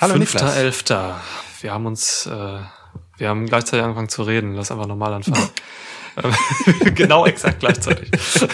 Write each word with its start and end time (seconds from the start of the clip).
Hallo 0.00 0.12
Fünfter, 0.12 0.44
Niklas. 0.44 0.56
Elfter. 0.56 1.20
Wir 1.60 1.72
haben 1.72 1.86
uns, 1.86 2.26
äh, 2.26 2.58
wir 3.16 3.28
haben 3.28 3.46
gleichzeitig 3.46 3.82
angefangen 3.82 4.08
zu 4.08 4.22
reden. 4.22 4.54
Lass 4.54 4.70
einfach 4.70 4.86
normal 4.86 5.14
anfangen. 5.14 5.48
Genau 6.96 7.26
exakt 7.26 7.60
gleichzeitig. 7.60 8.10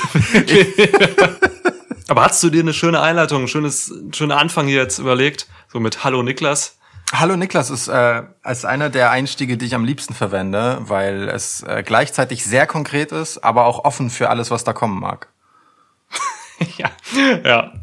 Aber 2.09 2.25
hast 2.25 2.43
du 2.43 2.51
dir 2.51 2.61
eine 2.61 2.75
schöne 2.75 3.01
Einleitung, 3.01 3.45
ein 3.45 3.49
schönes, 3.49 3.91
schöner 4.13 4.37
Anfang 4.37 4.67
hier 4.67 4.83
jetzt 4.83 4.99
überlegt? 4.99 5.47
So 5.73 5.81
mit 5.81 6.05
Hallo 6.05 6.23
Niklas. 6.23 6.77
Hallo 7.13 7.37
Niklas 7.37 7.71
ist 7.71 7.89
äh, 7.89 8.23
als 8.43 8.67
einer 8.67 8.91
der 8.91 9.11
Einstiege, 9.11 9.57
die 9.57 9.65
ich 9.65 9.75
am 9.75 9.85
liebsten 9.85 10.13
verwende, 10.13 10.79
weil 10.81 11.29
es 11.31 11.63
äh, 11.63 11.83
gleichzeitig 11.83 12.45
sehr 12.45 12.67
konkret 12.67 13.13
ist, 13.13 13.39
aber 13.39 13.65
auch 13.65 13.87
offen 13.87 14.11
für 14.11 14.29
alles, 14.29 14.51
was 14.51 14.65
da 14.65 14.75
kommen 14.75 15.01
mag. 15.01 15.29
ja, 16.79 16.91
ja. 17.45 17.75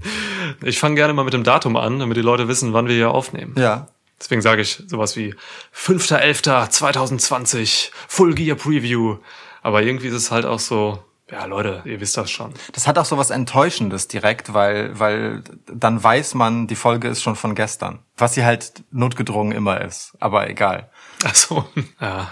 Ich 0.64 0.80
fange 0.80 0.96
gerne 0.96 1.14
mal 1.14 1.24
mit 1.24 1.34
dem 1.34 1.44
Datum 1.44 1.78
an, 1.78 2.00
damit 2.00 2.18
die 2.18 2.22
Leute 2.22 2.48
wissen, 2.48 2.74
wann 2.74 2.88
wir 2.88 2.96
hier 2.96 3.12
aufnehmen. 3.12 3.54
Ja. 3.58 3.88
Deswegen 4.20 4.42
sage 4.42 4.62
ich 4.62 4.84
sowas 4.88 5.16
wie 5.18 5.36
5.11.2020, 5.76 7.90
Full 8.08 8.34
Gear 8.36 8.56
Preview. 8.56 9.18
Aber 9.64 9.82
irgendwie 9.82 10.08
ist 10.08 10.14
es 10.14 10.32
halt 10.32 10.46
auch 10.46 10.60
so, 10.60 11.04
ja 11.32 11.46
Leute, 11.46 11.82
ihr 11.86 12.00
wisst 12.00 12.18
das 12.18 12.30
schon. 12.30 12.54
Das 12.74 12.86
hat 12.88 13.00
auch 13.00 13.06
so 13.06 13.18
was 13.18 13.32
Enttäuschendes 13.32 14.08
direkt, 14.08 14.54
weil, 14.54 15.00
weil 15.00 15.44
dann 15.66 16.04
weiß 16.04 16.36
man, 16.36 16.68
die 16.68 16.76
Folge 16.76 17.08
ist 17.08 17.24
schon 17.24 17.36
von 17.36 17.56
gestern. 17.56 18.00
Was 18.16 18.36
sie 18.36 18.46
halt 18.46 18.84
notgedrungen 18.92 19.54
immer 19.54 19.82
ist. 19.82 20.14
Aber 20.20 20.48
egal. 20.50 20.92
Ach 21.24 21.34
so, 21.34 21.66
ja. 22.00 22.32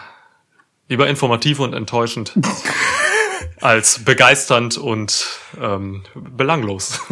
Lieber 0.89 1.07
informativ 1.07 1.59
und 1.59 1.73
enttäuschend. 1.73 2.33
als 3.61 4.03
begeisternd 4.03 4.77
und 4.77 5.25
ähm, 5.61 6.03
belanglos. 6.15 6.99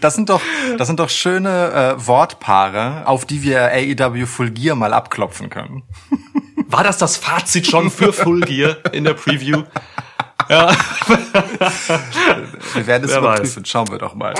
Das 0.00 0.14
sind 0.14 0.28
doch, 0.28 0.40
das 0.78 0.86
sind 0.86 1.00
doch 1.00 1.10
schöne 1.10 1.96
äh, 1.98 2.06
Wortpaare, 2.06 3.06
auf 3.06 3.24
die 3.24 3.42
wir 3.42 3.70
AEW 3.72 4.26
Full 4.26 4.50
Gear 4.50 4.76
mal 4.76 4.92
abklopfen 4.92 5.50
können. 5.50 5.82
War 6.68 6.84
das 6.84 6.98
das 6.98 7.16
Fazit 7.16 7.66
schon 7.66 7.90
für 7.90 8.12
Full 8.12 8.40
Gear 8.40 8.76
in 8.92 9.04
der 9.04 9.14
Preview? 9.14 9.62
Ja. 10.48 10.74
Wir 12.74 12.86
werden 12.86 13.04
es 13.04 13.10
Wer 13.10 13.22
weiß. 13.22 13.38
überprüfen. 13.38 13.64
Schauen 13.64 13.90
wir 13.90 13.98
doch 13.98 14.14
mal. 14.14 14.34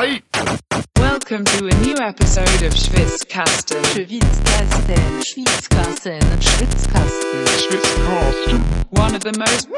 Welcome 0.98 1.44
to 1.44 1.66
a 1.66 1.74
new 1.84 1.94
episode 1.96 2.66
of 2.66 2.74
Schwitzkasten. 2.76 3.82
Schwitzkasten, 3.84 5.22
Schwitzkasten, 5.24 6.20
Schwitzkasten. 6.40 8.62
One 8.90 9.16
of 9.16 9.22
the 9.22 9.32
most 9.38 9.68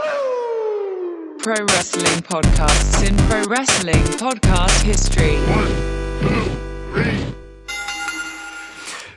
pro 1.42 1.52
wrestling 1.52 2.22
podcasts 2.22 3.02
in 3.02 3.16
pro 3.28 3.48
wrestling 3.48 4.02
podcast 4.18 4.82
history. 4.82 5.38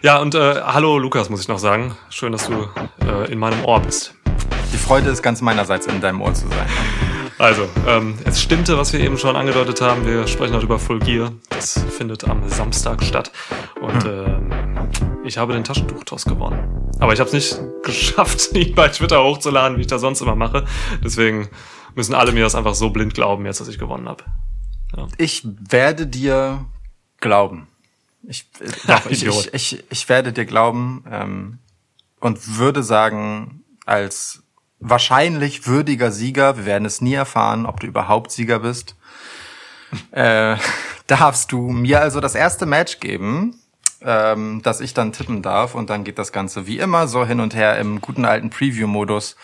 Ja, 0.01 0.19
und 0.19 0.35
äh, 0.35 0.61
hallo 0.61 0.99
Lukas, 0.99 1.29
muss 1.29 1.41
ich 1.41 1.47
noch 1.47 1.57
sagen. 1.57 1.95
Schön, 2.09 2.31
dass 2.31 2.47
du 2.47 2.67
äh, 3.05 3.31
in 3.31 3.39
meinem 3.39 3.63
Ohr 3.65 3.79
bist. 3.79 4.13
Die 4.71 4.77
Freude 4.77 5.09
ist 5.09 5.23
ganz 5.23 5.41
meinerseits, 5.41 5.87
in 5.87 5.99
deinem 5.99 6.21
Ohr 6.21 6.33
zu 6.33 6.47
sein. 6.47 6.67
Also, 7.39 7.67
ähm, 7.87 8.19
es 8.23 8.39
stimmte, 8.39 8.77
was 8.77 8.93
wir 8.93 8.99
eben 8.99 9.17
schon 9.17 9.35
angedeutet 9.35 9.81
haben. 9.81 10.05
Wir 10.05 10.27
sprechen 10.27 10.53
heute 10.53 10.65
über 10.65 10.77
Full 10.77 10.99
Gear. 10.99 11.31
Das 11.49 11.83
findet 11.89 12.23
am 12.25 12.47
Samstag 12.47 13.03
statt. 13.03 13.31
Und 13.81 14.05
ähm, 14.05 14.51
ich 15.23 15.39
habe 15.39 15.53
den 15.53 15.63
Taschentuchtoss 15.63 16.25
gewonnen. 16.25 16.91
Aber 16.99 17.13
ich 17.13 17.19
habe 17.19 17.27
es 17.29 17.33
nicht 17.33 17.59
geschafft, 17.83 18.55
ihn 18.55 18.75
bei 18.75 18.89
Twitter 18.89 19.23
hochzuladen, 19.23 19.77
wie 19.77 19.81
ich 19.81 19.87
das 19.87 20.01
sonst 20.01 20.21
immer 20.21 20.35
mache. 20.35 20.65
Deswegen 21.03 21.49
müssen 21.95 22.15
alle 22.15 22.31
mir 22.31 22.43
das 22.43 22.55
einfach 22.55 22.75
so 22.75 22.89
blind 22.89 23.13
glauben, 23.13 23.45
jetzt, 23.45 23.59
dass 23.59 23.67
ich 23.67 23.79
gewonnen 23.79 24.07
habe. 24.07 24.23
Ich 25.17 25.43
werde 25.45 26.07
dir 26.07 26.65
glauben. 27.19 27.67
Ich, 28.23 28.49
doch, 28.87 29.05
ich, 29.07 29.25
ich, 29.25 29.53
ich, 29.53 29.83
ich 29.89 30.09
werde 30.09 30.33
dir 30.33 30.45
glauben 30.45 31.03
ähm, 31.09 31.59
und 32.19 32.57
würde 32.57 32.83
sagen, 32.83 33.63
als 33.85 34.43
wahrscheinlich 34.79 35.67
würdiger 35.67 36.11
Sieger, 36.11 36.57
wir 36.57 36.65
werden 36.65 36.85
es 36.85 37.01
nie 37.01 37.13
erfahren, 37.13 37.65
ob 37.65 37.79
du 37.79 37.87
überhaupt 37.87 38.31
Sieger 38.31 38.59
bist, 38.59 38.95
äh, 40.11 40.57
darfst 41.07 41.51
du 41.51 41.69
mir 41.69 42.01
also 42.01 42.19
das 42.19 42.35
erste 42.35 42.65
Match 42.65 42.99
geben, 42.99 43.59
ähm, 44.01 44.61
das 44.63 44.81
ich 44.81 44.93
dann 44.93 45.13
tippen 45.13 45.41
darf 45.41 45.75
und 45.75 45.89
dann 45.89 46.03
geht 46.03 46.17
das 46.17 46.31
Ganze 46.31 46.67
wie 46.67 46.79
immer 46.79 47.07
so 47.07 47.25
hin 47.25 47.39
und 47.39 47.53
her 47.53 47.77
im 47.77 48.01
guten 48.01 48.25
alten 48.25 48.49
Preview-Modus. 48.49 49.35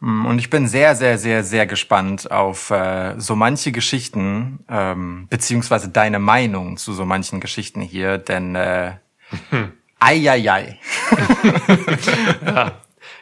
Mm, 0.00 0.26
Und 0.26 0.38
ich 0.38 0.50
bin 0.50 0.66
sehr, 0.66 0.94
sehr, 0.96 1.18
sehr, 1.18 1.44
sehr 1.44 1.66
gespannt 1.66 2.30
auf 2.30 2.70
äh, 2.70 3.14
so 3.18 3.36
manche 3.36 3.70
Geschichten, 3.72 4.64
ähm, 4.68 5.26
beziehungsweise 5.30 5.88
deine 5.88 6.18
Meinung 6.18 6.76
zu 6.76 6.92
so 6.92 7.04
manchen 7.04 7.40
Geschichten 7.40 7.80
hier, 7.80 8.18
denn 8.18 8.54
äh, 8.54 8.92
ei, 10.00 10.78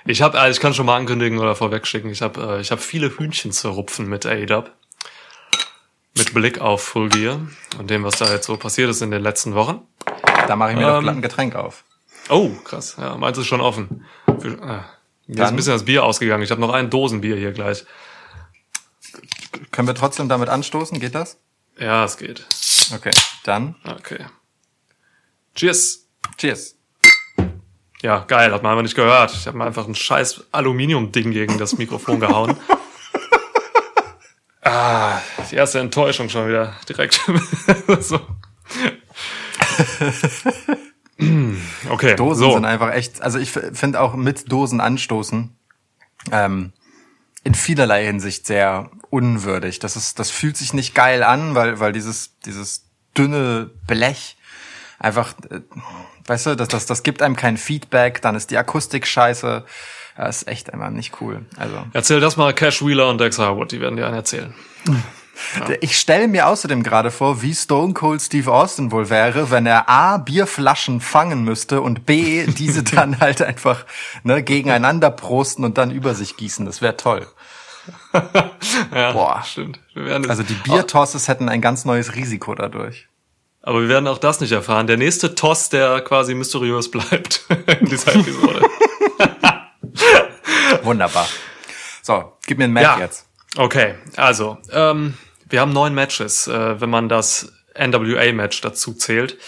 Ich 0.05 0.23
habe, 0.23 0.39
also 0.41 0.57
ich 0.57 0.61
kann 0.61 0.73
schon 0.73 0.87
mal 0.87 0.97
ankündigen 0.97 1.39
oder 1.39 1.55
vorwegschicken, 1.55 2.11
ich 2.11 2.23
habe 2.23 2.57
äh, 2.57 2.61
ich 2.61 2.71
hab 2.71 2.81
viele 2.81 3.11
Hühnchen 3.11 3.53
zu 3.53 3.69
rupfen 3.71 4.09
mit 4.09 4.25
AEW. 4.25 4.65
Mit 6.17 6.33
Blick 6.35 6.61
auf 6.61 6.83
Full 6.83 7.11
Gear 7.11 7.41
und 7.79 7.91
dem, 7.91 8.05
was 8.05 8.17
da 8.17 8.33
jetzt 8.33 8.47
so 8.47 8.57
passiert 8.57 8.89
ist 8.91 9.03
in 9.03 9.11
den 9.11 9.23
letzten 9.23 9.55
Wochen. 9.55 9.83
Da 10.47 10.57
mache 10.57 10.71
ich 10.71 10.77
mir 10.77 10.87
doch 10.87 10.97
Ähm, 10.97 11.03
glatt 11.03 11.17
ein 11.17 11.23
Getränk 11.23 11.55
auf. 11.55 11.85
Oh, 12.31 12.51
krass. 12.65 12.97
Ja, 12.99 13.17
meins 13.17 13.37
ist 13.39 13.47
schon 13.47 13.61
offen. 13.61 14.05
Für, 14.41 14.49
äh, 14.49 14.81
mir 15.29 15.45
ist 15.45 15.49
ein 15.51 15.57
bisschen 15.57 15.75
das 15.75 15.85
Bier 15.85 16.05
ausgegangen. 16.05 16.43
Ich 16.43 16.51
habe 16.51 16.61
noch 16.61 16.73
ein 16.73 16.91
Dosenbier 16.91 17.37
hier 17.37 17.53
gleich. 17.53 17.85
Können 19.71 19.87
wir 19.87 19.95
trotzdem 19.95 20.29
damit 20.29 20.49
anstoßen? 20.49 20.99
Geht 20.99 21.15
das? 21.15 21.39
Ja, 21.79 22.05
es 22.05 22.17
geht. 22.17 22.45
Okay, 22.95 23.11
dann 23.45 23.77
Okay. 23.85 24.25
Cheers. 25.55 26.07
cheers. 26.37 26.77
Ja, 28.01 28.21
geil, 28.21 28.53
hat 28.53 28.63
man 28.63 28.73
einfach 28.73 28.83
nicht 28.83 28.95
gehört. 28.95 29.33
Ich 29.33 29.47
habe 29.47 29.59
mir 29.59 29.65
einfach 29.65 29.87
ein 29.87 29.95
scheiß 29.95 30.45
Aluminium-Ding 30.53 31.33
gegen 31.33 31.59
das 31.59 31.77
Mikrofon 31.77 32.21
gehauen. 32.21 32.57
ah, 34.63 35.21
die 35.51 35.57
erste 35.57 35.81
Enttäuschung 35.81 36.29
schon 36.29 36.49
wieder 36.49 36.77
direkt. 36.89 37.21
so. 38.01 38.21
okay, 41.91 42.15
Dosen 42.15 42.41
so. 42.41 42.53
sind 42.55 42.65
einfach 42.65 42.93
echt, 42.93 43.23
also 43.23 43.39
ich 43.39 43.51
finde 43.51 44.01
auch 44.01 44.15
mit 44.15 44.51
Dosen 44.51 44.81
anstoßen 44.81 45.57
ähm, 46.33 46.73
in 47.45 47.55
vielerlei 47.55 48.05
Hinsicht 48.05 48.47
sehr 48.47 48.91
unwürdig. 49.11 49.79
Das 49.79 49.97
ist, 49.97 50.19
das 50.19 50.31
fühlt 50.31 50.57
sich 50.57 50.75
nicht 50.75 50.95
geil 50.95 51.23
an, 51.23 51.55
weil, 51.55 51.81
weil 51.81 51.93
dieses, 51.93 52.39
dieses 52.45 52.89
dünne 53.17 53.71
Blech 53.87 54.37
einfach, 54.99 55.35
äh, 55.51 55.61
weißt 56.27 56.47
du, 56.47 56.57
das, 56.57 56.69
das, 56.69 56.87
das 56.87 57.03
gibt 57.03 57.23
einem 57.23 57.37
kein 57.37 57.57
Feedback, 57.57 58.23
dann 58.23 58.37
ist 58.37 58.51
die 58.51 58.59
Akustik 58.59 59.07
scheiße. 59.07 59.65
Das 60.17 60.43
ist 60.43 60.49
echt 60.49 60.73
einfach 60.73 60.91
nicht 60.91 61.21
cool. 61.21 61.47
Also 61.57 61.85
Erzähl 61.93 62.19
das 62.19 62.37
mal 62.37 62.53
Cash 62.53 62.85
Wheeler 62.85 63.09
und 63.09 63.21
Dex 63.21 63.39
Harwood, 63.39 63.71
die 63.71 63.81
werden 63.81 63.97
dir 63.97 64.07
einen 64.07 64.17
erzählen. 64.17 64.53
Ich 65.81 65.99
stelle 65.99 66.29
mir 66.29 66.49
außerdem 66.49 66.83
gerade 66.83 67.11
vor, 67.11 67.43
wie 67.43 67.55
Stone 67.55 67.95
Cold 67.95 68.21
Steve 68.21 68.53
Austin 68.53 68.91
wohl 68.93 69.09
wäre, 69.11 69.51
wenn 69.51 69.67
er 69.67 69.89
A, 69.89 70.19
Bierflaschen 70.19 71.01
fangen 71.01 71.43
müsste 71.45 71.81
und 71.81 72.07
B, 72.07 72.47
diese 72.47 72.83
dann 72.85 73.21
halt 73.21 73.43
einfach 73.43 73.87
ne, 74.25 74.43
gegeneinander 74.43 75.11
prosten 75.11 75.65
und 75.65 75.79
dann 75.79 75.91
über 75.91 76.15
sich 76.15 76.37
gießen. 76.37 76.67
Das 76.67 76.83
wäre 76.83 76.97
toll. 76.97 77.27
Ja, 78.95 79.13
Boah. 79.13 79.43
stimmt. 79.47 79.81
Also 80.29 80.43
die 80.43 80.53
Biertosses 80.55 81.27
hätten 81.29 81.49
ein 81.49 81.63
ganz 81.63 81.85
neues 81.87 82.15
Risiko 82.15 82.55
dadurch. 82.55 83.09
Aber 83.63 83.81
wir 83.83 83.89
werden 83.89 84.07
auch 84.09 84.19
das 84.19 84.41
nicht 84.41 84.53
erfahren. 84.53 84.87
Der 84.87 84.97
nächste 84.99 85.35
Toss, 85.35 85.69
der 85.71 86.01
quasi 86.03 86.35
mysteriös 86.35 86.91
bleibt 86.91 87.45
in 87.81 87.87
dieser 87.89 88.15
Episode. 88.15 88.63
Wunderbar. 90.83 91.27
So, 92.03 92.33
gib 92.47 92.59
mir 92.59 92.65
ein 92.65 92.73
Match 92.73 92.85
Ja. 92.85 92.99
jetzt. 92.99 93.27
Okay, 93.57 93.95
also, 94.17 94.59
ähm, 94.71 95.15
wir 95.49 95.61
haben 95.61 95.73
neun 95.73 95.95
Matches, 95.95 96.47
äh, 96.49 96.81
wenn 96.81 96.91
man 96.91 97.09
das 97.09 97.53
NWA-Match 97.79 98.61
dazu 98.61 98.95
zählt. 98.95 99.39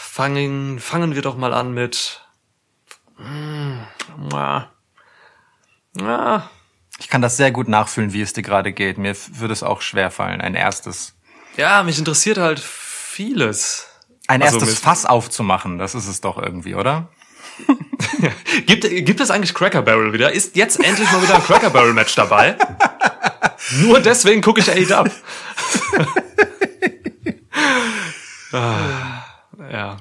Fangen, 0.00 0.78
fangen 0.78 1.14
wir 1.14 1.22
doch 1.22 1.36
mal 1.36 1.52
an 1.52 1.72
mit. 1.72 2.20
Mm, 3.18 3.80
Ich 7.00 7.08
kann 7.08 7.22
das 7.22 7.36
sehr 7.36 7.50
gut 7.50 7.68
nachfühlen, 7.68 8.12
wie 8.12 8.22
es 8.22 8.32
dir 8.32 8.42
gerade 8.42 8.72
geht. 8.72 8.98
Mir 8.98 9.14
würde 9.32 9.52
es 9.52 9.62
auch 9.62 9.80
schwer 9.82 10.10
fallen, 10.10 10.40
ein 10.40 10.54
erstes, 10.54 11.14
ja, 11.56 11.82
mich 11.82 11.98
interessiert 11.98 12.38
halt 12.38 12.60
vieles. 12.60 13.86
ein 14.28 14.42
Also 14.42 14.58
erstes 14.58 14.78
Fass 14.78 15.04
aufzumachen. 15.04 15.78
Das 15.78 15.94
ist 15.94 16.06
es 16.06 16.20
doch 16.20 16.38
irgendwie, 16.38 16.74
oder? 16.74 17.08
Gibt, 18.66 18.88
gibt 18.88 19.20
es 19.20 19.30
eigentlich 19.30 19.54
Cracker 19.54 19.82
Barrel 19.82 20.12
wieder? 20.12 20.32
Ist 20.32 20.56
jetzt 20.56 20.82
endlich 20.82 21.10
mal 21.12 21.22
wieder 21.22 21.36
ein 21.36 21.42
Cracker 21.42 21.70
Barrel 21.70 21.92
Match 21.92 22.14
dabei? 22.14 22.56
Nur 23.82 24.00
deswegen 24.00 24.40
gucke 24.40 24.60
ich 24.60 24.70
AEW. 24.70 25.10
ah, 28.52 29.24
ja, 29.70 29.96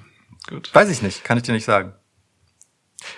gut. 0.49 0.69
Weiß 0.73 0.89
ich 0.89 1.01
nicht, 1.01 1.23
kann 1.23 1.37
ich 1.37 1.43
dir 1.43 1.53
nicht 1.53 1.65
sagen. 1.65 1.93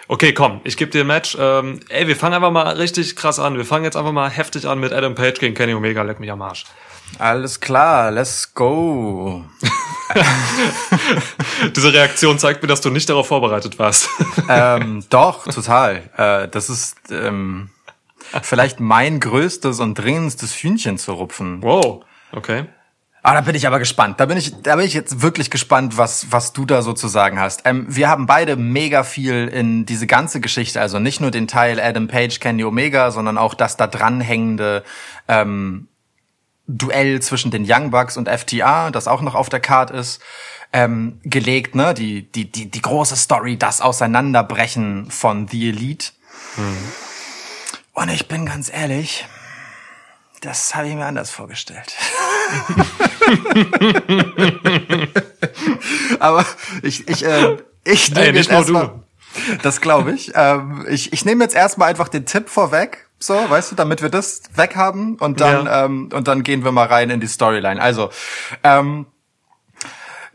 Okay, 0.08 0.34
komm, 0.34 0.62
ich 0.64 0.78
gebe 0.78 0.92
dir 0.92 1.02
ein 1.02 1.08
Match. 1.08 1.38
Ähm, 1.40 1.80
ey, 1.90 2.08
wir 2.08 2.16
fangen 2.16 2.36
einfach 2.36 2.52
mal 2.52 2.76
richtig 2.76 3.16
krass 3.16 3.40
an. 3.40 3.58
Wir 3.58 3.66
fangen 3.66 3.86
jetzt 3.86 3.98
einfach 3.98 4.12
mal 4.12 4.30
heftig 4.30 4.68
an 4.68 4.80
mit 4.80 4.94
Adam 4.94 5.16
Page 5.16 5.40
gegen 5.40 5.56
Kenny 5.56 5.74
Omega. 5.74 6.02
Leck 6.04 6.20
mich 6.20 6.32
am 6.32 6.42
Arsch. 6.42 6.66
Alles 7.20 7.60
klar, 7.60 8.12
let's 8.12 8.54
go. 8.54 9.46
Diese 11.76 11.94
Reaktion 11.94 12.38
zeigt 12.40 12.62
mir, 12.62 12.68
dass 12.68 12.82
du 12.82 12.90
nicht 12.90 13.10
darauf 13.10 13.28
vorbereitet 13.28 13.80
warst. 13.80 14.10
ähm, 14.50 15.04
doch, 15.10 15.46
total. 15.46 16.04
Äh, 16.18 16.48
das 16.50 16.70
ist 16.70 16.98
ähm, 17.12 17.70
vielleicht 18.42 18.80
mein 18.80 19.20
größtes 19.20 19.80
und 19.80 19.96
dringendstes 19.96 20.54
Hühnchen 20.56 20.98
zu 20.98 21.14
rupfen. 21.14 21.64
Wow, 21.64 22.04
okay. 22.32 22.66
Ah, 23.24 23.34
da 23.34 23.42
bin 23.42 23.56
ich 23.56 23.66
aber 23.66 23.80
gespannt. 23.80 24.20
Da 24.20 24.28
bin 24.28 24.38
ich, 24.38 24.62
da 24.62 24.76
bin 24.76 24.86
ich 24.86 24.94
jetzt 24.94 25.24
wirklich 25.24 25.50
gespannt, 25.50 25.98
was, 25.98 26.28
was 26.32 26.54
du 26.54 26.64
da 26.64 26.84
so 26.84 26.94
zu 26.94 27.08
sagen 27.08 27.40
hast. 27.40 27.62
Ähm, 27.66 27.86
wir 27.90 28.08
haben 28.08 28.28
beide 28.28 28.56
mega 28.56 29.04
viel 29.04 29.48
in 29.48 29.88
diese 29.88 30.06
ganze 30.06 30.42
Geschichte, 30.42 30.80
also 30.80 31.00
nicht 31.00 31.22
nur 31.22 31.32
den 31.32 31.48
Teil 31.48 31.80
Adam 31.80 32.08
Page, 32.08 32.40
Kenny 32.40 32.64
Omega, 32.64 33.10
sondern 33.10 33.40
auch 33.40 33.56
das 33.56 33.78
da 33.78 33.88
dranhängende 33.88 34.84
ähm, 35.28 35.88
Duell 36.68 37.22
zwischen 37.22 37.52
den 37.52 37.66
Young 37.68 37.92
Bucks 37.92 38.18
und 38.18 38.28
FTA, 38.28 38.92
das 38.92 39.08
auch 39.08 39.22
noch 39.22 39.36
auf 39.36 39.50
der 39.50 39.60
Card 39.60 39.92
ist, 39.92 40.22
ähm, 40.74 41.20
gelegt, 41.24 41.76
ne? 41.76 41.94
Die, 41.94 42.32
die, 42.32 42.52
die, 42.52 42.70
die 42.70 42.82
große 42.82 43.16
Story, 43.16 43.58
das 43.58 43.82
Auseinanderbrechen 43.82 45.12
von 45.12 45.48
The 45.48 45.70
Elite. 45.70 46.12
Und 47.94 48.10
ich 48.10 48.28
bin 48.28 48.46
ganz 48.46 48.72
ehrlich, 48.72 49.26
das 50.42 50.76
habe 50.76 50.88
ich 50.88 50.96
mir 50.96 51.06
anders 51.06 51.32
vorgestellt. 51.32 51.96
Aber 56.20 56.46
ich, 56.84 57.08
ich, 57.08 57.26
äh, 57.26 57.58
ich 57.84 58.12
nehme 58.12 58.26
Ey, 58.26 58.32
nicht 58.34 58.50
jetzt 58.50 58.52
erstmal, 58.52 59.04
das 59.64 59.82
glaube 59.82 60.14
ich. 60.14 60.32
Ähm, 60.36 60.86
ich. 60.90 61.12
Ich 61.14 61.26
nehme 61.26 61.44
jetzt 61.44 61.56
erstmal 61.56 61.90
einfach 61.90 62.10
den 62.10 62.26
Tipp 62.26 62.50
vorweg, 62.50 63.05
so, 63.20 63.34
weißt 63.34 63.72
du, 63.72 63.76
damit 63.76 64.02
wir 64.02 64.10
das 64.10 64.44
weghaben 64.56 65.16
und 65.18 65.40
dann 65.42 65.66
Ja. 65.66 65.86
ähm, 65.86 66.10
und 66.14 66.28
dann 66.28 66.44
gehen 66.44 66.64
wir 66.64 66.72
mal 66.72 66.88
rein 66.88 67.10
in 67.10 67.20
die 67.20 67.28
Storyline. 67.28 67.82
Also, 67.82 68.10
ähm, 68.64 69.06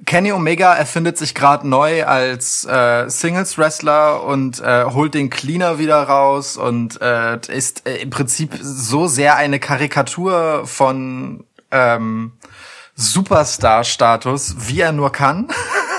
Kenny 0.06 0.32
Omega 0.32 0.74
erfindet 0.74 1.18
sich 1.18 1.34
gerade 1.34 1.68
neu 1.68 2.04
als 2.06 2.64
äh, 2.64 3.08
Singles 3.10 3.58
Wrestler 3.58 4.22
und 4.24 4.58
äh, 4.60 4.84
holt 4.86 5.12
den 5.12 5.28
Cleaner 5.28 5.78
wieder 5.78 6.02
raus 6.02 6.56
und 6.56 7.00
äh, 7.02 7.38
ist 7.48 7.86
äh, 7.86 7.96
im 7.98 8.08
Prinzip 8.08 8.58
so 8.62 9.08
sehr 9.08 9.36
eine 9.36 9.60
Karikatur 9.60 10.66
von 10.66 11.44
ähm, 11.70 12.32
Superstar-Status, 12.94 14.56
wie 14.68 14.80
er 14.80 14.92
nur 14.92 15.12
kann. 15.12 15.48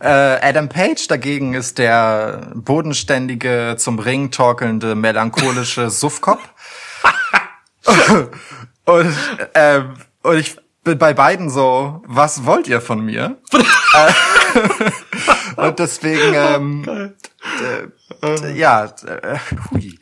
äh, 0.00 0.08
Adam 0.08 0.68
Page 0.68 1.06
dagegen 1.08 1.54
ist 1.54 1.78
der 1.78 2.52
bodenständige, 2.54 3.76
zum 3.78 3.98
Ring 3.98 4.30
torkelnde, 4.30 4.94
melancholische 4.94 5.90
Suffkopf. 5.90 6.42
und, 8.84 9.16
ähm, 9.54 9.94
und 10.22 10.36
ich 10.38 10.56
bin 10.84 10.98
bei 10.98 11.14
beiden 11.14 11.50
so, 11.50 12.02
was 12.06 12.44
wollt 12.46 12.68
ihr 12.68 12.80
von 12.80 13.04
mir? 13.04 13.36
äh, 13.52 14.12
und 15.68 15.78
deswegen, 15.78 16.32
ähm, 16.34 17.14
äh, 18.22 18.26
äh, 18.26 18.52
ja, 18.52 18.84
äh, 18.84 19.38
hui. 19.70 19.98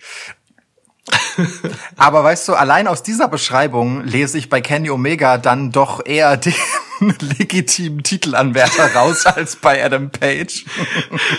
Aber 1.97 2.25
weißt 2.25 2.49
du, 2.49 2.55
allein 2.55 2.87
aus 2.87 3.03
dieser 3.03 3.29
Beschreibung 3.29 4.05
lese 4.05 4.39
ich 4.39 4.49
bei 4.49 4.61
Kenny 4.61 4.91
Omega 4.91 5.39
dann 5.39 5.71
doch 5.73 6.05
eher 6.05 6.37
den 6.37 6.55
legitimen 7.01 8.03
Titelanwärter 8.03 8.95
raus 8.95 9.27
als 9.27 9.57
bei 9.57 9.85
Adam 9.85 10.11
Page. 10.11 10.65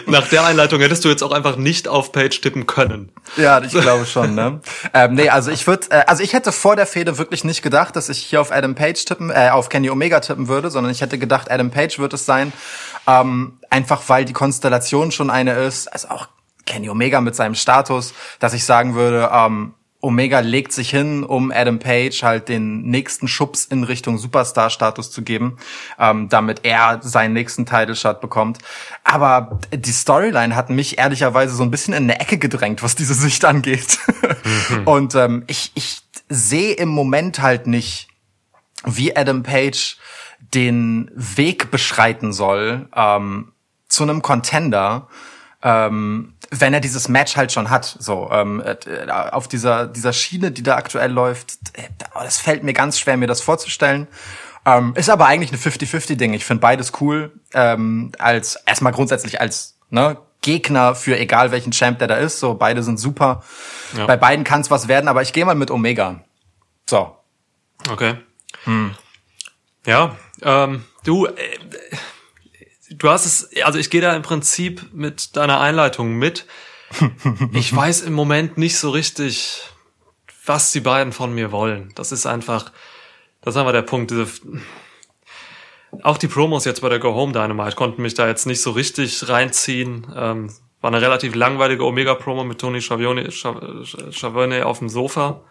Nach 0.06 0.28
der 0.28 0.46
Einleitung 0.46 0.80
hättest 0.82 1.06
du 1.06 1.10
jetzt 1.10 1.24
auch 1.24 1.32
einfach 1.32 1.56
nicht 1.58 1.88
auf 1.88 2.12
Page 2.12 2.40
tippen 2.42 2.68
können. 2.68 3.12
Ja, 3.38 3.62
ich 3.62 3.72
glaube 3.72 4.06
schon, 4.06 4.36
ne? 4.36 4.62
ähm, 4.94 5.16
nee, 5.16 5.30
also 5.30 5.52
ich 5.52 5.66
würde, 5.68 5.88
äh, 5.90 6.04
also 6.08 6.24
ich 6.24 6.34
hätte 6.34 6.52
vor 6.52 6.76
der 6.76 6.86
Fehde 6.86 7.18
wirklich 7.18 7.44
nicht 7.44 7.62
gedacht, 7.62 7.96
dass 7.96 8.10
ich 8.10 8.20
hier 8.20 8.42
auf 8.42 8.52
Adam 8.52 8.76
Page 8.76 9.04
tippen, 9.06 9.30
äh, 9.30 9.50
auf 9.52 9.70
Kenny 9.70 9.90
Omega 9.90 10.20
tippen 10.20 10.48
würde, 10.48 10.70
sondern 10.70 10.92
ich 10.92 11.02
hätte 11.02 11.18
gedacht, 11.18 11.50
Adam 11.50 11.72
Page 11.72 12.00
wird 12.00 12.14
es 12.14 12.26
sein. 12.26 12.54
Ähm, 13.08 13.60
einfach 13.70 14.02
weil 14.08 14.26
die 14.26 14.34
Konstellation 14.34 15.12
schon 15.12 15.30
eine 15.30 15.54
ist, 15.54 15.88
also 15.88 16.10
auch 16.10 16.28
Kenny 16.66 16.90
Omega 16.90 17.22
mit 17.22 17.36
seinem 17.36 17.56
Status, 17.56 18.14
dass 18.40 18.54
ich 18.54 18.66
sagen 18.66 18.96
würde, 18.96 19.30
ähm, 19.32 19.74
Omega 20.06 20.40
legt 20.40 20.72
sich 20.72 20.92
hin, 20.92 21.24
um 21.24 21.52
Adam 21.52 21.80
Page 21.80 22.22
halt 22.22 22.48
den 22.48 22.84
nächsten 22.84 23.28
Schubs 23.28 23.66
in 23.66 23.84
Richtung 23.84 24.20
Superstar-Status 24.20 25.10
zu 25.10 25.24
geben, 25.24 25.58
ähm, 25.98 26.30
damit 26.30 26.60
er 26.64 27.00
seinen 27.02 27.34
nächsten 27.34 27.66
Title-Shot 27.66 28.22
bekommt. 28.22 28.60
Aber 29.04 29.60
die 29.74 29.92
Storyline 29.92 30.56
hat 30.56 30.70
mich 30.70 31.00
ehrlicherweise 31.00 31.56
so 31.56 31.64
ein 31.64 31.72
bisschen 31.72 31.96
in 31.96 32.04
eine 32.04 32.20
Ecke 32.20 32.38
gedrängt, 32.38 32.84
was 32.84 32.96
diese 32.96 33.16
Sicht 33.16 33.44
angeht. 33.46 33.98
Und 34.86 35.16
ähm, 35.16 35.44
ich, 35.48 35.72
ich 35.74 36.02
sehe 36.30 36.76
im 36.76 36.90
Moment 36.90 37.42
halt 37.42 37.66
nicht, 37.66 38.08
wie 38.84 39.18
Adam 39.18 39.42
Page 39.42 39.98
den 40.54 41.10
Weg 41.16 41.72
beschreiten 41.72 42.32
soll 42.32 42.88
ähm, 42.96 43.54
zu 43.90 44.04
einem 44.04 44.22
Contender, 44.22 45.08
ähm, 45.64 46.35
wenn 46.62 46.74
er 46.74 46.80
dieses 46.80 47.08
Match 47.08 47.36
halt 47.36 47.52
schon 47.52 47.70
hat. 47.70 47.98
So 48.00 48.30
ähm, 48.32 48.62
äh, 48.62 49.10
auf 49.10 49.48
dieser 49.48 49.88
dieser 49.88 50.14
Schiene, 50.14 50.52
die 50.52 50.64
da 50.64 50.76
aktuell 50.76 51.12
läuft, 51.12 51.54
äh, 51.74 51.84
das 52.14 52.38
fällt 52.38 52.64
mir 52.64 52.74
ganz 52.74 53.00
schwer, 53.00 53.18
mir 53.18 53.28
das 53.28 53.42
vorzustellen. 53.42 54.08
Ähm, 54.66 54.94
ist 54.96 55.10
aber 55.10 55.28
eigentlich 55.28 55.52
eine 55.52 55.62
50-50-Ding. 55.62 56.34
Ich 56.34 56.44
finde 56.44 56.62
beides 56.62 56.94
cool. 57.00 57.32
Ähm, 57.54 58.12
als 58.18 58.56
erstmal 58.66 58.94
grundsätzlich 58.94 59.40
als 59.40 59.78
ne, 59.92 60.18
Gegner 60.42 60.96
für 60.96 61.20
egal 61.20 61.52
welchen 61.52 61.72
Champ 61.72 62.00
der 62.00 62.08
da 62.08 62.16
ist. 62.16 62.40
So 62.40 62.56
beide 62.56 62.82
sind 62.82 63.00
super. 63.00 63.44
Ja. 63.96 64.08
Bei 64.08 64.18
beiden 64.18 64.44
kann 64.44 64.62
es 64.62 64.72
was 64.72 64.88
werden, 64.88 65.08
aber 65.08 65.22
ich 65.22 65.34
gehe 65.34 65.46
mal 65.46 65.56
mit 65.56 65.70
Omega. 65.70 66.22
So. 66.90 67.16
Okay. 67.90 68.16
Ja, 69.86 70.16
ähm, 70.42 70.84
du, 71.04 71.28
äh, 71.28 71.32
du 72.98 73.10
hast 73.10 73.26
es, 73.26 73.50
also 73.64 73.80
ich 73.80 73.90
gehe 73.90 74.02
da 74.02 74.16
im 74.16 74.22
Prinzip 74.22 74.94
mit 74.94 75.36
deiner 75.36 75.60
Einleitung 75.60 76.16
mit. 76.16 76.46
Ich 77.52 77.76
weiß 77.76 78.02
im 78.02 78.14
Moment 78.14 78.58
nicht 78.58 78.78
so 78.78 78.92
richtig, 78.92 79.64
was 80.46 80.72
die 80.72 80.80
beiden 80.80 81.14
von 81.14 81.34
mir 81.34 81.52
wollen. 81.52 81.92
Das 81.96 82.12
ist 82.12 82.26
einfach, 82.26 82.72
das 83.42 83.56
ist 83.56 83.60
einfach 83.60 83.74
der 83.74 83.82
Punkt. 83.82 84.12
Diese, 84.12 84.28
auch 86.04 86.18
die 86.18 86.28
Promos 86.28 86.64
jetzt 86.64 86.82
bei 86.82 86.90
der 86.90 87.00
Go 87.00 87.14
Home 87.16 87.34
Dynamite 87.34 87.76
konnten 87.76 88.02
mich 88.02 88.14
da 88.14 88.28
jetzt 88.28 88.46
nicht 88.46 88.62
so 88.62 88.72
richtig 88.72 89.28
reinziehen. 89.28 90.08
Ähm, 90.16 90.54
war 90.82 90.92
eine 90.94 91.02
relativ 91.02 91.34
langweilige 91.34 91.84
Omega-Promo 91.84 92.44
mit 92.44 92.60
Tony 92.62 92.82
Schiavone, 92.82 93.30
Schiav- 93.32 94.12
Schiavone 94.12 94.66
auf 94.66 94.80
dem 94.80 94.88
Sofa. 94.90 95.42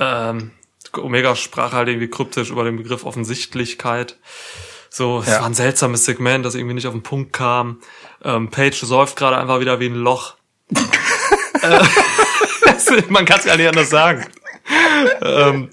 Ähm, 0.00 0.52
Omega 0.96 1.34
sprach 1.34 1.72
halt 1.72 1.88
irgendwie 1.88 2.08
kryptisch 2.08 2.50
über 2.50 2.64
den 2.64 2.76
Begriff 2.76 3.04
Offensichtlichkeit. 3.04 4.18
So, 4.96 5.18
es 5.18 5.26
Ja. 5.26 5.40
war 5.40 5.46
ein 5.46 5.54
seltsames 5.54 6.04
Segment, 6.04 6.46
das 6.46 6.54
irgendwie 6.54 6.74
nicht 6.74 6.86
auf 6.86 6.92
den 6.94 7.02
Punkt 7.02 7.32
kam. 7.32 7.80
Ähm, 8.22 8.48
Page 8.48 8.78
säuft 8.80 9.16
gerade 9.16 9.36
einfach 9.36 9.58
wieder 9.58 9.80
wie 9.80 9.86
ein 9.86 9.96
Loch. 9.96 10.34
äh, 11.62 11.80
man 13.08 13.24
kann 13.24 13.40
es 13.40 13.44
gar 13.44 13.56
nicht 13.56 13.66
anders 13.66 13.90
sagen. 13.90 14.24
ähm, 15.20 15.70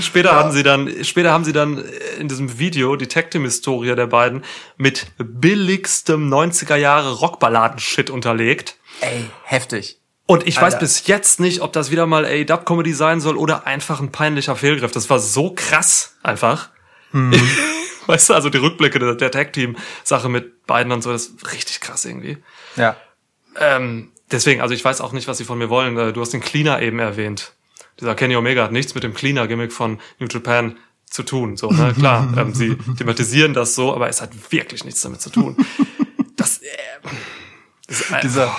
später 0.00 0.34
haben 0.34 0.50
sie 0.50 0.64
dann, 0.64 1.04
später 1.04 1.30
haben 1.30 1.44
sie 1.44 1.52
dann 1.52 1.84
in 2.18 2.26
diesem 2.26 2.58
Video 2.58 2.96
die 2.96 3.06
Tag 3.06 3.30
Team 3.30 3.44
Historie 3.44 3.94
der 3.94 4.08
beiden 4.08 4.42
mit 4.76 5.06
billigstem 5.16 6.28
90er 6.28 6.74
Jahre 6.74 7.12
Rockballaden-Shit 7.12 8.10
unterlegt. 8.10 8.78
Ey, 9.00 9.26
heftig. 9.44 10.00
Und 10.26 10.44
ich 10.44 10.56
weiß 10.56 10.74
Alter. 10.74 10.78
bis 10.80 11.06
jetzt 11.06 11.38
nicht, 11.38 11.60
ob 11.60 11.72
das 11.72 11.92
wieder 11.92 12.06
mal 12.06 12.24
A-Dub-Comedy 12.24 12.94
sein 12.94 13.20
soll 13.20 13.36
oder 13.36 13.64
einfach 13.68 14.00
ein 14.00 14.10
peinlicher 14.10 14.56
Fehlgriff. 14.56 14.90
Das 14.90 15.08
war 15.08 15.20
so 15.20 15.52
krass 15.54 16.16
einfach. 16.24 16.70
weißt 18.12 18.30
du, 18.30 18.34
also 18.34 18.50
die 18.50 18.58
Rückblicke 18.58 18.98
der, 18.98 19.14
der 19.14 19.30
Tag-Team-Sache 19.30 20.28
mit 20.28 20.66
beiden 20.66 20.92
und 20.92 21.02
so, 21.02 21.12
das 21.12 21.26
ist 21.26 21.52
richtig 21.52 21.80
krass 21.80 22.04
irgendwie. 22.04 22.38
Ja. 22.76 22.96
Ähm, 23.58 24.12
deswegen, 24.30 24.60
also 24.60 24.74
ich 24.74 24.84
weiß 24.84 25.00
auch 25.00 25.12
nicht, 25.12 25.28
was 25.28 25.38
sie 25.38 25.44
von 25.44 25.58
mir 25.58 25.70
wollen. 25.70 25.96
Äh, 25.96 26.12
Du 26.12 26.20
hast 26.20 26.32
den 26.32 26.40
Cleaner 26.40 26.82
eben 26.82 26.98
erwähnt. 26.98 27.52
Dieser 28.00 28.14
Kenny 28.14 28.36
Omega 28.36 28.62
hat 28.64 28.72
nichts 28.72 28.94
mit 28.94 29.04
dem 29.04 29.14
Cleaner-Gimmick 29.14 29.72
von 29.72 29.98
New 30.18 30.26
Japan 30.28 30.76
zu 31.08 31.22
tun. 31.22 31.56
So, 31.56 31.70
ne? 31.70 31.94
Klar, 31.98 32.32
ähm, 32.36 32.52
sie 32.52 32.76
thematisieren 32.98 33.54
das 33.54 33.74
so, 33.74 33.94
aber 33.94 34.08
es 34.08 34.20
hat 34.20 34.30
wirklich 34.50 34.84
nichts 34.84 35.00
damit 35.00 35.20
zu 35.20 35.30
tun. 35.30 35.56
Das, 36.36 36.58
äh, 36.58 36.66
das 37.86 38.00
ist, 38.00 38.12
Dieser, 38.22 38.54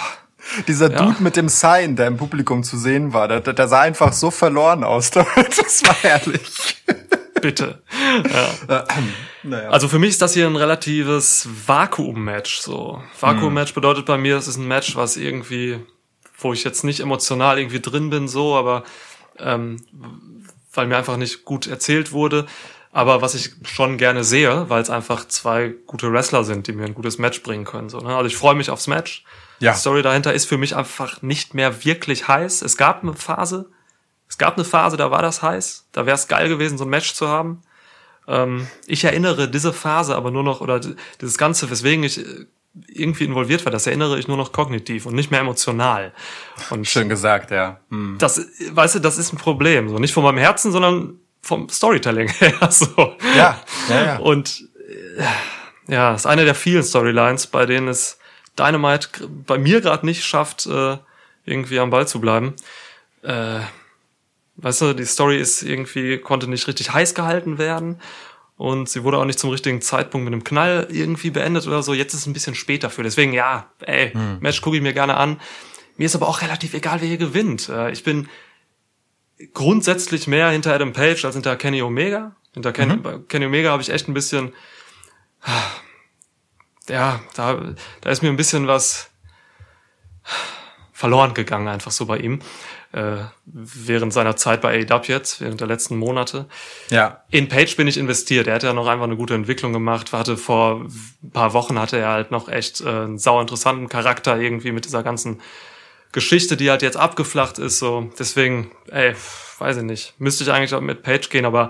dieser 0.68 0.92
Ja. 0.92 1.06
Dude 1.06 1.22
mit 1.22 1.36
dem 1.36 1.50
Sign, 1.50 1.96
der 1.96 2.08
im 2.08 2.18
Publikum 2.18 2.63
zu 2.63 2.77
sehen 2.77 3.13
war, 3.13 3.27
der, 3.27 3.42
der 3.42 3.68
sah 3.68 3.82
einfach 3.82 4.13
so 4.13 4.32
verloren 4.32 4.84
aus. 4.84 5.12
Das 5.12 5.84
war 5.86 5.96
herrlich. 6.01 6.77
Bitte. 7.41 7.82
Naja. 9.44 9.70
Also 9.70 9.88
für 9.88 9.98
mich 9.98 10.10
ist 10.10 10.22
das 10.22 10.34
hier 10.34 10.46
ein 10.46 10.58
relatives 10.58 11.48
Vakuum-Match. 11.67 12.60
So 12.60 13.01
Vakuum-Match 13.22 13.74
bedeutet 13.74 14.06
bei 14.06 14.17
mir, 14.17 14.36
es 14.36 14.48
ist 14.48 14.58
ein 14.58 14.67
Match, 14.67 14.98
was 14.98 15.15
irgendwie, 15.15 15.79
wo 16.39 16.51
ich 16.51 16.65
jetzt 16.65 16.84
nicht 16.84 17.00
emotional 17.00 17.58
irgendwie 17.58 17.79
drin 17.79 18.10
bin, 18.10 18.27
so, 18.27 18.56
aber 18.58 18.84
ähm, 19.39 19.86
weil 20.74 20.88
mir 20.88 20.98
einfach 20.98 21.15
nicht 21.15 21.46
gut 21.46 21.67
erzählt 21.67 22.12
wurde. 22.12 22.46
Aber 22.91 23.22
was 23.22 23.36
ich 23.36 23.51
schon 23.63 23.98
gerne 23.98 24.24
sehe, 24.24 24.70
weil 24.70 24.82
es 24.82 24.89
einfach 24.89 25.27
zwei 25.27 25.75
gute 25.86 26.12
Wrestler 26.12 26.44
sind, 26.44 26.67
die 26.67 26.74
mir 26.74 26.86
ein 26.86 26.96
gutes 26.96 27.20
Match 27.20 27.44
bringen 27.44 27.63
können. 27.63 27.89
So, 27.89 28.00
ne? 28.00 28.15
Also 28.15 28.27
ich 28.27 28.36
freue 28.36 28.56
mich 28.56 28.70
aufs 28.70 28.88
Match. 28.88 29.24
Ja. 29.60 29.74
Die 29.74 29.77
Story 29.77 30.01
dahinter 30.01 30.34
ist 30.34 30.46
für 30.46 30.58
mich 30.58 30.75
einfach 30.75 31.22
nicht 31.22 31.53
mehr 31.53 31.86
wirklich 31.86 32.27
heiß. 32.27 32.62
Es 32.63 32.75
gab 32.75 33.03
eine 33.03 33.13
Phase, 33.13 33.70
es 34.29 34.38
gab 34.38 34.55
eine 34.55 34.65
Phase, 34.65 34.98
da 34.98 35.12
war 35.12 35.22
das 35.22 35.41
heiß. 35.41 35.88
Da 35.91 36.05
wäre 36.05 36.15
es 36.15 36.27
geil 36.27 36.50
gewesen, 36.50 36.77
so 36.77 36.84
ein 36.84 36.89
Match 36.89 37.13
zu 37.13 37.27
haben. 37.27 37.62
Ähm, 38.27 38.67
ich 38.86 39.03
erinnere 39.03 39.50
diese 39.50 39.74
Phase 39.74 40.15
aber 40.15 40.31
nur 40.31 40.43
noch, 40.43 40.62
oder 40.62 40.79
dieses 40.79 41.38
Ganze, 41.38 41.69
weswegen 41.69 42.03
ich 42.03 42.19
äh, 42.19 42.46
irgendwie 42.88 43.24
involviert 43.24 43.65
war, 43.65 43.72
das 43.72 43.88
erinnere 43.88 44.19
ich 44.19 44.27
nur 44.27 44.38
noch 44.38 44.51
kognitiv 44.51 45.05
und 45.05 45.15
nicht 45.15 45.31
mehr 45.31 45.39
emotional. 45.39 46.13
Und 46.69 46.88
Schön 46.88 47.10
gesagt, 47.10 47.51
ja. 47.51 47.79
Hm. 47.89 48.17
das, 48.19 48.46
weißt 48.72 48.96
du, 48.96 49.00
das 49.00 49.17
ist 49.17 49.34
ein 49.34 49.38
Problem. 49.38 49.89
So 49.89 49.98
nicht 49.98 50.13
von 50.13 50.24
meinem 50.24 50.38
Herzen, 50.38 50.72
sondern 50.72 51.19
vom 51.41 51.69
Storytelling 51.69 52.27
her. 52.39 52.69
So. 52.69 53.15
Ja, 53.36 53.62
ja, 53.89 54.05
ja. 54.05 54.17
Und 54.17 54.67
äh, 55.17 55.93
ja, 55.93 56.13
ist 56.13 56.27
eine 56.27 56.46
der 56.46 56.55
vielen 56.55 56.84
Storylines, 56.84 57.48
bei 57.48 57.65
denen 57.65 57.88
es 57.88 58.19
Dynamite 58.60 59.10
bei 59.46 59.57
mir 59.57 59.81
gerade 59.81 60.05
nicht 60.05 60.25
schafft, 60.25 60.65
äh, 60.65 60.98
irgendwie 61.46 61.79
am 61.79 61.89
Ball 61.89 62.07
zu 62.07 62.19
bleiben. 62.19 62.55
Äh, 63.24 63.60
weißt 64.58 64.82
du, 64.82 64.94
die 64.94 65.06
Story 65.06 65.38
ist 65.40 65.64
irgendwie, 65.64 66.18
konnte 66.18 66.48
nicht 66.50 66.68
richtig 66.68 66.94
heiß 66.94 67.14
gehalten 67.16 67.58
werden. 67.58 68.00
Und 68.58 68.90
sie 68.90 69.04
wurde 69.04 69.20
auch 69.20 69.26
nicht 69.26 69.38
zum 69.38 69.52
richtigen 69.52 69.82
Zeitpunkt 69.82 70.26
mit 70.26 70.34
einem 70.34 70.44
Knall 70.44 70.88
irgendwie 70.90 71.30
beendet 71.30 71.68
oder 71.68 71.84
so. 71.84 71.94
Jetzt 71.94 72.14
ist 72.16 72.22
es 72.22 72.26
ein 72.26 72.34
bisschen 72.34 72.56
spät 72.56 72.84
dafür. 72.84 73.04
Deswegen, 73.04 73.32
ja, 73.34 73.70
ey, 73.82 74.12
Match 74.40 74.62
gucke 74.62 74.76
ich 74.78 74.82
mir 74.82 74.94
gerne 74.94 75.16
an. 75.18 75.40
Mir 75.98 76.06
ist 76.06 76.16
aber 76.16 76.28
auch 76.28 76.42
relativ 76.42 76.74
egal, 76.74 77.00
wer 77.02 77.08
hier 77.08 77.18
gewinnt. 77.18 77.70
Äh, 77.70 77.92
Ich 77.92 78.04
bin 78.04 78.28
grundsätzlich 79.54 80.26
mehr 80.28 80.50
hinter 80.50 80.74
Adam 80.74 80.92
Page 80.92 81.24
als 81.24 81.36
hinter 81.36 81.56
Kenny 81.56 81.84
Omega. 81.84 82.36
Hinter 82.56 82.74
Kenny, 82.74 82.98
bei 82.98 83.20
Kenny 83.28 83.46
Omega 83.46 83.70
habe 83.70 83.84
ich 83.84 83.90
echt 83.90 84.08
ein 84.08 84.16
bisschen, 84.16 84.54
ja, 86.90 87.20
da, 87.36 87.76
da 88.02 88.10
ist 88.10 88.24
mir 88.24 88.30
ein 88.30 88.38
bisschen 88.38 88.66
was 88.68 89.12
verloren 90.94 91.36
gegangen, 91.36 91.68
einfach 91.68 91.92
so 91.92 92.08
bei 92.08 92.18
ihm. 92.18 92.40
Äh, 92.98 93.25
während 93.46 94.12
seiner 94.12 94.36
Zeit 94.38 94.62
bei 94.62 94.84
AEW 94.89 95.04
jetzt, 95.08 95.39
während 95.39 95.62
der 95.62 95.68
letzten 95.68 95.98
Monate. 95.98 96.48
Ja. 96.89 97.24
In 97.30 97.48
Page 97.48 97.75
bin 97.77 97.88
ich 97.88 97.98
investiert. 97.98 98.48
Er 98.48 98.56
hat 98.56 98.63
ja 98.63 98.74
noch 98.74 98.88
einfach 98.88 99.06
eine 99.06 99.16
gute 99.16 99.36
Entwicklung 99.36 99.72
gemacht. 99.72 100.13
Hatte 100.13 100.36
vor 100.36 100.88
ein 101.24 101.32
paar 101.32 101.54
Wochen 101.54 101.80
hatte 101.80 102.00
er 102.00 102.10
halt 102.10 102.32
noch 102.32 102.50
echt 102.50 102.82
äh, 102.82 102.89
einen 102.89 103.20
sau 103.20 103.39
interessanten 103.39 103.88
Charakter 103.88 104.39
irgendwie 104.39 104.72
mit 104.72 104.86
dieser 104.86 105.04
ganzen 105.04 105.42
Geschichte, 106.12 106.58
die 106.58 106.72
halt 106.72 106.82
jetzt 106.82 106.98
abgeflacht 106.98 107.60
ist. 107.60 107.77
So 107.77 108.10
deswegen, 108.18 108.72
ey, 108.89 109.13
weiß 109.60 109.77
ich 109.77 109.84
nicht. 109.84 110.16
Müsste 110.18 110.44
ich 110.44 110.51
eigentlich 110.51 110.74
auch 110.74 110.82
mit 110.82 111.04
Page 111.04 111.30
gehen, 111.30 111.46
aber 111.46 111.70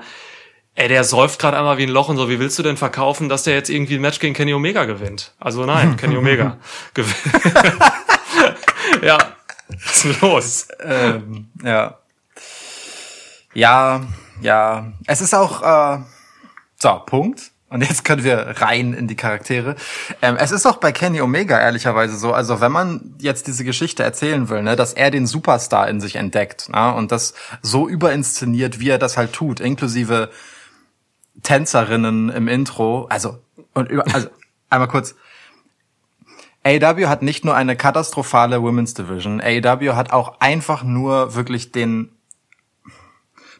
ey, 0.75 0.87
der 0.87 1.03
säuft 1.03 1.39
gerade 1.39 1.57
einmal 1.57 1.77
wie 1.77 1.83
ein 1.83 1.89
Loch 1.89 2.07
und 2.07 2.15
so. 2.15 2.29
Wie 2.29 2.39
willst 2.39 2.57
du 2.57 2.63
denn 2.63 2.77
verkaufen, 2.77 3.27
dass 3.27 3.43
der 3.43 3.55
jetzt 3.55 3.69
irgendwie 3.69 3.95
ein 3.95 4.01
Match 4.01 4.19
gegen 4.19 4.33
Kenny 4.33 4.53
Omega 4.53 4.85
gewinnt? 4.85 5.33
Also 5.39 5.65
nein, 5.65 5.97
Kenny 5.97 6.15
Omega 6.15 6.57
gewinnt. 6.93 7.17
ja, 9.03 9.17
was 9.69 10.05
ist 10.05 10.21
los? 10.21 10.67
Ähm, 10.81 11.49
ja. 11.63 11.97
Ja, 13.53 14.01
ja. 14.41 14.93
Es 15.07 15.21
ist 15.21 15.33
auch, 15.33 15.61
äh, 15.61 16.01
so, 16.79 17.01
Punkt. 17.05 17.51
Und 17.69 17.81
jetzt 17.81 18.05
können 18.05 18.23
wir 18.23 18.55
rein 18.61 18.93
in 18.93 19.07
die 19.07 19.15
Charaktere. 19.15 19.75
Ähm, 20.21 20.37
es 20.37 20.51
ist 20.51 20.65
auch 20.65 20.77
bei 20.77 20.93
Kenny 20.93 21.19
Omega 21.19 21.59
ehrlicherweise 21.59 22.15
so, 22.17 22.31
also 22.31 22.61
wenn 22.61 22.71
man 22.71 23.15
jetzt 23.19 23.47
diese 23.47 23.65
Geschichte 23.65 24.03
erzählen 24.03 24.47
will, 24.47 24.63
ne, 24.63 24.77
dass 24.77 24.93
er 24.93 25.11
den 25.11 25.27
Superstar 25.27 25.89
in 25.89 25.99
sich 25.99 26.15
entdeckt 26.15 26.69
ne, 26.69 26.93
und 26.93 27.11
das 27.11 27.33
so 27.61 27.89
überinszeniert, 27.89 28.79
wie 28.79 28.89
er 28.89 28.97
das 28.97 29.17
halt 29.17 29.33
tut, 29.33 29.59
inklusive 29.59 30.29
Tänzerinnen 31.43 32.29
im 32.29 32.47
Intro, 32.47 33.05
also 33.09 33.39
und 33.73 33.89
über, 33.89 34.05
also 34.13 34.29
einmal 34.69 34.87
kurz, 34.87 35.15
AEW 36.67 37.07
hat 37.07 37.21
nicht 37.21 37.45
nur 37.45 37.55
eine 37.55 37.77
katastrophale 37.77 38.61
Women's 38.61 38.93
Division, 38.93 39.39
AEW 39.39 39.95
hat 39.95 40.11
auch 40.11 40.41
einfach 40.41 40.83
nur 40.83 41.33
wirklich 41.33 41.71
den 41.71 42.11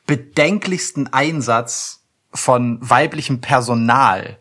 bedenklichsten 0.05 1.13
Einsatz 1.13 2.03
von 2.33 2.77
weiblichem 2.81 3.39
Personal. 3.39 4.37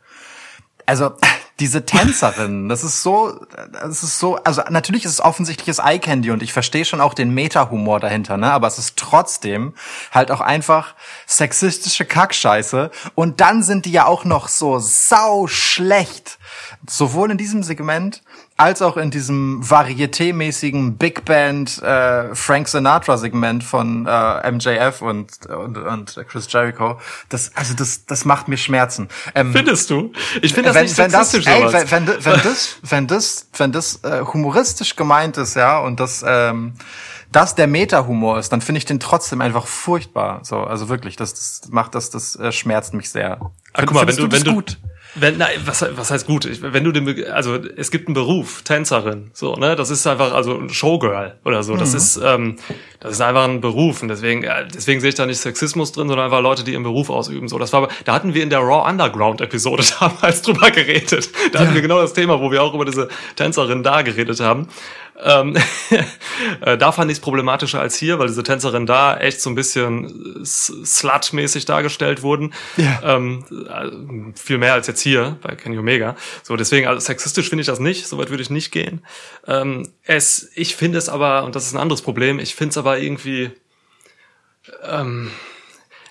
Also 0.84 1.12
diese 1.60 1.86
Tänzerin, 1.86 2.68
das 2.68 2.84
ist 2.84 3.02
so, 3.02 3.40
das 3.72 4.02
ist 4.02 4.18
so, 4.18 4.36
also 4.36 4.62
natürlich 4.68 5.06
ist 5.06 5.12
es 5.12 5.20
offensichtliches 5.20 5.78
Eye 5.78 5.98
Candy 5.98 6.30
und 6.30 6.42
ich 6.42 6.52
verstehe 6.52 6.84
schon 6.84 7.00
auch 7.00 7.14
den 7.14 7.30
Meta-Humor 7.30 7.98
dahinter, 7.98 8.36
ne? 8.36 8.52
Aber 8.52 8.66
es 8.66 8.78
ist 8.78 8.98
trotzdem 8.98 9.74
halt 10.12 10.30
auch 10.30 10.42
einfach 10.42 10.94
sexistische 11.26 12.04
Kackscheiße 12.04 12.90
und 13.14 13.40
dann 13.40 13.62
sind 13.62 13.86
die 13.86 13.92
ja 13.92 14.06
auch 14.06 14.24
noch 14.24 14.48
so 14.48 14.78
sau 14.80 15.46
schlecht. 15.46 16.38
Sowohl 16.86 17.30
in 17.30 17.38
diesem 17.38 17.62
Segment 17.62 18.22
als 18.56 18.80
auch 18.80 18.96
in 18.96 19.10
diesem 19.10 19.62
Varieté-mäßigen 19.62 20.96
Big 20.96 21.24
Band 21.24 21.82
äh, 21.82 22.34
Frank 22.34 22.68
Sinatra 22.68 23.18
Segment 23.18 23.62
von 23.62 24.06
äh, 24.06 24.50
MJF 24.50 25.02
und, 25.02 25.46
und 25.46 25.76
und 25.76 26.24
Chris 26.28 26.50
Jericho. 26.50 26.98
Das 27.28 27.52
also 27.54 27.74
das 27.74 28.06
das 28.06 28.24
macht 28.24 28.48
mir 28.48 28.56
Schmerzen. 28.56 29.08
Ähm, 29.34 29.52
Findest 29.52 29.90
du? 29.90 30.12
Ich 30.40 30.54
finde 30.54 30.70
das 30.70 30.76
wenn, 30.76 30.84
nicht 30.84 30.98
wenn 30.98 31.10
das, 31.10 31.34
ey, 31.34 31.42
wenn, 31.44 32.06
wenn, 32.06 32.24
wenn 32.24 32.42
das, 32.42 32.78
wenn 32.82 33.06
das, 33.06 33.48
wenn 33.56 33.72
das 33.72 34.02
äh, 34.04 34.24
humoristisch 34.24 34.96
gemeint 34.96 35.36
ist, 35.36 35.54
ja, 35.54 35.78
und 35.78 36.00
das, 36.00 36.24
ähm, 36.26 36.74
das 37.32 37.54
der 37.54 37.66
Meta-Humor 37.66 38.38
ist, 38.38 38.50
dann 38.52 38.60
finde 38.62 38.78
ich 38.78 38.84
den 38.84 39.00
trotzdem 39.00 39.40
einfach 39.40 39.66
furchtbar. 39.66 40.40
So, 40.42 40.60
also 40.60 40.88
wirklich, 40.88 41.16
das, 41.16 41.34
das 41.34 41.68
macht 41.70 41.94
das, 41.94 42.10
das 42.10 42.36
äh, 42.36 42.52
schmerzt 42.52 42.94
mich 42.94 43.10
sehr. 43.10 43.38
Ah, 43.72 43.82
guck 43.82 43.92
mal, 43.92 44.06
wenn 44.06 44.16
du, 44.16 44.26
das 44.28 44.40
wenn 44.40 44.44
du, 44.44 44.54
gut? 44.54 44.78
Wenn, 45.18 45.38
nein, 45.38 45.56
was, 45.64 45.84
was 45.96 46.10
heißt 46.10 46.26
gut? 46.26 46.48
Wenn 46.60 46.84
du 46.84 46.92
den, 46.92 47.24
also 47.30 47.56
es 47.76 47.90
gibt 47.90 48.08
einen 48.08 48.14
Beruf, 48.14 48.62
Tänzerin, 48.62 49.30
so, 49.32 49.54
ne? 49.56 49.76
Das 49.76 49.90
ist 49.90 50.06
einfach, 50.06 50.32
also 50.32 50.68
Showgirl 50.68 51.36
oder 51.44 51.62
so. 51.62 51.76
Das 51.76 51.94
ist, 51.94 52.20
ähm, 52.22 52.56
das 53.00 53.12
ist 53.12 53.20
einfach 53.20 53.44
ein 53.44 53.60
Beruf 53.60 54.02
und 54.02 54.08
deswegen, 54.08 54.42
äh, 54.42 54.66
deswegen 54.66 55.00
sehe 55.00 55.10
ich 55.10 55.14
da 55.14 55.26
nicht 55.26 55.38
Sexismus 55.38 55.92
drin, 55.92 56.08
sondern 56.08 56.26
einfach 56.26 56.40
Leute, 56.40 56.64
die 56.64 56.72
ihren 56.72 56.82
Beruf 56.82 57.10
ausüben. 57.10 57.48
So, 57.48 57.58
das 57.58 57.72
war, 57.72 57.88
da 58.04 58.14
hatten 58.14 58.34
wir 58.34 58.42
in 58.42 58.50
der 58.50 58.60
Raw 58.60 58.88
Underground 58.88 59.40
Episode 59.40 59.84
damals 60.00 60.42
drüber 60.42 60.70
geredet. 60.70 61.30
Da 61.52 61.60
hatten 61.60 61.74
wir 61.74 61.82
genau 61.82 62.00
das 62.00 62.12
Thema, 62.12 62.40
wo 62.40 62.50
wir 62.50 62.62
auch 62.62 62.74
über 62.74 62.84
diese 62.84 63.08
Tänzerin 63.36 63.82
da 63.82 64.02
geredet 64.02 64.40
haben. 64.40 64.68
Ähm, 65.22 65.56
äh, 66.60 66.76
da 66.76 66.92
fand 66.92 67.10
ich 67.10 67.16
es 67.18 67.20
problematischer 67.20 67.80
als 67.80 67.96
hier, 67.96 68.18
weil 68.18 68.28
diese 68.28 68.42
Tänzerin 68.42 68.84
da 68.86 69.16
echt 69.16 69.40
so 69.40 69.48
ein 69.50 69.54
bisschen 69.54 70.42
s- 70.42 70.72
slut-mäßig 70.84 71.64
dargestellt 71.64 72.22
wurden. 72.22 72.52
Ja. 72.76 73.00
Ähm, 73.02 73.44
also 73.68 73.96
viel 74.34 74.58
mehr 74.58 74.74
als 74.74 74.86
jetzt 74.86 75.00
hier 75.00 75.38
bei 75.42 75.54
Kenny 75.56 75.78
Omega. 75.78 76.16
So, 76.42 76.56
deswegen, 76.56 76.86
also 76.86 77.00
sexistisch 77.00 77.48
finde 77.48 77.60
ich 77.62 77.66
das 77.66 77.80
nicht, 77.80 78.06
soweit 78.06 78.30
würde 78.30 78.42
ich 78.42 78.50
nicht 78.50 78.72
gehen. 78.72 79.04
Ähm, 79.46 79.88
es, 80.02 80.50
ich 80.54 80.76
finde 80.76 80.98
es 80.98 81.08
aber, 81.08 81.44
und 81.44 81.56
das 81.56 81.66
ist 81.66 81.72
ein 81.74 81.80
anderes 81.80 82.02
Problem, 82.02 82.38
ich 82.38 82.54
finde 82.54 82.70
es 82.70 82.76
aber 82.76 82.98
irgendwie 82.98 83.52
ähm, 84.82 85.30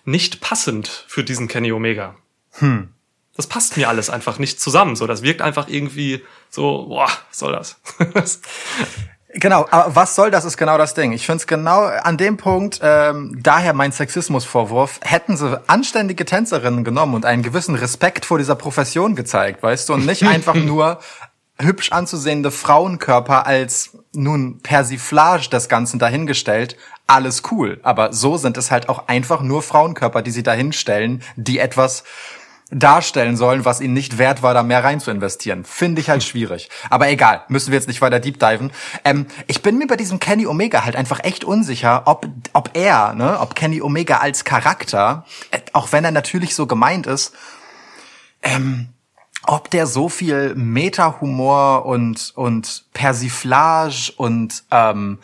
nicht 0.04 0.42
passend 0.42 1.06
für 1.08 1.24
diesen 1.24 1.48
Kenny 1.48 1.72
Omega. 1.72 2.16
Hm. 2.54 2.90
Das 3.36 3.48
passt 3.48 3.76
mir 3.78 3.90
alles 3.90 4.10
einfach 4.10 4.40
nicht 4.40 4.62
zusammen. 4.62 4.96
So, 4.96 5.08
das 5.08 5.22
wirkt 5.22 5.42
einfach 5.42 5.68
irgendwie 5.68 6.24
so, 6.50 6.86
boah, 6.88 7.10
was 7.30 7.40
soll 7.40 7.52
das? 7.52 7.80
Genau, 9.38 9.66
aber 9.70 9.94
was 9.94 10.16
soll 10.16 10.32
das, 10.32 10.46
ist 10.46 10.56
genau 10.56 10.78
das 10.78 10.94
Ding. 10.94 11.12
Ich 11.12 11.26
finde 11.26 11.42
es 11.42 11.48
genau 11.48 11.82
an 11.82 12.16
dem 12.16 12.38
Punkt, 12.38 12.80
ähm, 12.82 13.38
daher 13.44 13.74
mein 13.74 13.92
Sexismusvorwurf, 13.92 15.02
hätten 15.04 15.36
sie 15.36 15.62
anständige 15.68 16.24
Tänzerinnen 16.24 16.86
genommen 16.86 17.16
und 17.16 17.26
einen 17.26 17.44
gewissen 17.44 17.76
Respekt 17.76 18.24
vor 18.24 18.38
dieser 18.38 18.56
Profession 18.56 19.14
gezeigt, 19.14 19.62
weißt 19.62 19.90
du, 19.90 19.94
und 19.94 20.06
nicht 20.06 20.24
einfach 20.24 20.56
nur 20.56 21.00
hübsch 21.60 21.92
anzusehende 21.92 22.50
Frauenkörper 22.50 23.46
als 23.46 23.98
nun 24.14 24.60
Persiflage 24.62 25.50
des 25.50 25.68
Ganzen 25.68 26.00
dahingestellt, 26.00 26.78
alles 27.08 27.44
cool. 27.52 27.80
Aber 27.84 28.14
so 28.14 28.38
sind 28.38 28.56
es 28.58 28.72
halt 28.72 28.88
auch 28.88 29.08
einfach 29.08 29.42
nur 29.42 29.62
Frauenkörper, 29.62 30.22
die 30.22 30.32
sie 30.32 30.44
dahinstellen, 30.44 31.22
die 31.36 31.60
etwas 31.60 32.06
darstellen 32.72 33.38
sollen, 33.38 33.64
was 33.64 33.80
ihnen 33.80 33.94
nicht 33.94 34.18
wert 34.18 34.42
war, 34.42 34.54
da 34.54 34.64
mehr 34.64 34.84
rein 34.84 35.00
zu 35.00 35.12
investieren. 35.12 35.66
Finde 35.66 36.02
ich 36.02 36.10
halt 36.10 36.24
schwierig. 36.24 36.70
Aber 36.90 37.08
egal, 37.10 37.44
müssen 37.48 37.72
wir 37.72 37.78
jetzt 37.78 37.88
nicht 37.88 38.02
weiter 38.02 38.20
deep 38.20 38.40
diven. 38.40 38.72
Ähm, 39.04 39.28
ich 39.48 39.62
bin 39.62 39.78
mir 39.78 39.88
bei 39.88 39.96
diesem 39.96 40.20
Kenny 40.20 40.48
Omega 40.48 40.84
halt 40.84 40.96
einfach 40.96 41.24
echt 41.24 41.44
unsicher, 41.44 42.04
ob, 42.06 42.28
ob 42.54 42.72
er, 42.74 43.14
ne, 43.14 43.40
ob 43.40 43.56
Kenny 43.56 43.82
Omega 43.82 44.18
als 44.18 44.44
Charakter, 44.46 45.26
äh, 45.52 45.60
auch 45.74 45.92
wenn 45.92 46.06
er 46.06 46.12
natürlich 46.12 46.56
so 46.56 46.66
gemeint 46.66 47.06
ist, 47.06 47.34
ähm, 48.42 48.90
ob 49.44 49.70
der 49.70 49.86
so 49.86 50.10
viel 50.10 50.56
Meta-Humor 50.56 51.86
und, 51.86 52.34
und 52.36 52.86
Persiflage 52.94 54.12
und, 54.18 54.64
ähm, 54.72 55.20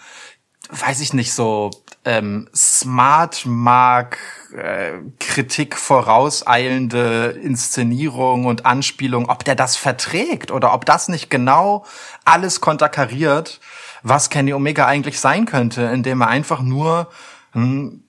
weiß 0.70 1.02
ich 1.02 1.14
nicht, 1.14 1.34
so 1.34 1.72
ähm, 2.04 2.50
Smart 2.56 3.46
Mark 3.46 4.18
äh, 4.56 4.94
Kritik 5.20 5.78
vorauseilende 5.78 7.40
Inszenierung 7.42 8.46
und 8.46 8.66
Anspielung, 8.66 9.30
ob 9.30 9.44
der 9.44 9.56
das 9.56 9.76
verträgt 9.76 10.52
oder 10.52 10.74
ob 10.74 10.86
das 10.86 11.08
nicht 11.08 11.30
genau 11.30 11.86
alles 12.26 12.60
konterkariert, 12.60 13.60
was 14.04 14.30
Kenny 14.30 14.54
Omega 14.54 14.88
eigentlich 14.88 15.20
sein 15.20 15.46
könnte, 15.46 15.84
indem 15.84 16.22
er 16.22 16.28
einfach 16.28 16.62
nur 16.62 17.12
ein 17.54 18.04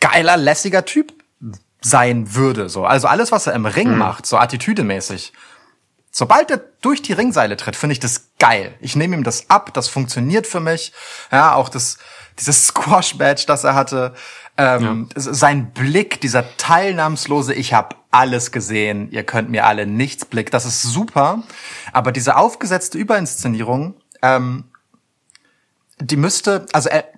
geiler, 0.00 0.36
lässiger 0.36 0.84
Typ 0.84 1.12
sein 1.80 2.34
würde. 2.34 2.68
So, 2.68 2.86
also 2.86 3.08
alles, 3.08 3.32
was 3.32 3.46
er 3.46 3.54
im 3.54 3.66
Ring 3.66 3.96
macht, 3.96 4.26
so 4.26 4.38
attitüdemäßig. 4.38 5.32
Sobald 6.16 6.48
er 6.52 6.58
durch 6.80 7.02
die 7.02 7.12
Ringseile 7.12 7.56
tritt, 7.56 7.74
finde 7.74 7.94
ich 7.94 7.98
das 7.98 8.28
geil. 8.38 8.76
Ich 8.78 8.94
nehme 8.94 9.16
ihm 9.16 9.24
das 9.24 9.50
ab, 9.50 9.74
das 9.74 9.88
funktioniert 9.88 10.46
für 10.46 10.60
mich. 10.60 10.92
Ja, 11.32 11.54
auch 11.54 11.68
das, 11.68 11.98
dieses 12.38 12.66
Squash-Badge, 12.68 13.46
das 13.48 13.64
er 13.64 13.74
hatte. 13.74 14.14
Ähm, 14.56 15.08
Sein 15.16 15.72
Blick, 15.72 16.20
dieser 16.20 16.56
teilnahmslose, 16.56 17.52
ich 17.52 17.74
habe 17.74 17.96
alles 18.12 18.52
gesehen, 18.52 19.10
ihr 19.10 19.24
könnt 19.24 19.50
mir 19.50 19.66
alle 19.66 19.88
nichts 19.88 20.24
Blick, 20.24 20.52
das 20.52 20.66
ist 20.66 20.82
super. 20.82 21.42
Aber 21.92 22.12
diese 22.12 22.36
aufgesetzte 22.36 22.96
Überinszenierung, 22.96 23.96
ähm, 24.22 24.70
die 25.98 26.16
müsste, 26.16 26.66
also 26.72 26.90
er, 26.90 27.08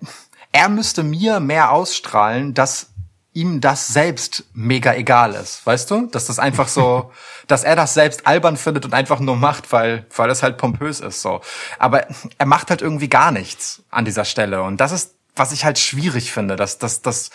er 0.53 0.71
müsste 0.71 1.03
mir 1.03 1.39
mehr 1.39 1.71
ausstrahlen, 1.71 2.55
dass 2.55 2.95
ihm 3.37 3.61
das 3.61 3.89
selbst 3.89 4.45
mega 4.55 4.95
egal 4.95 5.35
ist, 5.35 5.65
weißt 5.67 5.91
du? 5.91 6.07
Dass 6.07 6.25
das 6.25 6.39
einfach 6.39 6.69
so, 6.69 7.13
dass 7.47 7.65
er 7.65 7.77
das 7.77 7.93
selbst 7.93 8.27
albern 8.27 8.57
findet 8.57 8.87
und 8.87 8.95
einfach 8.95 9.21
nur 9.21 9.37
macht, 9.37 9.73
weil, 9.73 10.07
weil 10.17 10.31
es 10.31 10.43
halt 10.43 10.57
pompös 10.57 11.01
ist, 11.01 11.21
so. 11.21 11.43
Aber 11.79 12.07
er 12.39 12.47
macht 12.47 12.71
halt 12.71 12.81
irgendwie 12.81 13.09
gar 13.09 13.31
nichts 13.31 13.83
an 13.91 14.07
dieser 14.07 14.25
Stelle 14.25 14.63
und 14.63 14.79
das 14.79 14.91
ist, 14.91 15.15
was 15.37 15.53
ich 15.53 15.67
halt 15.67 15.79
schwierig 15.79 16.33
finde, 16.33 16.57
dass, 16.57 16.79
dass, 16.79 17.03
dass, 17.03 17.31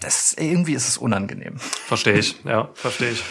das, 0.00 0.34
irgendwie 0.34 0.74
ist 0.74 0.88
es 0.88 0.98
unangenehm. 0.98 1.56
Verstehe 1.58 2.18
ich, 2.18 2.36
ja, 2.44 2.68
verstehe 2.74 3.12
ich. 3.12 3.24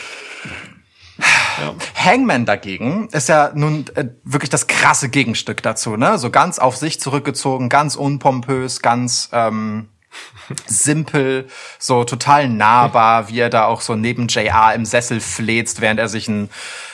Ja. 1.59 1.75
Hangman 1.93 2.45
dagegen 2.45 3.07
ist 3.11 3.29
ja 3.29 3.51
nun 3.53 3.85
äh, 3.93 4.07
wirklich 4.23 4.49
das 4.49 4.65
krasse 4.65 5.09
Gegenstück 5.09 5.61
dazu, 5.61 5.95
ne? 5.95 6.17
So 6.17 6.31
ganz 6.31 6.57
auf 6.57 6.77
sich 6.77 6.99
zurückgezogen, 6.99 7.69
ganz 7.69 7.95
unpompös, 7.95 8.81
ganz 8.81 9.29
ähm, 9.31 9.89
simpel, 10.65 11.47
so 11.79 12.03
total 12.03 12.49
nahbar, 12.49 13.29
wie 13.29 13.39
er 13.39 13.49
da 13.49 13.65
auch 13.65 13.81
so 13.81 13.95
neben 13.95 14.27
JR 14.27 14.73
im 14.75 14.85
Sessel 14.85 15.19
fläzt, 15.21 15.79
während 15.81 15.99
er 15.99 16.09
sich 16.09 16.27
ein 16.27 16.49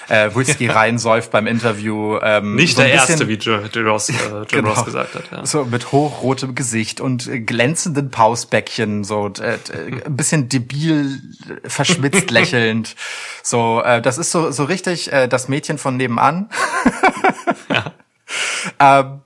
äh, 0.10 0.30
Whisky 0.36 0.68
reinsäuft 0.68 1.32
beim 1.32 1.48
Interview. 1.48 2.18
Ähm, 2.22 2.56
Nicht 2.56 2.78
so 2.78 2.84
der 2.84 2.90
bisschen- 2.94 3.10
Erste, 3.10 3.28
wie 3.28 3.34
Joe, 3.34 3.70
Joe 3.74 3.84
Ross, 3.90 4.10
äh, 4.10 4.14
Joe 4.14 4.46
Genau. 4.50 4.70
Ross 4.70 4.86
gesagt 4.86 5.16
hat. 5.16 5.24
Ja. 5.32 5.46
So 5.46 5.66
mit 5.66 5.92
hochrotem 5.92 6.56
Gesicht 6.56 7.02
und 7.02 7.30
glänzenden 7.46 8.10
Pausbäckchen, 8.12 9.04
so 9.04 9.28
äh, 9.40 9.56
äh, 9.56 9.58
ein 10.06 10.16
bisschen 10.16 10.48
debil, 10.50 11.20
verschmitzt 11.66 12.30
lächelnd. 12.32 12.96
So, 13.44 13.82
äh, 13.84 14.02
das 14.02 14.18
ist 14.18 14.32
so 14.32 14.52
so 14.52 14.64
richtig 14.66 15.12
äh, 15.12 15.28
das 15.28 15.48
Mädchen 15.50 15.78
von 15.78 15.98
nebenan. 15.98 16.50
ähm, 18.80 19.22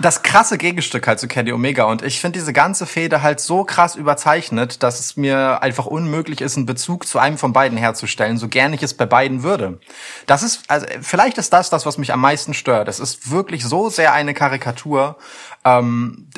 das 0.00 0.22
krasse 0.22 0.58
Gegenstück 0.58 1.06
halt 1.06 1.18
zu 1.18 1.26
Kenny 1.26 1.52
Omega 1.52 1.84
und 1.84 2.02
ich 2.02 2.20
finde 2.20 2.38
diese 2.38 2.52
ganze 2.52 2.86
Fehde 2.86 3.22
halt 3.22 3.40
so 3.40 3.64
krass 3.64 3.96
überzeichnet, 3.96 4.82
dass 4.82 5.00
es 5.00 5.16
mir 5.16 5.60
einfach 5.62 5.86
unmöglich 5.86 6.40
ist, 6.40 6.56
einen 6.56 6.66
Bezug 6.66 7.06
zu 7.06 7.18
einem 7.18 7.36
von 7.36 7.52
beiden 7.52 7.76
herzustellen, 7.76 8.38
so 8.38 8.48
gern 8.48 8.72
ich 8.72 8.82
es 8.82 8.94
bei 8.94 9.06
beiden 9.06 9.42
würde. 9.42 9.80
Das 10.26 10.42
ist, 10.42 10.62
also 10.68 10.86
vielleicht 11.00 11.36
ist 11.38 11.52
das 11.52 11.68
das, 11.68 11.84
was 11.84 11.98
mich 11.98 12.12
am 12.12 12.20
meisten 12.20 12.54
stört. 12.54 12.88
Es 12.88 13.00
ist 13.00 13.30
wirklich 13.30 13.64
so 13.64 13.90
sehr 13.90 14.12
eine 14.12 14.34
Karikatur, 14.34 15.18
ähm, 15.64 16.28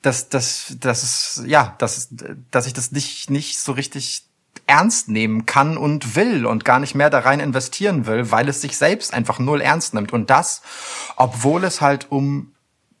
dass, 0.00 0.30
dass, 0.30 0.74
dass 0.80 1.02
es, 1.02 1.42
ja, 1.46 1.74
dass, 1.78 2.08
dass 2.50 2.66
ich 2.66 2.72
das 2.72 2.92
nicht, 2.92 3.30
nicht 3.30 3.58
so 3.58 3.72
richtig 3.72 4.24
ernst 4.72 5.08
nehmen 5.08 5.44
kann 5.44 5.76
und 5.76 6.16
will 6.16 6.46
und 6.46 6.64
gar 6.64 6.78
nicht 6.78 6.94
mehr 6.94 7.10
da 7.10 7.18
rein 7.18 7.40
investieren 7.40 8.06
will, 8.06 8.30
weil 8.30 8.48
es 8.48 8.62
sich 8.62 8.78
selbst 8.78 9.12
einfach 9.12 9.38
null 9.38 9.60
ernst 9.60 9.92
nimmt. 9.92 10.12
Und 10.14 10.30
das, 10.30 10.62
obwohl 11.16 11.64
es 11.64 11.82
halt 11.82 12.10
um, 12.10 12.54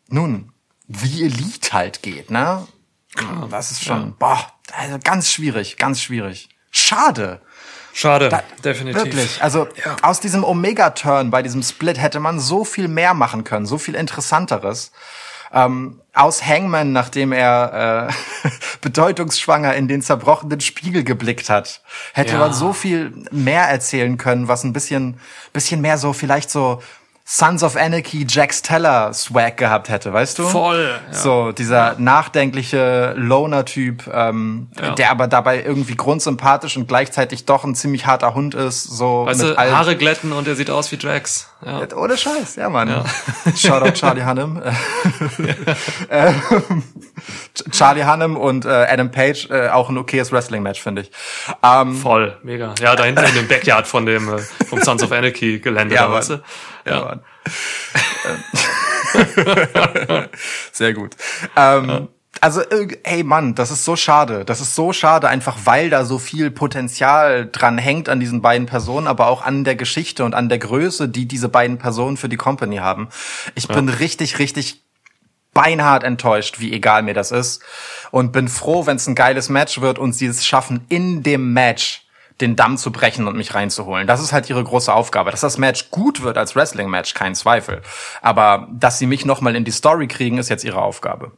nun, 0.08 0.52
wie 0.86 1.24
Elite 1.24 1.72
halt 1.72 2.02
geht, 2.02 2.30
ne? 2.30 2.66
Das 3.50 3.70
ist 3.70 3.84
schon, 3.84 4.14
boah, 4.18 4.38
also 4.76 4.98
ganz 5.02 5.30
schwierig, 5.30 5.76
ganz 5.78 6.00
schwierig. 6.02 6.50
Schade. 6.70 7.40
Schade, 7.94 8.28
Da- 8.30 8.42
definitiv. 8.64 9.02
Wirklich. 9.04 9.42
Also 9.42 9.68
aus 10.02 10.20
diesem 10.20 10.44
Omega-Turn 10.44 11.30
bei 11.30 11.42
diesem 11.42 11.62
Split 11.62 11.98
hätte 11.98 12.20
man 12.20 12.38
so 12.40 12.64
viel 12.64 12.88
mehr 12.88 13.12
machen 13.14 13.44
können, 13.44 13.66
so 13.66 13.78
viel 13.78 13.94
interessanteres. 13.94 14.92
Ähm, 15.54 16.00
aus 16.14 16.46
Hangman, 16.46 16.92
nachdem 16.92 17.32
er 17.32 18.08
äh, 18.08 18.48
bedeutungsschwanger 18.80 19.74
in 19.74 19.88
den 19.88 20.02
zerbrochenen 20.02 20.60
Spiegel 20.60 21.04
geblickt 21.04 21.48
hat, 21.50 21.82
hätte 22.12 22.34
Ja. 22.34 22.38
man 22.38 22.52
so 22.52 22.72
viel 22.72 23.12
mehr 23.30 23.64
erzählen 23.64 24.16
können, 24.18 24.48
was 24.48 24.64
ein 24.64 24.72
bisschen, 24.72 25.18
bisschen 25.52 25.80
mehr 25.80 25.98
so 25.98 26.12
vielleicht 26.12 26.50
so 26.50 26.82
Sons 27.24 27.62
of 27.62 27.76
Anarchy, 27.76 28.26
Jack 28.28 28.52
Steller 28.52 29.12
Swag 29.14 29.56
gehabt 29.56 29.88
hätte, 29.88 30.12
weißt 30.12 30.40
du? 30.40 30.48
Voll, 30.48 30.90
ja. 31.06 31.14
So 31.14 31.52
dieser 31.52 31.94
nachdenkliche 31.98 33.14
Loner-Typ, 33.16 34.10
ähm, 34.12 34.68
Ja. 34.80 34.90
der 34.94 35.10
aber 35.10 35.28
dabei 35.28 35.62
irgendwie 35.62 35.94
grundsympathisch 35.94 36.76
und 36.76 36.88
gleichzeitig 36.88 37.44
doch 37.44 37.62
ein 37.64 37.74
ziemlich 37.76 38.06
harter 38.06 38.34
Hund 38.34 38.54
ist. 38.54 38.82
So 38.84 39.24
Weißt 39.26 39.40
mit 39.40 39.50
du, 39.50 39.56
Haare 39.56 39.96
glätten 39.96 40.32
und 40.32 40.48
er 40.48 40.56
sieht 40.56 40.70
aus 40.70 40.90
wie 40.90 40.96
Drax. 40.96 41.48
Ja. 41.64 41.86
ohne 41.96 42.16
Scheiß, 42.16 42.56
ja, 42.56 42.68
Mann. 42.68 43.04
Shoutout 43.56 43.92
Charlie 43.92 44.24
Hunnam. 44.24 44.62
Ähm, 46.10 46.82
Charlie 47.70 48.04
Hunnam 48.04 48.36
und 48.36 48.64
äh, 48.64 48.68
Adam 48.68 49.10
Page, 49.10 49.48
äh, 49.50 49.68
auch 49.68 49.88
ein 49.88 49.96
okayes 49.96 50.32
Wrestling-Match, 50.32 50.80
finde 50.82 51.02
ich. 51.02 51.10
Ähm, 51.62 51.94
Voll, 51.94 52.36
mega. 52.42 52.74
Ja, 52.80 52.96
da 52.96 53.04
hinten 53.04 53.24
in 53.24 53.34
dem 53.34 53.48
Backyard 53.48 53.86
von 53.86 54.06
dem, 54.06 54.28
äh, 54.34 54.38
vom 54.68 54.82
Sons 54.82 55.02
of 55.02 55.12
Anarchy 55.12 55.60
Gelände, 55.60 55.94
Ja, 55.94 56.06
da, 56.08 56.12
weißt 56.12 56.30
du? 56.30 56.42
ja, 56.86 57.04
Mann. 57.04 57.20
Ähm, 59.14 60.26
Sehr 60.72 60.94
gut. 60.94 61.16
Ähm, 61.56 62.08
Also, 62.40 62.60
äh, 62.60 62.88
ey 63.04 63.22
Mann, 63.22 63.54
das 63.54 63.70
ist 63.70 63.84
so 63.84 63.94
schade. 63.94 64.44
Das 64.44 64.60
ist 64.60 64.74
so 64.74 64.92
schade, 64.92 65.28
einfach 65.28 65.58
weil 65.64 65.90
da 65.90 66.04
so 66.04 66.18
viel 66.18 66.50
Potenzial 66.50 67.48
dran 67.50 67.78
hängt 67.78 68.08
an 68.08 68.20
diesen 68.20 68.42
beiden 68.42 68.66
Personen, 68.66 69.06
aber 69.06 69.28
auch 69.28 69.42
an 69.42 69.64
der 69.64 69.76
Geschichte 69.76 70.24
und 70.24 70.34
an 70.34 70.48
der 70.48 70.58
Größe, 70.58 71.08
die 71.08 71.26
diese 71.26 71.48
beiden 71.48 71.78
Personen 71.78 72.16
für 72.16 72.28
die 72.28 72.36
Company 72.36 72.76
haben. 72.76 73.08
Ich 73.54 73.68
bin 73.68 73.88
richtig, 73.88 74.38
richtig 74.38 74.82
beinhart 75.54 76.02
enttäuscht, 76.04 76.60
wie 76.60 76.72
egal 76.72 77.02
mir 77.02 77.14
das 77.14 77.30
ist. 77.30 77.62
Und 78.10 78.32
bin 78.32 78.48
froh, 78.48 78.86
wenn 78.86 78.96
es 78.96 79.06
ein 79.06 79.14
geiles 79.14 79.48
Match 79.48 79.80
wird 79.80 79.98
und 79.98 80.14
sie 80.14 80.26
es 80.26 80.44
schaffen, 80.44 80.84
in 80.88 81.22
dem 81.22 81.52
Match 81.52 82.06
den 82.40 82.56
Damm 82.56 82.76
zu 82.76 82.90
brechen 82.90 83.28
und 83.28 83.36
mich 83.36 83.54
reinzuholen. 83.54 84.06
Das 84.06 84.20
ist 84.20 84.32
halt 84.32 84.48
ihre 84.50 84.64
große 84.64 84.92
Aufgabe. 84.92 85.30
Dass 85.30 85.42
das 85.42 85.58
Match 85.58 85.90
gut 85.90 86.22
wird 86.22 86.38
als 86.38 86.56
Wrestling-Match, 86.56 87.14
kein 87.14 87.34
Zweifel. 87.34 87.82
Aber 88.20 88.68
dass 88.72 88.98
sie 88.98 89.06
mich 89.06 89.24
nochmal 89.24 89.54
in 89.54 89.64
die 89.64 89.70
Story 89.70 90.08
kriegen, 90.08 90.38
ist 90.38 90.48
jetzt 90.48 90.64
ihre 90.64 90.82
Aufgabe. 90.82 91.32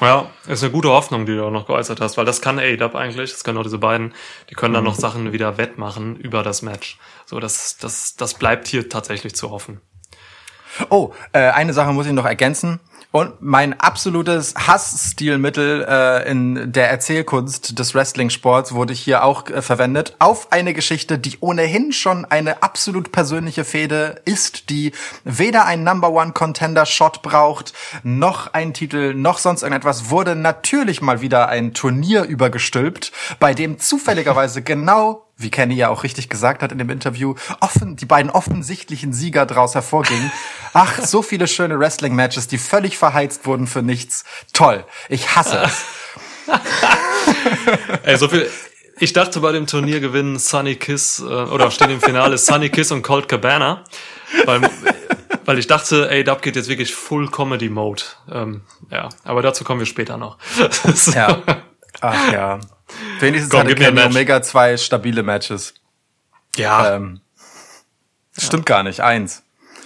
Ja, 0.00 0.30
ist 0.46 0.62
eine 0.62 0.72
gute 0.72 0.88
Hoffnung, 0.88 1.26
die 1.26 1.34
du 1.34 1.44
auch 1.44 1.50
noch 1.50 1.66
geäußert 1.66 2.00
hast, 2.00 2.16
weil 2.16 2.24
das 2.24 2.40
kann 2.40 2.58
A-Dub 2.58 2.94
eigentlich, 2.94 3.32
das 3.32 3.44
können 3.44 3.58
auch 3.58 3.62
diese 3.62 3.78
beiden, 3.78 4.14
die 4.48 4.54
können 4.54 4.72
dann 4.72 4.84
noch 4.84 4.94
Sachen 4.94 5.32
wieder 5.32 5.58
wettmachen 5.58 6.16
über 6.16 6.42
das 6.42 6.62
Match. 6.62 6.98
So, 7.26 7.38
das, 7.38 7.76
das, 7.76 8.16
das 8.16 8.34
bleibt 8.34 8.66
hier 8.66 8.88
tatsächlich 8.88 9.34
zu 9.34 9.50
hoffen. 9.50 9.80
Oh, 10.88 11.12
äh, 11.32 11.50
eine 11.50 11.72
Sache 11.74 11.92
muss 11.92 12.06
ich 12.06 12.12
noch 12.12 12.24
ergänzen. 12.24 12.80
Und 13.12 13.42
mein 13.42 13.78
absolutes 13.80 14.54
Hassstilmittel 14.54 15.84
äh, 15.88 16.30
in 16.30 16.72
der 16.72 16.90
Erzählkunst 16.90 17.76
des 17.76 17.92
Wrestling-Sports 17.92 18.72
wurde 18.72 18.94
hier 18.94 19.24
auch 19.24 19.48
äh, 19.50 19.62
verwendet. 19.62 20.14
Auf 20.20 20.52
eine 20.52 20.74
Geschichte, 20.74 21.18
die 21.18 21.36
ohnehin 21.40 21.92
schon 21.92 22.24
eine 22.24 22.62
absolut 22.62 23.10
persönliche 23.10 23.64
Fehde 23.64 24.22
ist, 24.26 24.70
die 24.70 24.92
weder 25.24 25.66
ein 25.66 25.82
Number 25.82 26.10
One 26.10 26.32
Contender 26.32 26.86
Shot 26.86 27.22
braucht, 27.22 27.72
noch 28.04 28.54
ein 28.54 28.74
Titel, 28.74 29.12
noch 29.14 29.38
sonst 29.38 29.62
irgendetwas, 29.62 30.10
wurde 30.10 30.36
natürlich 30.36 31.02
mal 31.02 31.20
wieder 31.20 31.48
ein 31.48 31.74
Turnier 31.74 32.22
übergestülpt, 32.22 33.10
bei 33.40 33.54
dem 33.54 33.80
zufälligerweise 33.80 34.62
genau 34.70 35.26
wie 35.40 35.50
Kenny 35.50 35.74
ja 35.74 35.88
auch 35.88 36.02
richtig 36.02 36.28
gesagt 36.28 36.62
hat 36.62 36.72
in 36.72 36.78
dem 36.78 36.90
Interview, 36.90 37.34
offen, 37.60 37.96
die 37.96 38.06
beiden 38.06 38.30
offensichtlichen 38.30 39.12
Sieger 39.12 39.46
daraus 39.46 39.74
hervorgingen. 39.74 40.30
Ach, 40.72 41.00
so 41.00 41.22
viele 41.22 41.46
schöne 41.46 41.78
Wrestling-Matches, 41.78 42.48
die 42.48 42.58
völlig 42.58 42.98
verheizt 42.98 43.46
wurden 43.46 43.66
für 43.66 43.82
nichts. 43.82 44.24
Toll. 44.52 44.84
Ich 45.08 45.34
hasse 45.34 45.62
es. 45.64 45.84
Ey, 48.02 48.16
so 48.16 48.28
viel. 48.28 48.50
Ich 48.98 49.14
dachte 49.14 49.40
bei 49.40 49.52
dem 49.52 49.66
Turnier 49.66 50.00
gewinnen 50.00 50.38
Sunny 50.38 50.76
Kiss 50.76 51.20
äh, 51.20 51.24
oder 51.24 51.70
stehen 51.70 51.90
im 51.90 52.02
Finale 52.02 52.36
Sunny 52.36 52.68
Kiss 52.68 52.92
und 52.92 53.00
Colt 53.00 53.28
Cabana, 53.28 53.84
weil, 54.44 54.60
weil 55.46 55.58
ich 55.58 55.66
dachte, 55.66 56.10
ey, 56.10 56.22
Dub 56.22 56.42
geht 56.42 56.54
jetzt 56.54 56.68
wirklich 56.68 56.94
Full 56.94 57.30
Comedy 57.30 57.70
Mode. 57.70 58.02
Ähm, 58.30 58.60
ja, 58.90 59.08
aber 59.24 59.40
dazu 59.40 59.64
kommen 59.64 59.80
wir 59.80 59.86
später 59.86 60.18
noch. 60.18 60.36
So. 60.94 61.12
Ja. 61.12 61.42
Ach 62.00 62.32
ja. 62.32 62.60
Wenigstens 63.20 63.50
Komm, 63.50 63.60
hatte 63.60 63.74
Kenny. 63.74 64.00
Omega 64.00 64.42
zwei 64.42 64.76
stabile 64.76 65.22
Matches. 65.22 65.74
ja 66.56 66.96
Ähm, 66.96 67.20
Stimmt 68.36 68.66
gar 68.66 68.82
nicht. 68.82 69.00
Eins. 69.00 69.42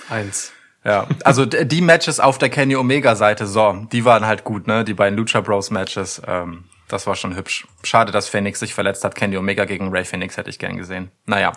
eins. 0.08 0.52
Ja, 0.84 1.06
also 1.24 1.46
die 1.46 1.80
Matches 1.80 2.20
auf 2.20 2.36
der 2.36 2.50
Kenny 2.50 2.76
Omega 2.76 3.16
Seite, 3.16 3.46
so, 3.46 3.86
die 3.90 4.04
waren 4.04 4.26
halt 4.26 4.44
gut, 4.44 4.66
ne? 4.66 4.84
Die 4.84 4.92
beiden 4.92 5.16
Lucha 5.16 5.40
Bros 5.40 5.70
Matches, 5.70 6.20
ähm, 6.26 6.64
das 6.88 7.06
war 7.06 7.16
schon 7.16 7.34
hübsch. 7.34 7.66
Schade, 7.82 8.12
dass 8.12 8.28
Phoenix 8.28 8.60
sich 8.60 8.74
verletzt 8.74 9.02
hat. 9.02 9.14
Kenny 9.14 9.38
Omega 9.38 9.64
gegen 9.64 9.88
Ray 9.88 10.04
Phoenix 10.04 10.36
hätte 10.36 10.50
ich 10.50 10.58
gern 10.58 10.76
gesehen. 10.76 11.10
Naja. 11.24 11.52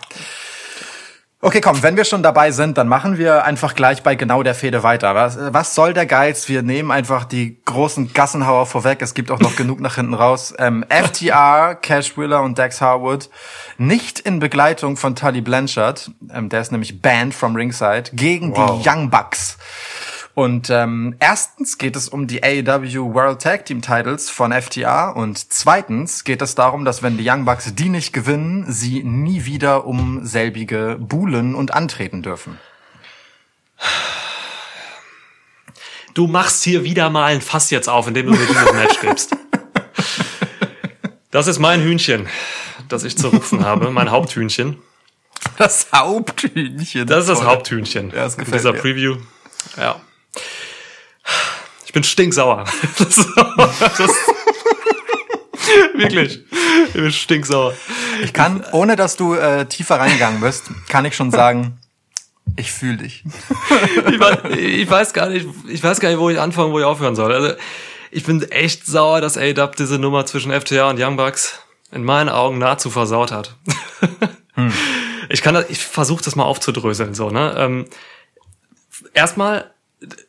Okay, 1.40 1.60
komm, 1.60 1.84
wenn 1.84 1.96
wir 1.96 2.04
schon 2.04 2.24
dabei 2.24 2.50
sind, 2.50 2.78
dann 2.78 2.88
machen 2.88 3.16
wir 3.16 3.44
einfach 3.44 3.76
gleich 3.76 4.02
bei 4.02 4.16
genau 4.16 4.42
der 4.42 4.56
Fehde 4.56 4.82
weiter. 4.82 5.14
Was, 5.14 5.36
äh, 5.36 5.54
was 5.54 5.72
soll 5.76 5.92
der 5.92 6.04
Geiz? 6.04 6.48
Wir 6.48 6.62
nehmen 6.62 6.90
einfach 6.90 7.24
die 7.24 7.62
großen 7.64 8.12
Gassenhauer 8.12 8.66
vorweg. 8.66 9.00
Es 9.02 9.14
gibt 9.14 9.30
auch 9.30 9.38
noch 9.38 9.54
genug 9.54 9.78
nach 9.78 9.94
hinten 9.94 10.14
raus. 10.14 10.52
Ähm, 10.58 10.84
FTR, 10.88 11.76
Cash 11.76 12.18
Wheeler 12.18 12.42
und 12.42 12.58
Dex 12.58 12.80
Harwood, 12.80 13.30
nicht 13.76 14.18
in 14.18 14.40
Begleitung 14.40 14.96
von 14.96 15.14
Tully 15.14 15.40
Blanchard, 15.40 16.10
ähm, 16.34 16.48
der 16.48 16.60
ist 16.60 16.72
nämlich 16.72 17.00
banned 17.00 17.32
from 17.34 17.54
Ringside, 17.54 18.10
gegen 18.14 18.56
Wow. 18.56 18.82
die 18.82 18.88
Young 18.88 19.08
Bucks. 19.08 19.58
Und 20.38 20.70
ähm, 20.70 21.16
erstens 21.18 21.78
geht 21.78 21.96
es 21.96 22.08
um 22.08 22.28
die 22.28 22.44
AEW 22.44 23.12
World 23.12 23.42
Tag 23.42 23.66
Team 23.66 23.82
Titles 23.82 24.30
von 24.30 24.52
FTA 24.52 25.10
und 25.10 25.52
zweitens 25.52 26.22
geht 26.22 26.42
es 26.42 26.54
darum, 26.54 26.84
dass 26.84 27.02
wenn 27.02 27.18
die 27.18 27.28
Young 27.28 27.44
Bucks 27.44 27.74
die 27.74 27.88
nicht 27.88 28.12
gewinnen, 28.12 28.64
sie 28.68 29.02
nie 29.02 29.46
wieder 29.46 29.84
um 29.84 30.24
selbige 30.24 30.96
buhlen 31.00 31.56
und 31.56 31.74
antreten 31.74 32.22
dürfen. 32.22 32.56
Du 36.14 36.28
machst 36.28 36.62
hier 36.62 36.84
wieder 36.84 37.10
mal 37.10 37.24
ein 37.24 37.40
Fass 37.40 37.70
jetzt 37.70 37.88
auf, 37.88 38.06
indem 38.06 38.26
du 38.26 38.32
mir 38.34 38.46
dieses 38.46 38.72
Match 38.74 39.00
gibst. 39.00 39.36
Das 41.32 41.48
ist 41.48 41.58
mein 41.58 41.82
Hühnchen, 41.82 42.28
das 42.88 43.02
ich 43.02 43.18
zu 43.18 43.30
rupfen 43.30 43.64
habe, 43.64 43.90
mein 43.90 44.12
Haupthühnchen. 44.12 44.78
Das 45.56 45.88
Haupthühnchen. 45.92 47.08
Das 47.08 47.24
ist 47.24 47.28
das 47.28 47.42
Haupthühnchen 47.42 48.10
Ja, 48.10 48.22
das 48.22 48.34
in 48.34 48.44
gefällt 48.44 48.60
dieser 48.60 48.72
mir. 48.72 48.78
Preview. 48.78 49.16
Ja. 49.76 50.00
Ich 51.88 51.94
bin 51.94 52.04
stinksauer. 52.04 52.64
Das, 52.98 53.16
das, 53.96 54.10
wirklich. 55.94 56.44
Ich 56.88 56.92
bin 56.92 57.10
stinksauer. 57.10 57.72
Ich 58.22 58.34
kann, 58.34 58.62
ohne 58.72 58.94
dass 58.94 59.16
du 59.16 59.32
äh, 59.32 59.64
tiefer 59.64 59.98
reingegangen 59.98 60.42
bist, 60.42 60.64
kann 60.88 61.06
ich 61.06 61.16
schon 61.16 61.30
sagen, 61.30 61.78
ich 62.56 62.70
fühle 62.72 62.98
dich. 62.98 63.24
Ich 64.10 64.20
weiß, 64.20 64.38
ich 64.54 64.90
weiß 64.90 65.12
gar 65.14 65.30
nicht, 65.30 65.46
ich 65.66 65.82
weiß 65.82 66.00
gar 66.00 66.10
nicht, 66.10 66.18
wo 66.18 66.28
ich 66.28 66.38
anfangen, 66.38 66.72
wo 66.72 66.78
ich 66.78 66.84
aufhören 66.84 67.16
soll. 67.16 67.32
Also, 67.32 67.54
ich 68.10 68.24
bin 68.24 68.42
echt 68.50 68.84
sauer, 68.84 69.22
dass 69.22 69.38
A-Dub 69.38 69.76
diese 69.76 69.98
Nummer 69.98 70.26
zwischen 70.26 70.52
FTA 70.52 70.90
und 70.90 71.00
Young 71.00 71.16
Bucks 71.16 71.60
in 71.90 72.04
meinen 72.04 72.28
Augen 72.28 72.58
nahezu 72.58 72.90
versaut 72.90 73.32
hat. 73.32 73.56
Ich 75.30 75.40
kann 75.40 75.54
das, 75.54 75.70
ich 75.70 75.78
versuche 75.78 76.22
das 76.22 76.36
mal 76.36 76.44
aufzudröseln, 76.44 77.14
so, 77.14 77.30
ne? 77.30 77.54
Ähm, 77.56 77.86
erstmal, 79.14 79.70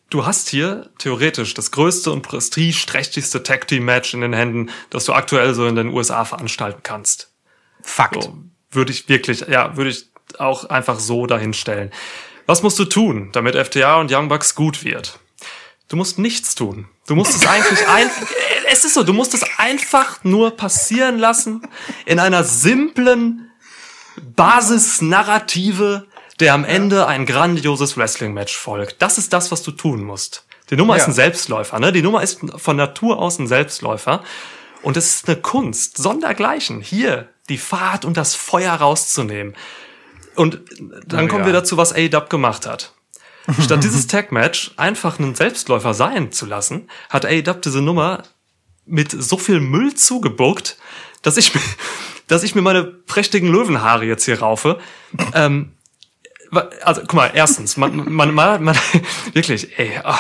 du 0.10 0.26
hast 0.26 0.50
hier 0.50 0.90
theoretisch 0.98 1.54
das 1.54 1.72
größte 1.72 2.12
und 2.12 2.22
prestigeträchtigste 2.22 3.44
Tag 3.44 3.68
Team 3.68 3.86
Match 3.86 4.14
in 4.14 4.22
den 4.22 4.34
Händen, 4.34 4.72
das 4.90 5.06
du 5.06 5.14
aktuell 5.14 5.54
so 5.54 5.68
in 5.68 5.76
den 5.76 5.90
USA 5.90 6.26
veranstalten 6.26 6.82
kannst. 6.84 7.32
Fakt. 7.82 8.24
So, 8.24 8.38
würde 8.72 8.92
ich 8.92 9.10
wirklich, 9.10 9.42
ja, 9.48 9.76
würde 9.78 9.92
ich 9.92 10.10
auch 10.38 10.66
einfach 10.66 11.00
so 11.00 11.26
dahinstellen. 11.26 11.92
Was 12.46 12.64
musst 12.64 12.80
du 12.80 12.86
tun, 12.86 13.30
damit 13.32 13.56
FTA 13.56 14.00
und 14.00 14.12
Young 14.12 14.28
Bucks 14.28 14.56
gut 14.56 14.84
wird? 14.84 15.20
Du 15.88 15.96
musst 15.96 16.20
nichts 16.20 16.56
tun. 16.56 16.88
Du 17.08 17.16
musst 17.16 17.36
es 17.36 17.48
eigentlich 17.48 17.88
ein, 17.88 18.10
es 18.72 18.86
ist 18.86 18.94
so, 18.94 19.04
du 19.04 19.14
musst 19.14 19.34
es 19.34 19.44
einfach 19.58 20.24
nur 20.24 20.52
passieren 20.52 21.18
lassen 21.18 21.68
in 22.06 22.20
einer 22.20 22.44
simplen 22.44 23.50
Basisnarrative, 24.36 26.08
der 26.40 26.54
am 26.54 26.64
Ende 26.66 27.08
ein 27.08 27.26
grandioses 27.26 27.98
Wrestling-Match 27.98 28.56
folgt. 28.58 29.02
Das 29.02 29.18
ist 29.18 29.34
das, 29.34 29.52
was 29.52 29.62
du 29.64 29.72
tun 29.72 30.04
musst. 30.04 30.46
Die 30.70 30.76
Nummer 30.76 30.96
Ja. 30.96 31.02
ist 31.02 31.08
ein 31.08 31.14
Selbstläufer, 31.14 31.80
ne? 31.80 31.92
Die 31.92 32.02
Nummer 32.02 32.22
ist 32.24 32.40
von 32.58 32.76
Natur 32.78 33.20
aus 33.20 33.40
ein 33.40 33.48
Selbstläufer. 33.48 34.24
Und 34.82 34.96
es 34.96 35.16
ist 35.16 35.28
eine 35.28 35.36
Kunst, 35.42 35.98
sondergleichen, 35.98 36.80
hier 36.80 37.28
die 37.50 37.58
Fahrt 37.58 38.06
und 38.06 38.16
das 38.16 38.36
Feuer 38.36 38.74
rauszunehmen. 38.74 39.56
Und 40.36 40.62
dann 41.06 41.26
Oh 41.26 41.28
kommen 41.28 41.42
ja. 41.42 41.46
wir 41.48 41.54
dazu, 41.54 41.76
was 41.76 41.94
A-Dub 41.94 42.30
gemacht 42.30 42.66
hat. 42.66 42.94
Statt 43.62 43.84
dieses 43.84 44.08
Tag-Match 44.08 44.72
einfach 44.78 45.20
einen 45.20 45.36
Selbstläufer 45.36 45.94
sein 45.94 46.32
zu 46.32 46.46
lassen, 46.46 46.88
hat 47.10 47.26
A-Dub 47.26 47.62
diese 47.62 47.82
Nummer 47.82 48.24
mit 48.86 49.12
so 49.12 49.38
viel 49.38 49.60
Müll 49.60 49.96
zugebuckt, 49.96 50.78
dass 51.24 51.36
ich, 51.38 51.54
mir- 51.56 51.62
dass 52.28 52.44
ich 52.44 52.56
mir 52.56 52.62
meine 52.62 52.84
prächtigen 52.86 53.50
Löwenhaare 53.52 54.06
jetzt 54.06 54.24
hier 54.26 54.40
raufe. 54.40 54.80
Ähm, 55.34 55.74
also, 56.84 57.02
guck 57.02 57.14
mal, 57.14 57.32
erstens, 57.34 57.78
man, 57.78 58.12
man, 58.12 58.34
man, 58.34 58.64
man 58.64 58.78
wirklich, 59.34 59.78
ey, 59.80 60.00
ah, 60.04 60.18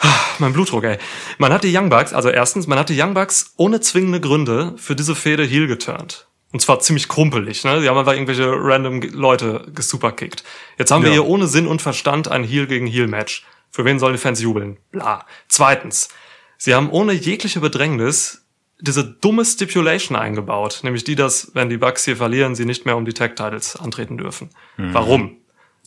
ah, 0.00 0.20
mein 0.38 0.52
Blutdruck, 0.52 0.84
ey. 0.84 0.98
Man 1.38 1.52
hat 1.52 1.64
die 1.64 1.76
Young 1.76 1.88
Bucks, 1.90 2.12
also 2.12 2.28
erstens, 2.28 2.66
man 2.66 2.78
hat 2.78 2.88
die 2.88 3.00
Young 3.00 3.14
Bucks 3.14 3.52
ohne 3.56 3.80
zwingende 3.80 4.20
Gründe 4.20 4.74
für 4.76 4.96
diese 4.96 5.14
Fehde 5.14 5.44
heel 5.44 5.66
geturnt. 5.66 6.26
Und 6.52 6.60
zwar 6.60 6.80
ziemlich 6.80 7.08
krumpelig, 7.08 7.64
ne? 7.64 7.80
Die 7.80 7.88
haben 7.88 7.96
einfach 7.96 8.12
irgendwelche 8.12 8.46
random 8.46 9.00
Leute 9.12 9.66
gesuperkickt. 9.74 10.44
Jetzt 10.78 10.90
haben 10.90 11.02
wir 11.02 11.08
Ja. 11.08 11.14
hier 11.14 11.26
ohne 11.26 11.46
Sinn 11.46 11.66
und 11.66 11.80
Verstand 11.80 12.28
ein 12.28 12.44
Heel 12.44 12.66
gegen 12.66 12.86
Heel 12.86 13.06
Match. 13.06 13.46
Für 13.70 13.86
wen 13.86 13.98
sollen 13.98 14.12
die 14.12 14.18
Fans 14.18 14.40
jubeln? 14.42 14.76
Bla. 14.90 15.24
Zweitens, 15.48 16.10
sie 16.58 16.74
haben 16.74 16.90
ohne 16.90 17.14
jegliche 17.14 17.60
Bedrängnis 17.60 18.44
diese 18.80 19.02
dumme 19.04 19.44
Stipulation 19.46 20.14
eingebaut, 20.16 20.80
nämlich 20.82 21.04
die, 21.04 21.14
dass, 21.14 21.52
wenn 21.54 21.70
die 21.70 21.78
Bucks 21.78 22.04
hier 22.04 22.16
verlieren, 22.18 22.54
sie 22.54 22.66
nicht 22.66 22.84
mehr 22.84 22.96
um 22.98 23.06
die 23.06 23.14
Tag 23.14 23.34
Titles 23.36 23.76
antreten 23.76 24.18
dürfen. 24.18 24.50
Warum? 24.76 25.36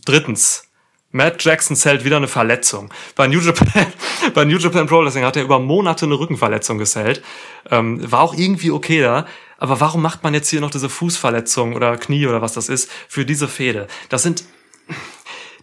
Drittens, 0.06 0.70
Matt 1.12 1.42
Jackson 1.44 1.78
zählt 1.78 2.04
wieder 2.04 2.18
eine 2.18 2.28
Verletzung. 2.28 2.94
Bei 3.16 3.28
New 3.28 3.40
Japan, 3.40 3.86
bei 4.34 4.44
New 4.44 4.58
Japan 4.58 4.86
Pro 4.86 5.04
Wrestling 5.04 5.24
hat 5.24 5.38
er 5.38 5.44
über 5.44 5.60
Monate 5.60 6.06
eine 6.06 6.20
Rückenverletzung 6.20 6.78
gesellt. 6.78 7.24
Ähm, 7.72 8.12
war 8.12 8.22
auch 8.22 8.34
irgendwie 8.34 8.72
okay 8.72 9.02
da. 9.02 9.26
Aber 9.58 9.80
warum 9.80 10.02
macht 10.02 10.24
man 10.24 10.34
jetzt 10.34 10.50
hier 10.50 10.60
noch 10.60 10.72
diese 10.72 10.90
Fußverletzung 10.90 11.74
oder 11.74 11.96
Knie 11.98 12.28
oder 12.28 12.42
was 12.42 12.54
das 12.54 12.68
ist 12.68 12.92
für 13.08 13.26
diese 13.26 13.48
Fehde? 13.48 13.88
Das 14.10 14.24
sind, 14.24 14.44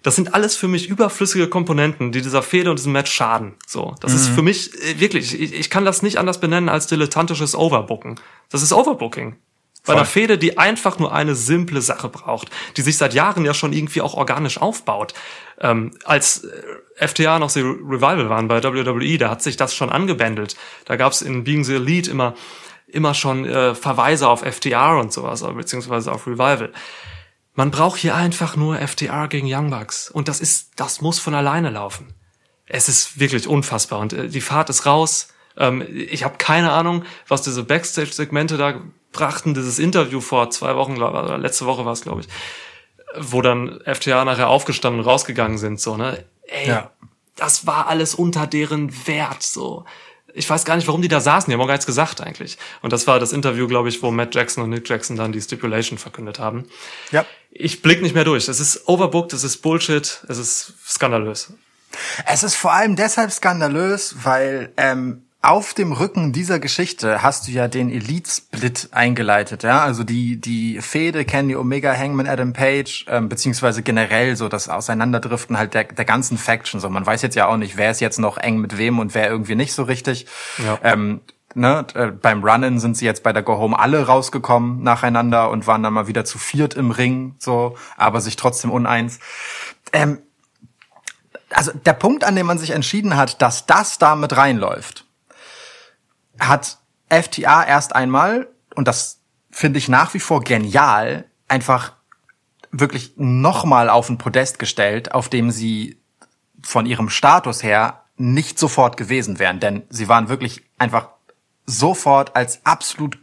das 0.02 0.16
sind 0.16 0.32
alles 0.32 0.56
für 0.56 0.68
mich 0.68 0.88
überflüssige 0.88 1.48
Komponenten, 1.48 2.12
die 2.12 2.22
dieser 2.22 2.42
Fehde 2.42 2.70
und 2.70 2.78
diesem 2.78 2.92
Match 2.92 3.12
schaden. 3.12 3.54
So, 3.66 3.94
das 4.00 4.14
ist 4.14 4.28
für 4.28 4.40
mich 4.40 4.74
äh, 4.82 5.00
wirklich, 5.00 5.38
ich, 5.38 5.52
ich 5.52 5.68
kann 5.68 5.84
das 5.84 6.00
nicht 6.00 6.16
anders 6.16 6.40
benennen 6.40 6.70
als 6.70 6.86
dilettantisches 6.86 7.54
Overbooking. 7.54 8.18
Das 8.48 8.62
ist 8.62 8.72
Overbooking. 8.72 9.36
Bei 9.84 9.92
Voll. 9.92 9.96
einer 9.96 10.04
Fehde, 10.04 10.38
die 10.38 10.58
einfach 10.58 10.98
nur 10.98 11.12
eine 11.12 11.34
simple 11.34 11.80
Sache 11.80 12.08
braucht, 12.08 12.50
die 12.76 12.82
sich 12.82 12.96
seit 12.96 13.14
Jahren 13.14 13.44
ja 13.44 13.52
schon 13.52 13.72
irgendwie 13.72 14.00
auch 14.00 14.14
organisch 14.14 14.58
aufbaut. 14.58 15.12
Ähm, 15.60 15.92
als 16.04 16.44
äh, 16.44 17.08
FTA 17.08 17.40
noch 17.40 17.50
die 17.50 17.60
Revival 17.60 18.28
waren 18.30 18.46
bei 18.46 18.62
WWE, 18.62 19.18
da 19.18 19.30
hat 19.30 19.42
sich 19.42 19.56
das 19.56 19.74
schon 19.74 19.90
angebändelt. 19.90 20.56
Da 20.84 20.96
gab's 20.96 21.20
in 21.20 21.42
Being 21.42 21.64
the 21.64 21.74
Elite 21.74 22.10
immer 22.10 22.34
immer 22.92 23.14
schon 23.14 23.44
äh, 23.46 23.74
Verweise 23.74 24.28
auf 24.28 24.42
FTR 24.42 24.98
und 24.98 25.12
sowas, 25.12 25.42
aber 25.42 25.54
beziehungsweise 25.54 26.12
auf 26.12 26.26
Revival. 26.26 26.72
Man 27.54 27.70
braucht 27.70 27.98
hier 27.98 28.14
einfach 28.14 28.56
nur 28.56 28.76
FTR 28.76 29.28
gegen 29.28 29.52
Young 29.52 29.70
Bucks 29.70 30.10
und 30.10 30.28
das 30.28 30.40
ist, 30.40 30.72
das 30.76 31.00
muss 31.00 31.18
von 31.18 31.34
alleine 31.34 31.70
laufen. 31.70 32.14
Es 32.66 32.88
ist 32.88 33.18
wirklich 33.18 33.48
unfassbar 33.48 33.98
und 33.98 34.12
äh, 34.12 34.28
die 34.28 34.40
Fahrt 34.40 34.70
ist 34.70 34.86
raus. 34.86 35.28
Ähm, 35.56 35.84
ich 35.90 36.24
habe 36.24 36.36
keine 36.38 36.72
Ahnung, 36.72 37.04
was 37.28 37.42
diese 37.42 37.64
Backstage-Segmente 37.64 38.56
da 38.56 38.80
brachten. 39.12 39.54
Dieses 39.54 39.78
Interview 39.78 40.20
vor 40.20 40.50
zwei 40.50 40.74
Wochen, 40.76 41.00
oder 41.00 41.38
letzte 41.38 41.66
Woche 41.66 41.84
war 41.84 41.92
es, 41.92 42.02
glaube 42.02 42.22
ich, 42.22 42.28
wo 43.18 43.42
dann 43.42 43.80
FTA 43.84 44.24
nachher 44.24 44.48
aufgestanden 44.48 45.00
und 45.00 45.06
rausgegangen 45.06 45.58
sind. 45.58 45.80
So 45.80 45.96
ne, 45.96 46.24
ey, 46.48 46.68
Ja. 46.68 46.90
das 47.36 47.66
war 47.66 47.88
alles 47.88 48.14
unter 48.14 48.46
deren 48.46 49.06
Wert. 49.06 49.42
So, 49.42 49.84
ich 50.34 50.48
weiß 50.48 50.64
gar 50.64 50.76
nicht, 50.76 50.86
warum 50.88 51.02
die 51.02 51.08
da 51.08 51.20
saßen. 51.20 51.50
Die 51.50 51.54
haben 51.54 51.60
auch 51.60 51.66
gar 51.66 51.74
nichts 51.74 51.86
gesagt 51.86 52.20
eigentlich. 52.22 52.56
Und 52.80 52.92
das 52.92 53.06
war 53.06 53.20
das 53.20 53.32
Interview, 53.32 53.66
glaube 53.68 53.90
ich, 53.90 54.02
wo 54.02 54.10
Matt 54.10 54.34
Jackson 54.34 54.64
und 54.64 54.70
Nick 54.70 54.88
Jackson 54.88 55.16
dann 55.16 55.32
die 55.32 55.40
Stipulation 55.42 55.98
verkündet 55.98 56.38
haben. 56.38 56.66
Ja. 57.10 57.26
Ich 57.50 57.82
blick 57.82 58.00
nicht 58.00 58.14
mehr 58.14 58.24
durch. 58.24 58.48
Es 58.48 58.60
ist 58.60 58.88
overbooked, 58.88 59.34
es 59.34 59.44
ist 59.44 59.58
Bullshit, 59.58 60.24
es 60.28 60.38
ist 60.38 60.72
skandalös. 60.88 61.52
Es 62.26 62.42
ist 62.42 62.54
vor 62.54 62.72
allem 62.72 62.96
deshalb 62.96 63.30
skandalös, 63.30 64.14
weil 64.22 64.72
ähm, 64.78 65.26
auf 65.42 65.74
dem 65.74 65.90
Rücken 65.90 66.32
dieser 66.32 66.60
Geschichte 66.60 67.20
hast 67.20 67.48
du 67.48 67.50
ja 67.50 67.66
den 67.66 67.90
Elite-Split 67.90 68.90
eingeleitet, 68.92 69.64
ja. 69.64 69.80
Also 69.80 70.04
die 70.04 70.40
die 70.40 70.80
Fehde 70.80 71.24
Kenny 71.24 71.56
Omega, 71.56 71.92
Hangman 71.92 72.28
Adam 72.28 72.52
Page, 72.52 73.06
ähm, 73.08 73.28
beziehungsweise 73.28 73.82
generell 73.82 74.36
so 74.36 74.48
das 74.48 74.68
Auseinanderdriften 74.68 75.58
halt 75.58 75.74
der, 75.74 75.84
der 75.84 76.04
ganzen 76.04 76.38
Faction. 76.38 76.80
So, 76.80 76.88
man 76.88 77.04
weiß 77.04 77.22
jetzt 77.22 77.34
ja 77.34 77.48
auch 77.48 77.56
nicht, 77.56 77.76
wer 77.76 77.90
ist 77.90 78.00
jetzt 78.00 78.20
noch 78.20 78.38
eng 78.38 78.58
mit 78.58 78.78
wem 78.78 79.00
und 79.00 79.16
wer 79.16 79.28
irgendwie 79.28 79.56
nicht 79.56 79.74
so 79.74 79.82
richtig. 79.82 80.26
Ja. 80.64 80.78
Ähm, 80.84 81.20
ne, 81.54 81.86
äh, 81.94 82.06
beim 82.06 82.44
Run-In 82.44 82.78
sind 82.78 82.96
sie 82.96 83.04
jetzt 83.04 83.24
bei 83.24 83.32
der 83.32 83.42
Go 83.42 83.58
Home 83.58 83.76
alle 83.76 84.06
rausgekommen 84.06 84.84
nacheinander 84.84 85.50
und 85.50 85.66
waren 85.66 85.82
dann 85.82 85.92
mal 85.92 86.06
wieder 86.06 86.24
zu 86.24 86.38
viert 86.38 86.74
im 86.74 86.92
Ring, 86.92 87.34
so, 87.40 87.76
aber 87.96 88.20
sich 88.20 88.36
trotzdem 88.36 88.70
uneins. 88.70 89.18
Ähm, 89.92 90.18
also 91.50 91.72
der 91.72 91.94
Punkt, 91.94 92.22
an 92.22 92.36
dem 92.36 92.46
man 92.46 92.58
sich 92.58 92.70
entschieden 92.70 93.16
hat, 93.16 93.42
dass 93.42 93.66
das 93.66 93.98
da 93.98 94.14
mit 94.14 94.36
reinläuft, 94.36 95.04
hat 96.48 96.78
FTA 97.08 97.64
erst 97.64 97.94
einmal, 97.94 98.48
und 98.74 98.88
das 98.88 99.20
finde 99.50 99.78
ich 99.78 99.88
nach 99.88 100.14
wie 100.14 100.20
vor 100.20 100.42
genial, 100.42 101.26
einfach 101.48 101.92
wirklich 102.70 103.12
nochmal 103.16 103.90
auf 103.90 104.08
ein 104.08 104.18
Podest 104.18 104.58
gestellt, 104.58 105.12
auf 105.12 105.28
dem 105.28 105.50
sie 105.50 106.00
von 106.62 106.86
ihrem 106.86 107.10
Status 107.10 107.62
her 107.62 108.04
nicht 108.16 108.58
sofort 108.58 108.96
gewesen 108.96 109.38
wären. 109.38 109.60
Denn 109.60 109.82
sie 109.90 110.08
waren 110.08 110.28
wirklich 110.28 110.62
einfach 110.78 111.08
sofort 111.66 112.34
als 112.34 112.64
absolut 112.64 113.18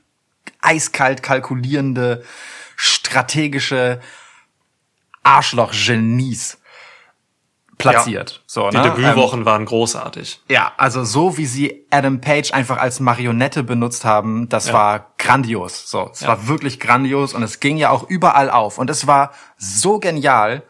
eiskalt 0.61 1.23
kalkulierende, 1.23 2.23
strategische 2.75 3.99
Arschloch-Genies 5.23 6.58
platziert. 7.79 8.43
So, 8.45 8.69
Die 8.69 8.77
ne? 8.77 8.83
Debütwochen 8.83 9.45
waren 9.45 9.65
großartig. 9.65 10.41
Ja, 10.49 10.73
also 10.77 11.03
so 11.03 11.37
wie 11.37 11.45
sie 11.47 11.85
Adam 11.89 12.21
Page 12.21 12.53
einfach 12.53 12.77
als 12.77 12.99
Marionette 12.99 13.63
benutzt 13.63 14.05
haben, 14.05 14.47
das 14.49 14.67
Ja. 14.67 14.73
war 14.73 15.05
grandios. 15.17 15.89
So, 15.89 16.09
es 16.13 16.19
Ja. 16.21 16.27
war 16.27 16.47
wirklich 16.47 16.79
grandios 16.79 17.33
und 17.33 17.41
es 17.41 17.59
ging 17.59 17.77
ja 17.77 17.89
auch 17.89 18.03
überall 18.07 18.51
auf 18.51 18.77
und 18.77 18.89
es 18.91 19.07
war 19.07 19.31
so 19.57 19.99
genial, 19.99 20.61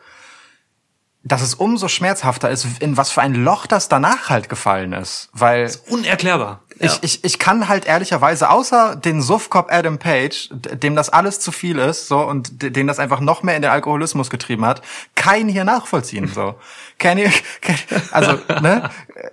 dass 1.24 1.42
es 1.42 1.54
umso 1.56 1.90
schmerzhafter 1.90 2.50
ist, 2.50 2.66
in 2.80 2.96
was 2.96 3.12
für 3.12 3.22
ein 3.22 3.36
Loch 3.36 3.66
das 3.68 3.90
danach 3.90 4.30
halt 4.30 4.48
gefallen 4.48 4.94
ist. 4.94 5.30
Weil 5.34 5.70
Unerklärbar. 5.90 6.62
Ich, 6.80 7.00
ich, 7.02 7.24
ich 7.24 7.40
kann 7.40 7.68
halt 7.68 7.86
ehrlicherweise, 7.86 8.50
außer 8.50 8.96
den 8.96 9.22
Suffkopf 9.22 9.68
Adam 9.72 9.98
Page, 10.00 10.50
dem 10.52 10.96
das 10.96 11.10
alles 11.10 11.40
zu 11.40 11.52
viel 11.52 11.78
ist, 11.80 12.08
so, 12.08 12.20
und 12.20 12.62
den 12.62 12.88
das 12.88 13.00
einfach 13.00 13.20
noch 13.20 13.44
mehr 13.44 13.56
in 13.56 13.62
den 13.62 13.72
Alkoholismus 13.72 14.30
getrieben 14.30 14.66
hat, 14.66 14.82
keinen 15.16 15.50
hier 15.50 15.64
nachvollziehen, 15.66 16.28
so. 16.34 16.56
Kenny, 17.00 17.30
Ken- 17.62 17.78
also, 18.12 18.40
ne, 18.62 18.90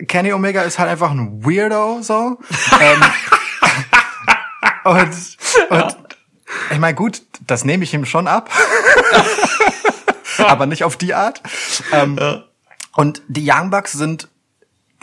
Kenny 0.09 0.33
Omega 0.33 0.63
ist 0.63 0.79
halt 0.79 0.91
einfach 0.91 1.11
ein 1.11 1.45
Weirdo, 1.45 1.99
so. 2.03 2.39
ähm, 2.81 3.05
und, 4.85 5.37
und, 5.71 5.97
ich 6.71 6.79
meine, 6.79 6.95
gut, 6.95 7.23
das 7.47 7.65
nehme 7.65 7.85
ich 7.85 7.93
ihm 7.95 8.05
schon 8.05 8.29
ab. 8.29 8.51
aber 10.39 10.67
nicht 10.67 10.85
auf 10.85 10.97
die 10.97 11.15
Art. 11.15 11.43
Ähm, 11.93 12.19
Und 12.95 13.23
die 13.29 13.49
Young 13.51 13.71
Bucks 13.71 13.93
sind 13.93 14.29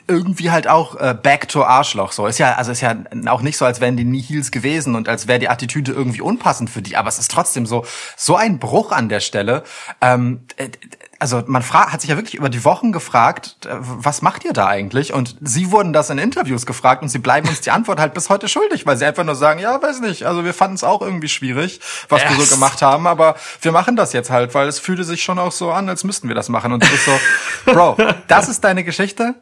irgendwie 0.08 0.52
halt 0.52 0.68
auch 0.68 0.96
äh, 1.00 1.16
back 1.22 1.48
to 1.48 1.64
Arschloch 1.64 2.12
so. 2.12 2.28
Ist 2.28 2.38
ja 2.38 2.54
also 2.54 2.72
ist 2.72 2.82
ja 2.82 2.96
auch 3.28 3.42
nicht 3.42 3.58
so 3.58 3.66
als 3.66 3.80
wären 3.80 3.96
die 3.96 4.04
nie 4.04 4.22
Heels 4.22 4.52
gewesen 4.52 4.96
und 4.96 5.08
als 5.08 5.28
wäre 5.28 5.40
die 5.40 5.50
Attitüde 5.50 5.92
irgendwie 5.92 6.22
unpassend 6.22 6.70
für 6.70 6.82
die. 6.82 6.98
Aber 6.98 7.10
es 7.10 7.20
ist 7.20 7.32
trotzdem 7.32 7.66
so 7.66 7.86
so 8.18 8.36
ein 8.36 8.60
Bruch 8.60 8.92
an 8.92 9.10
der 9.10 9.22
Stelle. 9.22 9.64
Ähm, 10.02 10.42
äh, 10.58 10.70
also 11.20 11.42
man 11.46 11.64
hat 11.64 12.02
sich 12.02 12.10
ja 12.10 12.18
wirklich 12.18 12.36
über 12.36 12.50
die 12.50 12.66
Wochen 12.66 12.92
gefragt 12.92 13.66
äh, 13.66 13.70
was 13.80 14.22
macht 14.22 14.44
ihr 14.44 14.52
da 14.52 14.68
eigentlich? 14.68 15.14
Und 15.14 15.38
sie 15.42 15.72
wurden 15.72 15.94
das 15.94 16.10
in 16.10 16.18
Interviews 16.18 16.66
gefragt 16.66 17.02
und 17.02 17.08
sie 17.10 17.20
bleiben 17.20 17.48
uns 17.48 17.62
die 17.62 17.72
Antwort 17.72 18.00
halt 18.00 18.14
bis 18.14 18.30
heute 18.30 18.50
schuldig 18.50 18.86
weil 18.86 18.98
sie 18.98 19.06
einfach 19.06 19.24
nur 19.24 19.36
sagen 19.36 19.60
ja 19.60 19.82
weiß 19.82 20.02
nicht. 20.02 20.24
Also 20.24 20.44
wir 20.44 20.54
fanden 20.54 20.76
es 20.76 20.84
auch 20.84 21.02
irgendwie 21.02 21.30
schwierig 21.30 21.80
was 22.10 22.22
wir 22.24 22.32
Yes. 22.32 22.50
so 22.50 22.56
gemacht 22.56 22.82
haben. 22.82 23.08
Aber 23.08 23.36
wir 23.62 23.72
machen 23.72 23.96
das 23.96 24.12
jetzt 24.12 24.30
halt 24.30 24.54
weil 24.54 24.68
es 24.68 24.80
fühlte 24.80 25.06
sich 25.06 25.24
schon 25.24 25.40
auch 25.40 25.54
so 25.54 25.72
an 25.72 25.88
als 25.88 26.04
müssten 26.04 26.28
wir 26.28 26.36
das 26.36 26.50
machen. 26.50 26.74
Und 26.74 26.84
es 26.84 26.92
ist 26.92 27.06
so 27.06 27.20
Bro 27.72 27.98
das 28.28 28.50
ist 28.50 28.64
deine 28.66 28.84
Geschichte 28.84 29.36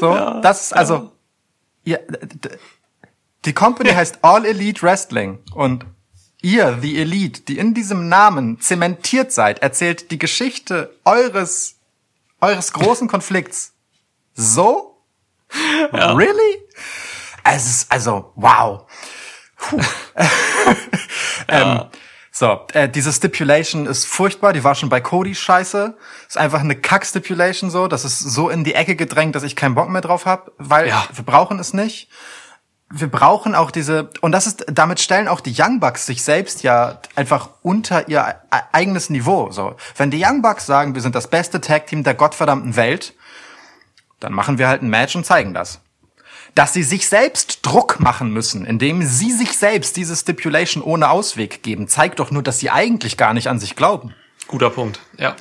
so, 0.00 0.14
das 0.42 0.62
ist 0.66 0.72
also, 0.72 1.12
ja, 1.84 1.98
d- 2.08 2.50
die 3.44 3.52
Company 3.52 3.90
heißt 3.90 4.18
All 4.22 4.44
Elite 4.44 4.82
Wrestling 4.82 5.38
und 5.54 5.86
ihr, 6.42 6.72
die 6.72 6.98
Elite, 7.00 7.42
die 7.42 7.58
in 7.58 7.74
diesem 7.74 8.08
Namen 8.08 8.60
zementiert 8.60 9.32
seid, 9.32 9.60
erzählt 9.60 10.10
die 10.10 10.18
Geschichte 10.18 10.94
eures, 11.04 11.76
eures 12.40 12.72
großen 12.72 13.08
Konflikts. 13.08 13.72
So? 14.34 14.96
Really? 15.92 16.58
Es 17.44 17.66
ist, 17.66 17.92
also, 17.92 18.32
wow. 18.34 18.82
Puh. 19.56 19.80
ähm, 21.48 21.84
so, 22.38 22.60
äh, 22.74 22.86
diese 22.86 23.10
Stipulation 23.14 23.86
ist 23.86 24.06
furchtbar, 24.06 24.52
die 24.52 24.62
war 24.62 24.74
schon 24.74 24.90
bei 24.90 25.00
Cody 25.00 25.34
scheiße. 25.34 25.96
Ist 26.28 26.36
einfach 26.36 26.60
eine 26.60 26.76
Kack-Stipulation 26.76 27.70
so, 27.70 27.88
das 27.88 28.04
ist 28.04 28.18
so 28.20 28.50
in 28.50 28.62
die 28.62 28.74
Ecke 28.74 28.94
gedrängt, 28.94 29.34
dass 29.34 29.42
ich 29.42 29.56
keinen 29.56 29.74
Bock 29.74 29.88
mehr 29.88 30.02
drauf 30.02 30.26
habe, 30.26 30.52
weil 30.58 30.88
Ja. 30.88 31.06
wir 31.14 31.24
brauchen 31.24 31.58
es 31.58 31.72
nicht. 31.72 32.10
Wir 32.90 33.08
brauchen 33.10 33.54
auch 33.54 33.70
diese, 33.70 34.10
und 34.20 34.32
das 34.32 34.46
ist, 34.46 34.66
damit 34.70 35.00
stellen 35.00 35.28
auch 35.28 35.40
die 35.40 35.54
Young 35.58 35.80
Bucks 35.80 36.04
sich 36.04 36.22
selbst 36.22 36.62
ja 36.62 37.00
einfach 37.14 37.48
unter 37.62 38.06
ihr 38.08 38.20
e- 38.52 38.56
eigenes 38.70 39.08
Niveau. 39.08 39.50
So, 39.50 39.74
wenn 39.96 40.10
die 40.10 40.22
Young 40.22 40.42
Bucks 40.42 40.66
sagen, 40.66 40.94
wir 40.94 41.00
sind 41.00 41.14
das 41.14 41.28
beste 41.28 41.62
Tag-Team 41.62 42.04
der 42.04 42.12
gottverdammten 42.14 42.76
Welt, 42.76 43.14
dann 44.20 44.34
machen 44.34 44.58
wir 44.58 44.68
halt 44.68 44.82
ein 44.82 44.90
Match 44.90 45.16
und 45.16 45.24
zeigen 45.24 45.54
das 45.54 45.80
dass 46.56 46.72
sie 46.72 46.82
sich 46.82 47.06
selbst 47.06 47.60
Druck 47.62 48.00
machen 48.00 48.30
müssen, 48.32 48.64
indem 48.64 49.02
sie 49.02 49.30
sich 49.30 49.52
selbst 49.56 49.96
diese 49.96 50.16
Stipulation 50.16 50.82
ohne 50.82 51.10
Ausweg 51.10 51.62
geben, 51.62 51.86
zeigt 51.86 52.18
doch 52.18 52.30
nur, 52.30 52.42
dass 52.42 52.58
sie 52.58 52.70
eigentlich 52.70 53.18
gar 53.18 53.34
nicht 53.34 53.48
an 53.48 53.60
sich 53.60 53.76
glauben. 53.76 54.14
Guter 54.48 54.70
Punkt. 54.70 55.00
Ja. 55.18 55.36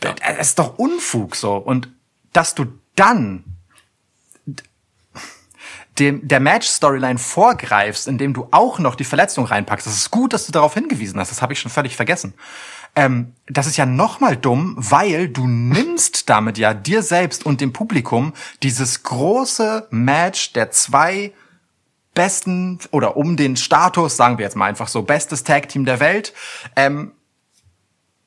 Das 0.00 0.48
ist 0.48 0.58
doch 0.60 0.78
Unfug 0.78 1.34
so. 1.34 1.56
Und 1.56 1.88
dass 2.32 2.54
du 2.54 2.66
dann 2.94 3.44
dem, 5.98 6.26
der 6.26 6.40
Match-Storyline 6.40 7.18
vorgreifst, 7.18 8.08
indem 8.08 8.32
du 8.32 8.48
auch 8.50 8.78
noch 8.78 8.94
die 8.94 9.04
Verletzung 9.04 9.44
reinpackst. 9.44 9.86
Das 9.86 9.96
ist 9.96 10.10
gut, 10.10 10.32
dass 10.32 10.46
du 10.46 10.52
darauf 10.52 10.74
hingewiesen 10.74 11.20
hast. 11.20 11.30
Das 11.30 11.42
habe 11.42 11.52
ich 11.52 11.60
schon 11.60 11.70
völlig 11.70 11.96
vergessen. 11.96 12.34
Ähm, 12.94 13.34
das 13.46 13.66
ist 13.66 13.76
ja 13.76 13.86
nochmal 13.86 14.36
dumm, 14.36 14.74
weil 14.78 15.28
du 15.28 15.46
nimmst 15.46 16.28
damit 16.28 16.58
ja 16.58 16.74
dir 16.74 17.02
selbst 17.02 17.44
und 17.44 17.60
dem 17.60 17.72
Publikum 17.72 18.32
dieses 18.62 19.02
große 19.02 19.88
Match 19.90 20.52
der 20.52 20.70
zwei 20.70 21.32
besten 22.14 22.78
oder 22.90 23.16
um 23.16 23.36
den 23.36 23.56
Status, 23.56 24.16
sagen 24.16 24.38
wir 24.38 24.44
jetzt 24.44 24.56
mal 24.56 24.66
einfach 24.66 24.88
so, 24.88 25.02
bestes 25.02 25.44
Tag-Team 25.44 25.84
der 25.84 26.00
Welt, 26.00 26.34
ähm, 26.76 27.12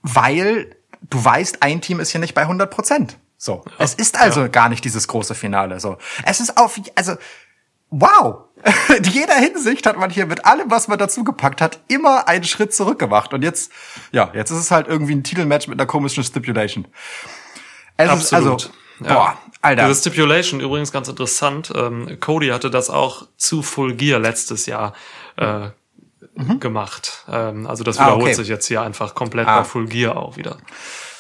weil 0.02 0.76
du 1.02 1.24
weißt, 1.24 1.62
ein 1.62 1.82
Team 1.82 2.00
ist 2.00 2.12
hier 2.12 2.22
nicht 2.22 2.34
bei 2.34 2.42
100 2.42 2.70
Prozent. 2.70 3.18
So. 3.38 3.64
es 3.78 3.94
ist 3.94 4.20
also 4.20 4.50
gar 4.50 4.70
nicht 4.70 4.84
dieses 4.86 5.08
große 5.08 5.36
Finale. 5.36 5.80
So. 5.80 5.98
Es 6.26 6.40
ist 6.40 6.58
auf, 6.58 6.80
also, 6.96 7.16
wow. 7.90 8.44
In 8.98 9.04
jeder 9.04 9.36
Hinsicht 9.36 9.86
hat 9.86 9.98
man 9.98 10.10
hier 10.10 10.26
mit 10.26 10.46
allem, 10.46 10.72
was 10.72 10.88
man 10.88 10.98
dazu 10.98 11.24
gepackt 11.24 11.62
hat, 11.62 11.80
immer 11.88 12.28
einen 12.28 12.44
Schritt 12.46 12.74
zurück 12.74 12.98
gemacht. 12.98 13.34
Und 13.34 13.44
jetzt, 13.44 13.72
ja, 14.12 14.32
jetzt 14.34 14.50
ist 14.50 14.58
es 14.58 14.72
halt 14.72 14.88
irgendwie 14.88 15.14
ein 15.14 15.24
Titelmatch 15.24 15.68
mit 15.68 15.80
einer 15.80 15.86
komischen 15.86 16.24
Stipulation. 16.24 16.88
Es 17.98 18.12
ist 18.12 18.34
also, 18.34 18.58
boah, 19.00 19.38
Alter. 19.62 19.88
Diese 19.88 20.02
Stipulation 20.02 20.60
übrigens 20.62 20.92
ganz 20.92 21.08
interessant. 21.08 21.72
Ähm, 21.76 22.18
Cody 22.20 22.48
hatte 22.48 22.70
das 22.72 22.90
auch 22.90 23.28
zu 23.38 23.62
Full 23.62 23.96
Gear 23.96 24.20
letztes 24.20 24.66
Jahr 24.66 24.94
äh, 25.38 25.70
gemacht. 26.60 27.24
Ähm, 27.32 27.68
also 27.68 27.84
das 27.84 27.98
Mhm. 27.98 28.02
Ah, 28.02 28.06
wiederholt 28.08 28.26
okay. 28.26 28.34
sich 28.34 28.48
jetzt 28.48 28.66
hier 28.66 28.82
einfach 28.82 29.16
komplett 29.16 29.48
Ah. 29.48 29.60
bei 29.60 29.64
Full 29.64 29.88
Gear 29.88 30.18
auch 30.18 30.38
wieder. 30.38 30.58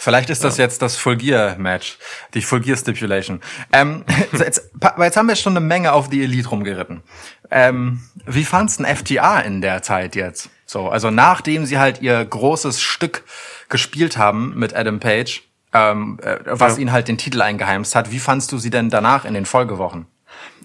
Vielleicht 0.05 0.29
ist 0.29 0.43
das 0.43 0.57
jetzt 0.57 0.83
das 0.83 0.97
Full 0.97 1.15
Gear 1.17 1.57
Match, 1.57 1.97
die 2.35 2.43
Full 2.43 2.59
Gear 2.59 2.77
Stipulation. 2.77 3.41
Ähm, 3.73 4.05
jetzt, 4.31 4.69
jetzt 4.99 5.17
haben 5.17 5.27
wir 5.27 5.35
schon 5.35 5.53
eine 5.53 5.65
Menge 5.65 5.93
auf 5.93 6.09
die 6.09 6.21
Elite 6.21 6.47
rumgeritten. 6.49 7.01
Ähm, 7.49 8.01
wie 8.27 8.43
fand's 8.43 8.77
ein 8.79 8.85
FTA 8.85 9.39
in 9.39 9.61
der 9.61 9.81
Zeit 9.81 10.15
jetzt? 10.15 10.51
So, 10.67 10.89
also 10.89 11.09
nachdem 11.09 11.65
sie 11.65 11.79
halt 11.79 12.03
ihr 12.03 12.23
großes 12.23 12.83
Stück 12.83 13.23
gespielt 13.67 14.15
haben 14.15 14.53
mit 14.55 14.75
Adam 14.75 14.99
Page, 14.99 15.41
ähm, 15.73 16.19
äh, 16.21 16.37
was 16.45 16.73
Ja. 16.73 16.81
ihnen 16.83 16.91
halt 16.91 17.07
den 17.07 17.17
Titel 17.17 17.41
eingeheimst 17.41 17.95
hat, 17.95 18.11
wie 18.11 18.19
fandst 18.19 18.51
du 18.51 18.59
sie 18.59 18.69
denn 18.69 18.91
danach 18.91 19.25
in 19.25 19.33
den 19.33 19.47
Folgewochen? 19.47 20.05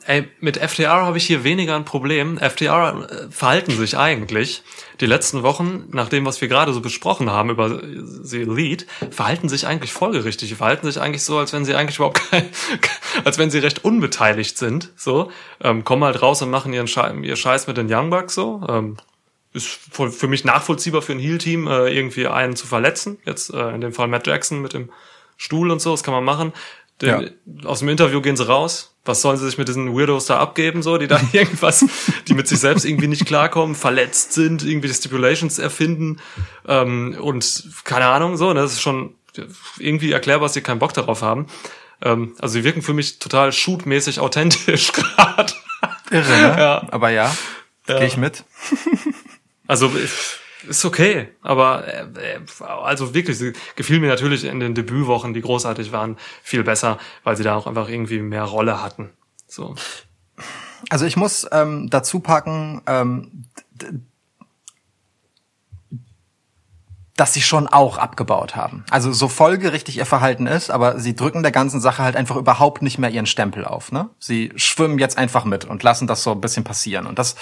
Ey, 0.06 0.28
mit 0.40 0.56
FTR 0.56 1.02
habe 1.04 1.18
ich 1.18 1.26
hier 1.26 1.44
weniger 1.44 1.76
ein 1.76 1.84
Problem. 1.84 2.38
FTR 2.38 3.08
äh, 3.10 3.30
verhalten 3.30 3.72
sich 3.72 3.96
eigentlich 3.96 4.62
die 5.00 5.06
letzten 5.06 5.42
Wochen, 5.42 5.84
nach 5.92 6.08
dem, 6.08 6.24
was 6.24 6.40
wir 6.40 6.48
gerade 6.48 6.72
so 6.72 6.80
besprochen 6.80 7.30
haben 7.30 7.50
über 7.50 7.80
sie 8.22 8.42
Elite, 8.42 8.86
verhalten 9.10 9.48
sich 9.48 9.66
eigentlich 9.66 9.92
folgerichtig. 9.92 10.54
Verhalten 10.54 10.86
sich 10.86 11.00
eigentlich 11.00 11.24
so, 11.24 11.38
als 11.38 11.52
wenn 11.52 11.64
sie 11.64 11.74
eigentlich 11.74 11.96
überhaupt 11.96 12.30
kein, 12.30 12.48
als 13.24 13.38
wenn 13.38 13.50
sie 13.50 13.58
recht 13.58 13.84
unbeteiligt 13.84 14.56
sind. 14.56 14.90
So, 14.96 15.30
ähm, 15.62 15.84
kommen 15.84 16.04
halt 16.04 16.22
raus 16.22 16.40
und 16.42 16.50
machen 16.50 16.72
ihren 16.72 16.88
Scheiß, 16.88 17.14
ihr 17.22 17.36
Scheiß 17.36 17.66
mit 17.66 17.76
den 17.76 17.92
Young 17.92 18.10
Bucks 18.10 18.34
so. 18.34 18.62
Ähm, 18.68 18.96
ist 19.52 19.66
für 19.66 20.28
mich 20.28 20.44
nachvollziehbar 20.44 21.02
für 21.02 21.12
ein 21.12 21.18
Heal-Team, 21.18 21.66
äh, 21.66 21.88
irgendwie 21.88 22.26
einen 22.28 22.54
zu 22.54 22.66
verletzen. 22.66 23.18
Jetzt 23.24 23.52
äh, 23.52 23.70
in 23.74 23.80
dem 23.80 23.92
Fall 23.92 24.06
Matt 24.06 24.26
Jackson 24.26 24.62
mit 24.62 24.74
dem 24.74 24.90
Stuhl 25.36 25.70
und 25.70 25.80
so, 25.80 25.92
das 25.92 26.02
kann 26.02 26.12
man 26.12 26.22
machen. 26.22 26.52
Den, 27.00 27.30
Aus 27.64 27.80
dem 27.80 27.88
Interview 27.88 28.20
gehen 28.20 28.36
sie 28.36 28.46
raus. 28.46 28.94
Was 29.04 29.22
sollen 29.22 29.38
sie 29.38 29.46
sich 29.46 29.56
mit 29.56 29.68
diesen 29.68 29.96
Weirdos 29.96 30.26
da 30.26 30.38
abgeben, 30.38 30.82
so, 30.82 30.98
die 30.98 31.06
da 31.06 31.20
irgendwas, 31.32 31.84
die 32.28 32.34
mit 32.34 32.46
sich 32.48 32.58
selbst 32.58 32.84
irgendwie 32.84 33.08
nicht 33.08 33.24
klarkommen, 33.24 33.74
verletzt 33.74 34.34
sind, 34.34 34.62
irgendwie 34.62 34.92
Stipulations 34.92 35.58
erfinden 35.58 36.20
ähm, 36.68 37.16
und 37.18 37.64
keine 37.84 38.06
Ahnung, 38.06 38.36
so, 38.36 38.52
ne, 38.52 38.60
das 38.60 38.72
ist 38.72 38.82
schon 38.82 39.14
irgendwie 39.78 40.12
erklärbar, 40.12 40.46
dass 40.46 40.54
sie 40.54 40.60
keinen 40.60 40.80
Bock 40.80 40.92
darauf 40.92 41.22
haben. 41.22 41.46
Ähm, 42.02 42.34
also 42.38 42.54
sie 42.54 42.64
wirken 42.64 42.82
für 42.82 42.92
mich 42.92 43.18
total 43.18 43.52
shootmäßig 43.52 44.20
authentisch 44.20 44.92
gerade. 44.92 45.52
Irre, 46.10 46.28
ne? 46.28 46.56
Ja. 46.58 46.86
Aber 46.90 47.10
ja, 47.10 47.34
gehe 47.86 48.06
ich 48.06 48.16
mit. 48.16 48.44
Also 49.66 49.86
äh, 49.86 50.08
ist 50.68 50.84
okay, 50.84 51.28
aber 51.42 51.86
äh, 51.86 52.40
also 52.60 53.14
wirklich, 53.14 53.38
sie 53.38 53.52
gefiel 53.76 54.00
mir 54.00 54.08
natürlich 54.08 54.44
in 54.44 54.60
den 54.60 54.74
Debütwochen, 54.74 55.34
die 55.34 55.40
großartig 55.40 55.92
waren, 55.92 56.16
viel 56.42 56.64
besser, 56.64 56.98
weil 57.24 57.36
sie 57.36 57.42
da 57.42 57.56
auch 57.56 57.66
einfach 57.66 57.88
irgendwie 57.88 58.20
mehr 58.20 58.44
Rolle 58.44 58.82
hatten. 58.82 59.10
So. 59.46 59.74
Also 60.88 61.06
ich 61.06 61.16
muss 61.16 61.46
ähm, 61.52 61.90
dazu 61.90 62.20
packen, 62.20 62.82
ähm, 62.86 63.44
dass 67.20 67.34
sie 67.34 67.42
schon 67.42 67.66
auch 67.66 67.98
abgebaut 67.98 68.56
haben. 68.56 68.84
Also 68.88 69.12
so 69.12 69.28
folgerichtig 69.28 69.98
ihr 69.98 70.06
Verhalten 70.06 70.46
ist, 70.46 70.70
aber 70.70 70.98
sie 70.98 71.14
drücken 71.14 71.42
der 71.42 71.52
ganzen 71.52 71.78
Sache 71.78 72.02
halt 72.02 72.16
einfach 72.16 72.36
überhaupt 72.36 72.80
nicht 72.80 72.98
mehr 72.98 73.10
ihren 73.10 73.26
Stempel 73.26 73.66
auf. 73.66 73.92
Ne? 73.92 74.08
Sie 74.18 74.52
schwimmen 74.56 74.98
jetzt 74.98 75.18
einfach 75.18 75.44
mit 75.44 75.66
und 75.66 75.82
lassen 75.82 76.06
das 76.06 76.22
so 76.22 76.32
ein 76.32 76.40
bisschen 76.40 76.64
passieren. 76.64 77.06
Und 77.06 77.18
das 77.18 77.36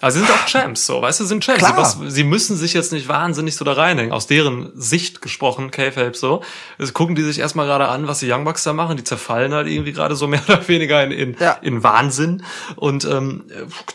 Also 0.00 0.20
sie 0.20 0.26
sind 0.26 0.32
auch 0.32 0.46
Champs, 0.46 0.86
so, 0.86 1.02
weißt 1.02 1.18
du, 1.18 1.24
sind 1.24 1.42
Champs. 1.42 1.58
Klar. 1.58 1.76
Was, 1.76 1.98
sie 2.06 2.22
müssen 2.22 2.56
sich 2.56 2.72
jetzt 2.72 2.92
nicht 2.92 3.08
wahnsinnig 3.08 3.56
so 3.56 3.64
da 3.64 3.72
reinhängen. 3.72 4.12
Aus 4.12 4.28
deren 4.28 4.70
Sicht 4.80 5.20
gesprochen, 5.20 5.72
K-Fape 5.72 6.14
so. 6.14 6.44
Also 6.78 6.92
gucken 6.92 7.16
die 7.16 7.22
sich 7.22 7.40
erstmal 7.40 7.66
gerade 7.66 7.88
an, 7.88 8.06
was 8.06 8.20
die 8.20 8.30
Young 8.30 8.44
Bucks 8.44 8.62
da 8.62 8.72
machen. 8.72 8.96
Die 8.96 9.02
zerfallen 9.02 9.52
halt 9.52 9.66
irgendwie 9.66 9.92
gerade 9.92 10.14
so 10.14 10.28
mehr 10.28 10.40
oder 10.48 10.68
weniger 10.68 11.02
in, 11.02 11.10
in, 11.10 11.36
Ja. 11.40 11.52
in 11.62 11.82
Wahnsinn. 11.82 12.44
Und 12.76 13.06
ähm, 13.06 13.42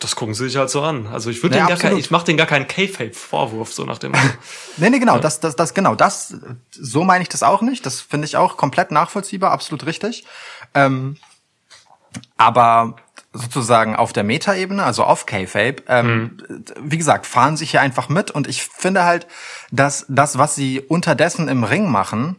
das 0.01 0.17
gucken 0.17 0.33
sie 0.35 0.43
sich 0.43 0.57
halt 0.57 0.69
so 0.69 0.81
an. 0.81 1.07
Also 1.07 1.29
ich 1.29 1.41
würde 1.41 1.55
Ja, 1.57 1.67
denen 1.67 1.79
gar 1.79 1.89
kein, 1.89 1.97
ich 1.97 2.11
mache 2.11 2.25
denen 2.25 2.37
gar 2.37 2.47
keinen 2.47 2.67
K-Fape-Vorwurf, 2.67 3.71
so 3.71 3.85
nach 3.85 3.97
dem. 3.97 4.11
Nee, 4.75 4.89
nee, 4.89 4.99
genau, 4.99 5.19
das, 5.19 5.39
das, 5.39 5.55
das, 5.55 5.73
genau, 5.73 5.95
das, 5.95 6.35
so 6.71 7.03
meine 7.05 7.21
ich 7.21 7.29
das 7.29 7.43
auch 7.43 7.61
nicht. 7.61 7.85
Das 7.85 8.01
finde 8.01 8.25
ich 8.25 8.35
auch 8.35 8.57
komplett 8.57 8.91
nachvollziehbar, 8.91 9.51
absolut 9.51 9.85
richtig. 9.85 10.25
Ähm, 10.73 11.15
aber 12.37 12.95
sozusagen 13.33 13.95
auf 13.95 14.13
der 14.13 14.23
Metaebene, 14.23 14.83
also 14.83 15.03
auf 15.03 15.25
K-Fape, 15.25 15.83
ähm, 15.87 16.37
wie 16.79 16.97
gesagt, 16.97 17.25
fahren 17.25 17.57
sich 17.57 17.71
hier 17.71 17.81
einfach 17.81 18.07
mit. 18.07 18.31
Und 18.31 18.47
ich 18.47 18.63
finde 18.63 19.03
halt, 19.03 19.27
dass 19.71 20.05
das, 20.07 20.37
was 20.37 20.55
sie 20.55 20.79
unterdessen 20.79 21.47
im 21.47 21.63
Ring 21.63 21.89
machen, 21.89 22.37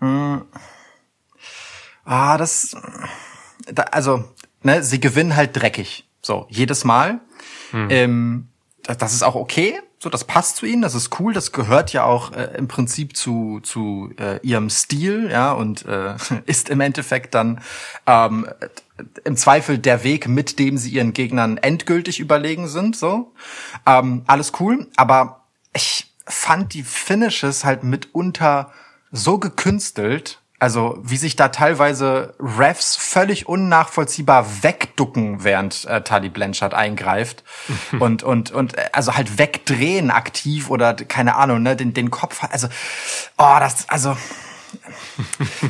mh, 0.00 0.42
ah, 2.04 2.36
das, 2.36 2.76
da, 3.72 3.84
also, 3.84 4.24
ne, 4.62 4.82
sie 4.82 5.00
gewinnen 5.00 5.34
halt 5.34 5.56
dreckig, 5.56 6.06
so 6.20 6.46
jedes 6.50 6.84
Mal. 6.84 7.20
Ähm, 7.72 8.48
das, 8.82 8.98
das 8.98 9.14
ist 9.14 9.22
auch 9.22 9.34
okay, 9.34 9.80
so 9.98 10.10
das 10.10 10.24
passt 10.24 10.56
zu 10.56 10.66
ihnen, 10.66 10.82
das 10.82 10.94
ist 10.94 11.18
cool, 11.18 11.32
das 11.32 11.52
gehört 11.52 11.92
ja 11.92 12.04
auch 12.04 12.32
äh, 12.32 12.50
im 12.56 12.68
Prinzip 12.68 13.16
zu 13.16 13.60
zu 13.62 14.12
äh, 14.18 14.38
ihrem 14.42 14.70
Stil, 14.70 15.30
ja 15.30 15.52
und 15.52 15.84
äh, 15.86 16.14
ist 16.46 16.68
im 16.68 16.80
Endeffekt 16.80 17.34
dann 17.34 17.60
ähm, 18.06 18.46
im 19.24 19.36
Zweifel 19.36 19.78
der 19.78 20.04
Weg, 20.04 20.28
mit 20.28 20.58
dem 20.58 20.78
sie 20.78 20.90
ihren 20.90 21.12
Gegnern 21.12 21.58
endgültig 21.58 22.20
überlegen 22.20 22.68
sind, 22.68 22.96
so. 22.96 23.32
Ähm, 23.84 24.22
alles 24.26 24.52
cool, 24.60 24.88
aber 24.96 25.44
ich 25.74 26.12
fand 26.26 26.74
die 26.74 26.82
Finishes 26.82 27.64
halt 27.64 27.84
mitunter 27.84 28.72
so 29.12 29.38
gekünstelt, 29.38 30.40
also 30.58 30.98
wie 31.02 31.18
sich 31.18 31.36
da 31.36 31.48
teilweise 31.48 32.34
Refs 32.40 32.96
völlig 32.96 33.46
unnachvollziehbar 33.46 34.62
wegducken, 34.62 35.44
während 35.44 35.84
äh, 35.84 36.00
Tully 36.02 36.30
Blanchard 36.30 36.72
eingreift 36.72 37.44
und 38.00 38.22
und 38.22 38.50
und 38.50 38.76
äh, 38.76 38.88
also 38.92 39.14
halt 39.14 39.38
wegdrehen 39.38 40.10
aktiv 40.10 40.70
oder 40.70 40.94
keine 40.94 41.36
Ahnung, 41.36 41.62
ne, 41.62 41.76
den 41.76 41.92
den 41.92 42.10
Kopf, 42.10 42.42
also 42.50 42.68
oh, 43.36 43.56
das 43.60 43.88
also 43.88 44.16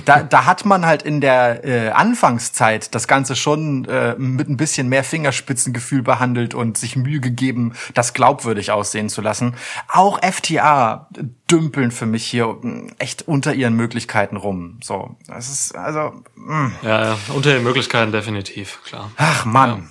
da, 0.04 0.22
da 0.22 0.44
hat 0.44 0.64
man 0.64 0.86
halt 0.86 1.02
in 1.02 1.20
der 1.20 1.64
äh, 1.64 1.90
Anfangszeit 1.90 2.94
das 2.94 3.08
Ganze 3.08 3.36
schon 3.36 3.84
äh, 3.86 4.14
mit 4.16 4.48
ein 4.48 4.56
bisschen 4.56 4.88
mehr 4.88 5.04
Fingerspitzengefühl 5.04 6.02
behandelt 6.02 6.54
und 6.54 6.78
sich 6.78 6.96
Mühe 6.96 7.20
gegeben, 7.20 7.74
das 7.94 8.12
glaubwürdig 8.12 8.70
aussehen 8.70 9.08
zu 9.08 9.20
lassen. 9.20 9.54
Auch 9.88 10.20
FTA 10.22 11.08
dümpeln 11.50 11.90
für 11.90 12.06
mich 12.06 12.26
hier 12.26 12.46
mm, 12.46 12.92
echt 12.98 13.28
unter 13.28 13.54
ihren 13.54 13.74
Möglichkeiten 13.74 14.36
rum. 14.36 14.78
So, 14.82 15.16
das 15.26 15.48
ist 15.48 15.74
also, 15.74 16.12
mm, 16.34 16.68
ja, 16.82 17.04
ja, 17.04 17.18
unter 17.34 17.52
den 17.52 17.62
Möglichkeiten 17.62 18.12
definitiv, 18.12 18.80
klar. 18.84 19.10
ach 19.16 19.44
Mann. 19.44 19.90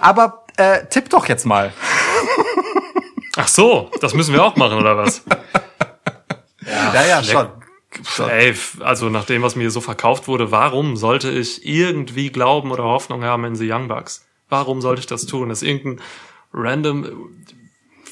Aber 0.00 0.44
äh, 0.56 0.86
tipp 0.86 1.10
doch 1.10 1.28
jetzt 1.28 1.46
mal. 1.46 1.72
Ach 3.36 3.48
so, 3.48 3.90
das 4.00 4.12
müssen 4.14 4.34
wir 4.34 4.44
auch 4.44 4.56
machen, 4.56 4.78
oder 4.78 4.96
was? 4.96 5.22
Ja, 6.94 7.04
ja, 7.04 7.22
schon. 7.22 7.48
Ey, 8.28 8.54
also 8.80 9.08
nach 9.08 9.24
dem, 9.24 9.42
was 9.42 9.56
mir 9.56 9.70
so 9.70 9.80
verkauft 9.80 10.28
wurde, 10.28 10.50
warum 10.50 10.96
sollte 10.96 11.30
ich 11.30 11.66
irgendwie 11.66 12.30
glauben 12.30 12.70
oder 12.70 12.84
Hoffnung 12.84 13.24
haben 13.24 13.44
in 13.44 13.54
die 13.54 13.70
Young 13.70 13.88
Bucks? 13.88 14.24
Warum 14.48 14.80
sollte 14.80 15.00
ich 15.00 15.06
das 15.06 15.26
tun? 15.26 15.48
Das 15.48 15.62
ist 15.62 15.68
irgendein 15.68 16.00
random 16.52 17.04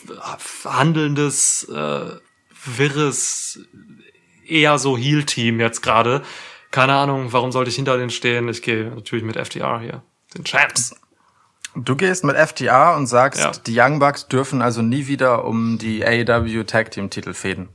äh, 0.08 0.68
handelndes, 0.68 1.64
äh, 1.68 2.10
wirres, 2.64 3.60
eher 4.46 4.78
so 4.78 4.96
Heal-Team 4.98 5.60
jetzt 5.60 5.82
gerade. 5.82 6.22
Keine 6.70 6.94
Ahnung, 6.94 7.32
warum 7.32 7.52
sollte 7.52 7.70
ich 7.70 7.76
hinter 7.76 7.96
denen 7.96 8.10
stehen? 8.10 8.48
Ich 8.48 8.62
gehe 8.62 8.90
natürlich 8.90 9.24
mit 9.24 9.36
FTR 9.36 9.80
hier. 9.80 10.02
Den 10.36 10.44
Champs. 10.44 10.94
Du 11.74 11.96
gehst 11.96 12.24
mit 12.24 12.36
FTA 12.36 12.96
und 12.96 13.06
sagst, 13.06 13.40
Ja. 13.40 13.52
die 13.52 13.78
Young 13.78 13.98
Bucks 14.00 14.26
dürfen 14.26 14.60
also 14.62 14.82
nie 14.82 15.06
wieder 15.06 15.44
um 15.44 15.78
die 15.78 16.04
AEW 16.04 16.64
Tag 16.64 16.90
Team 16.90 17.10
Titel 17.10 17.32
fäden. 17.32 17.68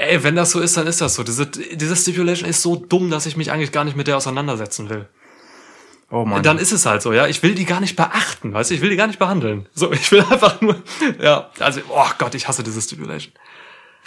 Ey, 0.00 0.22
wenn 0.22 0.34
das 0.34 0.52
so 0.52 0.60
ist, 0.60 0.78
dann 0.78 0.86
ist 0.86 1.02
das 1.02 1.14
so. 1.14 1.22
Diese, 1.22 1.46
diese 1.46 1.94
Stipulation 1.94 2.48
ist 2.48 2.62
so 2.62 2.74
dumm, 2.74 3.10
dass 3.10 3.26
ich 3.26 3.36
mich 3.36 3.52
eigentlich 3.52 3.70
gar 3.70 3.84
nicht 3.84 3.98
mit 3.98 4.06
der 4.06 4.16
auseinandersetzen 4.16 4.88
will. 4.88 5.06
Oh 6.10 6.24
Mann. 6.24 6.42
Dann 6.42 6.58
ist 6.58 6.72
es 6.72 6.86
halt 6.86 7.02
so, 7.02 7.12
ja. 7.12 7.26
Ich 7.26 7.42
will 7.42 7.54
die 7.54 7.66
gar 7.66 7.80
nicht 7.80 7.96
beachten, 7.96 8.54
weißt 8.54 8.70
du? 8.70 8.74
Ich 8.74 8.80
will 8.80 8.88
die 8.88 8.96
gar 8.96 9.08
nicht 9.08 9.18
behandeln. 9.18 9.66
So, 9.74 9.92
ich 9.92 10.10
will 10.10 10.20
einfach 10.20 10.62
nur, 10.62 10.82
ja. 11.20 11.50
Also, 11.58 11.82
oh 11.90 12.08
Gott, 12.16 12.34
ich 12.34 12.48
hasse 12.48 12.62
diese 12.62 12.80
Stipulation. 12.80 13.34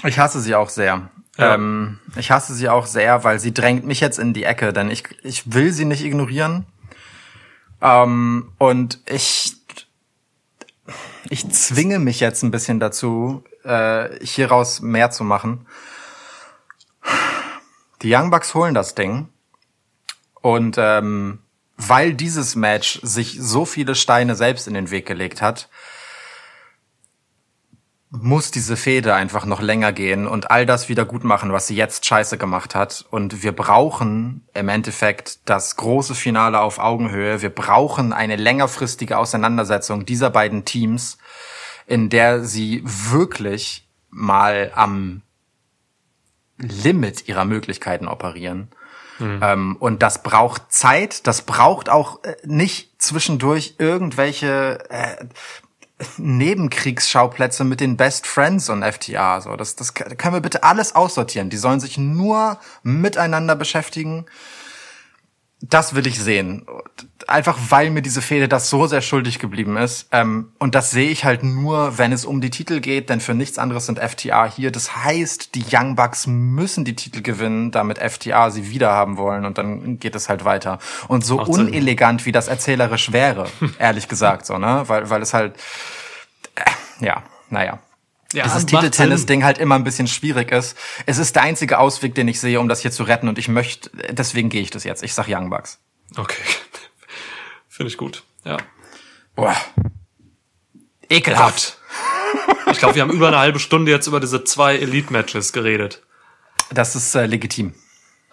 Ich 0.03 0.17
hasse 0.17 0.41
sie 0.41 0.55
auch 0.55 0.69
sehr. 0.69 1.11
Ja. 1.37 1.53
Ähm, 1.53 1.99
ich 2.15 2.31
hasse 2.31 2.55
sie 2.55 2.69
auch 2.69 2.87
sehr, 2.87 3.23
weil 3.23 3.39
sie 3.39 3.53
drängt 3.53 3.85
mich 3.85 3.99
jetzt 3.99 4.17
in 4.17 4.33
die 4.33 4.45
Ecke, 4.45 4.73
denn 4.73 4.89
ich, 4.89 5.03
ich 5.21 5.53
will 5.53 5.71
sie 5.71 5.85
nicht 5.85 6.03
ignorieren. 6.03 6.65
Ähm, 7.81 8.51
und 8.57 8.99
ich, 9.05 9.53
ich 11.29 11.47
zwinge 11.51 11.99
mich 11.99 12.19
jetzt 12.19 12.41
ein 12.41 12.49
bisschen 12.49 12.79
dazu, 12.79 13.43
äh, 13.63 14.23
hieraus 14.25 14.81
mehr 14.81 15.11
zu 15.11 15.23
machen. 15.23 15.67
Die 18.01 18.13
Young 18.13 18.31
Bucks 18.31 18.53
holen 18.53 18.73
das 18.73 18.95
Ding. 18.95 19.29
Und 20.41 20.75
ähm, 20.77 21.39
weil 21.77 22.13
dieses 22.13 22.55
Match 22.55 22.99
sich 23.01 23.37
so 23.39 23.65
viele 23.65 23.95
Steine 23.95 24.35
selbst 24.35 24.67
in 24.67 24.73
den 24.73 24.91
Weg 24.91 25.05
gelegt 25.05 25.41
hat, 25.41 25.69
muss 28.15 28.51
diese 28.51 28.77
Fehde 28.77 29.15
einfach 29.15 29.45
noch 29.45 29.59
länger 29.59 29.91
gehen 29.91 30.27
und 30.27 30.51
all 30.51 30.67
das 30.67 30.87
wieder 30.87 31.03
gut 31.03 31.23
machen, 31.23 31.51
was 31.51 31.65
sie 31.65 31.75
jetzt 31.75 32.05
scheiße 32.05 32.37
gemacht 32.37 32.75
hat. 32.75 33.05
Und 33.09 33.41
wir 33.41 33.53
brauchen 33.53 34.47
im 34.53 34.69
Endeffekt 34.69 35.49
das 35.49 35.77
große 35.77 36.13
Finale 36.13 36.59
auf 36.59 36.77
Augenhöhe. 36.77 37.41
Wir 37.41 37.49
brauchen 37.49 38.13
eine 38.13 38.35
längerfristige 38.35 39.17
Auseinandersetzung 39.17 40.05
dieser 40.05 40.29
beiden 40.29 40.63
Teams, 40.63 41.17
in 41.85 42.09
der 42.09 42.43
sie 42.43 42.81
wirklich 42.83 43.87
mal 44.09 44.71
am 44.75 45.21
Limit 46.57 47.27
ihrer 47.27 47.45
Möglichkeiten 47.45 48.07
operieren. 48.07 48.69
Ähm, 49.41 49.75
und 49.79 50.01
das 50.01 50.23
braucht 50.23 50.71
Zeit, 50.71 51.27
das 51.27 51.43
braucht 51.43 51.89
auch 51.89 52.23
äh, 52.23 52.35
nicht 52.43 53.01
zwischendurch 53.01 53.75
irgendwelche 53.77 54.79
äh, 54.89 55.25
Nebenkriegsschauplätze 56.17 57.63
mit 57.63 57.79
den 57.79 57.95
Best 57.95 58.27
Friends 58.27 58.69
und 58.69 58.83
FTA. 58.83 59.41
So, 59.41 59.55
das, 59.55 59.75
das 59.75 59.93
können 59.93 60.33
wir 60.33 60.41
bitte 60.41 60.63
alles 60.63 60.95
aussortieren. 60.95 61.49
Die 61.49 61.57
sollen 61.57 61.79
sich 61.79 61.97
nur 61.97 62.59
miteinander 62.81 63.55
beschäftigen. 63.55 64.25
Das 65.65 65.95
will 65.95 66.05
ich 66.07 66.19
sehen. 66.19 66.65
Einfach 67.25 67.57
weil 67.69 67.89
mir 67.89 68.01
diese 68.01 68.21
Fehde 68.21 68.49
das 68.49 68.69
so 68.69 68.85
sehr 68.85 68.99
schuldig 69.01 69.39
geblieben 69.39 69.77
ist. 69.77 70.09
Ähm, 70.11 70.51
und 70.59 70.75
das 70.75 70.91
sehe 70.91 71.09
ich 71.09 71.23
halt 71.23 71.41
nur, 71.41 71.97
wenn 71.97 72.11
es 72.11 72.25
um 72.25 72.41
die 72.41 72.49
Titel 72.49 72.81
geht, 72.81 73.09
denn 73.09 73.21
für 73.21 73.33
nichts 73.33 73.57
anderes 73.57 73.85
sind 73.85 73.97
FTA 73.97 74.45
hier. 74.45 74.71
Das 74.71 74.97
heißt, 75.05 75.55
die 75.55 75.63
Young 75.71 75.95
Bucks 75.95 76.27
müssen 76.27 76.83
die 76.83 76.97
Titel 76.97 77.21
gewinnen, 77.21 77.71
damit 77.71 77.97
FTA 77.97 78.51
sie 78.51 78.69
wieder 78.71 78.91
haben 78.91 79.15
wollen 79.15 79.45
und 79.45 79.57
dann 79.57 79.99
geht 79.99 80.15
es 80.15 80.27
halt 80.27 80.43
weiter. 80.43 80.79
Und 81.07 81.25
so 81.25 81.37
Macht 81.37 81.53
Sinn. 81.53 81.67
unelegant, 81.67 82.25
wie 82.25 82.33
das 82.33 82.49
erzählerisch 82.49 83.13
wäre, 83.13 83.47
ehrlich 83.79 84.09
gesagt, 84.09 84.45
so, 84.45 84.57
ne? 84.57 84.83
Weil, 84.87 85.09
weil 85.09 85.21
es 85.21 85.33
halt, 85.33 85.55
äh, 86.55 87.05
ja, 87.05 87.23
naja. 87.49 87.79
Ja, 88.33 88.43
Dieses 88.43 88.65
Titeltennis-Ding 88.65 89.43
halt 89.43 89.57
immer 89.59 89.75
ein 89.75 89.83
bisschen 89.83 90.07
schwierig 90.07 90.51
ist. 90.51 90.77
Es 91.05 91.17
ist 91.17 91.35
der 91.35 91.43
einzige 91.43 91.79
Ausweg, 91.79 92.15
den 92.15 92.27
ich 92.27 92.39
sehe, 92.39 92.59
um 92.59 92.67
das 92.67 92.81
hier 92.81 92.91
zu 92.91 93.03
retten 93.03 93.27
und 93.27 93.37
ich 93.37 93.47
möchte, 93.47 93.91
deswegen 94.11 94.49
gehe 94.49 94.61
ich 94.61 94.71
das 94.71 94.83
jetzt. 94.83 95.03
Ich 95.03 95.13
sag 95.13 95.27
Young 95.29 95.49
Bucks. 95.49 95.79
Okay. 96.15 96.41
Finde 97.69 97.91
ich 97.91 97.97
gut. 97.97 98.23
Ja. 98.43 98.57
Boah. 99.35 99.55
Ekelhaft. 101.09 101.77
Ich 102.71 102.79
glaube, 102.79 102.95
wir 102.95 103.03
haben 103.03 103.11
über 103.11 103.27
eine 103.27 103.37
halbe 103.39 103.59
Stunde 103.59 103.91
jetzt 103.91 104.07
über 104.07 104.19
diese 104.19 104.43
zwei 104.43 104.75
Elite-Matches 104.77 105.53
geredet. 105.53 106.01
Das 106.71 106.95
ist 106.95 107.13
äh, 107.15 107.25
legitim. 107.25 107.73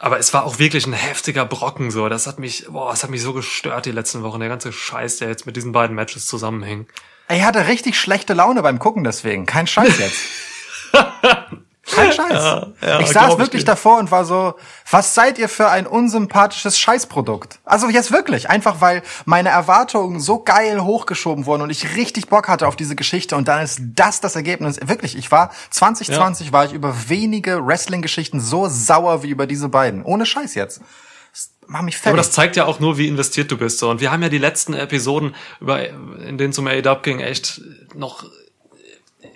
Aber 0.03 0.19
es 0.19 0.33
war 0.33 0.45
auch 0.45 0.59
wirklich 0.59 0.87
ein 0.87 0.95
heftiger 0.95 1.45
Brocken 1.45 1.91
so. 1.91 2.09
Das 2.09 2.27
hat 2.27 2.39
mich, 2.39 2.67
boah, 2.69 2.91
das 2.91 3.03
hat 3.03 3.11
mich 3.11 3.21
so 3.21 3.35
gestört 3.35 3.85
die 3.85 3.93
letzten 3.93 4.23
Wochen. 4.23 4.41
Der 4.41 4.49
ganze 4.49 4.73
Scheiß, 4.73 5.19
der 5.19 5.29
jetzt 5.29 5.45
mit 5.45 5.57
diesen 5.57 5.73
beiden 5.73 5.95
Matches 5.95 6.27
zusammenhängt. 6.27 6.89
Ich 7.29 7.43
hatte 7.43 7.69
richtig 7.69 8.01
schlechte 8.01 8.33
Laune 8.33 8.63
beim 8.63 8.79
Gucken 8.79 9.05
deswegen. 9.05 9.45
Kein 9.45 9.67
Scheiß 9.67 9.99
jetzt. 9.99 10.23
Kein 11.95 12.13
Scheiß. 12.13 12.33
ja, 12.83 13.01
ich 13.01 13.09
saß 13.09 13.35
ich 13.35 13.39
wirklich 13.39 13.65
dir. 13.65 13.73
davor 13.73 13.99
und 13.99 14.11
war 14.11 14.25
so, 14.25 14.55
was 14.91 15.15
seid 15.15 15.39
ihr 15.39 15.49
für 15.49 15.69
ein 15.69 15.87
unsympathisches 15.87 16.79
Scheißprodukt? 16.79 17.59
Also 17.65 17.89
jetzt 17.89 18.13
wirklich, 18.13 18.51
einfach 18.51 18.81
weil 18.81 19.03
meine 19.25 19.51
Erwartungen 19.51 20.21
so 20.21 20.43
geil 20.43 20.83
hochgeschoben 20.83 21.47
wurden 21.47 21.63
und 21.63 21.71
ich 21.71 21.97
richtig 21.97 22.29
Bock 22.29 22.49
hatte 22.49 22.67
auf 22.67 22.77
diese 22.77 22.97
Geschichte 22.97 23.37
und 23.37 23.49
dann 23.49 23.63
ist 23.63 23.81
das 23.95 24.21
das 24.21 24.37
Ergebnis. 24.37 24.79
Wirklich, 24.85 25.17
ich 25.17 25.31
war 25.31 25.51
2020 25.71 26.53
war 26.53 26.65
ich 26.65 26.73
über 26.73 26.95
wenige 27.09 27.67
Wrestling-Geschichten 27.67 28.41
so 28.41 28.69
sauer 28.69 29.23
wie 29.23 29.31
über 29.31 29.47
diese 29.47 29.69
beiden. 29.69 30.03
Ohne 30.03 30.27
Scheiß 30.27 30.55
jetzt. 30.55 30.81
mach 31.67 31.83
mich 31.83 31.99
Aber 32.05 32.17
das 32.17 32.33
zeigt 32.33 32.57
ja 32.57 32.67
auch 32.67 32.81
nur, 32.81 32.99
wie 32.99 33.09
investiert 33.09 33.51
du 33.51 33.57
bist. 33.57 33.79
So. 33.79 33.91
Und 33.91 34.01
wir 34.01 34.11
haben 34.11 34.23
ja 34.23 34.29
die 34.29 34.39
letzten 34.39 34.75
Episoden, 34.75 35.35
über, 35.61 35.89
in 35.89 36.39
denen 36.39 36.51
es 36.51 36.59
um 36.59 36.67
A-Dub 36.67 37.03
ging, 37.03 37.21
echt 37.21 37.61
noch 37.95 38.25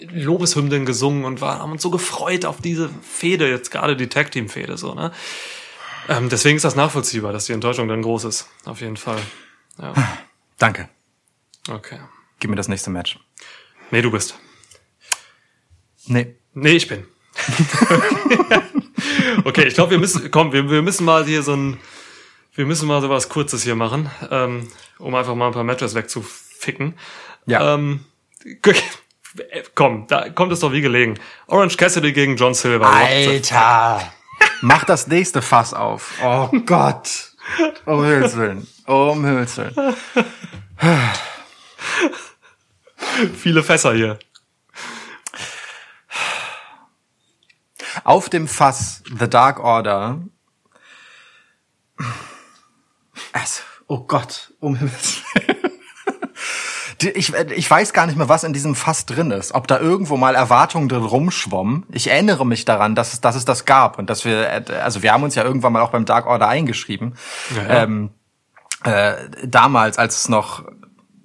Lobeshymnen 0.00 0.86
gesungen 0.86 1.24
und 1.24 1.40
war, 1.40 1.58
haben 1.58 1.72
uns 1.72 1.82
so 1.82 1.90
gefreut 1.90 2.44
auf 2.44 2.60
diese 2.60 2.88
Fehde, 3.02 3.48
jetzt 3.48 3.70
gerade 3.70 3.96
die 3.96 4.08
Tag-Team-Fehde. 4.08 4.76
So, 4.76 4.94
ne? 4.94 5.12
ähm, 6.08 6.28
deswegen 6.28 6.56
ist 6.56 6.64
das 6.64 6.76
nachvollziehbar, 6.76 7.32
dass 7.32 7.46
die 7.46 7.52
Enttäuschung 7.52 7.88
dann 7.88 8.02
groß 8.02 8.24
ist. 8.24 8.48
Auf 8.64 8.80
jeden 8.80 8.96
Fall. 8.96 9.20
Ja, 9.78 9.94
Danke. 10.58 10.88
okay. 11.70 11.98
Gib 12.40 12.50
mir 12.50 12.56
das 12.56 12.68
nächste 12.68 12.90
Match. 12.90 13.18
Nee, 13.90 14.02
du 14.02 14.10
bist. 14.10 14.38
Nee. 16.06 16.36
Nee, 16.52 16.72
ich 16.72 16.88
bin. 16.88 17.06
okay, 19.44 19.66
ich 19.66 19.74
glaube, 19.74 19.92
wir 19.92 19.98
müssen, 19.98 20.30
komm, 20.30 20.52
wir, 20.52 20.70
wir 20.70 20.82
müssen 20.82 21.04
mal 21.04 21.24
hier 21.24 21.42
so 21.42 21.54
ein, 21.54 21.78
wir 22.54 22.66
müssen 22.66 22.86
mal 22.86 23.00
so 23.00 23.08
was 23.08 23.28
Kurzes 23.28 23.62
hier 23.62 23.74
machen, 23.74 24.10
ähm, 24.30 24.68
um 24.98 25.14
einfach 25.14 25.34
mal 25.34 25.48
ein 25.48 25.52
paar 25.52 25.64
Matches 25.64 25.94
wegzuficken. 25.94 26.94
Ja. 27.46 27.74
Ähm, 27.74 28.04
komm, 29.74 30.06
da 30.06 30.28
kommt 30.30 30.52
es 30.52 30.60
doch 30.60 30.72
wie 30.72 30.80
gelegen. 30.80 31.18
Orange 31.46 31.76
Cassidy 31.76 32.12
gegen 32.12 32.36
John 32.36 32.54
Silver. 32.54 32.86
Alter. 32.88 34.12
Mach 34.60 34.84
das 34.84 35.06
nächste 35.06 35.42
Fass 35.42 35.74
auf. 35.74 36.14
Oh 36.22 36.48
Gott. 36.66 37.32
Um 37.84 38.04
Himmels 38.04 38.36
Willen. 38.36 38.66
Um 38.86 39.24
Himmels 39.24 39.56
Willen. 39.58 39.96
Viele 43.36 43.62
Fässer 43.62 43.94
hier. 43.94 44.18
Auf 48.02 48.28
dem 48.28 48.48
Fass 48.48 49.02
The 49.18 49.28
Dark 49.28 49.60
Order. 49.60 50.20
Also, 53.32 53.62
oh 53.86 54.00
Gott, 54.00 54.52
um 54.60 54.76
Himmels 54.76 55.22
Willen. 55.34 55.43
Ich, 57.02 57.34
ich 57.34 57.70
weiß 57.70 57.92
gar 57.92 58.06
nicht 58.06 58.16
mehr, 58.16 58.28
was 58.28 58.44
in 58.44 58.52
diesem 58.52 58.74
Fass 58.74 59.06
drin 59.06 59.30
ist. 59.30 59.54
Ob 59.54 59.66
da 59.66 59.78
irgendwo 59.78 60.16
mal 60.16 60.34
Erwartungen 60.34 60.88
drin 60.88 61.04
rumschwommen. 61.04 61.84
Ich 61.90 62.10
erinnere 62.10 62.46
mich 62.46 62.64
daran, 62.64 62.94
dass 62.94 63.12
es, 63.12 63.20
dass 63.20 63.36
es 63.36 63.44
das 63.44 63.64
gab 63.64 63.98
und 63.98 64.10
dass 64.10 64.24
wir, 64.24 64.64
also 64.82 65.02
wir 65.02 65.12
haben 65.12 65.22
uns 65.22 65.34
ja 65.34 65.44
irgendwann 65.44 65.72
mal 65.72 65.82
auch 65.82 65.90
beim 65.90 66.04
Dark 66.04 66.26
Order 66.26 66.48
eingeschrieben. 66.48 67.14
Ja, 67.56 67.62
ja. 67.62 67.82
Ähm, 67.82 68.10
äh, 68.84 69.14
damals, 69.44 69.98
als 69.98 70.16
es 70.16 70.28
noch 70.28 70.64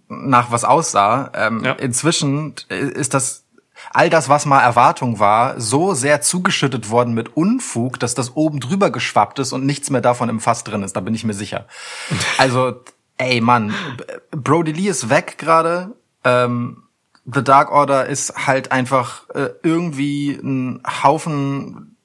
nach 0.08 0.52
was 0.52 0.64
aussah. 0.64 1.32
Ähm, 1.36 1.64
Ja. 1.64 1.74
Inzwischen 1.74 2.56
ist 2.70 3.14
das 3.14 3.46
all 3.92 4.10
das, 4.10 4.28
was 4.28 4.46
mal 4.46 4.62
Erwartung 4.62 5.20
war, 5.20 5.60
so 5.60 5.94
sehr 5.94 6.22
zugeschüttet 6.22 6.90
worden 6.90 7.14
mit 7.14 7.36
Unfug, 7.38 8.00
dass 8.00 8.14
das 8.14 8.36
oben 8.36 8.60
drüber 8.60 8.90
geschwappt 8.92 9.40
ist 9.40 9.54
und 9.54 9.66
nichts 9.66 9.90
mehr 9.90 10.02
davon 10.02 10.30
im 10.30 10.40
Fass 10.40 10.64
drin 10.64 10.84
ist. 10.84 10.96
Da 10.96 11.00
bin 11.00 11.16
ich 11.16 11.24
mir 11.24 11.34
sicher. 11.34 11.66
Also, 12.38 12.76
ey, 13.20 13.42
Mann, 13.42 13.74
Brody 14.32 14.72
Lee 14.72 14.90
ist 14.90 15.10
weg 15.10 15.38
gerade. 15.38 15.96
Ähm, 16.24 16.84
The 17.32 17.44
Dark 17.44 17.72
Order 17.72 18.08
ist 18.08 18.48
halt 18.48 18.72
einfach 18.72 19.30
äh, 19.36 19.50
irgendwie 19.62 20.32
ein 20.32 20.82
Haufen 21.04 21.96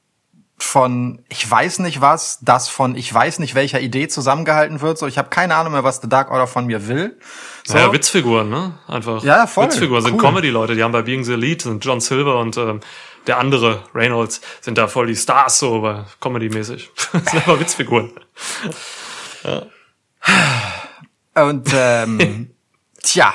von 0.56 1.24
ich 1.28 1.48
weiß 1.50 1.80
nicht 1.80 2.00
was, 2.00 2.38
das 2.42 2.68
von 2.68 2.94
ich 2.94 3.12
weiß 3.12 3.38
nicht 3.38 3.54
welcher 3.54 3.80
Idee 3.80 4.08
zusammengehalten 4.08 4.80
wird. 4.80 4.98
So, 4.98 5.06
ich 5.06 5.18
habe 5.18 5.28
keine 5.28 5.54
Ahnung 5.56 5.72
mehr, 5.72 5.84
was 5.84 6.00
The 6.00 6.08
Dark 6.08 6.30
Order 6.30 6.46
von 6.46 6.66
mir 6.66 6.88
will. 6.88 7.18
So. 7.66 7.76
Ja, 7.76 7.92
Witzfiguren, 7.92 8.50
ne? 8.50 8.74
Einfach. 8.86 9.22
Ja, 9.24 9.46
voll. 9.46 9.66
Witzfiguren 9.66 10.02
sind 10.02 10.14
Cool. 10.14 10.20
Comedy-Leute, 10.20 10.74
die 10.74 10.82
haben 10.82 10.92
bei 10.92 11.02
Being 11.02 11.24
the 11.24 11.32
Elite, 11.32 11.64
sind 11.64 11.84
John 11.84 12.00
Silver 12.00 12.38
und 12.38 12.56
ähm, 12.56 12.80
der 13.26 13.38
andere, 13.38 13.84
Reynolds, 13.94 14.42
sind 14.60 14.76
da 14.76 14.86
voll 14.86 15.06
die 15.06 15.16
Stars 15.16 15.58
so, 15.58 15.76
aber 15.76 16.06
Comedy-mäßig. 16.20 16.90
das 17.12 17.24
sind 17.24 17.34
einfach 17.34 17.58
Witzfiguren. 17.58 18.12
Und 21.34 21.70
ähm, 21.74 22.50
tja, 23.02 23.32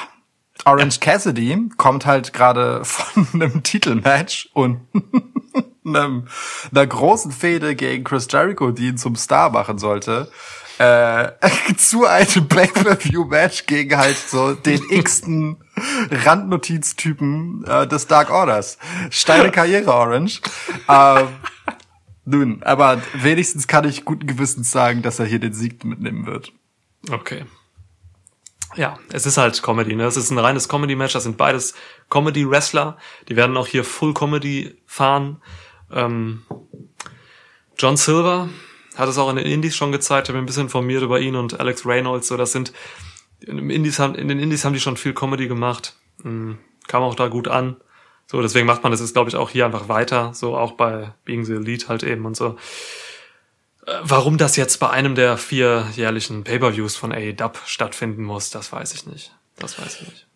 Orange 0.65 0.99
Cassidy 0.99 1.69
kommt 1.77 2.05
halt 2.05 2.33
gerade 2.33 2.83
von 2.83 3.27
einem 3.33 3.63
Titelmatch 3.63 4.49
und 4.53 4.81
einem, 5.85 6.27
einer 6.71 6.87
großen 6.87 7.31
Fehde 7.31 7.75
gegen 7.75 8.03
Chris 8.03 8.27
Jericho, 8.29 8.71
die 8.71 8.87
ihn 8.87 8.97
zum 8.97 9.15
Star 9.15 9.49
machen 9.49 9.79
sollte, 9.79 10.29
äh, 10.77 11.31
zu 11.77 12.05
einem 12.05 12.47
Pay-Per-View-Match 12.47 13.65
gegen 13.65 13.97
halt 13.97 14.17
so 14.17 14.53
den 14.53 14.81
x-ten 14.89 15.57
Randnotiztypen 16.09 17.65
äh, 17.65 17.87
des 17.87 18.07
Dark 18.07 18.31
Orders. 18.31 18.77
Steile 19.09 19.51
Karriere, 19.51 19.93
Orange. 19.93 20.41
Ähm, 20.87 21.27
nun, 22.23 22.63
aber 22.63 23.01
wenigstens 23.13 23.67
kann 23.67 23.85
ich 23.85 24.05
guten 24.05 24.27
Gewissens 24.27 24.71
sagen, 24.71 25.01
dass 25.01 25.19
er 25.19 25.25
hier 25.25 25.39
den 25.39 25.53
Sieg 25.53 25.83
mitnehmen 25.83 26.25
wird. 26.25 26.53
Okay. 27.09 27.45
Ja, 28.79 28.97
es 29.11 29.25
ist 29.25 29.35
halt 29.35 29.61
Comedy, 29.61 29.93
ne? 29.93 30.05
Es 30.05 30.15
ist 30.15 30.31
ein 30.31 30.37
reines 30.37 30.69
Comedy-Match, 30.69 31.11
das 31.11 31.23
sind 31.23 31.35
beides 31.35 31.73
Comedy-Wrestler. 32.09 32.95
Die 33.27 33.35
werden 33.35 33.57
auch 33.57 33.67
hier 33.67 33.83
Full 33.83 34.13
Comedy 34.13 34.81
fahren. 34.85 35.41
Ähm, 35.91 36.43
John 37.77 37.97
Silver 37.97 38.47
hat 38.95 39.09
es 39.09 39.17
auch 39.17 39.29
in 39.31 39.35
den 39.35 39.45
Indies 39.45 39.75
schon 39.75 39.91
gezeigt, 39.91 40.29
ich 40.29 40.29
habe 40.29 40.41
ein 40.41 40.45
bisschen 40.45 40.63
informiert 40.63 41.03
über 41.03 41.19
ihn 41.19 41.35
und 41.35 41.59
Alex 41.59 41.85
Reynolds, 41.85 42.29
so 42.29 42.37
das 42.37 42.53
sind 42.53 42.71
in, 43.41 43.57
den 43.57 43.69
Indies 43.69 43.99
haben, 43.99 44.15
in 44.15 44.29
den 44.29 44.39
Indies 44.39 44.63
haben 44.63 44.73
die 44.73 44.79
schon 44.79 44.95
viel 44.95 45.13
Comedy 45.13 45.49
gemacht. 45.49 45.97
Mhm. 46.23 46.59
Kam 46.87 47.03
auch 47.03 47.15
da 47.15 47.27
gut 47.27 47.49
an. 47.49 47.75
So, 48.27 48.41
deswegen 48.41 48.65
macht 48.65 48.83
man 48.83 48.93
das 48.93 49.01
jetzt, 49.01 49.11
glaube 49.11 49.29
ich, 49.29 49.35
auch 49.35 49.49
hier 49.49 49.65
einfach 49.65 49.89
weiter. 49.89 50.33
So 50.33 50.55
auch 50.55 50.71
bei 50.73 51.13
Being 51.25 51.43
the 51.43 51.55
Elite 51.55 51.89
halt 51.89 52.03
eben 52.03 52.25
und 52.25 52.37
so. 52.37 52.55
Warum 53.85 54.37
das 54.37 54.55
jetzt 54.55 54.79
bei 54.79 54.89
einem 54.89 55.15
der 55.15 55.37
vier 55.37 55.87
jährlichen 55.95 56.43
Pay-Per-Views 56.43 56.95
von 56.95 57.11
AEW 57.11 57.51
stattfinden 57.65 58.23
muss, 58.23 58.49
das 58.49 58.71
weiß 58.71 58.93
ich 58.93 59.05
nicht. 59.05 59.33
Das 59.55 59.79
weiß 59.79 60.01
ich 60.01 60.07
nicht. 60.07 60.28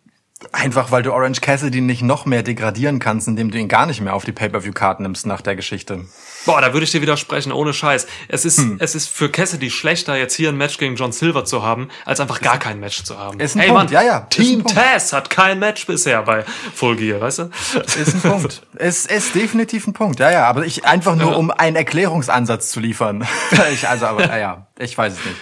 Einfach 0.52 0.90
weil 0.90 1.02
du 1.02 1.12
Orange 1.12 1.40
Cassidy 1.40 1.80
nicht 1.80 2.02
noch 2.02 2.26
mehr 2.26 2.42
degradieren 2.42 2.98
kannst, 2.98 3.28
indem 3.28 3.50
du 3.50 3.58
ihn 3.58 3.68
gar 3.68 3.86
nicht 3.86 4.00
mehr 4.00 4.14
auf 4.14 4.24
die 4.24 4.32
Pay-Per-View-Karten 4.32 5.02
nimmst 5.02 5.26
nach 5.26 5.40
der 5.40 5.56
Geschichte. 5.56 6.04
Boah, 6.46 6.60
da 6.60 6.72
würde 6.72 6.84
ich 6.84 6.90
dir 6.90 7.00
widersprechen, 7.00 7.52
ohne 7.52 7.72
Scheiß. 7.72 8.06
Es 8.28 8.44
ist, 8.44 8.60
es 8.78 8.94
ist 8.94 9.08
für 9.08 9.30
Cassidy 9.30 9.70
schlechter, 9.70 10.16
jetzt 10.16 10.34
hier 10.34 10.50
ein 10.50 10.56
Match 10.56 10.78
gegen 10.78 10.96
John 10.96 11.12
Silver 11.12 11.44
zu 11.44 11.62
haben, 11.62 11.88
als 12.04 12.20
einfach 12.20 12.40
gar 12.40 12.58
kein 12.58 12.80
Match 12.80 13.04
zu 13.04 13.18
haben. 13.18 13.40
Ist 13.40 13.56
ein 13.56 13.60
Ey, 13.60 13.68
Punkt, 13.68 13.84
Mann, 13.84 13.92
ja, 13.92 14.02
ja, 14.02 14.20
Team. 14.20 14.64
Taz 14.64 15.12
hat 15.12 15.30
kein 15.30 15.58
Match 15.58 15.86
bisher 15.86 16.22
bei 16.22 16.44
Full 16.74 16.96
Gear, 16.96 17.20
weißt 17.20 17.38
du? 17.38 17.50
Ist 17.80 18.14
ein 18.14 18.20
Punkt. 18.20 18.62
Ist, 18.78 19.10
ist 19.10 19.34
definitiv 19.34 19.86
ein 19.86 19.92
Punkt, 19.94 20.20
ja, 20.20 20.30
ja. 20.30 20.46
Aber 20.46 20.66
ich 20.66 20.84
einfach 20.84 21.16
nur, 21.16 21.36
um 21.36 21.50
einen 21.50 21.76
Erklärungsansatz 21.76 22.70
zu 22.70 22.80
liefern. 22.80 23.26
ich, 23.72 23.88
also, 23.88 24.06
aber, 24.06 24.26
ja, 24.26 24.38
ja, 24.38 24.66
ich 24.78 24.96
weiß 24.96 25.14
es 25.14 25.24
nicht. 25.24 25.36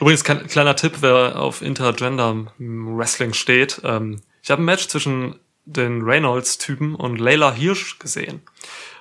Übrigens, 0.00 0.24
kleiner 0.24 0.76
Tipp, 0.76 0.98
wer 1.00 1.38
auf 1.38 1.62
Intergender 1.62 2.46
Wrestling 2.58 3.34
steht. 3.34 3.80
Ähm, 3.84 4.20
ich 4.42 4.50
habe 4.50 4.62
ein 4.62 4.64
Match 4.64 4.88
zwischen 4.88 5.36
den 5.66 6.02
Reynolds-Typen 6.02 6.94
und 6.94 7.18
Layla 7.20 7.52
Hirsch 7.52 7.98
gesehen. 7.98 8.42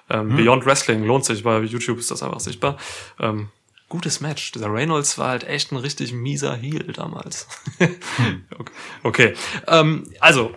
Ähm, 0.10 0.36
Beyond 0.36 0.66
Wrestling 0.66 1.04
lohnt 1.06 1.24
sich, 1.24 1.44
bei 1.44 1.60
YouTube 1.60 2.00
ist 2.00 2.12
das 2.12 2.24
einfach 2.24 2.40
sichtbar. 2.40 2.78
Ähm, 3.20 3.50
gutes 3.88 4.22
Match. 4.22 4.52
Dieser 4.52 4.72
Reynolds 4.72 5.18
war 5.18 5.30
halt 5.30 5.44
echt 5.44 5.72
ein 5.72 5.78
richtig 5.78 6.14
mieser 6.14 6.56
Heel 6.56 6.92
damals. 6.94 7.48
okay. 7.80 8.72
okay. 9.04 9.34
Ähm, 9.68 10.04
also, 10.20 10.54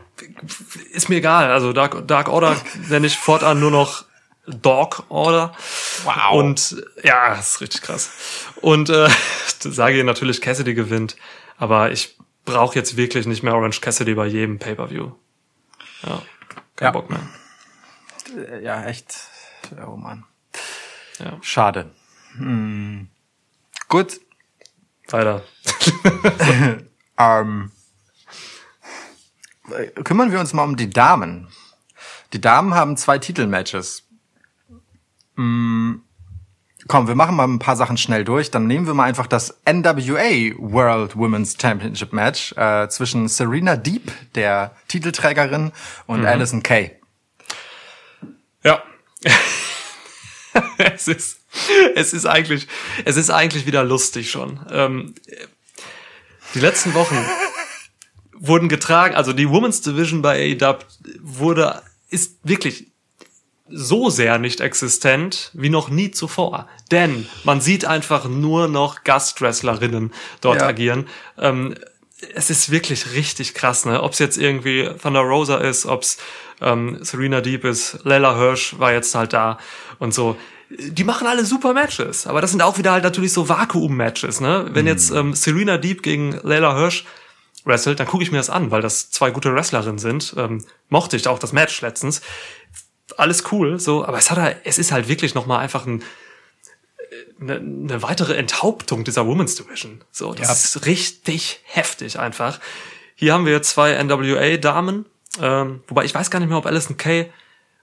ist 0.93 1.09
mir 1.09 1.17
egal. 1.17 1.51
Also 1.51 1.73
Dark, 1.73 2.07
Dark 2.09 2.29
Order 2.29 2.57
nenne 2.89 3.07
ich 3.07 3.17
fortan 3.17 3.61
nur 3.61 3.71
noch 3.71 4.05
Dog 4.47 5.05
Order. 5.09 5.55
Wow. 6.05 6.33
Und 6.33 6.85
ja, 7.05 7.31
das 7.37 7.51
ist 7.55 7.61
richtig 7.61 7.83
krass. 7.83 8.11
Und 8.61 8.89
äh, 8.91 9.09
sage 9.61 9.97
ihr 9.99 10.05
natürlich, 10.05 10.41
Cassidy 10.41 10.75
gewinnt, 10.75 11.17
aber 11.59 11.93
ich 11.93 12.17
brauche 12.45 12.75
jetzt 12.75 12.97
wirklich 12.97 13.27
nicht 13.27 13.43
mehr 13.43 13.55
Orange 13.55 13.81
Cassidy 13.81 14.15
bei 14.15 14.27
jedem 14.27 14.59
Pay-Per-View. 14.59 15.13
Ja, 16.03 16.23
kein 16.77 16.87
Ja. 16.87 16.91
Bock 16.91 17.09
mehr. 17.11 17.21
Äh, 18.37 18.65
Ja, 18.65 18.85
echt. 18.85 19.15
Oh 19.87 19.97
Mann. 19.97 20.25
Ja. 21.19 21.39
Schade. 21.41 21.91
Hm. 22.37 23.09
Gut. 23.89 24.21
Weiter. 25.09 25.43
Ähm, 27.19 27.71
äh, 29.71 29.87
kümmern 30.03 30.33
wir 30.33 30.41
uns 30.41 30.55
mal 30.55 30.65
um 30.65 30.77
die 30.77 30.89
Damen. 30.91 31.49
Die 32.33 32.41
Damen 32.41 32.75
haben 32.75 32.97
zwei 32.97 33.19
Titelmatches. 33.19 34.05
Mm, 35.37 35.97
komm, 36.89 37.09
wir 37.09 37.15
machen 37.15 37.37
mal 37.37 37.47
ein 37.47 37.59
paar 37.59 37.77
Sachen 37.77 37.97
schnell 37.97 38.25
durch. 38.25 38.51
Dann 38.51 38.67
nehmen 38.67 38.87
wir 38.87 38.95
mal 38.95 39.05
einfach 39.05 39.27
das 39.27 39.61
NWA 39.65 40.55
World 40.59 41.17
Women's 41.17 41.57
Championship 41.61 42.13
Match 42.13 42.53
äh, 42.57 42.89
zwischen 42.89 43.29
Serena 43.29 43.77
Deep, 43.77 44.13
der 44.35 44.75
Titelträgerin, 44.89 45.73
und 46.07 46.25
Alison 46.25 46.63
Kay. 46.63 46.93
Ja. 48.65 48.83
es 50.79 51.09
ist, 51.09 51.41
es 51.95 52.13
ist 52.13 52.27
eigentlich, 52.27 52.69
es 53.05 53.17
ist 53.17 53.31
eigentlich 53.31 53.67
wieder 53.67 53.85
lustig 53.85 54.31
schon. 54.31 54.61
Ähm, 54.71 55.15
die 56.55 56.61
letzten 56.61 56.95
Wochen 56.95 57.17
wurden 58.35 58.69
getragen, 58.69 59.15
also 59.15 59.33
die 59.33 59.49
Women's 59.49 59.81
Division 59.81 60.21
bei 60.21 60.57
AEW 60.61 60.79
wurde, 61.21 61.83
ist 62.11 62.39
wirklich 62.43 62.92
so 63.69 64.11
sehr 64.11 64.39
nicht 64.39 64.61
existent 64.61 65.51
wie 65.55 65.71
noch 65.71 65.89
nie 65.89 66.11
zuvor. 66.11 66.69
Denn 66.91 67.27
man 67.45 67.61
sieht 67.61 67.85
einfach 67.85 68.27
nur 68.29 68.69
noch 68.69 69.05
Gastwrestlerinnen 69.05 70.13
dort 70.41 70.61
Ja. 70.61 70.67
agieren. 70.67 71.07
Ähm, 71.39 71.75
es 72.35 72.51
ist 72.51 72.71
wirklich 72.71 73.13
richtig 73.15 73.55
krass, 73.55 73.85
ne? 73.85 74.03
Ob 74.03 74.13
es 74.13 74.19
jetzt 74.19 74.39
irgendwie 74.39 74.89
Thunder 75.03 75.21
Rosa 75.21 75.59
ist, 75.59 75.87
ob's 75.87 76.19
ähm, 76.61 76.99
Serena 77.03 77.41
Deep 77.41 77.65
ist, 77.65 77.99
Lela 78.05 78.37
Hirsch 78.37 78.79
war 78.79 78.93
jetzt 78.93 79.15
halt 79.15 79.33
da 79.33 79.59
und 79.99 80.15
so. 80.15 80.37
Die 80.71 81.05
machen 81.05 81.27
alle 81.27 81.45
super 81.45 81.75
Matches, 81.75 82.27
aber 82.27 82.41
das 82.41 82.51
sind 82.53 82.63
auch 82.63 82.79
wieder 82.79 82.93
halt 82.93 83.05
natürlich 83.05 83.33
so 83.33 83.49
Vakuum-Matches, 83.49 84.41
ne? 84.41 84.67
Wenn 84.71 84.87
jetzt 84.87 85.11
ähm, 85.11 85.35
Serena 85.35 85.77
Deep 85.79 86.03
gegen 86.03 86.39
Lela 86.45 86.75
Hirsch 86.77 87.05
wrestelt, 87.65 88.01
dann 88.01 88.07
gucke 88.07 88.23
ich 88.23 88.31
mir 88.31 88.39
das 88.39 88.51
an, 88.51 88.71
weil 88.71 88.83
das 88.83 89.11
zwei 89.11 89.31
gute 89.31 89.55
Wrestlerinnen 89.55 89.99
sind. 89.99 90.35
Ähm, 90.37 90.65
mochte 90.89 91.17
ich 91.17 91.27
auch 91.29 91.39
das 91.39 91.53
Match 91.53 91.81
letztens. 91.81 92.23
Alles 93.17 93.45
cool, 93.53 93.79
so, 93.79 94.05
aber 94.05 94.19
es 94.19 94.31
hat 94.31 94.39
halt, 94.39 94.59
es 94.65 94.79
ist 94.79 94.93
halt 94.93 95.09
wirklich 95.09 95.35
noch 95.35 95.47
mal 95.47 95.59
einfach 95.59 95.87
ein, 95.87 96.03
eine, 97.41 97.57
eine 97.57 98.03
weitere 98.03 98.35
Enthauptung 98.37 99.05
dieser 99.05 99.27
Women's 99.27 99.55
Division. 99.57 100.03
So, 100.11 100.33
das 100.35 100.47
Ja. 100.49 100.53
ist 100.53 100.87
richtig 100.87 101.61
heftig 101.65 102.19
einfach. 102.19 102.61
Hier 103.15 103.33
haben 103.35 103.47
wir 103.47 103.63
zwei 103.63 103.93
NWA-Damen, 104.03 105.07
ähm, 105.41 105.83
wobei 105.89 106.05
ich 106.05 106.15
weiß 106.15 106.31
gar 106.31 106.39
nicht 106.41 106.49
mehr, 106.49 106.59
ob 106.59 106.67
Alison 106.67 106.97
Kay 106.97 107.31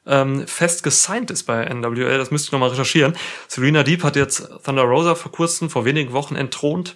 ähm, 0.06 0.48
fest 0.48 0.84
gesigned 0.84 1.30
ist 1.32 1.44
bei 1.44 1.66
NWA. 1.66 2.18
Das 2.18 2.32
müsste 2.32 2.48
ich 2.48 2.52
nochmal 2.52 2.70
recherchieren. 2.70 3.16
Serena 3.48 3.84
Deep 3.84 4.04
hat 4.04 4.16
jetzt 4.16 4.48
Thunder 4.64 4.84
Rosa 4.84 5.16
vor 5.16 5.32
kurzem, 5.32 5.70
vor 5.70 5.86
wenigen 5.86 6.14
Wochen 6.14 6.36
entthront. 6.36 6.96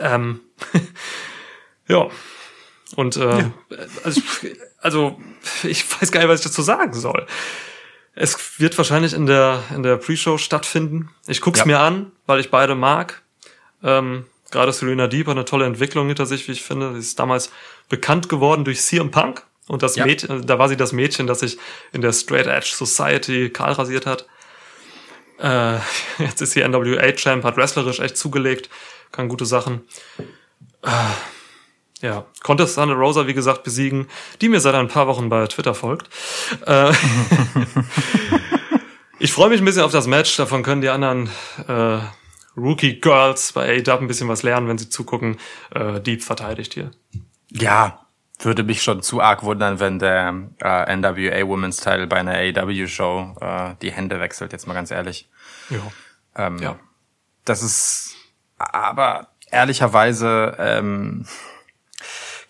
Ähm, 0.00 0.40
ja. 1.88 2.08
Und 2.96 3.16
äh, 3.16 3.44
Also, 4.02 4.20
also 4.84 5.18
ich 5.64 5.84
weiß 6.00 6.12
gar 6.12 6.20
nicht, 6.20 6.28
was 6.28 6.40
ich 6.40 6.46
dazu 6.46 6.62
sagen 6.62 6.92
soll. 6.92 7.26
Es 8.14 8.60
wird 8.60 8.78
wahrscheinlich 8.78 9.12
in 9.12 9.26
der 9.26 9.62
in 9.74 9.82
der 9.82 9.96
Pre-Show 9.96 10.38
stattfinden. 10.38 11.10
Ich 11.26 11.40
guck's 11.40 11.60
Ja. 11.60 11.66
mir 11.66 11.80
an, 11.80 12.12
weil 12.26 12.38
ich 12.38 12.50
beide 12.50 12.74
mag. 12.76 13.22
Ähm, 13.82 14.26
Gerade 14.52 14.72
Serena 14.72 15.08
Deep 15.08 15.26
hat 15.26 15.32
eine 15.36 15.44
tolle 15.44 15.66
Entwicklung 15.66 16.06
hinter 16.06 16.26
sich, 16.26 16.46
wie 16.46 16.52
ich 16.52 16.62
finde. 16.62 16.92
Sie 16.92 17.00
ist 17.00 17.18
damals 17.18 17.50
bekannt 17.88 18.28
geworden 18.28 18.64
durch 18.64 18.80
CM 18.80 19.10
Punk. 19.10 19.42
Und 19.66 19.82
das 19.82 19.96
Ja. 19.96 20.04
Mädchen, 20.06 20.46
da 20.46 20.58
war 20.60 20.68
sie 20.68 20.76
das 20.76 20.92
Mädchen, 20.92 21.26
das 21.26 21.40
sich 21.40 21.58
in 21.92 22.02
der 22.02 22.12
Straight 22.12 22.46
Edge 22.46 22.70
Society 22.74 23.50
kahl 23.50 23.72
rasiert 23.72 24.06
hat. 24.06 24.26
Äh, 25.38 25.78
jetzt 26.22 26.40
ist 26.40 26.52
sie 26.52 26.60
NWA-Champ, 26.62 27.42
hat 27.42 27.56
wrestlerisch 27.56 27.98
echt 27.98 28.16
zugelegt, 28.16 28.68
kann 29.10 29.28
gute 29.28 29.46
Sachen. 29.46 29.80
Äh, 30.82 30.90
ja, 32.04 32.26
konnte 32.42 32.66
Thunder 32.66 32.94
Rosa, 32.96 33.26
wie 33.26 33.32
gesagt, 33.32 33.64
besiegen, 33.64 34.08
die 34.42 34.50
mir 34.50 34.60
seit 34.60 34.74
ein 34.74 34.88
paar 34.88 35.06
Wochen 35.06 35.30
bei 35.30 35.46
Twitter 35.46 35.74
folgt. 35.74 36.10
Äh, 36.66 36.92
ich 39.18 39.32
freue 39.32 39.48
mich 39.48 39.62
ein 39.62 39.64
bisschen 39.64 39.84
auf 39.84 39.92
das 39.92 40.06
Match, 40.06 40.36
davon 40.36 40.62
können 40.62 40.82
die 40.82 40.90
anderen 40.90 41.30
äh, 41.66 42.00
Rookie 42.58 43.00
Girls 43.00 43.52
bei 43.52 43.78
AEW 43.78 44.00
ein 44.00 44.06
bisschen 44.06 44.28
was 44.28 44.42
lernen, 44.42 44.68
wenn 44.68 44.76
sie 44.76 44.90
zugucken. 44.90 45.38
Äh, 45.74 46.00
Deep 46.00 46.22
verteidigt 46.22 46.74
hier. 46.74 46.90
Ja, 47.48 48.06
würde 48.38 48.64
mich 48.64 48.82
schon 48.82 49.02
zu 49.02 49.22
arg 49.22 49.42
wundern, 49.42 49.80
wenn 49.80 49.98
der 49.98 50.50
äh, 50.60 50.96
NWA 50.96 51.48
Women's 51.48 51.78
Title 51.78 52.06
bei 52.06 52.16
einer 52.18 52.34
AEW 52.34 52.86
Show 52.86 53.34
äh, 53.40 53.76
die 53.80 53.92
Hände 53.92 54.20
wechselt, 54.20 54.52
jetzt 54.52 54.66
mal 54.66 54.74
ganz 54.74 54.90
ehrlich. 54.90 55.30
Ja. 55.70 55.78
Ähm, 56.36 56.58
Ja. 56.58 56.78
Das 57.46 57.62
ist 57.62 58.16
aber 58.58 59.28
ehrlicherweise 59.50 60.56
ähm, 60.58 61.26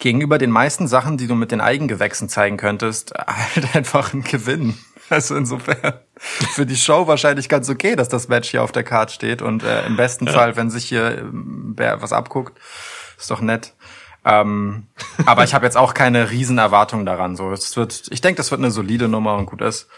gegenüber 0.04 0.36
den 0.36 0.50
meisten 0.50 0.86
Sachen, 0.86 1.16
die 1.16 1.26
du 1.26 1.34
mit 1.34 1.50
den 1.50 1.62
Eigengewächsen 1.62 2.28
zeigen 2.28 2.58
könntest, 2.58 3.14
halt 3.26 3.74
einfach 3.74 4.12
ein 4.12 4.22
Gewinn. 4.22 4.74
Also 5.08 5.34
insofern 5.34 5.94
für 6.16 6.66
die 6.66 6.76
Show 6.76 7.06
wahrscheinlich 7.06 7.48
ganz 7.48 7.70
okay, 7.70 7.96
dass 7.96 8.10
das 8.10 8.28
Match 8.28 8.50
hier 8.50 8.62
auf 8.62 8.70
der 8.70 8.84
Card 8.84 9.12
steht 9.12 9.40
und 9.40 9.62
äh, 9.62 9.86
im 9.86 9.96
besten 9.96 10.28
Fall, 10.28 10.56
wenn 10.56 10.68
sich 10.68 10.84
hier 10.84 11.18
ähm, 11.18 11.72
wer 11.76 12.02
was 12.02 12.12
abguckt, 12.12 12.58
ist 13.18 13.30
doch 13.30 13.40
nett. 13.40 13.72
Ähm, 14.26 14.88
aber 15.24 15.44
ich 15.44 15.54
habe 15.54 15.64
jetzt 15.64 15.76
auch 15.76 15.94
keine 15.94 16.30
riesen 16.30 16.58
Erwartungen 16.58 17.06
daran. 17.06 17.34
So, 17.34 17.50
es 17.52 17.74
wird, 17.74 18.04
ich 18.10 18.20
denke, 18.20 18.36
das 18.36 18.50
wird 18.50 18.60
eine 18.60 18.70
solide 18.70 19.08
Nummer 19.08 19.36
und 19.36 19.46
gut 19.46 19.62
ist. 19.62 19.88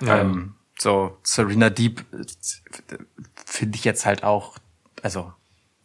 Ja. 0.00 0.18
Ähm, 0.18 0.54
so 0.78 1.18
Serena 1.24 1.70
Deep 1.70 2.04
äh, 2.12 2.96
finde 3.44 3.76
ich 3.76 3.84
jetzt 3.84 4.06
halt 4.06 4.22
auch, 4.22 4.58
also 5.02 5.32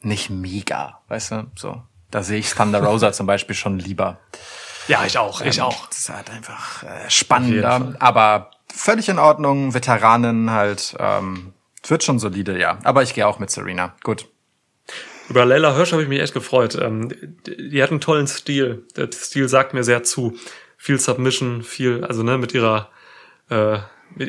nicht 0.02 0.30
mega, 0.30 1.02
weißt 1.08 1.32
du? 1.32 1.52
So, 1.56 1.84
da 2.12 2.24
sehe 2.24 2.40
ich 2.40 2.54
Thunder 2.54 2.84
Rosa 2.84 3.12
zum 3.14 3.26
Beispiel 3.26 3.56
schon 3.56 3.80
lieber. 3.80 4.20
Ja, 4.88 5.06
ich 5.06 5.18
auch, 5.18 5.42
ich 5.42 5.58
Ähm, 5.58 5.64
auch. 5.64 5.88
Das 5.88 5.98
ist 6.00 6.10
halt 6.10 6.30
einfach 6.30 6.84
äh, 6.84 7.10
spannender, 7.10 7.96
aber 8.00 8.52
völlig 8.74 9.10
in 9.10 9.20
Ordnung. 9.20 9.74
Veteranen 9.74 10.52
halt, 10.52 10.96
ähm, 11.00 11.54
wird 11.88 12.04
schon 12.04 12.20
solide, 12.20 12.60
ja. 12.60 12.78
Aber 12.84 13.04
ich 13.04 13.14
gehe 13.14 13.28
auch 13.28 13.40
mit 13.40 13.50
Serena. 13.50 13.96
Gut. 14.04 14.28
Über 15.30 15.46
Leila 15.46 15.74
Hirsch 15.76 15.94
habe 15.94 16.04
ich 16.04 16.10
mich 16.10 16.20
echt 16.20 16.34
gefreut. 16.34 16.76
Ähm, 16.76 17.10
die, 17.48 17.82
hat 17.82 17.92
einen 17.92 18.02
tollen 18.02 18.28
Stil. 18.28 18.86
Der 18.98 19.10
Stil 19.14 19.48
sagt 19.48 19.74
mir 19.74 19.84
sehr 19.84 20.04
zu. 20.04 20.38
Viel 20.78 21.00
Submission, 21.00 21.64
viel, 21.64 22.04
also 22.04 22.24
ne, 22.24 22.38
mit 22.38 22.54
ihrer, 22.54 22.90
äh, 23.50 23.78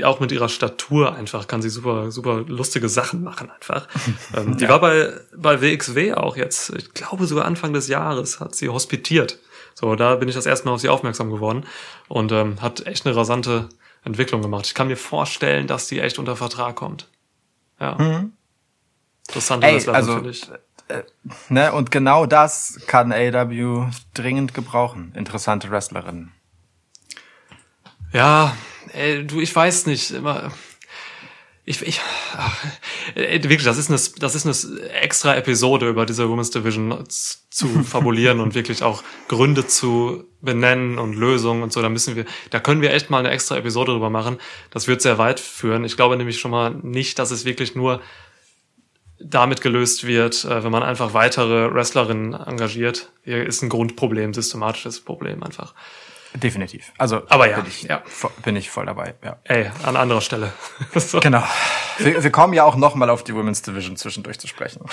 auch 0.05 0.21
mit 0.21 0.33
ihrer 0.33 0.49
Statur 0.49 1.15
einfach 1.15 1.47
kann 1.47 1.63
sie 1.63 1.71
super, 1.71 2.11
super 2.11 2.45
lustige 2.47 2.89
Sachen 2.89 3.23
machen 3.23 3.51
einfach. 3.51 3.89
ähm, 4.37 4.57
die 4.57 4.69
war 4.69 4.81
bei, 4.81 5.13
bei 5.37 5.61
WXW 5.61 6.15
auch 6.15 6.37
jetzt, 6.37 6.71
ich 6.71 6.93
glaube 6.95 7.27
sogar 7.27 7.45
Anfang 7.45 7.73
des 7.73 7.89
Jahres 7.89 8.41
hat 8.41 8.55
sie 8.55 8.69
hospitiert. 8.69 9.39
So, 9.75 9.95
da 9.97 10.17
bin 10.17 10.29
ich 10.29 10.35
das 10.35 10.47
erste 10.47 10.67
Mal 10.67 10.75
auf 10.75 10.81
sie 10.81 10.89
aufmerksam 10.89 11.31
geworden 11.31 11.65
und 12.09 12.31
ähm, 12.33 12.61
hat 12.61 12.87
echt 12.87 13.07
eine 13.07 13.17
rasante 13.17 13.69
Entwicklung 14.05 14.43
gemacht. 14.43 14.67
Ich 14.67 14.75
kann 14.75 14.89
mir 14.89 14.97
vorstellen, 14.97 15.67
dass 15.67 15.87
die 15.87 16.01
echt 16.01 16.19
unter 16.19 16.37
Vertrag 16.37 16.77
kommt. 16.77 17.09
Ja. 17.81 18.27
Interessante 19.29 19.67
Ey, 19.67 19.75
Wrestlerin, 19.75 19.97
also, 19.97 20.15
finde 20.15 20.31
ich. 20.31 20.47
Ne, 21.49 21.73
und 21.73 21.91
genau 21.91 22.27
das 22.27 22.81
kann 22.87 23.13
AW 23.13 23.91
dringend 24.15 24.53
gebrauchen. 24.53 25.13
Interessante 25.17 25.71
Wrestlerinnen. 25.71 26.33
Ja, 28.13 28.55
ey, 28.93 29.27
du, 29.27 29.41
ich 29.41 29.55
weiß 29.55 29.87
nicht, 29.87 30.11
immer. 30.11 30.53
Ich, 31.65 31.81
ich, 31.83 32.01
ach, 32.37 32.57
ey, 33.15 33.41
wirklich, 33.45 33.63
das 33.63 33.79
ist 33.79 33.89
eine, 33.89 34.01
das 34.19 34.35
ist 34.35 34.67
eine 34.67 34.91
extra 34.91 35.37
Episode 35.37 35.89
über 35.89 36.07
diese 36.07 36.29
Women's 36.29 36.51
Division 36.51 37.05
zu 37.09 37.69
fabulieren 37.85 38.41
und 38.41 38.55
wirklich 38.57 38.83
auch 38.83 39.05
Gründe 39.29 39.67
zu 39.67 40.25
benennen 40.41 40.99
und 40.99 41.15
Lösungen 41.15 41.63
und 41.63 41.73
so. 41.73 41.81
Da 41.81 41.89
müssen 41.89 42.17
wir, 42.17 42.25
da 42.51 42.59
können 42.59 42.83
wir 42.83 42.93
echt 42.93 43.11
mal 43.11 43.21
eine 43.21 43.31
extra 43.31 43.57
Episode 43.57 43.93
drüber 43.93 44.11
machen. 44.11 44.39
Das 44.71 44.89
wird 44.89 45.03
sehr 45.03 45.19
weit 45.19 45.39
führen. 45.39 45.85
Ich 45.85 45.97
glaube 45.97 46.17
nämlich 46.17 46.41
schon 46.41 46.51
mal 46.51 46.71
nicht, 46.83 47.21
dass 47.21 47.31
es 47.31 47.45
wirklich 47.45 47.77
nur 47.77 48.03
damit 49.25 49.61
gelöst 49.61 50.05
wird, 50.05 50.45
äh, 50.45 50.65
wenn 50.65 50.73
man 50.73 50.83
einfach 50.83 51.15
weitere 51.15 51.73
Wrestlerinnen 51.73 52.35
engagiert. 52.35 53.13
Hier 53.25 53.47
ist 53.47 53.63
ein 53.63 53.69
Grundproblem, 53.69 54.35
systematisches 54.35 55.01
Problem 55.01 55.43
einfach. 55.43 55.75
Definitiv. 56.35 56.93
Also, 56.99 57.23
Aber 57.29 57.49
ja, 57.49 57.57
bin 57.57 57.67
ich, 57.67 57.83
ja. 57.83 58.03
bin 58.45 58.57
ich 58.57 58.71
voll 58.71 58.87
dabei, 58.87 59.15
ja. 59.23 59.39
Ey, 59.45 59.71
an 59.85 59.97
anderer 59.97 60.21
Stelle. 60.21 60.53
so. 60.95 61.21
Genau. 61.21 61.45
Wir, 61.99 62.23
wir 62.23 62.31
kommen 62.31 62.55
ja 62.55 62.65
auch 62.65 62.77
noch 62.77 62.95
mal 62.95 63.11
auf 63.11 63.23
die 63.23 63.35
Women's 63.35 63.63
Division 63.63 63.97
zwischendurch 63.97 64.39
zu 64.39 64.49
sprechen. 64.49 64.85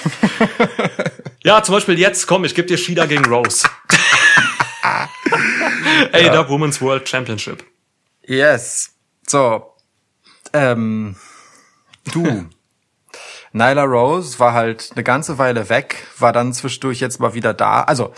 Ja, 1.43 1.63
zum 1.63 1.73
Beispiel 1.75 1.97
jetzt, 1.97 2.27
komm, 2.27 2.43
ich 2.43 2.53
gebe 2.53 2.67
dir 2.67 2.77
Shida 2.77 3.05
gegen 3.05 3.25
Rose. 3.25 3.67
Ey, 6.11 6.25
da 6.25 6.49
Women's 6.49 6.81
World 6.81 7.07
Championship. 7.07 7.63
Yes. 8.23 8.91
So. 9.25 9.73
Ähm, 10.51 11.15
du. 12.11 12.49
Nyla 13.53 13.83
Rose 13.83 14.37
war 14.39 14.53
halt 14.53 14.91
eine 14.93 15.03
ganze 15.03 15.37
Weile 15.37 15.69
weg, 15.69 16.05
war 16.19 16.33
dann 16.33 16.53
zwischendurch 16.53 16.99
jetzt 16.99 17.19
mal 17.19 17.33
wieder 17.33 17.53
da. 17.53 17.83
Also, 17.83 18.13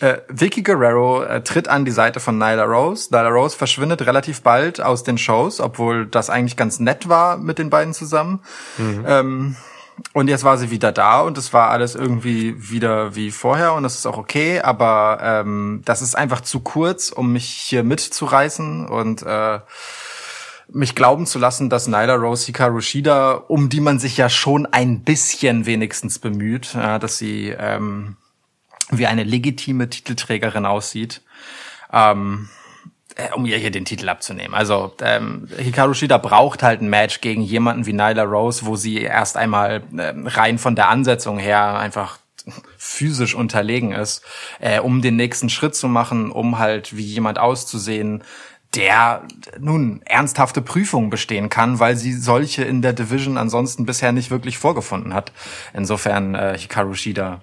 äh, 0.00 0.18
Vicky 0.28 0.62
Guerrero 0.62 1.22
äh, 1.22 1.42
tritt 1.42 1.68
an 1.68 1.84
die 1.84 1.90
Seite 1.90 2.20
von 2.20 2.38
Nyla 2.38 2.64
Rose. 2.64 3.08
Nyla 3.10 3.28
Rose 3.28 3.56
verschwindet 3.56 4.02
relativ 4.06 4.42
bald 4.42 4.80
aus 4.80 5.02
den 5.02 5.18
Shows, 5.18 5.60
obwohl 5.60 6.06
das 6.06 6.30
eigentlich 6.30 6.56
ganz 6.56 6.80
nett 6.80 7.08
war 7.08 7.36
mit 7.36 7.58
den 7.58 7.70
beiden 7.70 7.94
zusammen. 7.94 8.40
Ähm, 8.78 9.56
und 10.12 10.28
jetzt 10.28 10.44
war 10.44 10.58
sie 10.58 10.70
wieder 10.70 10.92
da 10.92 11.20
und 11.22 11.38
es 11.38 11.52
war 11.52 11.70
alles 11.70 11.94
irgendwie 11.94 12.70
wieder 12.70 13.14
wie 13.14 13.30
vorher 13.30 13.74
und 13.74 13.82
das 13.82 13.96
ist 13.96 14.06
auch 14.06 14.16
okay, 14.16 14.60
aber 14.60 15.18
ähm, 15.22 15.82
das 15.84 16.02
ist 16.02 16.16
einfach 16.16 16.40
zu 16.40 16.60
kurz, 16.60 17.10
um 17.10 17.32
mich 17.32 17.46
hier 17.48 17.82
mitzureißen 17.82 18.86
und 18.86 19.22
äh, 19.22 19.60
mich 20.70 20.94
glauben 20.94 21.26
zu 21.26 21.38
lassen, 21.38 21.70
dass 21.70 21.88
Nyla 21.88 22.14
Rose 22.14 22.46
Hikaru 22.46 22.80
Shida, 22.80 23.32
um 23.32 23.68
die 23.68 23.80
man 23.80 23.98
sich 23.98 24.16
ja 24.16 24.28
schon 24.28 24.66
ein 24.66 25.02
bisschen 25.02 25.66
wenigstens 25.66 26.18
bemüht, 26.18 26.74
äh, 26.74 26.98
dass 26.98 27.18
sie 27.18 27.54
ähm, 27.58 28.16
wie 28.90 29.06
eine 29.06 29.24
legitime 29.24 29.90
Titelträgerin 29.90 30.66
aussieht, 30.66 31.22
ähm, 31.92 32.48
äh, 33.16 33.32
um 33.34 33.46
ihr 33.46 33.58
hier 33.58 33.70
den 33.70 33.84
Titel 33.84 34.08
abzunehmen. 34.08 34.54
Also 34.54 34.94
ähm, 35.02 35.48
Hikaru 35.58 35.94
Shida 35.94 36.18
braucht 36.18 36.62
halt 36.62 36.80
ein 36.80 36.88
Match 36.88 37.20
gegen 37.20 37.42
jemanden 37.42 37.86
wie 37.86 37.92
Nyla 37.92 38.22
Rose, 38.22 38.66
wo 38.66 38.76
sie 38.76 39.02
erst 39.02 39.36
einmal 39.36 39.82
ähm, 39.98 40.26
rein 40.26 40.58
von 40.58 40.76
der 40.76 40.88
Ansetzung 40.88 41.38
her 41.38 41.78
einfach 41.78 42.18
physisch 42.78 43.34
unterlegen 43.34 43.92
ist, 43.92 44.22
äh, 44.60 44.80
um 44.80 45.02
den 45.02 45.16
nächsten 45.16 45.50
Schritt 45.50 45.74
zu 45.74 45.88
machen, 45.88 46.30
um 46.30 46.58
halt 46.58 46.96
wie 46.96 47.04
jemand 47.04 47.38
auszusehen, 47.38 48.22
der 48.74 49.22
nun 49.58 50.02
ernsthafte 50.04 50.60
Prüfungen 50.60 51.10
bestehen 51.10 51.48
kann, 51.48 51.78
weil 51.78 51.96
sie 51.96 52.12
solche 52.12 52.64
in 52.64 52.82
der 52.82 52.92
Division 52.92 53.38
ansonsten 53.38 53.86
bisher 53.86 54.12
nicht 54.12 54.30
wirklich 54.30 54.58
vorgefunden 54.58 55.14
hat. 55.14 55.32
Insofern 55.72 56.34
äh, 56.34 56.56
Hikaru 56.58 56.94
Shida 56.94 57.40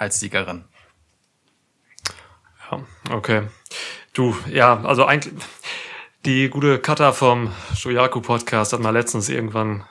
als 0.00 0.18
Siegerin. 0.18 0.64
Ja, 2.70 2.80
okay. 3.10 3.42
Du, 4.14 4.34
ja, 4.48 4.82
also 4.82 5.04
eigentlich, 5.04 5.34
die 6.24 6.48
gute 6.48 6.78
Kata 6.78 7.12
vom 7.12 7.52
Shoyaku 7.76 8.20
Podcast 8.20 8.72
hat 8.72 8.80
mal 8.80 8.90
letztens 8.90 9.28
irgendwann 9.28 9.84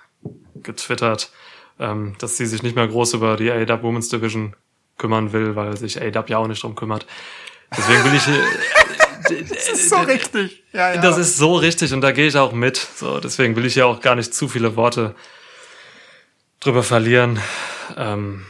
getwittert, 0.56 1.32
ähm, 1.80 2.16
dass 2.18 2.38
sie 2.38 2.48
sich 2.48 2.64
nicht 2.64 2.76
mehr 2.76 2.88
groß 2.88 3.14
über 3.14 3.38
die 3.38 3.52
AW 3.52 3.84
Women's 3.84 4.10
Division 4.10 4.56
kümmern 4.98 5.32
will, 5.32 5.56
weil 5.56 5.78
sich 5.78 6.02
AW 6.02 6.24
ja 6.28 6.38
auch 6.40 6.48
nicht 6.48 6.64
drum 6.64 6.76
kümmert. 6.76 7.06
Deswegen 7.78 8.04
will 8.04 8.16
ich, 8.16 8.24
Das 9.30 9.70
ist 9.70 9.90
so 9.90 9.98
richtig. 9.98 10.64
Ja, 10.74 10.96
ja. 10.96 11.02
das 11.02 11.20
ist 11.20 11.38
so 11.38 11.56
richtig 11.56 11.94
und 11.94 12.02
da 12.02 12.12
gehe 12.12 12.26
ich 12.26 12.36
auch 12.36 12.52
mit. 12.52 12.78
So, 12.78 13.20
deswegen 13.20 13.56
will 13.56 13.66
ich 13.66 13.76
ja 13.76 13.86
auch 13.86 14.02
gar 14.02 14.16
nicht 14.16 14.34
zu 14.34 14.48
viele 14.48 14.76
Worte 14.76 15.14
drüber 16.62 16.82
verlieren. 16.82 17.40
Ähm, 17.96 18.46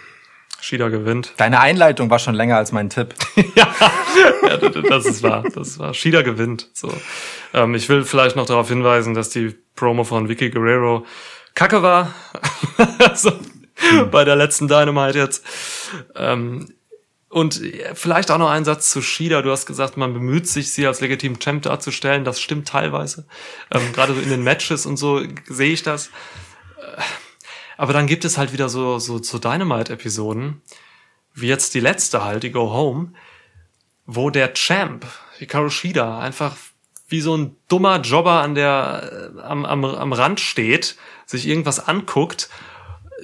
Shida 0.61 0.89
gewinnt. 0.89 1.33
Deine 1.37 1.59
Einleitung 1.59 2.09
war 2.09 2.19
schon 2.19 2.35
länger 2.35 2.57
als 2.57 2.71
mein 2.71 2.89
Tipp. 2.89 3.13
ja, 3.55 3.67
das 4.89 5.05
ist 5.05 5.23
wahr. 5.23 5.43
Das 5.53 5.79
wahr. 5.79 5.93
Shida 5.93 6.21
gewinnt. 6.21 6.69
So. 6.73 6.91
Ähm, 7.53 7.75
ich 7.75 7.87
will 7.89 8.03
vielleicht 8.03 8.35
noch 8.35 8.45
darauf 8.45 8.67
hinweisen, 8.67 9.13
dass 9.13 9.29
die 9.29 9.55
Promo 9.75 10.03
von 10.03 10.29
Vicky 10.29 10.49
Guerrero 10.49 11.05
kacke 11.55 11.81
war. 11.81 12.13
also, 12.99 13.31
bei 14.11 14.25
der 14.25 14.35
letzten 14.35 14.67
Dynamite 14.67 15.17
jetzt. 15.17 15.45
Ähm, 16.15 16.73
und 17.29 17.61
vielleicht 17.93 18.31
auch 18.31 18.39
noch 18.39 18.49
ein 18.49 18.65
Satz 18.65 18.89
zu 18.89 19.01
Shida. 19.01 19.43
Du 19.43 19.51
hast 19.51 19.67
gesagt, 19.67 19.97
man 19.97 20.13
bemüht 20.13 20.47
sich, 20.47 20.71
sie 20.71 20.87
als 20.87 20.99
legitimen 20.99 21.39
Champ 21.39 21.61
darzustellen. 21.61 22.25
Das 22.25 22.41
stimmt 22.41 22.67
teilweise. 22.67 23.27
Ähm, 23.71 23.93
Gerade 23.93 24.15
so 24.15 24.19
in 24.19 24.29
den 24.29 24.43
Matches 24.43 24.87
und 24.87 24.97
so 24.97 25.21
sehe 25.47 25.71
ich 25.71 25.83
das. 25.83 26.07
Äh, 26.77 27.01
Aber 27.79 27.93
dann 27.93 28.07
gibt 28.07 28.25
es 28.25 28.37
halt 28.37 28.51
wieder 28.51 28.67
so, 28.67 28.99
so, 28.99 29.23
so 29.23 29.39
Dynamite-Episoden, 29.39 30.61
wie 31.33 31.47
jetzt 31.47 31.73
die 31.73 31.79
letzte 31.79 32.25
halt, 32.25 32.43
die 32.43 32.51
Go 32.51 32.73
Home, 32.73 33.13
wo 34.05 34.29
der 34.29 34.53
Champ, 34.53 35.05
Hikaru 35.37 35.69
Shida, 35.69 36.19
einfach 36.19 36.57
wie 37.07 37.21
so 37.21 37.37
ein 37.37 37.55
dummer 37.69 38.01
Jobber 38.01 38.41
an 38.41 38.53
der, 38.53 39.31
äh, 39.37 39.41
am, 39.43 39.63
am, 39.63 39.85
am 39.85 40.11
Rand 40.11 40.41
steht, 40.41 40.97
sich 41.25 41.47
irgendwas 41.47 41.79
anguckt, 41.79 42.49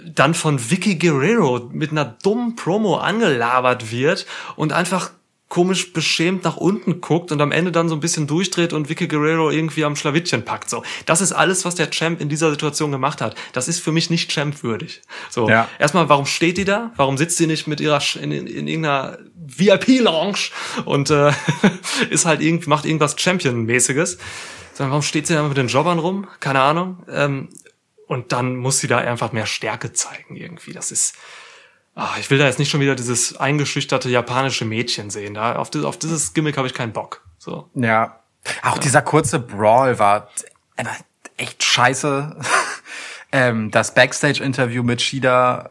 dann 0.06 0.34
von 0.34 0.72
Vicky 0.72 0.96
Guerrero 0.96 1.70
mit 1.74 1.92
einer 1.92 2.06
dummen 2.06 2.56
Promo 2.56 2.96
angelabert 2.96 3.92
wird 3.92 4.26
und 4.56 4.72
einfach 4.72 5.12
komisch 5.48 5.94
beschämt 5.94 6.44
nach 6.44 6.58
unten 6.58 7.02
guckt 7.02 7.32
und 7.32 7.40
am 7.40 7.52
Ende 7.52 7.72
dann 7.72 7.88
so 7.88 7.96
ein 7.96 8.00
bisschen 8.00 8.26
durchdreht 8.28 8.74
und 8.74 8.90
Vicky 8.90 9.08
Guerrero 9.08 9.52
irgendwie 9.52 9.86
am 9.86 9.96
Schlawittchen 9.96 10.44
packt. 10.44 10.70
So, 10.70 10.84
das 11.06 11.22
ist 11.22 11.34
alles, 11.34 11.66
was 11.66 11.76
der 11.76 11.92
Champ 11.92 12.20
in 12.20 12.30
dieser 12.30 12.50
Situation 12.50 12.92
gemacht 12.92 13.22
hat. 13.22 13.36
Das 13.54 13.68
ist 13.68 13.80
für 13.80 13.92
mich 13.92 14.10
nicht 14.10 14.32
Champ-würdig. 14.32 15.02
So, 15.30 15.48
Ja. 15.50 15.70
erstmal, 15.80 16.10
warum 16.10 16.26
steht 16.26 16.58
die 16.58 16.66
da? 16.66 16.92
Warum 16.96 17.18
sitzt 17.18 17.38
sie 17.38 17.48
nicht 17.48 17.68
mit 17.68 17.80
ihrer 17.80 18.02
in, 18.20 18.32
in, 18.32 18.48
in 18.48 18.68
irgendeiner 18.68 19.20
VIP-Lounge 19.36 20.40
und 20.86 21.10
äh, 21.12 21.32
ist 22.10 22.26
halt 22.26 22.42
irgendwie 22.42 22.70
macht 22.70 22.86
irgendwas 22.86 23.16
Champion-mäßiges? 23.18 24.18
Sondern 24.74 24.92
warum 24.92 25.04
steht 25.04 25.28
sie 25.28 25.36
da 25.36 25.44
mit 25.44 25.58
den 25.58 25.68
Jobbern 25.68 26.00
rum? 26.00 26.28
Keine 26.40 26.60
Ahnung. 26.62 27.04
Ähm, 27.10 27.50
und 28.08 28.32
dann 28.34 28.56
muss 28.58 28.80
sie 28.80 28.88
da 28.88 28.98
einfach 28.98 29.32
mehr 29.32 29.46
Stärke 29.46 29.94
zeigen 29.94 30.36
irgendwie. 30.36 30.74
Das 30.74 30.92
ist 30.92 31.16
Ah, 31.96 32.12
ich 32.20 32.30
will 32.30 32.38
da 32.38 32.46
jetzt 32.46 32.60
nicht 32.60 32.70
schon 32.70 32.82
wieder 32.82 32.96
dieses 32.96 33.38
eingeschüchterte 33.38 34.10
japanische 34.10 34.66
Mädchen 34.66 35.10
sehen. 35.10 35.34
Da 35.34 35.56
auf, 35.56 35.70
das, 35.70 35.86
auf 35.86 35.98
dieses 35.98 36.34
Gimmick 36.34 36.58
habe 36.58 36.68
ich 36.68 36.74
keinen 36.74 36.92
Bock. 36.92 37.22
So. 37.38 37.70
Ja. 37.74 38.20
Auch 38.64 38.78
dieser 38.78 39.02
kurze 39.02 39.40
Brawl 39.40 39.98
war 39.98 40.30
einfach 40.76 40.98
echt 41.38 41.64
scheiße. 41.64 42.36
ähm, 43.32 43.72
das 43.72 43.94
Backstage-Interview 43.94 44.84
mit 44.84 45.02
Shida 45.02 45.70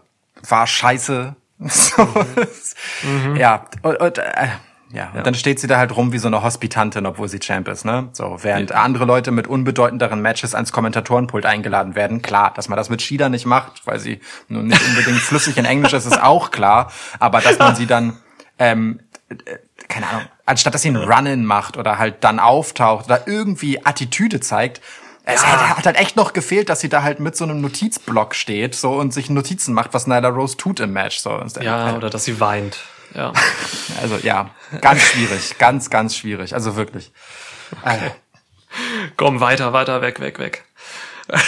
war 0.48 0.66
scheiße. 0.66 1.36
So, 1.66 2.08
es- 2.36 2.74
Ja, 3.36 3.66
und, 3.82 3.96
und, 4.00 4.18
äh, 4.18 4.48
ja. 4.92 5.10
und 5.14 5.26
dann 5.26 5.34
steht 5.34 5.58
sie 5.58 5.66
da 5.66 5.78
halt 5.78 5.96
rum 5.96 6.12
wie 6.12 6.18
so 6.18 6.28
eine 6.28 6.42
Hospitantin, 6.42 7.06
obwohl 7.06 7.28
sie 7.28 7.40
Champ 7.40 7.68
ist, 7.68 7.84
ne? 7.84 8.08
So, 8.12 8.38
während 8.42 8.72
andere 8.72 9.04
Leute 9.04 9.30
mit 9.30 9.46
unbedeutenderen 9.46 10.20
Matches 10.20 10.54
ans 10.54 10.72
Kommentatorenpult 10.72 11.46
eingeladen 11.46 11.94
werden. 11.94 12.22
Klar, 12.22 12.52
dass 12.54 12.68
man 12.68 12.76
das 12.76 12.90
mit 12.90 13.02
Shida 13.02 13.28
nicht 13.28 13.46
macht, 13.46 13.86
weil 13.86 13.98
sie 13.98 14.20
nun 14.48 14.68
nicht 14.68 14.82
unbedingt 14.86 15.18
flüssig 15.20 15.56
in 15.56 15.64
Englisch 15.64 15.92
ist, 15.92 16.06
ist 16.06 16.22
auch 16.22 16.50
klar. 16.50 16.92
Aber 17.18 17.40
dass 17.40 17.58
man 17.58 17.74
sie 17.74 17.86
dann 17.86 18.18
ähm, 18.58 19.00
äh, 19.28 19.34
keine 19.88 20.08
Ahnung, 20.08 20.22
anstatt 20.46 20.74
dass 20.74 20.82
sie 20.82 20.88
einen 20.88 21.02
Run-In 21.02 21.44
macht 21.44 21.76
oder 21.76 21.98
halt 21.98 22.22
dann 22.22 22.38
auftaucht 22.38 23.06
oder 23.06 23.26
irgendwie 23.26 23.84
Attitüde 23.84 24.40
zeigt, 24.40 24.80
es 25.26 25.44
hat, 25.46 25.78
hat 25.78 25.86
halt 25.86 25.96
echt 25.96 26.16
noch 26.16 26.34
gefehlt, 26.34 26.68
dass 26.68 26.80
sie 26.80 26.90
da 26.90 27.02
halt 27.02 27.18
mit 27.18 27.34
so 27.34 27.44
einem 27.44 27.62
Notizblock 27.62 28.34
steht 28.34 28.74
so 28.74 28.92
und 28.92 29.14
sich 29.14 29.30
Notizen 29.30 29.72
macht, 29.72 29.94
was 29.94 30.06
Nyla 30.06 30.28
Rose 30.28 30.58
tut 30.58 30.80
im 30.80 30.92
Match. 30.92 31.18
So. 31.18 31.42
Ja, 31.60 31.96
oder 31.96 32.10
dass 32.10 32.24
sie 32.24 32.40
weint. 32.40 32.78
Ja. 33.14 33.32
Also 34.02 34.16
ja, 34.16 34.50
ganz 34.80 35.02
schwierig, 35.02 35.56
ganz, 35.58 35.88
ganz 35.88 36.16
schwierig. 36.16 36.54
Also 36.54 36.74
wirklich. 36.74 37.12
Äh, 37.84 38.10
Komm, 39.16 39.40
weiter, 39.40 39.72
weiter, 39.72 40.02
weg, 40.02 40.20
weg, 40.20 40.38
weg. 40.38 40.64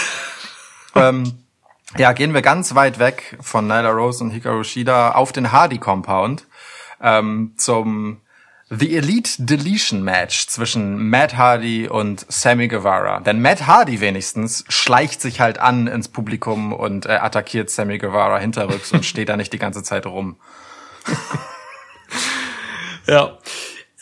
ähm, 0.95 1.43
ja, 1.97 2.13
gehen 2.13 2.33
wir 2.33 2.41
ganz 2.41 2.75
weit 2.75 2.99
weg 2.99 3.37
von 3.41 3.67
Nyla 3.67 3.89
Rose 3.89 4.23
und 4.23 4.31
Hikaru 4.31 4.63
Shida 4.63 5.11
auf 5.11 5.31
den 5.31 5.51
Hardy 5.51 5.77
Compound 5.77 6.45
ähm, 7.01 7.53
zum 7.57 8.21
The 8.69 8.97
Elite 8.97 9.43
Deletion 9.43 10.03
Match 10.03 10.47
zwischen 10.47 11.09
Matt 11.09 11.37
Hardy 11.37 11.87
und 11.87 12.25
Sammy 12.29 12.67
Guevara. 12.67 13.21
Denn 13.21 13.41
Matt 13.41 13.65
Hardy 13.65 14.01
wenigstens 14.01 14.65
schleicht 14.67 15.21
sich 15.21 15.39
halt 15.39 15.57
an 15.57 15.87
ins 15.87 16.09
Publikum 16.09 16.73
und 16.73 17.05
äh, 17.05 17.13
attackiert 17.13 17.69
Sammy 17.69 17.97
Guevara 17.97 18.39
hinterrücks 18.39 18.91
und 18.91 19.05
steht 19.05 19.29
da 19.29 19.37
nicht 19.37 19.53
die 19.53 19.59
ganze 19.59 19.83
Zeit 19.83 20.05
rum. 20.05 20.37
Ja. 23.07 23.37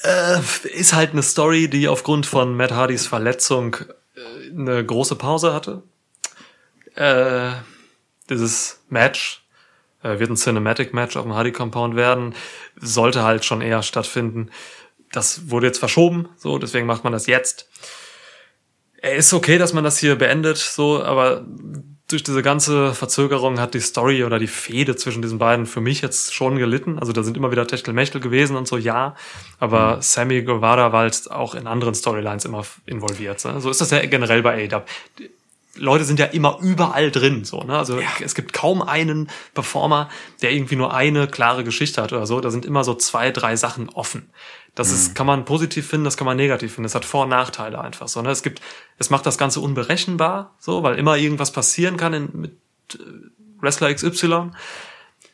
Äh, 0.03 0.39
ist 0.69 0.93
halt 0.93 1.11
eine 1.11 1.23
Story, 1.23 1.69
die 1.69 1.87
aufgrund 1.87 2.25
von 2.25 2.55
Matt 2.55 2.71
Hardys 2.71 3.07
Verletzung 3.07 3.75
äh, 4.15 4.51
eine 4.51 4.85
große 4.85 5.15
Pause 5.15 5.53
hatte. 5.53 5.83
Äh, 6.95 7.51
dieses 8.29 8.81
Match 8.89 9.45
äh, 10.03 10.19
wird 10.19 10.29
ein 10.29 10.35
Cinematic 10.35 10.93
Match 10.93 11.17
auf 11.17 11.23
dem 11.23 11.33
Hardy 11.33 11.51
Compound 11.51 11.95
werden, 11.95 12.35
sollte 12.75 13.23
halt 13.23 13.45
schon 13.45 13.61
eher 13.61 13.83
stattfinden. 13.83 14.51
Das 15.11 15.49
wurde 15.49 15.67
jetzt 15.67 15.79
verschoben, 15.79 16.29
so, 16.37 16.57
deswegen 16.57 16.87
macht 16.87 17.03
man 17.03 17.13
das 17.13 17.27
jetzt. 17.27 17.69
Er 18.97 19.15
ist 19.15 19.33
okay, 19.33 19.57
dass 19.57 19.73
man 19.73 19.83
das 19.83 19.97
hier 19.97 20.15
beendet, 20.15 20.57
so, 20.57 21.03
aber 21.03 21.45
durch 22.07 22.21
diese 22.21 22.43
ganze 22.43 22.93
Verzögerung 22.93 23.59
hat 23.59 23.73
die 23.73 23.79
Story 23.79 24.23
oder 24.23 24.37
die 24.37 24.47
Fehde 24.47 24.95
zwischen 24.95 25.21
diesen 25.21 25.39
beiden 25.39 25.65
für 25.65 25.81
mich 25.81 26.01
jetzt 26.01 26.33
schon 26.33 26.57
gelitten. 26.57 26.99
Also 26.99 27.13
da 27.13 27.23
sind 27.23 27.35
immer 27.35 27.51
wieder 27.51 27.65
Techtelmechtel 27.65 28.21
gewesen 28.21 28.55
und 28.55 28.67
so, 28.67 28.77
ja. 28.77 29.15
Aber 29.59 30.01
Sammy 30.01 30.43
Guevara 30.43 30.91
war 30.91 31.01
halt 31.01 31.31
auch 31.31 31.55
in 31.55 31.65
anderen 31.65 31.95
Storylines 31.95 32.45
immer 32.45 32.63
involviert. 32.85 33.43
Ne? 33.45 33.59
So 33.59 33.71
ist 33.71 33.81
das 33.81 33.89
ja 33.89 34.05
generell 34.05 34.43
bei 34.43 34.69
AEW. 34.71 34.83
Leute 35.77 36.05
sind 36.05 36.19
ja 36.19 36.25
immer 36.25 36.59
überall 36.61 37.11
drin, 37.11 37.43
so, 37.43 37.61
ne? 37.61 37.77
Also 37.77 37.99
es 38.21 38.35
gibt 38.35 38.53
kaum 38.53 38.81
einen 38.81 39.29
Performer, 39.53 40.09
der 40.41 40.51
irgendwie 40.51 40.75
nur 40.75 40.93
eine 40.93 41.27
klare 41.27 41.63
Geschichte 41.63 42.01
hat 42.01 42.13
oder 42.13 42.25
so. 42.25 42.39
Da 42.39 42.49
sind 42.49 42.65
immer 42.65 42.83
so 42.83 42.93
zwei, 42.95 43.31
drei 43.31 43.55
Sachen 43.55 43.89
offen. 43.89 44.29
Das 44.75 44.91
ist, 44.91 45.15
kann 45.15 45.25
man 45.25 45.45
positiv 45.45 45.87
finden, 45.87 46.03
das 46.03 46.17
kann 46.17 46.25
man 46.25 46.35
negativ 46.35 46.73
finden. 46.73 46.83
Das 46.83 46.95
hat 46.95 47.05
Vor- 47.05 47.23
und 47.23 47.29
Nachteile 47.29 47.79
einfach 47.79 48.09
so. 48.09 48.21
Ne? 48.21 48.29
Es 48.29 48.43
gibt, 48.43 48.61
es 48.97 49.09
macht 49.09 49.25
das 49.25 49.37
Ganze 49.37 49.61
unberechenbar, 49.61 50.53
so, 50.59 50.83
weil 50.83 50.97
immer 50.97 51.17
irgendwas 51.17 51.51
passieren 51.51 51.95
kann 51.95 52.13
in, 52.13 52.29
mit 52.33 52.51
äh, 52.93 52.97
Wrestler 53.61 53.93
XY. 53.93 54.51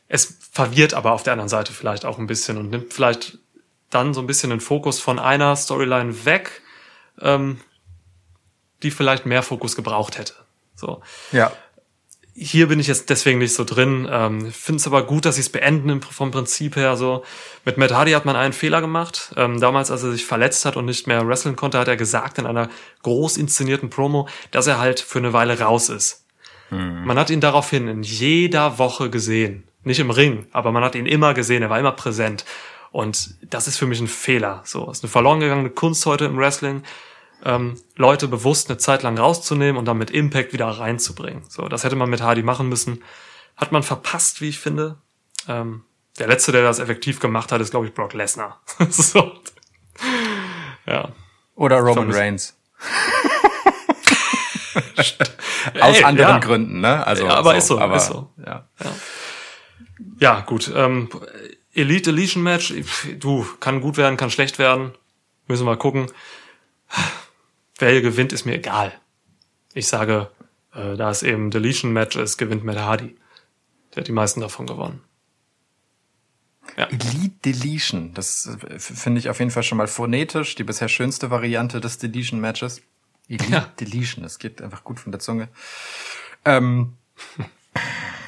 Es 0.07 0.37
verwirrt 0.51 0.93
aber 0.93 1.13
auf 1.13 1.23
der 1.23 1.33
anderen 1.33 1.49
Seite 1.49 1.73
vielleicht 1.73 2.05
auch 2.05 2.19
ein 2.19 2.27
bisschen 2.27 2.57
und 2.57 2.69
nimmt 2.69 2.93
vielleicht 2.93 3.39
dann 3.89 4.13
so 4.13 4.21
ein 4.21 4.27
bisschen 4.27 4.51
den 4.51 4.59
Fokus 4.59 4.99
von 4.99 5.17
einer 5.17 5.55
Storyline 5.55 6.25
weg, 6.25 6.61
ähm, 7.19 7.59
die 8.83 8.91
vielleicht 8.91 9.25
mehr 9.25 9.43
Fokus 9.43 9.75
gebraucht 9.75 10.17
hätte. 10.17 10.33
So. 10.75 11.01
Ja. 11.31 11.51
Hier 12.33 12.67
bin 12.67 12.79
ich 12.79 12.87
jetzt 12.87 13.09
deswegen 13.09 13.39
nicht 13.39 13.53
so 13.53 13.65
drin. 13.65 14.07
Ähm, 14.09 14.51
Finde 14.51 14.79
es 14.79 14.87
aber 14.87 15.05
gut, 15.05 15.25
dass 15.25 15.35
sie 15.35 15.41
es 15.41 15.49
beenden 15.49 16.01
vom 16.01 16.31
Prinzip 16.31 16.77
her. 16.77 16.95
So 16.95 17.23
mit 17.65 17.77
Matt 17.77 17.91
Hardy 17.91 18.11
hat 18.11 18.25
man 18.25 18.35
einen 18.37 18.53
Fehler 18.53 18.79
gemacht. 18.79 19.33
Ähm, 19.35 19.59
damals, 19.59 19.91
als 19.91 20.03
er 20.03 20.11
sich 20.11 20.25
verletzt 20.25 20.65
hat 20.65 20.77
und 20.77 20.85
nicht 20.85 21.07
mehr 21.07 21.27
wresteln 21.27 21.57
konnte, 21.57 21.77
hat 21.77 21.89
er 21.89 21.97
gesagt 21.97 22.37
in 22.37 22.45
einer 22.45 22.69
groß 23.03 23.37
inszenierten 23.37 23.89
Promo, 23.89 24.29
dass 24.51 24.67
er 24.67 24.79
halt 24.79 25.01
für 25.01 25.19
eine 25.19 25.33
Weile 25.33 25.59
raus 25.59 25.89
ist. 25.89 26.21
Man 26.73 27.19
hat 27.19 27.29
ihn 27.29 27.41
daraufhin 27.41 27.89
in 27.89 28.01
jeder 28.01 28.77
Woche 28.77 29.09
gesehen. 29.09 29.65
Nicht 29.83 29.99
im 29.99 30.09
Ring, 30.09 30.47
aber 30.53 30.71
man 30.71 30.85
hat 30.85 30.95
ihn 30.95 31.05
immer 31.05 31.33
gesehen. 31.33 31.63
Er 31.63 31.69
war 31.69 31.77
immer 31.77 31.91
präsent. 31.91 32.45
Und 32.91 33.35
das 33.41 33.67
ist 33.67 33.77
für 33.77 33.87
mich 33.87 33.99
ein 33.99 34.07
Fehler. 34.07 34.61
So, 34.63 34.89
es 34.89 34.99
ist 34.99 35.03
eine 35.03 35.11
verloren 35.11 35.41
gegangene 35.41 35.69
Kunst 35.69 36.05
heute 36.05 36.25
im 36.25 36.37
Wrestling 36.37 36.83
ähm, 37.43 37.81
Leute 37.95 38.27
bewusst 38.27 38.69
eine 38.69 38.77
Zeit 38.77 39.03
lang 39.03 39.17
rauszunehmen 39.17 39.77
und 39.77 39.85
dann 39.85 39.97
mit 39.97 40.11
Impact 40.11 40.53
wieder 40.53 40.67
reinzubringen. 40.67 41.43
So, 41.49 41.67
das 41.67 41.83
hätte 41.83 41.95
man 41.95 42.09
mit 42.09 42.21
Hardy 42.21 42.43
machen 42.43 42.69
müssen. 42.69 43.03
Hat 43.57 43.71
man 43.71 43.83
verpasst, 43.83 44.41
wie 44.41 44.49
ich 44.49 44.59
finde. 44.59 44.97
Ähm, 45.47 45.83
der 46.19 46.27
letzte, 46.27 46.51
der 46.51 46.63
das 46.63 46.79
effektiv 46.79 47.19
gemacht 47.19 47.51
hat, 47.51 47.61
ist, 47.61 47.71
glaube 47.71 47.87
ich, 47.87 47.93
Brock 47.93 48.13
Lesnar. 48.13 48.61
so. 48.89 49.31
Ja. 50.85 51.09
Oder 51.55 51.79
Roman 51.79 52.11
Reigns. 52.11 52.55
Aus 55.79 55.97
Ey, 55.97 56.03
anderen 56.03 56.35
ja. 56.35 56.39
Gründen, 56.39 56.81
ne? 56.81 57.05
Also, 57.05 57.25
Ja, 57.25 57.35
aber 57.35 57.55
ist 57.55 57.67
so, 57.67 57.79
aber, 57.79 57.97
ist 57.97 58.07
so. 58.07 58.29
Ja. 58.45 58.67
Ja, 60.19 60.41
gut. 60.41 60.71
Ähm, 60.73 61.09
Elite 61.73 62.11
Deletion 62.11 62.43
Match, 62.43 62.73
du, 63.19 63.45
kann 63.59 63.81
gut 63.81 63.97
werden, 63.97 64.17
kann 64.17 64.31
schlecht 64.31 64.59
werden. 64.59 64.91
Müssen 65.47 65.65
wir 65.65 65.71
mal 65.71 65.77
gucken. 65.77 66.11
Wer 67.81 67.99
gewinnt, 68.01 68.31
ist 68.31 68.45
mir 68.45 68.53
egal. 68.53 68.93
Ich 69.73 69.87
sage, 69.87 70.29
äh, 70.73 70.95
da 70.95 71.09
es 71.09 71.23
eben 71.23 71.49
Deletion 71.49 71.91
Match 71.91 72.15
ist, 72.15 72.37
gewinnt 72.37 72.63
Matt 72.63 72.77
Hardy. 72.77 73.15
Der 73.93 74.01
hat 74.01 74.07
die 74.07 74.11
meisten 74.11 74.39
davon 74.39 74.67
gewonnen. 74.67 75.01
Elite 76.75 77.35
Deletion, 77.43 78.13
das 78.13 78.55
äh, 78.69 78.77
finde 78.77 79.19
ich 79.19 79.29
auf 79.29 79.39
jeden 79.39 79.49
Fall 79.49 79.63
schon 79.63 79.79
mal 79.79 79.87
phonetisch, 79.87 80.53
die 80.53 80.63
bisher 80.63 80.89
schönste 80.89 81.31
Variante 81.31 81.81
des 81.81 81.97
Deletion 81.97 82.39
Matches. 82.39 82.83
Elite 83.27 83.51
Ja. 83.51 83.71
Deletion, 83.79 84.23
das 84.23 84.37
geht 84.37 84.61
einfach 84.61 84.83
gut 84.83 84.99
von 84.99 85.11
der 85.11 85.19
Zunge. 85.19 85.47
Ähm, 86.45 86.93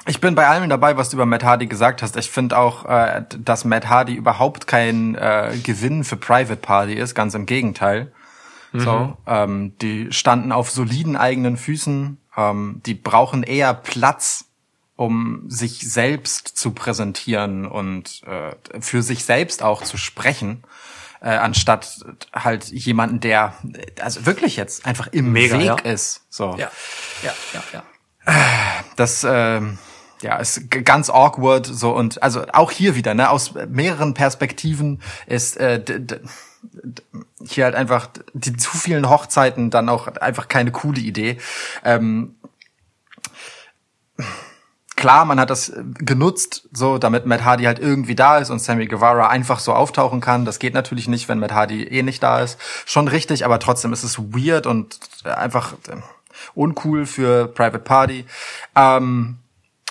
ich 0.07 0.19
bin 0.19 0.33
bei 0.33 0.47
allem 0.47 0.67
dabei, 0.67 0.97
was 0.97 1.09
du 1.09 1.17
über 1.17 1.27
Matt 1.27 1.43
Hardy 1.43 1.67
gesagt 1.67 2.01
hast. 2.01 2.17
Ich 2.17 2.31
finde 2.31 2.57
auch, 2.57 2.85
äh, 2.85 3.23
dass 3.37 3.65
Matt 3.65 3.87
Hardy 3.87 4.15
überhaupt 4.15 4.65
kein 4.65 5.13
äh, 5.13 5.55
Gewinn 5.63 6.03
für 6.03 6.17
Private 6.17 6.55
Party 6.59 6.95
ist, 6.95 7.13
ganz 7.13 7.35
im 7.35 7.45
Gegenteil. 7.45 8.11
So, 8.81 9.17
ähm, 9.27 9.77
die 9.79 10.11
standen 10.11 10.51
auf 10.51 10.71
soliden 10.71 11.15
eigenen 11.15 11.57
Füßen. 11.57 12.17
Ähm, 12.35 12.81
die 12.85 12.95
brauchen 12.95 13.43
eher 13.43 13.73
Platz, 13.73 14.45
um 14.95 15.43
sich 15.47 15.91
selbst 15.91 16.47
zu 16.47 16.71
präsentieren 16.71 17.65
und 17.67 18.23
äh, 18.25 18.55
für 18.81 19.03
sich 19.03 19.25
selbst 19.25 19.61
auch 19.61 19.83
zu 19.83 19.97
sprechen, 19.97 20.63
äh, 21.21 21.29
anstatt 21.29 22.03
halt 22.33 22.65
jemanden, 22.65 23.19
der 23.19 23.53
also 24.01 24.25
wirklich 24.25 24.55
jetzt 24.55 24.85
einfach 24.85 25.07
im 25.07 25.31
Mega, 25.31 25.57
Weg 25.59 25.65
ja. 25.65 25.75
ist. 25.75 26.25
So, 26.29 26.55
ja, 26.57 26.71
ja, 27.21 27.33
ja. 27.73 27.83
das 28.95 29.25
ähm, 29.27 29.77
ja 30.21 30.37
ist 30.37 30.71
ganz 30.71 31.09
awkward 31.09 31.65
so 31.65 31.91
und 31.91 32.23
also 32.23 32.45
auch 32.53 32.71
hier 32.71 32.95
wieder 32.95 33.13
ne 33.13 33.29
aus 33.29 33.53
mehreren 33.67 34.13
Perspektiven 34.13 35.01
ist 35.27 35.57
äh, 35.57 35.83
hier 37.45 37.65
halt 37.65 37.75
einfach 37.75 38.09
die 38.33 38.55
zu 38.55 38.77
vielen 38.77 39.09
Hochzeiten 39.09 39.69
dann 39.69 39.89
auch 39.89 40.07
einfach 40.07 40.47
keine 40.47 40.71
coole 40.71 41.01
Idee. 41.01 41.37
Ähm, 41.83 42.35
klar, 44.95 45.25
man 45.25 45.39
hat 45.39 45.49
das 45.49 45.73
genutzt, 45.99 46.69
so 46.71 46.97
damit 46.97 47.25
Matt 47.25 47.43
Hardy 47.43 47.65
halt 47.65 47.79
irgendwie 47.79 48.15
da 48.15 48.37
ist 48.37 48.49
und 48.49 48.59
Sammy 48.59 48.85
Guevara 48.85 49.27
einfach 49.27 49.59
so 49.59 49.73
auftauchen 49.73 50.21
kann. 50.21 50.45
Das 50.45 50.59
geht 50.59 50.73
natürlich 50.73 51.07
nicht, 51.07 51.27
wenn 51.27 51.39
Matt 51.39 51.51
Hardy 51.51 51.83
eh 51.83 52.03
nicht 52.03 52.23
da 52.23 52.39
ist. 52.39 52.57
Schon 52.85 53.07
richtig, 53.07 53.43
aber 53.43 53.59
trotzdem 53.59 53.91
ist 53.91 54.03
es 54.03 54.17
weird 54.17 54.65
und 54.65 54.99
einfach 55.25 55.73
äh, 55.89 55.97
uncool 56.53 57.05
für 57.05 57.47
Private 57.47 57.79
Party. 57.79 58.25
Ähm, 58.75 59.39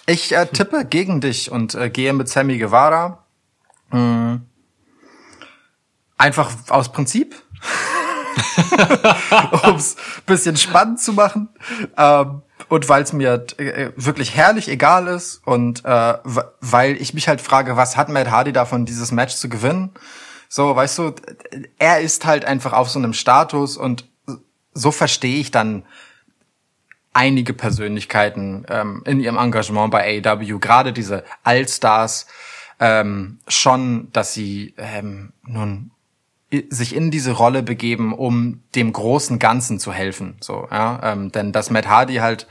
ich 0.06 0.34
äh, 0.34 0.46
tippe 0.46 0.84
gegen 0.84 1.20
dich 1.20 1.50
und 1.50 1.74
äh, 1.74 1.90
gehe 1.90 2.12
mit 2.12 2.28
Sammy 2.28 2.58
Guevara. 2.58 3.18
Mm. 3.90 4.36
Einfach 6.22 6.52
aus 6.68 6.92
Prinzip. 6.92 7.34
um 9.64 9.74
es 9.74 9.96
bisschen 10.24 10.56
spannend 10.56 11.00
zu 11.00 11.14
machen. 11.14 11.48
Ähm, 11.98 12.42
und 12.68 12.88
weil 12.88 13.02
es 13.02 13.12
mir 13.12 13.44
äh, 13.58 13.90
wirklich 13.96 14.36
herrlich 14.36 14.68
egal 14.68 15.08
ist 15.08 15.42
und 15.44 15.84
äh, 15.84 16.14
weil 16.60 16.92
ich 17.02 17.12
mich 17.12 17.26
halt 17.26 17.40
frage, 17.40 17.76
was 17.76 17.96
hat 17.96 18.08
Matt 18.08 18.30
Hardy 18.30 18.52
davon, 18.52 18.86
dieses 18.86 19.10
Match 19.10 19.34
zu 19.34 19.48
gewinnen? 19.48 19.90
So, 20.48 20.76
weißt 20.76 20.98
du, 20.98 21.12
er 21.80 22.00
ist 22.00 22.24
halt 22.24 22.44
einfach 22.44 22.72
auf 22.72 22.88
so 22.88 23.00
einem 23.00 23.14
Status 23.14 23.76
und 23.76 24.08
so 24.74 24.92
verstehe 24.92 25.40
ich 25.40 25.50
dann 25.50 25.82
einige 27.12 27.52
Persönlichkeiten 27.52 28.64
ähm, 28.68 29.02
in 29.06 29.18
ihrem 29.18 29.38
Engagement 29.38 29.90
bei 29.90 30.22
AEW, 30.24 30.60
gerade 30.60 30.92
diese 30.92 31.24
Allstars, 31.42 32.28
ähm, 32.78 33.40
schon, 33.48 34.12
dass 34.12 34.34
sie 34.34 34.74
ähm, 34.78 35.32
nun 35.42 35.90
sich 36.68 36.94
in 36.94 37.10
diese 37.10 37.32
Rolle 37.32 37.62
begeben, 37.62 38.12
um 38.12 38.62
dem 38.74 38.92
großen 38.92 39.38
Ganzen 39.38 39.78
zu 39.78 39.92
helfen. 39.92 40.36
So, 40.40 40.68
ja, 40.70 41.00
ähm, 41.02 41.32
denn 41.32 41.52
dass 41.52 41.70
Matt 41.70 41.88
Hardy 41.88 42.16
halt 42.16 42.46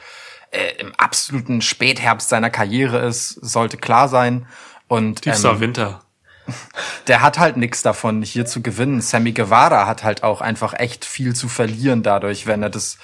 äh, 0.52 0.80
im 0.80 0.94
absoluten 0.96 1.62
Spätherbst 1.62 2.30
seiner 2.30 2.50
Karriere 2.50 3.00
ist, 3.00 3.30
sollte 3.30 3.78
klar 3.78 4.08
sein. 4.08 4.48
Und 4.88 5.22
Tiefster 5.22 5.52
ähm, 5.54 5.60
Winter. 5.60 6.02
der 7.08 7.22
hat 7.22 7.40
halt 7.40 7.58
nichts 7.58 7.82
davon, 7.82 8.24
hier 8.24 8.46
zu 8.46 8.62
gewinnen. 8.62 9.02
Sammy 9.02 9.32
Guevara 9.32 9.88
hat 9.88 10.04
halt 10.04 10.24
auch 10.24 10.42
einfach 10.42 10.74
echt 10.74 11.06
viel 11.06 11.36
zu 11.36 11.48
verlieren 11.48 12.04
dadurch, 12.04 12.48
wenn 12.48 12.64
er 12.64 12.70
das 12.70 12.98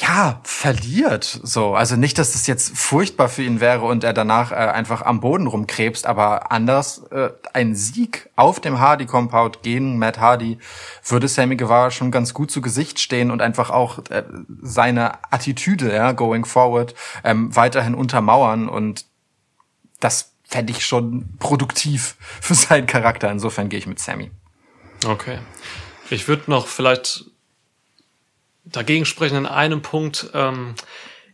ja, 0.00 0.40
verliert. 0.44 1.40
So, 1.42 1.74
also 1.74 1.96
nicht, 1.96 2.18
dass 2.18 2.32
das 2.32 2.46
jetzt 2.46 2.76
furchtbar 2.76 3.28
für 3.28 3.42
ihn 3.42 3.60
wäre 3.60 3.82
und 3.82 4.04
er 4.04 4.12
danach 4.12 4.52
äh, 4.52 4.54
einfach 4.54 5.02
am 5.02 5.20
Boden 5.20 5.46
rumkrebst, 5.46 6.06
aber 6.06 6.52
anders 6.52 7.04
äh, 7.10 7.30
ein 7.52 7.74
Sieg 7.74 8.30
auf 8.36 8.60
dem 8.60 8.78
Hardy 8.78 9.06
Compound 9.06 9.62
gegen 9.62 9.98
Matt 9.98 10.18
Hardy 10.18 10.58
würde 11.04 11.28
Sammy 11.28 11.56
Guevara 11.56 11.90
schon 11.90 12.10
ganz 12.10 12.34
gut 12.34 12.50
zu 12.50 12.60
Gesicht 12.60 13.00
stehen 13.00 13.30
und 13.30 13.42
einfach 13.42 13.70
auch 13.70 13.98
äh, 14.10 14.24
seine 14.62 15.18
Attitüde, 15.32 15.94
ja, 15.94 16.12
going 16.12 16.44
forward, 16.44 16.94
ähm, 17.24 17.54
weiterhin 17.54 17.94
untermauern 17.94 18.68
und 18.68 19.06
das 20.00 20.32
fände 20.44 20.72
ich 20.72 20.84
schon 20.84 21.36
produktiv 21.38 22.16
für 22.40 22.54
seinen 22.54 22.86
Charakter. 22.86 23.30
Insofern 23.30 23.68
gehe 23.68 23.78
ich 23.78 23.86
mit 23.86 23.98
Sammy. 23.98 24.30
Okay. 25.06 25.38
Ich 26.10 26.28
würde 26.28 26.50
noch 26.50 26.66
vielleicht 26.66 27.24
dagegen 28.64 29.04
sprechen 29.04 29.36
in 29.36 29.46
einem 29.46 29.82
Punkt. 29.82 30.30
Ähm, 30.34 30.74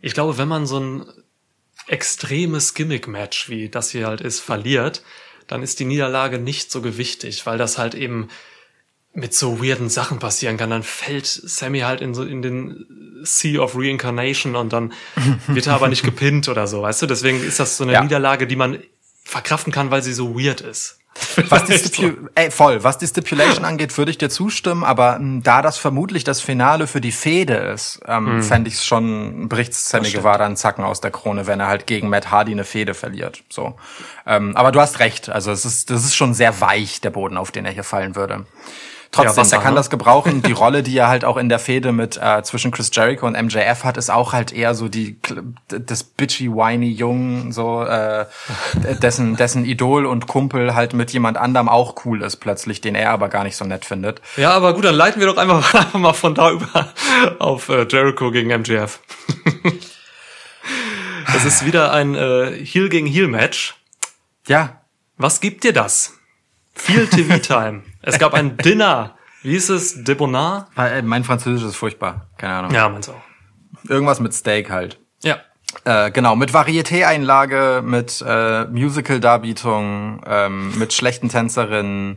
ich 0.00 0.14
glaube, 0.14 0.38
wenn 0.38 0.48
man 0.48 0.66
so 0.66 0.78
ein 0.80 1.06
extremes 1.86 2.74
Gimmick-Match, 2.74 3.48
wie 3.48 3.68
das 3.68 3.90
hier 3.90 4.06
halt 4.06 4.20
ist, 4.20 4.40
verliert, 4.40 5.02
dann 5.46 5.62
ist 5.62 5.80
die 5.80 5.84
Niederlage 5.86 6.38
nicht 6.38 6.70
so 6.70 6.82
gewichtig, 6.82 7.46
weil 7.46 7.58
das 7.58 7.78
halt 7.78 7.94
eben 7.94 8.28
mit 9.14 9.34
so 9.34 9.62
weirden 9.62 9.88
Sachen 9.88 10.18
passieren 10.18 10.56
kann. 10.58 10.70
Dann 10.70 10.82
fällt 10.82 11.26
Sammy 11.26 11.80
halt 11.80 12.00
in 12.02 12.14
so 12.14 12.22
in 12.24 12.42
den 12.42 13.20
Sea 13.22 13.60
of 13.60 13.74
Reincarnation 13.74 14.54
und 14.54 14.72
dann 14.72 14.92
wird 15.48 15.66
er 15.66 15.74
aber 15.74 15.88
nicht 15.88 16.04
gepinnt 16.04 16.48
oder 16.48 16.66
so, 16.66 16.82
weißt 16.82 17.02
du? 17.02 17.06
Deswegen 17.06 17.42
ist 17.42 17.58
das 17.58 17.76
so 17.76 17.84
eine 17.84 17.94
Ja. 17.94 18.02
Niederlage, 18.02 18.46
die 18.46 18.56
man 18.56 18.82
verkraften 19.24 19.72
kann, 19.72 19.90
weil 19.90 20.02
sie 20.02 20.12
so 20.12 20.38
weird 20.38 20.60
ist. 20.60 20.97
Was 21.48 21.64
die. 21.64 21.78
Stipu 21.78 22.28
ey, 22.34 22.50
voll. 22.50 22.84
Was 22.84 22.98
die 22.98 23.06
Stipulation 23.06 23.64
angeht, 23.64 23.96
würde 23.98 24.10
ich 24.10 24.18
dir 24.18 24.28
zustimmen, 24.30 24.84
aber 24.84 25.18
mh, 25.18 25.40
da 25.42 25.62
das 25.62 25.78
vermutlich 25.78 26.24
das 26.24 26.40
Finale 26.40 26.86
für 26.86 27.00
die 27.00 27.12
Fehde 27.12 27.54
ist, 27.54 28.00
ähm, 28.06 28.42
fände 28.42 28.68
ich 28.68 28.74
es 28.74 28.84
schon, 28.84 29.48
bricht 29.48 29.74
Sammy. 29.74 30.10
Guevara 30.10 30.44
einen 30.44 30.56
Zacken 30.56 30.84
aus 30.84 31.00
der 31.00 31.10
Krone, 31.10 31.46
wenn 31.46 31.60
er 31.60 31.68
halt 31.68 31.86
gegen 31.86 32.08
Matt 32.08 32.30
Hardy 32.30 32.52
eine 32.52 32.64
Fehde 32.64 32.94
verliert. 32.94 33.42
So. 33.48 33.74
Ähm, 34.26 34.56
aber 34.56 34.72
du 34.72 34.80
hast 34.80 34.98
recht, 34.98 35.28
also 35.28 35.50
es 35.50 35.64
ist, 35.64 35.90
das 35.90 36.04
ist 36.04 36.16
schon 36.16 36.34
sehr 36.34 36.60
weich, 36.60 37.00
der 37.00 37.10
Boden, 37.10 37.36
auf 37.36 37.50
den 37.50 37.64
er 37.64 37.72
hier 37.72 37.84
fallen 37.84 38.16
würde. 38.16 38.44
Trotzdem, 39.10 39.36
Wasser, 39.38 39.56
er 39.56 39.62
kann 39.62 39.72
ne? 39.72 39.78
das 39.78 39.88
gebrauchen. 39.88 40.42
Die 40.42 40.52
Rolle, 40.58 40.82
die 40.82 40.96
er 40.96 41.08
halt 41.08 41.24
auch 41.24 41.36
in 41.36 41.48
der 41.48 41.58
Fehde 41.58 41.92
mit 41.92 42.18
äh, 42.22 42.42
zwischen 42.42 42.70
Chris 42.70 42.90
Jericho 42.92 43.26
und 43.26 43.40
MJF 43.40 43.84
hat, 43.84 43.96
ist 43.96 44.10
auch 44.10 44.32
halt 44.32 44.52
eher 44.52 44.74
so 44.74 44.88
die 44.88 45.18
das 45.68 46.04
bitchy, 46.04 46.50
whiny 46.50 46.90
Jungen, 46.90 47.52
so 47.52 47.82
äh, 47.84 48.26
dessen 49.02 49.36
dessen 49.36 49.64
Idol 49.64 50.04
und 50.04 50.26
Kumpel 50.26 50.74
halt 50.74 50.92
mit 50.92 51.10
jemand 51.10 51.38
anderem 51.38 51.68
auch 51.68 52.04
cool 52.04 52.22
ist 52.22 52.36
plötzlich, 52.36 52.80
den 52.80 52.94
er 52.94 53.10
aber 53.10 53.28
gar 53.28 53.44
nicht 53.44 53.56
so 53.56 53.64
nett 53.64 53.84
findet. 53.84 54.20
Ja, 54.36 54.50
aber 54.50 54.74
gut, 54.74 54.84
dann 54.84 54.94
leiten 54.94 55.20
wir 55.20 55.26
doch 55.26 55.38
einfach, 55.38 55.74
einfach 55.74 55.98
mal 55.98 56.12
von 56.12 56.34
da 56.34 56.50
über 56.50 56.92
auf 57.38 57.68
äh, 57.70 57.86
Jericho 57.88 58.30
gegen 58.30 58.48
MJF. 58.60 59.00
Es 61.34 61.44
ist 61.44 61.64
wieder 61.64 61.92
ein 61.92 62.14
äh, 62.14 62.52
Heel 62.64 62.88
gegen 62.88 63.06
Heel 63.06 63.28
Match. 63.28 63.76
Ja, 64.46 64.80
Was 65.18 65.40
gibt 65.40 65.64
dir 65.64 65.72
das? 65.72 66.14
Viel 66.74 67.06
TV-Time. 67.06 67.82
Es 68.02 68.18
gab 68.18 68.34
ein 68.34 68.56
Dinner. 68.56 69.16
Wie 69.42 69.50
hieß 69.50 69.70
es? 69.70 70.04
Debonard? 70.04 70.66
weil, 70.74 70.98
äh, 70.98 71.02
mein 71.02 71.24
Französisch 71.24 71.66
ist 71.66 71.76
furchtbar, 71.76 72.26
keine 72.36 72.54
Ahnung. 72.54 72.70
Ja, 72.72 72.88
meins 72.88 73.08
auch. 73.08 73.22
Irgendwas 73.88 74.20
mit 74.20 74.34
Steak 74.34 74.70
halt. 74.70 74.98
Ja. 75.22 75.38
Äh, 75.84 76.10
genau, 76.10 76.34
mit 76.34 76.52
Varieté-Einlage, 76.52 77.82
mit 77.84 78.24
äh, 78.26 78.64
Musical-Darbietung, 78.64 80.22
ähm, 80.26 80.78
mit 80.78 80.92
schlechten 80.92 81.28
Tänzerinnen, 81.28 82.16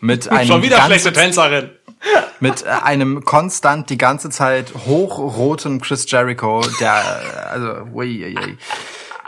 mit 0.00 0.28
einem 0.28 0.48
Schon 0.48 0.62
wieder 0.62 0.80
schlechte 0.82 1.12
Tänzerin. 1.12 1.70
mit 2.40 2.64
äh, 2.64 2.68
einem 2.68 3.24
konstant 3.24 3.90
die 3.90 3.98
ganze 3.98 4.30
Zeit 4.30 4.72
hochroten 4.86 5.80
Chris 5.80 6.10
Jericho, 6.10 6.62
der 6.80 6.94
äh, 6.94 7.38
also 7.50 7.68
ui, 7.92 8.24
ui, 8.24 8.38
ui. 8.38 8.58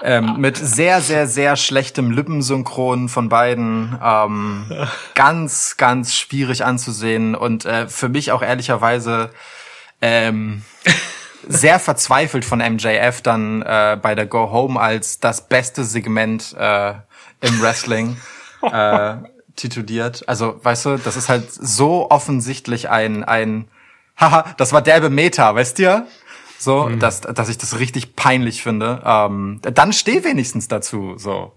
Ähm, 0.03 0.37
mit 0.39 0.57
sehr 0.57 1.01
sehr 1.01 1.27
sehr 1.27 1.57
schlechtem 1.57 2.11
Lippensynchron 2.11 3.09
von 3.09 3.29
beiden, 3.29 3.99
ähm, 4.03 4.71
ganz 5.15 5.77
ganz 5.77 6.15
schwierig 6.15 6.65
anzusehen 6.65 7.35
und 7.35 7.65
äh, 7.65 7.89
für 7.89 8.09
mich 8.09 8.31
auch 8.31 8.43
ehrlicherweise 8.43 9.31
ähm, 10.01 10.63
sehr 11.49 11.79
verzweifelt 11.79 12.45
von 12.45 12.59
MJF 12.61 13.23
dann 13.23 13.63
äh, 13.63 13.99
bei 14.01 14.15
der 14.15 14.27
Go 14.27 14.51
Home 14.53 14.79
als 14.81 15.19
das 15.19 15.49
beste 15.49 15.85
Segment 15.85 16.55
äh, 16.59 16.95
im 17.41 17.61
Wrestling. 17.61 18.17
äh, 18.63 19.17
tituliert. 19.59 20.27
Also, 20.27 20.61
weißt 20.63 20.87
du, 20.87 20.97
das 20.97 21.17
ist 21.17 21.29
halt 21.29 21.51
so 21.53 22.11
offensichtlich 22.11 22.89
ein, 22.89 23.25
ein, 23.25 23.69
haha, 24.17 24.55
das 24.57 24.73
war 24.73 24.83
derbe 24.83 25.11
Meta, 25.11 25.55
weißt 25.55 25.79
du? 25.81 26.07
So, 26.59 26.89
Mhm. 26.89 26.99
dass, 26.99 27.21
dass 27.21 27.49
ich 27.49 27.57
das 27.59 27.79
richtig 27.79 28.17
peinlich 28.17 28.63
finde. 28.63 29.01
Ähm, 29.05 29.61
dann 29.63 29.93
steh 29.93 30.25
wenigstens 30.25 30.67
dazu. 30.69 31.15
So. 31.17 31.53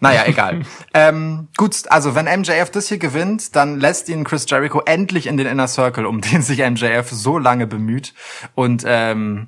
Naja, 0.00 0.24
egal. 0.26 0.62
ähm, 0.94 1.48
gut, 1.56 1.76
also 1.90 2.14
wenn 2.16 2.24
MJF 2.26 2.70
das 2.70 2.88
hier 2.88 2.98
gewinnt, 2.98 3.54
dann 3.54 3.78
lässt 3.78 4.08
ihn 4.08 4.24
Chris 4.24 4.46
Jericho 4.48 4.80
endlich 4.84 5.26
in 5.28 5.36
den 5.36 5.46
Inner 5.46 5.68
Circle, 5.68 6.06
um 6.06 6.20
den 6.20 6.42
sich 6.42 6.58
MJF 6.58 7.08
so 7.10 7.38
lange 7.38 7.66
bemüht. 7.68 8.14
Und 8.56 8.82
ähm, 8.86 9.46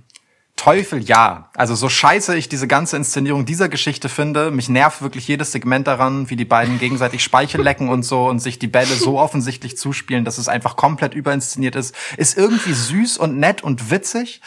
Teufel 0.56 1.02
ja. 1.02 1.50
Also 1.54 1.74
so 1.74 1.88
scheiße 1.88 2.36
ich 2.36 2.48
diese 2.48 2.68
ganze 2.68 2.96
Inszenierung 2.96 3.44
dieser 3.44 3.68
Geschichte 3.68 4.08
finde, 4.08 4.50
mich 4.50 4.68
nervt 4.68 5.02
wirklich 5.02 5.26
jedes 5.26 5.52
Segment 5.52 5.86
daran, 5.86 6.30
wie 6.30 6.36
die 6.36 6.44
beiden 6.44 6.78
gegenseitig 6.78 7.24
Speichel 7.24 7.62
lecken 7.62 7.88
und 7.88 8.04
so 8.04 8.28
und 8.28 8.38
sich 8.38 8.58
die 8.58 8.68
Bälle 8.68 8.94
so 8.94 9.18
offensichtlich 9.18 9.76
zuspielen, 9.76 10.24
dass 10.24 10.38
es 10.38 10.48
einfach 10.48 10.76
komplett 10.76 11.14
überinszeniert 11.14 11.76
ist. 11.76 11.94
Ist 12.16 12.38
irgendwie 12.38 12.72
süß 12.72 13.18
und 13.18 13.38
nett 13.38 13.62
und 13.62 13.90
witzig, 13.90 14.40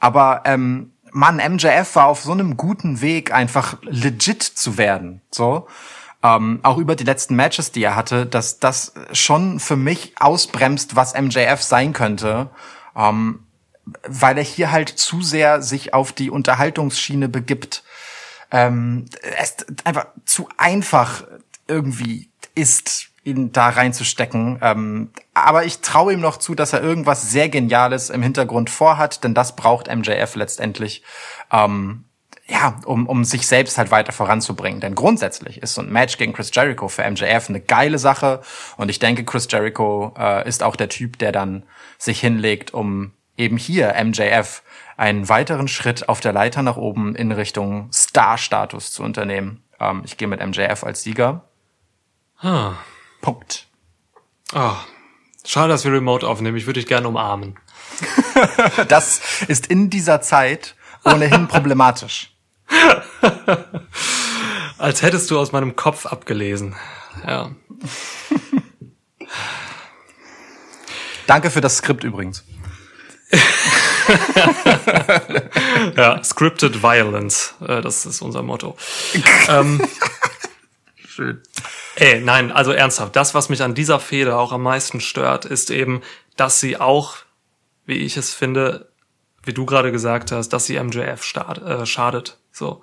aber 0.00 0.42
ähm, 0.44 0.92
Mann, 1.12 1.36
MJF 1.36 1.94
war 1.94 2.06
auf 2.06 2.22
so 2.22 2.32
einem 2.32 2.56
guten 2.56 3.00
Weg, 3.00 3.32
einfach 3.32 3.78
legit 3.82 4.42
zu 4.42 4.76
werden. 4.76 5.22
So. 5.30 5.68
Ähm, 6.24 6.60
auch 6.62 6.78
über 6.78 6.96
die 6.96 7.04
letzten 7.04 7.36
Matches, 7.36 7.70
die 7.70 7.84
er 7.84 7.94
hatte, 7.94 8.26
dass 8.26 8.58
das 8.58 8.94
schon 9.12 9.60
für 9.60 9.76
mich 9.76 10.14
ausbremst, 10.18 10.96
was 10.96 11.14
MJF 11.14 11.62
sein 11.62 11.92
könnte. 11.92 12.50
Ähm, 12.96 13.40
weil 14.06 14.38
er 14.38 14.44
hier 14.44 14.72
halt 14.72 14.88
zu 14.88 15.22
sehr 15.22 15.62
sich 15.62 15.94
auf 15.94 16.12
die 16.12 16.30
Unterhaltungsschiene 16.30 17.28
begibt. 17.28 17.82
Ähm, 18.50 19.06
es 19.38 19.56
einfach 19.84 20.06
zu 20.24 20.48
einfach 20.56 21.24
irgendwie 21.66 22.28
ist, 22.54 23.08
ihn 23.24 23.52
da 23.52 23.70
reinzustecken. 23.70 24.58
Ähm, 24.62 25.10
aber 25.32 25.64
ich 25.64 25.80
traue 25.80 26.12
ihm 26.12 26.20
noch 26.20 26.36
zu, 26.36 26.54
dass 26.54 26.72
er 26.72 26.82
irgendwas 26.82 27.30
sehr 27.30 27.48
Geniales 27.48 28.10
im 28.10 28.22
Hintergrund 28.22 28.70
vorhat, 28.70 29.24
denn 29.24 29.34
das 29.34 29.56
braucht 29.56 29.94
MJF 29.94 30.36
letztendlich. 30.36 31.02
Ähm, 31.50 32.04
ja, 32.46 32.78
um, 32.84 33.06
um 33.06 33.24
sich 33.24 33.46
selbst 33.46 33.78
halt 33.78 33.90
weiter 33.90 34.12
voranzubringen. 34.12 34.80
Denn 34.80 34.94
grundsätzlich 34.94 35.62
ist 35.62 35.74
so 35.74 35.80
ein 35.80 35.90
Match 35.90 36.18
gegen 36.18 36.34
Chris 36.34 36.50
Jericho 36.52 36.88
für 36.88 37.08
MJF 37.10 37.48
eine 37.48 37.60
geile 37.60 37.98
Sache. 37.98 38.42
Und 38.76 38.90
ich 38.90 38.98
denke, 38.98 39.24
Chris 39.24 39.48
Jericho 39.50 40.14
äh, 40.18 40.46
ist 40.46 40.62
auch 40.62 40.76
der 40.76 40.90
Typ, 40.90 41.18
der 41.18 41.32
dann 41.32 41.64
sich 41.96 42.20
hinlegt, 42.20 42.74
um 42.74 43.12
eben 43.36 43.56
hier 43.56 43.94
MJF 44.02 44.62
einen 44.96 45.28
weiteren 45.28 45.68
Schritt 45.68 46.08
auf 46.08 46.20
der 46.20 46.32
Leiter 46.32 46.62
nach 46.62 46.76
oben 46.76 47.16
in 47.16 47.32
Richtung 47.32 47.90
Star-Status 47.92 48.92
zu 48.92 49.02
unternehmen. 49.02 49.62
Ähm, 49.80 50.02
ich 50.04 50.16
gehe 50.16 50.28
mit 50.28 50.44
MJF 50.44 50.84
als 50.84 51.02
Sieger. 51.02 51.48
Ah. 52.38 52.74
Punkt. 53.20 53.66
Ah. 54.52 54.76
Schade, 55.46 55.68
dass 55.68 55.84
wir 55.84 55.92
Remote 55.92 56.26
aufnehmen. 56.26 56.56
Ich 56.56 56.66
würde 56.66 56.80
dich 56.80 56.88
gerne 56.88 57.08
umarmen. 57.08 57.58
Das 58.88 59.44
ist 59.46 59.68
in 59.68 59.88
dieser 59.88 60.20
Zeit 60.20 60.74
ohnehin 61.04 61.46
problematisch. 61.46 62.34
Als 64.78 65.02
hättest 65.02 65.30
du 65.30 65.38
aus 65.38 65.52
meinem 65.52 65.76
Kopf 65.76 66.06
abgelesen. 66.06 66.74
Ja. 67.26 67.52
Danke 71.26 71.50
für 71.50 71.60
das 71.60 71.76
Skript 71.78 72.04
übrigens. 72.04 72.44
Ja, 75.96 76.22
Scripted 76.22 76.82
Violence. 76.82 77.54
Äh, 77.66 77.80
das 77.80 78.06
ist 78.06 78.20
unser 78.20 78.42
Motto. 78.42 78.76
ähm, 79.48 79.80
Schön. 81.06 81.40
Ey, 81.96 82.20
nein, 82.20 82.50
also 82.50 82.72
ernsthaft, 82.72 83.14
das, 83.14 83.34
was 83.34 83.48
mich 83.48 83.62
an 83.62 83.74
dieser 83.74 84.00
Fehde 84.00 84.36
auch 84.36 84.52
am 84.52 84.62
meisten 84.62 85.00
stört, 85.00 85.44
ist 85.44 85.70
eben, 85.70 86.02
dass 86.36 86.58
sie 86.58 86.76
auch, 86.76 87.16
wie 87.86 87.98
ich 87.98 88.16
es 88.16 88.34
finde, 88.34 88.88
wie 89.44 89.52
du 89.52 89.64
gerade 89.64 89.92
gesagt 89.92 90.32
hast, 90.32 90.48
dass 90.48 90.66
sie 90.66 90.78
MJF 90.78 91.22
start, 91.22 91.62
äh, 91.62 91.86
schadet. 91.86 92.38
So. 92.50 92.82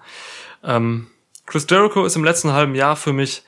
Ähm, 0.63 1.07
Chris 1.45 1.67
Jericho 1.69 2.05
ist 2.05 2.15
im 2.15 2.23
letzten 2.23 2.53
halben 2.53 2.75
Jahr 2.75 2.95
für 2.95 3.11
mich 3.11 3.43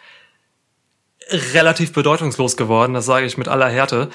relativ 1.54 1.94
bedeutungslos 1.94 2.58
geworden, 2.58 2.94
das 2.94 3.06
sage 3.06 3.26
ich 3.26 3.38
mit 3.38 3.48
aller 3.48 3.70
Härte. 3.70 4.10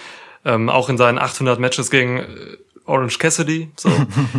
Ähm, 0.45 0.69
auch 0.69 0.89
in 0.89 0.99
seinen 0.99 1.19
800 1.19 1.59
Matches 1.59 1.91
gegen 1.91 2.19
äh, 2.19 2.59
Orange 2.89 3.19
Cassidy. 3.19 3.71
So. 3.77 3.91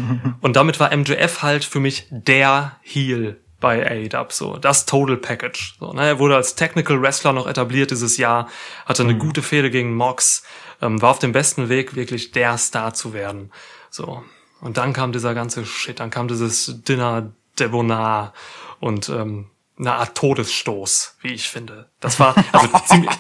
Und 0.42 0.56
damit 0.56 0.80
war 0.80 0.96
MJF 0.96 1.42
halt 1.42 1.64
für 1.64 1.80
mich 1.80 2.08
der 2.10 2.78
Heel 2.82 3.40
bei 3.60 4.10
AEW, 4.12 4.28
so 4.30 4.58
das 4.58 4.86
Total 4.86 5.18
Package. 5.18 5.76
So, 5.80 5.94
ne? 5.94 6.08
Er 6.08 6.20
wurde 6.20 6.36
als 6.36 6.56
Technical 6.56 7.02
Wrestler 7.02 7.34
noch 7.34 7.48
etabliert 7.48 7.92
dieses 7.92 8.18
Jahr, 8.18 8.48
hatte 8.86 9.04
eine 9.04 9.18
gute 9.18 9.42
Fehde 9.42 9.70
gegen 9.70 9.96
Mox, 9.96 10.44
ähm, 10.82 11.02
war 11.02 11.12
auf 11.12 11.20
dem 11.20 11.34
besten 11.34 11.70
Weg, 11.70 11.96
wirklich 11.96 12.32
der 12.32 12.58
Star 12.58 12.94
zu 12.94 13.14
werden. 13.14 13.52
So. 13.90 14.24
Und 14.62 14.78
dann 14.78 14.94
kam 14.94 15.12
dieser 15.12 15.34
ganze 15.34 15.66
Shit, 15.66 16.00
dann 16.00 16.10
kam 16.10 16.28
dieses 16.28 16.84
Dinner 16.84 17.32
Debonar 17.60 18.34
und 18.80 19.10
ähm, 19.10 19.48
eine 19.78 19.94
Art 19.94 20.16
Todesstoß, 20.16 21.18
wie 21.22 21.34
ich 21.34 21.50
finde. 21.50 21.90
Das 22.00 22.20
war 22.20 22.36
also 22.52 22.80
ziemlich 22.86 23.12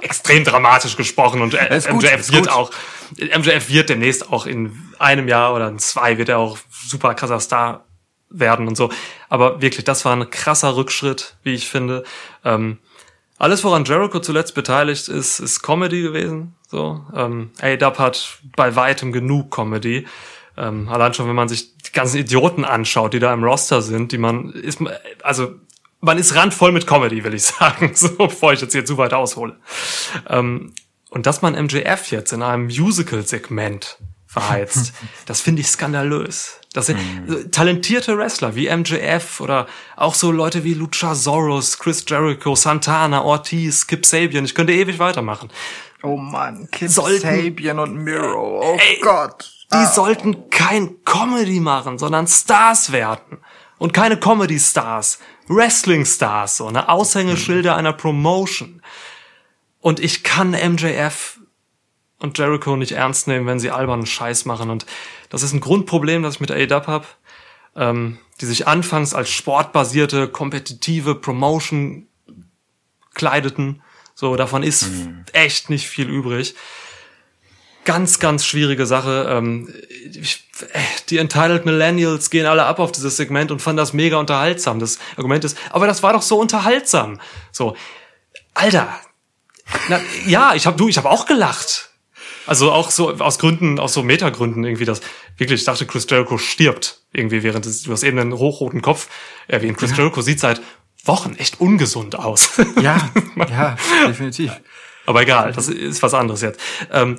extrem 0.00 0.44
dramatisch 0.44 0.96
gesprochen 0.96 1.40
und 1.42 1.54
äh, 1.54 1.76
Ist 1.76 1.88
gut, 1.88 2.02
MJF 2.02 2.20
ist 2.20 2.32
wird 2.32 2.46
gut. 2.46 2.52
auch 2.52 2.70
MJF 3.18 3.68
wird 3.68 3.88
demnächst 3.88 4.30
auch 4.32 4.46
in 4.46 4.76
einem 4.98 5.28
Jahr 5.28 5.54
oder 5.54 5.68
in 5.68 5.78
zwei 5.78 6.18
wird 6.18 6.28
er 6.28 6.38
auch 6.38 6.58
super 6.70 7.14
krasser 7.14 7.40
Star 7.40 7.84
werden 8.28 8.68
und 8.68 8.76
so. 8.76 8.90
Aber 9.28 9.60
wirklich, 9.60 9.84
das 9.84 10.04
war 10.04 10.14
ein 10.14 10.30
krasser 10.30 10.76
Rückschritt, 10.76 11.36
wie 11.42 11.54
ich 11.54 11.68
finde. 11.68 12.04
Ähm, 12.44 12.78
alles, 13.38 13.64
woran 13.64 13.84
Jericho 13.84 14.20
zuletzt 14.20 14.54
beteiligt 14.54 15.08
ist, 15.08 15.40
ist 15.40 15.62
Comedy 15.62 16.02
gewesen. 16.02 16.54
So, 16.68 17.04
ähm, 17.14 17.50
A-Dub 17.60 17.98
hat 17.98 18.38
bei 18.54 18.76
weitem 18.76 19.12
genug 19.12 19.50
Comedy. 19.50 20.06
Ähm, 20.56 20.88
allein 20.88 21.14
schon, 21.14 21.26
wenn 21.26 21.34
man 21.34 21.48
sich 21.48 21.76
die 21.78 21.92
ganzen 21.92 22.18
Idioten 22.18 22.64
anschaut, 22.64 23.14
die 23.14 23.18
da 23.18 23.32
im 23.32 23.42
Roster 23.42 23.82
sind, 23.82 24.12
die 24.12 24.18
man 24.18 24.50
ist, 24.50 24.78
also 25.22 25.54
man 26.00 26.18
ist 26.18 26.34
randvoll 26.34 26.72
mit 26.72 26.86
Comedy, 26.86 27.22
will 27.24 27.34
ich 27.34 27.42
sagen, 27.44 27.92
so 27.94 28.08
bevor 28.16 28.52
ich 28.52 28.60
jetzt 28.60 28.72
hier 28.72 28.84
zu 28.84 28.96
weit 28.98 29.12
aushole. 29.14 29.56
Ähm, 30.28 30.74
und 31.10 31.26
dass 31.26 31.42
man 31.42 31.54
MJF 31.54 32.10
jetzt 32.10 32.32
in 32.32 32.42
einem 32.42 32.66
Musical-Segment 32.66 33.98
verheizt, 34.26 34.92
das 35.26 35.40
finde 35.40 35.60
ich 35.62 35.68
skandalös. 35.68 36.56
Das 36.72 36.86
sind 36.86 36.98
so 37.26 37.42
talentierte 37.48 38.16
Wrestler 38.16 38.54
wie 38.54 38.70
MJF 38.74 39.40
oder 39.40 39.66
auch 39.96 40.14
so 40.14 40.30
Leute 40.30 40.62
wie 40.62 40.74
Luchasaurus, 40.74 41.80
Chris 41.80 42.04
Jericho, 42.06 42.54
Santana, 42.54 43.22
Ortiz, 43.22 43.88
Kip 43.88 44.06
Sabian. 44.06 44.44
Ich 44.44 44.54
könnte 44.54 44.72
ewig 44.72 45.00
weitermachen. 45.00 45.50
Oh 46.04 46.16
Mann, 46.16 46.68
Kip 46.70 46.88
Sollten- 46.88 47.22
Sabian 47.44 47.80
und 47.80 47.96
Miro. 47.96 48.60
Oh 48.62 48.78
Ey, 48.78 49.00
Gott. 49.00 49.52
Die 49.72 49.84
sollten 49.86 50.48
kein 50.50 51.02
Comedy 51.04 51.58
machen, 51.60 51.98
sondern 51.98 52.26
Stars 52.28 52.92
werden. 52.92 53.38
Und 53.78 53.92
keine 53.92 54.18
Comedy-Stars, 54.18 55.18
Wrestling-Stars, 55.50 56.58
so 56.58 56.66
eine 56.66 56.88
Aushängeschilder 56.88 57.76
einer 57.76 57.92
Promotion. 57.92 58.82
Und 59.80 59.98
ich 59.98 60.22
kann 60.22 60.50
MJF 60.50 61.40
und 62.20 62.38
Jericho 62.38 62.76
nicht 62.76 62.92
ernst 62.92 63.26
nehmen, 63.26 63.46
wenn 63.46 63.58
sie 63.58 63.70
albernen 63.70 64.06
Scheiß 64.06 64.44
machen. 64.44 64.70
Und 64.70 64.86
das 65.28 65.42
ist 65.42 65.52
ein 65.52 65.60
Grundproblem, 65.60 66.22
das 66.22 66.34
ich 66.34 66.40
mit 66.40 66.50
AEW 66.50 66.86
habe, 66.86 67.06
ähm, 67.74 68.18
die 68.40 68.46
sich 68.46 68.68
anfangs 68.68 69.12
als 69.12 69.30
sportbasierte, 69.30 70.28
kompetitive 70.28 71.14
Promotion 71.16 72.06
kleideten. 73.14 73.82
So, 74.14 74.36
davon 74.36 74.62
ist 74.62 74.88
echt 75.32 75.68
nicht 75.68 75.88
viel 75.88 76.08
übrig 76.08 76.54
ganz, 77.84 78.18
ganz 78.18 78.44
schwierige 78.44 78.86
Sache. 78.86 79.26
Ähm, 79.28 79.68
äh, 79.68 79.89
die 81.08 81.18
Entitled 81.18 81.64
Millennials 81.66 82.30
gehen 82.30 82.46
alle 82.46 82.64
ab 82.64 82.78
auf 82.78 82.92
dieses 82.92 83.16
Segment 83.16 83.50
und 83.50 83.60
fanden 83.60 83.78
das 83.78 83.92
mega 83.92 84.16
unterhaltsam. 84.16 84.78
Das 84.78 84.98
Argument 85.16 85.44
ist, 85.44 85.56
aber 85.70 85.86
das 85.86 86.02
war 86.02 86.12
doch 86.12 86.22
so 86.22 86.38
unterhaltsam. 86.38 87.20
So, 87.52 87.76
Alter, 88.54 89.00
na, 89.88 90.00
ja, 90.26 90.54
ich 90.54 90.66
habe 90.66 90.76
du, 90.76 90.88
ich 90.88 90.96
habe 90.96 91.10
auch 91.10 91.26
gelacht. 91.26 91.90
Also 92.46 92.72
auch 92.72 92.90
so 92.90 93.10
aus 93.10 93.38
Gründen, 93.38 93.78
aus 93.78 93.92
so 93.92 94.02
Metagründen 94.02 94.64
irgendwie, 94.64 94.84
das 94.84 95.00
wirklich, 95.36 95.60
ich 95.60 95.66
dachte, 95.66 95.86
Chris 95.86 96.06
Jericho 96.08 96.38
stirbt 96.38 97.02
irgendwie 97.12 97.42
während 97.42 97.64
des, 97.64 97.82
du 97.82 97.92
hast 97.92 98.02
eben 98.02 98.18
einen 98.18 98.32
hochroten 98.32 98.82
Kopf 98.82 99.08
erwähnt. 99.46 99.76
Chris 99.78 99.96
Jericho 99.96 100.20
sieht 100.22 100.40
seit 100.40 100.60
Wochen 101.04 101.34
echt 101.36 101.60
ungesund 101.60 102.16
aus. 102.16 102.60
Ja, 102.80 103.10
ja, 103.36 103.76
definitiv. 104.06 104.52
Aber 105.06 105.22
egal, 105.22 105.52
das 105.52 105.68
ist 105.68 106.02
was 106.02 106.14
anderes 106.14 106.42
jetzt. 106.42 106.60
Ähm, 106.92 107.18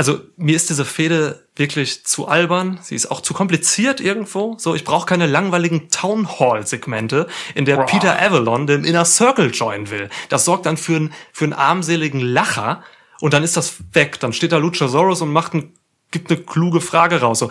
also 0.00 0.18
mir 0.38 0.56
ist 0.56 0.70
diese 0.70 0.86
Fehde 0.86 1.46
wirklich 1.56 2.06
zu 2.06 2.26
albern. 2.26 2.78
Sie 2.80 2.94
ist 2.94 3.10
auch 3.10 3.20
zu 3.20 3.34
kompliziert 3.34 4.00
irgendwo. 4.00 4.56
So, 4.56 4.74
ich 4.74 4.82
brauche 4.82 5.04
keine 5.04 5.26
langweiligen 5.26 5.90
Town 5.90 6.26
Hall 6.38 6.66
Segmente, 6.66 7.26
in 7.54 7.66
der 7.66 7.84
Peter 7.84 8.18
Avalon 8.18 8.66
den 8.66 8.84
Inner 8.84 9.04
Circle 9.04 9.50
joinen 9.50 9.90
will. 9.90 10.08
Das 10.30 10.46
sorgt 10.46 10.64
dann 10.64 10.78
für 10.78 10.96
einen 10.96 11.12
für 11.34 11.44
einen 11.44 11.52
armseligen 11.52 12.20
Lacher 12.20 12.82
und 13.20 13.34
dann 13.34 13.42
ist 13.42 13.58
das 13.58 13.74
weg. 13.92 14.18
Dann 14.20 14.32
steht 14.32 14.52
da 14.52 14.56
Luchasaurus 14.56 15.20
und 15.20 15.34
macht 15.34 15.52
ein, 15.52 15.74
gibt 16.10 16.30
eine 16.30 16.40
kluge 16.40 16.80
Frage 16.80 17.20
raus. 17.20 17.40
So, 17.40 17.50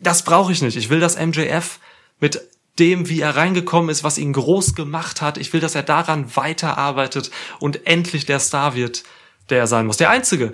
das 0.00 0.22
brauche 0.22 0.52
ich 0.52 0.62
nicht. 0.62 0.76
Ich 0.76 0.90
will, 0.90 1.00
dass 1.00 1.18
MJF 1.18 1.80
mit 2.20 2.40
dem, 2.78 3.08
wie 3.08 3.20
er 3.20 3.34
reingekommen 3.34 3.90
ist, 3.90 4.04
was 4.04 4.16
ihn 4.16 4.32
groß 4.32 4.76
gemacht 4.76 5.22
hat. 5.22 5.38
Ich 5.38 5.52
will, 5.52 5.60
dass 5.60 5.74
er 5.74 5.82
daran 5.82 6.36
weiterarbeitet 6.36 7.32
und 7.58 7.88
endlich 7.88 8.26
der 8.26 8.38
Star 8.38 8.76
wird, 8.76 9.02
der 9.48 9.58
er 9.58 9.66
sein 9.66 9.86
muss. 9.86 9.96
Der 9.96 10.10
einzige. 10.10 10.52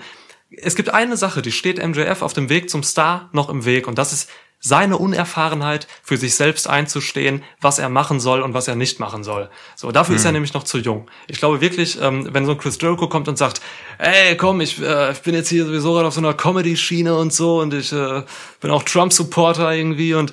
Es 0.51 0.77
gibt 0.77 0.91
eine 0.91 1.17
Sache, 1.17 1.43
die 1.43 1.53
steht 1.53 1.85
MJF 1.85 2.23
auf 2.23 2.33
dem 2.33 2.49
Weg 2.49 2.71
zum 2.71 2.83
Star 2.83 3.29
noch 3.33 3.49
im 3.49 3.65
Weg 3.65 3.89
und 3.89 3.99
das 3.99 4.13
ist 4.13 4.31
seine 4.59 4.97
Unerfahrenheit, 4.97 5.87
für 6.03 6.17
sich 6.17 6.35
selbst 6.35 6.69
einzustehen, 6.69 7.43
was 7.61 7.79
er 7.79 7.89
machen 7.89 8.21
soll 8.21 8.41
und 8.41 8.55
was 8.55 8.69
er 8.69 8.75
nicht 8.75 8.99
machen 8.99 9.23
soll. 9.23 9.51
So, 9.77 9.93
dafür 9.93 10.15
hm. 10.15 10.17
ist 10.17 10.25
er 10.25 10.29
hm. 10.29 10.35
nämlich 10.35 10.55
noch 10.55 10.65
zu 10.65 10.79
jung. 10.79 11.09
Ich 11.29 11.39
glaube 11.39 11.61
wirklich, 11.61 12.01
ähm, 12.01 12.29
wenn 12.33 12.47
so 12.47 12.53
ein 12.53 12.59
Chris 12.59 12.79
Jericho 12.81 13.09
kommt 13.09 13.29
und 13.29 13.37
sagt, 13.37 13.61
ey, 13.99 14.37
komm, 14.37 14.61
ich, 14.61 14.81
äh, 14.81 15.13
ich 15.13 15.21
bin 15.21 15.35
jetzt 15.35 15.51
hier 15.51 15.67
sowieso 15.67 15.93
gerade 15.93 16.09
auf 16.09 16.15
so 16.15 16.21
einer 16.21 16.35
Comedy-Schiene 16.35 17.15
und 17.15 17.33
so 17.33 17.61
und 17.61 17.75
ich 17.75 17.93
äh, 17.93 18.23
bin 18.61 18.71
auch 18.71 18.83
Trump-Supporter 18.83 19.73
irgendwie 19.73 20.15
und 20.15 20.33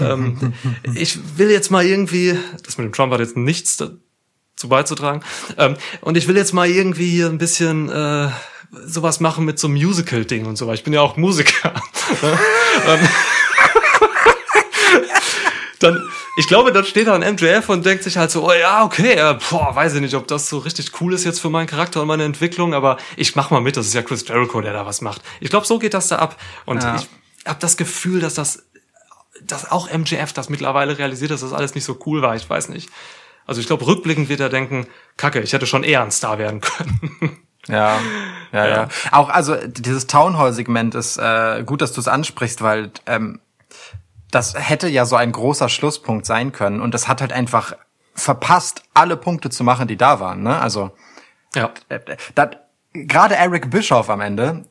ähm, 0.00 0.52
ich 0.94 1.18
will 1.38 1.50
jetzt 1.50 1.70
mal 1.70 1.84
irgendwie, 1.84 2.38
das 2.64 2.78
mit 2.78 2.84
dem 2.84 2.92
Trump 2.92 3.12
hat 3.12 3.20
jetzt 3.20 3.36
nichts 3.36 3.78
dazu 3.78 4.68
beizutragen, 4.68 5.22
ähm, 5.58 5.76
und 6.02 6.16
ich 6.16 6.28
will 6.28 6.36
jetzt 6.36 6.52
mal 6.52 6.68
irgendwie 6.68 7.10
hier 7.10 7.26
ein 7.26 7.38
bisschen 7.38 7.88
äh, 7.88 8.28
sowas 8.86 9.20
machen 9.20 9.44
mit 9.44 9.58
so 9.58 9.68
einem 9.68 9.76
Musical-Ding 9.76 10.46
und 10.46 10.56
so, 10.56 10.66
weil 10.66 10.74
ich 10.74 10.84
bin 10.84 10.92
ja 10.92 11.00
auch 11.00 11.16
Musiker. 11.16 11.74
Dann, 15.80 16.02
ich 16.36 16.48
glaube, 16.48 16.72
dann 16.72 16.84
steht 16.84 17.08
da 17.08 17.14
ein 17.14 17.34
MJF 17.34 17.68
und 17.68 17.84
denkt 17.84 18.04
sich 18.04 18.16
halt 18.16 18.30
so, 18.30 18.48
oh 18.48 18.52
ja, 18.52 18.84
okay, 18.84 19.12
äh, 19.12 19.38
boah, 19.50 19.74
weiß 19.74 19.94
ich 19.94 20.00
nicht, 20.00 20.14
ob 20.14 20.26
das 20.26 20.48
so 20.48 20.58
richtig 20.58 20.98
cool 21.00 21.12
ist 21.12 21.24
jetzt 21.24 21.40
für 21.40 21.50
meinen 21.50 21.66
Charakter 21.66 22.00
und 22.00 22.08
meine 22.08 22.24
Entwicklung, 22.24 22.72
aber 22.72 22.96
ich 23.16 23.36
mach 23.36 23.50
mal 23.50 23.60
mit, 23.60 23.76
das 23.76 23.86
ist 23.86 23.92
ja 23.94 24.00
Chris 24.00 24.26
Jericho, 24.26 24.62
der 24.62 24.72
da 24.72 24.86
was 24.86 25.02
macht. 25.02 25.20
Ich 25.40 25.50
glaube, 25.50 25.66
so 25.66 25.78
geht 25.78 25.92
das 25.92 26.08
da 26.08 26.16
ab. 26.16 26.40
Und 26.64 26.82
ja. 26.82 26.96
ich 26.96 27.06
habe 27.46 27.60
das 27.60 27.76
Gefühl, 27.76 28.20
dass 28.20 28.32
das, 28.32 28.64
dass 29.42 29.70
auch 29.70 29.92
MJF 29.92 30.32
das 30.32 30.48
mittlerweile 30.48 30.98
realisiert, 30.98 31.30
dass 31.30 31.42
das 31.42 31.52
alles 31.52 31.74
nicht 31.74 31.84
so 31.84 31.98
cool 32.06 32.22
war, 32.22 32.34
ich 32.34 32.48
weiß 32.48 32.70
nicht. 32.70 32.88
Also 33.46 33.60
ich 33.60 33.66
glaube, 33.66 33.86
rückblickend 33.86 34.28
wird 34.28 34.40
er 34.40 34.48
denken, 34.48 34.86
kacke, 35.16 35.40
ich 35.40 35.52
hätte 35.52 35.66
schon 35.66 35.84
eher 35.84 36.02
ein 36.02 36.10
Star 36.10 36.38
werden 36.38 36.60
können. 36.62 37.38
Ja, 37.68 37.98
ja, 38.52 38.66
ja, 38.66 38.66
ja. 38.66 38.88
Auch 39.10 39.28
also 39.30 39.56
dieses 39.66 40.06
Town 40.06 40.38
Hall 40.38 40.52
Segment 40.52 40.94
ist 40.94 41.16
äh, 41.16 41.62
gut, 41.64 41.80
dass 41.80 41.92
du 41.92 42.00
es 42.00 42.08
ansprichst, 42.08 42.62
weil 42.62 42.90
ähm, 43.06 43.40
das 44.30 44.54
hätte 44.56 44.88
ja 44.88 45.04
so 45.06 45.16
ein 45.16 45.32
großer 45.32 45.68
Schlusspunkt 45.68 46.26
sein 46.26 46.52
können 46.52 46.80
und 46.80 46.92
das 46.92 47.08
hat 47.08 47.20
halt 47.20 47.32
einfach 47.32 47.74
verpasst, 48.14 48.82
alle 48.92 49.16
Punkte 49.16 49.50
zu 49.50 49.64
machen, 49.64 49.88
die 49.88 49.96
da 49.96 50.20
waren. 50.20 50.42
Ne? 50.42 50.60
Also 50.60 50.92
ja. 51.54 51.70
Äh, 51.88 52.00
gerade 52.92 53.36
Eric 53.36 53.70
Bischoff 53.70 54.10
am 54.10 54.20
Ende 54.20 54.64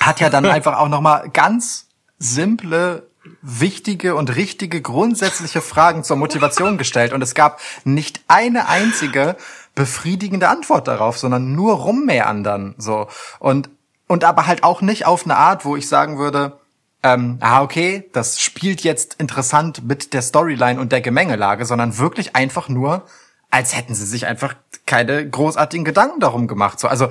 hat 0.00 0.20
ja 0.20 0.30
dann 0.30 0.46
einfach 0.46 0.78
auch 0.78 0.88
noch 0.88 1.00
mal 1.00 1.28
ganz 1.30 1.88
simple 2.18 3.08
wichtige 3.40 4.16
und 4.16 4.34
richtige 4.34 4.80
grundsätzliche 4.80 5.60
Fragen 5.60 6.02
zur 6.02 6.16
Motivation 6.16 6.76
gestellt 6.76 7.12
und 7.12 7.22
es 7.22 7.34
gab 7.34 7.60
nicht 7.84 8.20
eine 8.26 8.68
einzige 8.68 9.36
befriedigende 9.74 10.48
Antwort 10.48 10.88
darauf, 10.88 11.18
sondern 11.18 11.54
nur 11.54 11.74
rummeandern 11.74 12.74
so 12.78 13.08
und 13.38 13.70
und 14.08 14.24
aber 14.24 14.46
halt 14.46 14.62
auch 14.62 14.82
nicht 14.82 15.06
auf 15.06 15.24
eine 15.24 15.36
Art, 15.36 15.64
wo 15.64 15.74
ich 15.74 15.88
sagen 15.88 16.18
würde, 16.18 16.58
ähm, 17.02 17.38
ah, 17.40 17.62
okay, 17.62 18.08
das 18.12 18.40
spielt 18.40 18.82
jetzt 18.82 19.14
interessant 19.14 19.84
mit 19.84 20.12
der 20.12 20.22
Storyline 20.22 20.80
und 20.80 20.92
der 20.92 21.00
Gemengelage, 21.00 21.64
sondern 21.64 21.98
wirklich 21.98 22.36
einfach 22.36 22.68
nur, 22.68 23.06
als 23.50 23.76
hätten 23.76 23.94
sie 23.94 24.06
sich 24.06 24.26
einfach 24.26 24.54
keine 24.86 25.28
großartigen 25.28 25.84
Gedanken 25.84 26.20
darum 26.20 26.46
gemacht. 26.46 26.78
So, 26.78 26.88
also 26.88 27.06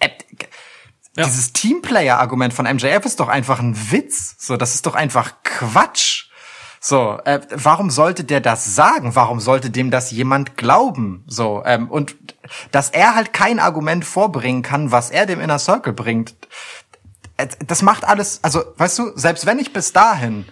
äh, 0.00 0.08
ja. 1.16 1.24
dieses 1.24 1.52
Teamplayer-Argument 1.52 2.52
von 2.52 2.66
MJF 2.66 3.04
ist 3.04 3.20
doch 3.20 3.28
einfach 3.28 3.60
ein 3.60 3.92
Witz. 3.92 4.36
So, 4.38 4.56
das 4.56 4.74
ist 4.74 4.86
doch 4.86 4.94
einfach 4.94 5.34
Quatsch. 5.42 6.29
So, 6.82 7.18
äh, 7.26 7.40
warum 7.50 7.90
sollte 7.90 8.24
der 8.24 8.40
das 8.40 8.74
sagen? 8.74 9.14
Warum 9.14 9.38
sollte 9.38 9.68
dem 9.68 9.90
das 9.90 10.10
jemand 10.10 10.56
glauben? 10.56 11.22
So, 11.26 11.62
ähm, 11.66 11.90
und 11.90 12.16
dass 12.70 12.88
er 12.88 13.14
halt 13.14 13.34
kein 13.34 13.58
Argument 13.58 14.02
vorbringen 14.02 14.62
kann, 14.62 14.90
was 14.90 15.10
er 15.10 15.26
dem 15.26 15.40
Inner 15.40 15.58
Circle 15.58 15.92
bringt, 15.92 16.34
äh, 17.36 17.48
das 17.66 17.82
macht 17.82 18.04
alles, 18.04 18.42
also 18.42 18.64
weißt 18.78 18.98
du, 18.98 19.12
selbst 19.14 19.44
wenn 19.44 19.58
ich 19.58 19.74
bis 19.74 19.92
dahin, 19.92 20.46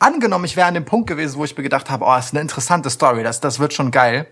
angenommen, 0.00 0.44
ich 0.44 0.56
wäre 0.56 0.66
an 0.66 0.74
dem 0.74 0.84
Punkt 0.84 1.06
gewesen, 1.06 1.38
wo 1.38 1.44
ich 1.44 1.56
mir 1.56 1.62
gedacht 1.62 1.88
habe, 1.88 2.04
oh, 2.04 2.16
ist 2.16 2.32
eine 2.32 2.40
interessante 2.40 2.90
Story, 2.90 3.22
das, 3.22 3.38
das 3.38 3.60
wird 3.60 3.72
schon 3.72 3.92
geil. 3.92 4.26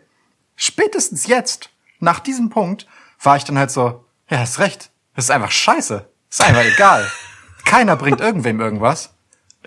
Spätestens 0.57 1.29
jetzt, 1.29 1.71
nach 2.01 2.19
diesem 2.19 2.51
Punkt, 2.51 2.89
war 3.23 3.37
ich 3.37 3.45
dann 3.45 3.59
halt 3.59 3.71
so, 3.71 4.05
ja, 4.29 4.39
hast 4.39 4.59
recht, 4.59 4.91
das 5.15 5.27
ist 5.27 5.31
einfach 5.31 5.53
scheiße, 5.53 6.05
ist 6.29 6.43
einfach 6.43 6.65
egal. 6.65 7.09
Keiner 7.65 7.95
bringt 7.95 8.21
irgendwem 8.21 8.61
irgendwas. 8.61 9.15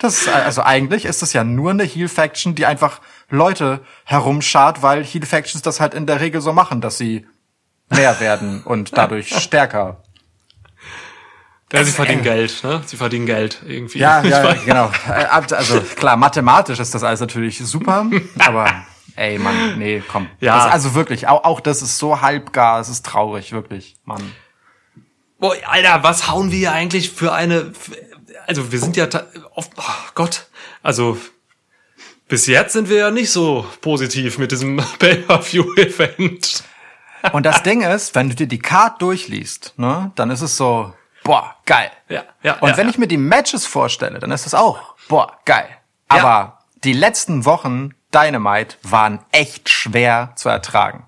Das 0.01 0.21
ist, 0.21 0.29
also 0.29 0.63
eigentlich 0.63 1.05
ist 1.05 1.21
das 1.21 1.31
ja 1.33 1.43
nur 1.43 1.69
eine 1.69 1.83
Heal-Faction, 1.83 2.55
die 2.55 2.65
einfach 2.65 3.01
Leute 3.29 3.81
herumschart, 4.03 4.81
weil 4.81 5.03
Heal-Factions 5.03 5.61
das 5.61 5.79
halt 5.79 5.93
in 5.93 6.07
der 6.07 6.19
Regel 6.19 6.41
so 6.41 6.53
machen, 6.53 6.81
dass 6.81 6.97
sie 6.97 7.27
mehr 7.89 8.19
werden 8.19 8.63
und 8.63 8.97
dadurch 8.97 9.37
stärker. 9.41 10.01
Ja, 11.71 11.83
sie 11.83 11.91
verdienen 11.91 12.23
Geld, 12.23 12.63
ne? 12.63 12.81
Sie 12.85 12.97
verdienen 12.97 13.27
Geld 13.27 13.61
irgendwie. 13.65 13.99
Ja, 13.99 14.23
ja, 14.23 14.53
genau. 14.65 14.91
Äh, 15.07 15.23
also 15.25 15.79
klar, 15.95 16.17
mathematisch 16.17 16.79
ist 16.79 16.95
das 16.95 17.03
alles 17.03 17.19
natürlich 17.19 17.59
super, 17.59 18.07
aber 18.39 18.83
ey, 19.15 19.37
Mann, 19.37 19.77
nee, 19.77 20.01
komm. 20.11 20.27
Ja. 20.39 20.65
Das, 20.65 20.73
also 20.73 20.95
wirklich, 20.95 21.27
auch, 21.27 21.43
auch 21.43 21.59
das 21.59 21.83
ist 21.83 21.99
so 21.99 22.21
halbgar, 22.21 22.79
es 22.79 22.89
ist 22.89 23.05
traurig, 23.05 23.51
wirklich, 23.51 23.95
Mann. 24.03 24.33
Boah, 25.39 25.55
Alter, 25.65 26.03
was 26.03 26.29
hauen 26.29 26.51
wir 26.51 26.57
hier 26.57 26.71
eigentlich 26.73 27.11
für 27.11 27.33
eine, 27.33 27.71
also 28.51 28.69
wir 28.69 28.79
sind 28.79 28.97
ja, 28.97 29.07
oft, 29.55 29.71
oh 29.77 30.09
Gott, 30.13 30.47
also 30.83 31.17
bis 32.27 32.47
jetzt 32.47 32.73
sind 32.73 32.89
wir 32.89 32.97
ja 32.97 33.09
nicht 33.09 33.31
so 33.31 33.65
positiv 33.79 34.37
mit 34.39 34.51
diesem 34.51 34.75
Pay-Per-View-Event. 34.99 36.63
Und 37.31 37.45
das 37.45 37.63
Ding 37.63 37.81
ist, 37.81 38.13
wenn 38.13 38.27
du 38.27 38.35
dir 38.35 38.47
die 38.47 38.59
Card 38.59 39.01
durchliest, 39.01 39.73
ne, 39.77 40.11
dann 40.15 40.31
ist 40.31 40.41
es 40.41 40.57
so, 40.57 40.93
boah, 41.23 41.55
geil. 41.65 41.91
Ja, 42.09 42.25
ja, 42.43 42.55
Und 42.55 42.71
ja, 42.71 42.77
wenn 42.77 42.87
ja. 42.87 42.91
ich 42.91 42.97
mir 42.97 43.07
die 43.07 43.15
Matches 43.15 43.65
vorstelle, 43.65 44.19
dann 44.19 44.31
ist 44.31 44.45
das 44.45 44.53
auch, 44.53 44.95
boah, 45.07 45.37
geil. 45.45 45.69
Aber 46.09 46.27
ja. 46.27 46.59
die 46.83 46.93
letzten 46.93 47.45
Wochen 47.45 47.91
Dynamite 48.13 48.75
waren 48.83 49.19
echt 49.31 49.69
schwer 49.69 50.33
zu 50.35 50.49
ertragen. 50.49 51.07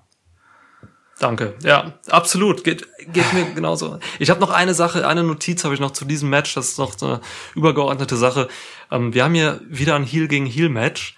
Danke. 1.18 1.54
Ja, 1.62 1.94
absolut. 2.10 2.64
Geht, 2.64 2.88
geht 3.12 3.32
mir 3.32 3.44
genauso. 3.54 3.98
Ich 4.18 4.30
habe 4.30 4.40
noch 4.40 4.50
eine 4.50 4.74
Sache, 4.74 5.06
eine 5.06 5.22
Notiz 5.22 5.64
habe 5.64 5.74
ich 5.74 5.80
noch 5.80 5.92
zu 5.92 6.04
diesem 6.04 6.28
Match. 6.28 6.54
Das 6.54 6.70
ist 6.70 6.78
noch 6.78 6.98
so 6.98 7.06
eine 7.06 7.20
übergeordnete 7.54 8.16
Sache. 8.16 8.48
Ähm, 8.90 9.14
wir 9.14 9.24
haben 9.24 9.34
hier 9.34 9.60
wieder 9.68 9.94
ein 9.94 10.04
Heel 10.04 10.28
gegen 10.28 10.46
Heel 10.46 10.68
Match. 10.68 11.16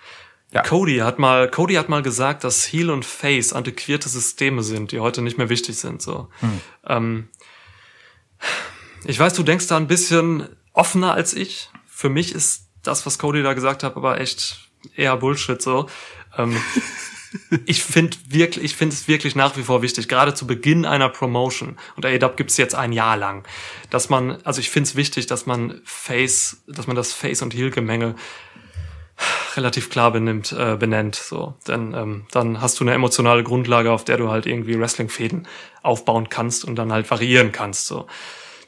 Ja. 0.53 0.63
Cody 0.63 0.99
hat 0.99 1.19
mal, 1.19 1.51
Cody 1.51 1.75
hat 1.75 1.89
mal 1.89 2.03
gesagt, 2.03 2.45
dass 2.45 2.65
Heel 2.67 2.91
und 2.91 3.05
Face 3.05 3.53
antiquierte 3.53 4.09
Systeme 4.09 4.63
sind, 4.63 4.93
die 4.93 5.01
heute 5.01 5.23
nicht 5.23 5.39
mehr 5.39 5.49
wichtig 5.49 5.77
sind. 5.77 6.03
So. 6.03 6.29
Hm. 6.41 6.61
Ähm, 6.87 7.29
ich 9.05 9.19
weiß, 9.19 9.35
du 9.35 9.43
denkst 9.43 9.67
da 9.67 9.77
ein 9.77 9.87
bisschen 9.87 10.49
offener 10.73 11.15
als 11.15 11.35
ich. 11.35 11.71
Für 11.87 12.11
mich 12.11 12.35
ist 12.35 12.69
das, 12.83 13.07
was 13.07 13.19
Cody 13.19 13.43
da 13.43 13.55
gesagt 13.55 13.83
hat, 13.83 13.97
aber 13.97 14.21
echt 14.21 14.69
eher 14.95 15.17
Bullshit 15.17 15.61
so. 15.61 15.89
Ähm, 16.37 16.57
ich 17.67 17.83
finde 17.83 18.17
wirklich, 18.29 18.65
ich 18.65 18.77
finde 18.77 18.95
es 18.95 19.09
wirklich 19.09 19.35
nach 19.35 19.57
wie 19.57 19.63
vor 19.63 19.83
wichtig, 19.83 20.09
gerade 20.09 20.35
zu 20.35 20.47
Beginn 20.47 20.85
einer 20.85 21.09
Promotion, 21.09 21.77
und 21.97 22.07
AEW 22.07 22.37
gibt 22.37 22.51
es 22.51 22.57
jetzt 22.57 22.75
ein 22.75 22.93
Jahr 22.93 23.17
lang, 23.17 23.47
dass 23.91 24.09
man, 24.09 24.39
also 24.43 24.61
ich 24.61 24.71
finde 24.71 24.89
es 24.89 24.97
wichtig, 24.97 25.27
dass 25.27 25.47
man 25.47 25.81
Face, 25.85 26.63
dass 26.67 26.87
man 26.87 26.97
das 26.97 27.13
Face- 27.13 27.43
und 27.43 27.55
Heel-Gemenge 27.55 28.15
relativ 29.57 29.91
klar 29.91 30.13
benimmt, 30.13 30.53
äh, 30.53 30.77
benennt. 30.77 31.15
So. 31.15 31.55
Denn 31.67 31.95
ähm, 31.95 32.27
dann 32.31 32.61
hast 32.61 32.79
du 32.79 32.85
eine 32.85 32.93
emotionale 32.93 33.43
Grundlage, 33.43 33.91
auf 33.91 34.05
der 34.05 34.19
du 34.19 34.31
halt 34.31 34.47
irgendwie 34.47 34.79
Wrestling-Fäden 34.79 35.49
aufbauen 35.83 36.29
kannst 36.29 36.65
und 36.65 36.77
dann 36.77 36.93
halt 36.93 37.11
variieren 37.11 37.53
kannst. 37.53 37.87
So. 37.87 38.07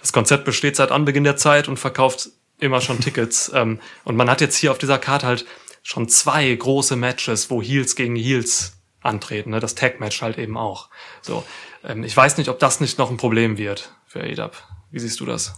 Das 0.01 0.13
Konzept 0.13 0.45
besteht 0.45 0.77
seit 0.77 0.91
Anbeginn 0.91 1.25
der 1.25 1.37
Zeit 1.37 1.69
und 1.69 1.79
verkauft 1.79 2.31
immer 2.59 2.81
schon 2.81 3.01
Tickets. 3.01 3.51
ähm, 3.55 3.79
und 4.05 4.17
man 4.17 4.31
hat 4.31 4.41
jetzt 4.41 4.57
hier 4.57 4.71
auf 4.71 4.79
dieser 4.79 4.99
Karte 4.99 5.27
halt 5.27 5.47
schon 5.83 6.09
zwei 6.09 6.55
große 6.55 6.97
Matches, 6.97 7.51
wo 7.51 7.63
Heels 7.63 7.97
gegen 7.97 8.17
Heels 8.17 8.75
antreten. 9.01 9.51
Ne? 9.51 9.61
Das 9.61 9.75
Tag-Match 9.75 10.23
halt 10.23 10.39
eben 10.39 10.57
auch. 10.57 10.89
So, 11.23 11.45
ähm, 11.85 12.05
ich 12.05 12.17
weiß 12.17 12.37
nicht, 12.39 12.49
ob 12.49 12.59
das 12.59 12.81
nicht 12.81 12.99
noch 12.99 13.11
ein 13.11 13.17
Problem 13.17 13.59
wird 13.59 13.93
für 14.07 14.21
AEW. 14.21 14.51
Wie 14.91 14.99
siehst 14.99 15.21
du 15.21 15.27
das? 15.27 15.55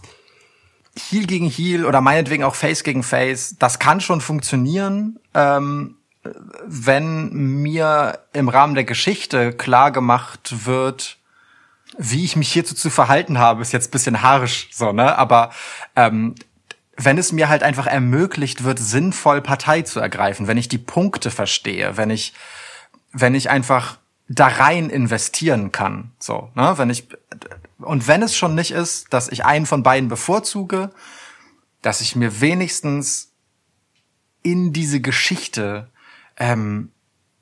Heel 1.09 1.25
gegen 1.25 1.49
Heel 1.49 1.85
oder 1.85 2.01
meinetwegen 2.01 2.43
auch 2.43 2.55
Face 2.55 2.83
gegen 2.83 3.03
Face, 3.03 3.55
das 3.57 3.79
kann 3.79 4.01
schon 4.01 4.19
funktionieren, 4.19 5.19
ähm, 5.33 5.97
wenn 6.65 7.31
mir 7.33 8.19
im 8.33 8.49
Rahmen 8.49 8.75
der 8.75 8.83
Geschichte 8.83 9.53
klar 9.53 9.91
gemacht 9.91 10.65
wird, 10.65 11.17
wie 11.97 12.23
ich 12.23 12.35
mich 12.35 12.51
hierzu 12.51 12.75
zu 12.75 12.89
verhalten 12.89 13.39
habe, 13.39 13.61
ist 13.61 13.73
jetzt 13.73 13.89
ein 13.89 13.91
bisschen 13.91 14.21
harsch, 14.21 14.69
so, 14.71 14.91
ne? 14.91 15.17
Aber 15.17 15.51
ähm, 15.95 16.35
wenn 17.05 17.17
es 17.17 17.31
mir 17.31 17.49
halt 17.49 17.63
einfach 17.63 17.87
ermöglicht 17.87 18.63
wird, 18.63 18.79
sinnvoll 18.79 19.41
Partei 19.41 19.81
zu 19.81 19.99
ergreifen, 19.99 20.47
wenn 20.47 20.57
ich 20.57 20.67
die 20.67 20.77
Punkte 20.77 21.31
verstehe, 21.31 21.97
wenn 21.97 22.09
ich, 22.09 22.33
wenn 23.11 23.35
ich 23.35 23.49
einfach 23.49 23.97
da 24.27 24.47
rein 24.47 24.89
investieren 24.89 25.71
kann, 25.71 26.11
so, 26.19 26.49
ne? 26.55 26.77
Wenn 26.77 26.89
ich, 26.89 27.07
und 27.79 28.07
wenn 28.07 28.21
es 28.23 28.35
schon 28.35 28.55
nicht 28.55 28.71
ist, 28.71 29.13
dass 29.13 29.29
ich 29.29 29.43
einen 29.43 29.65
von 29.65 29.83
beiden 29.83 30.09
bevorzuge, 30.09 30.91
dass 31.81 32.01
ich 32.01 32.15
mir 32.15 32.39
wenigstens 32.39 33.31
in 34.43 34.71
diese 34.71 35.01
Geschichte 35.01 35.89
ähm, 36.37 36.91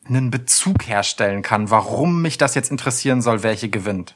einen 0.05 0.31
Bezug 0.31 0.87
herstellen 0.87 1.41
kann, 1.41 1.69
warum 1.69 2.21
mich 2.21 2.37
das 2.37 2.55
jetzt 2.55 2.71
interessieren 2.71 3.21
soll, 3.21 3.43
welche 3.43 3.69
gewinnt. 3.69 4.15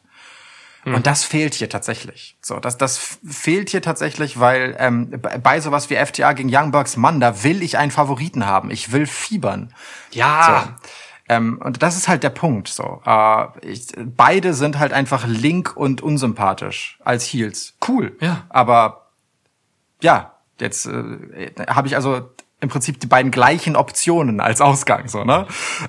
Und 0.86 1.08
das 1.08 1.24
fehlt 1.24 1.54
hier 1.54 1.70
tatsächlich. 1.70 2.38
So, 2.42 2.60
das, 2.60 2.78
das 2.78 3.18
fehlt 3.26 3.70
hier 3.70 3.82
tatsächlich, 3.82 4.40
weil 4.40 4.76
ähm, 4.80 5.10
bei- 5.22 5.38
bei 5.38 5.60
sowas 5.62 5.90
wie 5.90 5.96
FTA 5.96 6.34
gegen 6.34 6.50
Young 6.54 6.72
Bucks, 6.72 6.98
Mann, 6.98 7.20
da 7.22 7.44
will 7.44 7.62
ich 7.64 7.78
einen 7.78 7.92
Favoriten 7.92 8.46
haben. 8.46 8.70
Ich 8.70 8.92
will 8.92 9.08
fiebern. 9.08 9.74
Ja. 10.12 10.64
So. 10.80 10.90
Ähm, 11.30 11.62
und 11.64 11.82
das 11.82 11.96
ist 11.96 12.10
halt 12.10 12.24
der 12.24 12.32
Punkt. 12.32 12.68
So, 12.68 13.02
äh, 13.06 13.46
ich, 13.62 13.88
beide 13.98 14.54
sind 14.54 14.78
halt 14.78 14.92
einfach 14.92 15.26
link 15.26 15.72
und 15.78 16.02
unsympathisch 16.02 17.00
als 17.06 17.24
Heels. 17.26 17.76
Cool. 17.88 18.18
Ja. 18.20 18.44
Aber 18.50 19.12
ja, 20.02 20.34
jetzt 20.60 20.86
äh, 20.86 21.52
habe 21.70 21.88
ich 21.88 21.96
also 21.96 22.30
im 22.60 22.68
Prinzip 22.70 23.00
die 23.00 23.08
beiden 23.08 23.32
gleichen 23.32 23.76
Optionen 23.78 24.42
als 24.42 24.60
Ausgang, 24.62 25.08
so, 25.08 25.24
ne? 25.24 25.48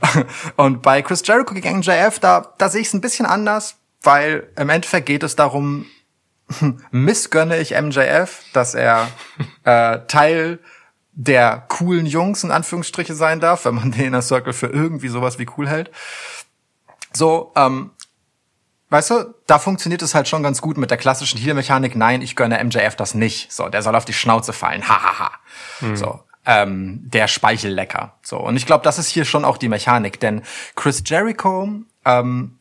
Und 0.57 0.83
bei 0.83 1.03
Chris 1.03 1.23
Jericho 1.25 1.55
gegen 1.55 1.79
MJF, 1.79 2.19
da, 2.21 2.53
da 2.59 2.69
sehe 2.69 2.81
ich 2.81 2.89
es 2.89 2.95
ein 2.95 3.01
bisschen 3.01 3.27
anders, 3.27 3.77
weil 4.05 4.49
im 4.57 4.69
Endeffekt 4.69 5.07
geht 5.07 5.23
es 5.23 5.37
darum, 5.37 5.87
missgönne 6.91 7.59
ich 7.59 7.71
MJF, 7.71 8.43
dass 8.53 8.75
er 8.75 9.09
äh, 9.65 10.01
Teil 10.07 10.61
der 11.13 11.65
coolen 11.69 12.07
Jungs 12.07 12.43
in 12.43 12.51
Anführungsstriche 12.51 13.15
sein 13.15 13.41
darf, 13.41 13.65
wenn 13.65 13.77
man 13.77 13.93
den 13.93 14.07
Inner 14.07 14.23
Circle 14.23 14.53
für 14.53 14.67
irgendwie 14.67 15.09
sowas 15.09 15.39
wie 15.39 15.47
cool 15.57 15.69
hält. 15.69 15.91
So, 17.13 17.53
ähm, 17.55 17.93
weißt 18.91 19.11
du, 19.11 19.35
da 19.47 19.61
funktioniert 19.61 20.03
es 20.03 20.15
halt 20.15 20.27
schon 20.27 20.43
ganz 20.43 20.61
gut 20.61 20.77
mit 20.77 20.91
der 20.91 20.99
klassischen 20.99 21.39
Heal-Mechanik. 21.39 21.95
Nein, 21.95 22.21
ich 22.21 22.35
gönne 22.35 22.63
MJF 22.63 22.97
das 22.97 23.15
nicht. 23.15 23.53
So, 23.53 23.69
der 23.69 23.83
soll 23.83 23.95
auf 23.95 24.05
die 24.05 24.13
Schnauze 24.13 24.53
fallen. 24.53 24.89
Hahaha. 24.89 25.31
So, 25.95 26.21
ähm, 26.47 27.01
der 27.05 27.29
Speichellecker. 27.29 28.19
So, 28.23 28.39
und 28.39 28.57
ich 28.57 28.67
glaube, 28.67 28.85
das 28.85 28.99
ist 28.99 29.09
hier 29.09 29.25
schon 29.25 29.45
auch 29.45 29.57
die 29.57 29.69
Mechanik, 29.69 30.19
denn 30.19 30.43
Chris 30.75 31.03
Jericho, 31.07 31.69
ähm, 32.05 32.59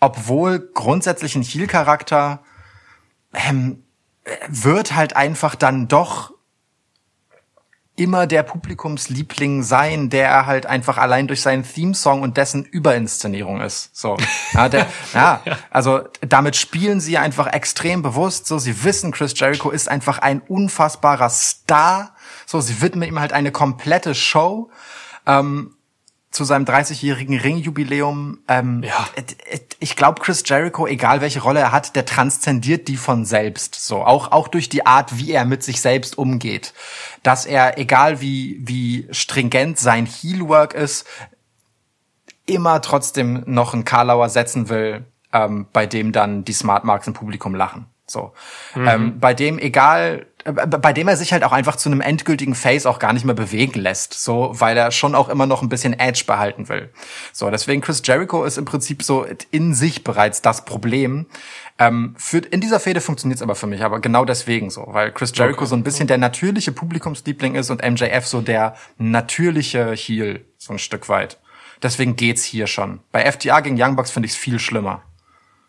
obwohl 0.00 0.70
grundsätzlich 0.74 1.36
ein 1.36 1.42
Heal-Charakter, 1.42 2.42
ähm, 3.32 3.84
wird 4.48 4.94
halt 4.94 5.16
einfach 5.16 5.54
dann 5.54 5.88
doch 5.88 6.32
immer 7.96 8.26
der 8.26 8.42
Publikumsliebling 8.42 9.62
sein, 9.62 10.08
der 10.08 10.28
er 10.28 10.46
halt 10.46 10.64
einfach 10.64 10.96
allein 10.96 11.26
durch 11.26 11.42
seinen 11.42 11.64
Theme-Song 11.64 12.22
und 12.22 12.38
dessen 12.38 12.64
Überinszenierung 12.64 13.60
ist. 13.60 13.94
So, 13.94 14.16
ja, 14.52 14.70
der, 14.70 14.86
ja, 15.14 15.42
also 15.70 16.00
damit 16.20 16.56
spielen 16.56 17.00
sie 17.00 17.18
einfach 17.18 17.46
extrem 17.48 18.00
bewusst. 18.00 18.46
So, 18.46 18.58
sie 18.58 18.84
wissen, 18.84 19.12
Chris 19.12 19.34
Jericho 19.36 19.70
ist 19.70 19.88
einfach 19.88 20.18
ein 20.18 20.40
unfassbarer 20.40 21.28
Star. 21.28 22.14
So, 22.46 22.60
sie 22.62 22.80
widmen 22.80 23.06
ihm 23.06 23.20
halt 23.20 23.34
eine 23.34 23.52
komplette 23.52 24.14
Show. 24.14 24.70
Ähm, 25.26 25.76
zu 26.30 26.44
seinem 26.44 26.64
30-jährigen 26.64 27.38
Ringjubiläum. 27.38 28.38
Ähm, 28.48 28.82
Ja. 28.84 29.08
äh, 29.16 29.22
äh, 29.56 29.60
Ich 29.80 29.96
glaube, 29.96 30.20
Chris 30.20 30.42
Jericho, 30.46 30.86
egal 30.86 31.20
welche 31.20 31.40
Rolle 31.42 31.60
er 31.60 31.72
hat, 31.72 31.96
der 31.96 32.06
transzendiert 32.06 32.86
die 32.86 32.96
von 32.96 33.24
selbst. 33.24 33.74
So 33.74 34.04
auch 34.04 34.30
auch 34.30 34.46
durch 34.48 34.68
die 34.68 34.86
Art, 34.86 35.16
wie 35.18 35.32
er 35.32 35.44
mit 35.44 35.62
sich 35.62 35.80
selbst 35.80 36.16
umgeht, 36.18 36.72
dass 37.22 37.46
er 37.46 37.78
egal 37.78 38.20
wie 38.20 38.60
wie 38.60 39.08
stringent 39.10 39.78
sein 39.78 40.06
Heelwork 40.06 40.74
ist, 40.74 41.06
immer 42.46 42.80
trotzdem 42.82 43.42
noch 43.46 43.74
einen 43.74 43.84
Karlauer 43.84 44.28
setzen 44.28 44.68
will, 44.68 45.04
ähm, 45.32 45.66
bei 45.72 45.86
dem 45.86 46.12
dann 46.12 46.44
die 46.44 46.52
Smart 46.52 46.84
Marks 46.84 47.06
im 47.06 47.14
Publikum 47.14 47.54
lachen. 47.54 47.86
So, 48.10 48.32
ähm, 48.74 49.20
bei 49.20 49.34
dem 49.34 49.58
egal, 49.58 50.26
äh, 50.44 50.52
bei 50.52 50.92
dem 50.92 51.08
er 51.08 51.16
sich 51.16 51.32
halt 51.32 51.44
auch 51.44 51.52
einfach 51.52 51.76
zu 51.76 51.88
einem 51.88 52.00
endgültigen 52.00 52.54
Face 52.54 52.86
auch 52.86 52.98
gar 52.98 53.12
nicht 53.12 53.24
mehr 53.24 53.34
bewegen 53.34 53.80
lässt, 53.80 54.14
so, 54.14 54.50
weil 54.54 54.76
er 54.76 54.90
schon 54.90 55.14
auch 55.14 55.28
immer 55.28 55.46
noch 55.46 55.62
ein 55.62 55.68
bisschen 55.68 55.98
Edge 55.98 56.24
behalten 56.26 56.68
will. 56.68 56.90
So, 57.32 57.50
deswegen 57.50 57.80
Chris 57.80 58.02
Jericho 58.04 58.44
ist 58.44 58.58
im 58.58 58.64
Prinzip 58.64 59.02
so 59.02 59.26
in 59.50 59.74
sich 59.74 60.04
bereits 60.04 60.42
das 60.42 60.64
Problem. 60.64 61.26
Ähm, 61.78 62.14
für, 62.18 62.38
in 62.38 62.60
dieser 62.60 62.80
Fehde 62.80 63.00
funktioniert 63.00 63.38
es 63.38 63.42
aber 63.42 63.54
für 63.54 63.66
mich, 63.66 63.82
aber 63.82 64.00
genau 64.00 64.24
deswegen 64.24 64.70
so, 64.70 64.86
weil 64.88 65.12
Chris 65.12 65.32
Jericho 65.34 65.64
so 65.64 65.76
ein 65.76 65.84
bisschen 65.84 66.08
der 66.08 66.18
natürliche 66.18 66.72
Publikumsliebling 66.72 67.54
ist 67.54 67.70
und 67.70 67.82
MJF 67.82 68.26
so 68.26 68.40
der 68.40 68.76
natürliche 68.98 69.92
Heel, 69.92 70.44
so 70.58 70.72
ein 70.72 70.78
Stück 70.78 71.08
weit. 71.08 71.38
Deswegen 71.82 72.16
geht's 72.16 72.44
hier 72.44 72.66
schon. 72.66 73.00
Bei 73.12 73.30
FTA 73.30 73.60
gegen 73.60 73.80
Young 73.80 73.96
Bucks 73.96 74.10
finde 74.10 74.26
ich 74.26 74.32
es 74.32 74.38
viel 74.38 74.58
schlimmer. 74.58 75.02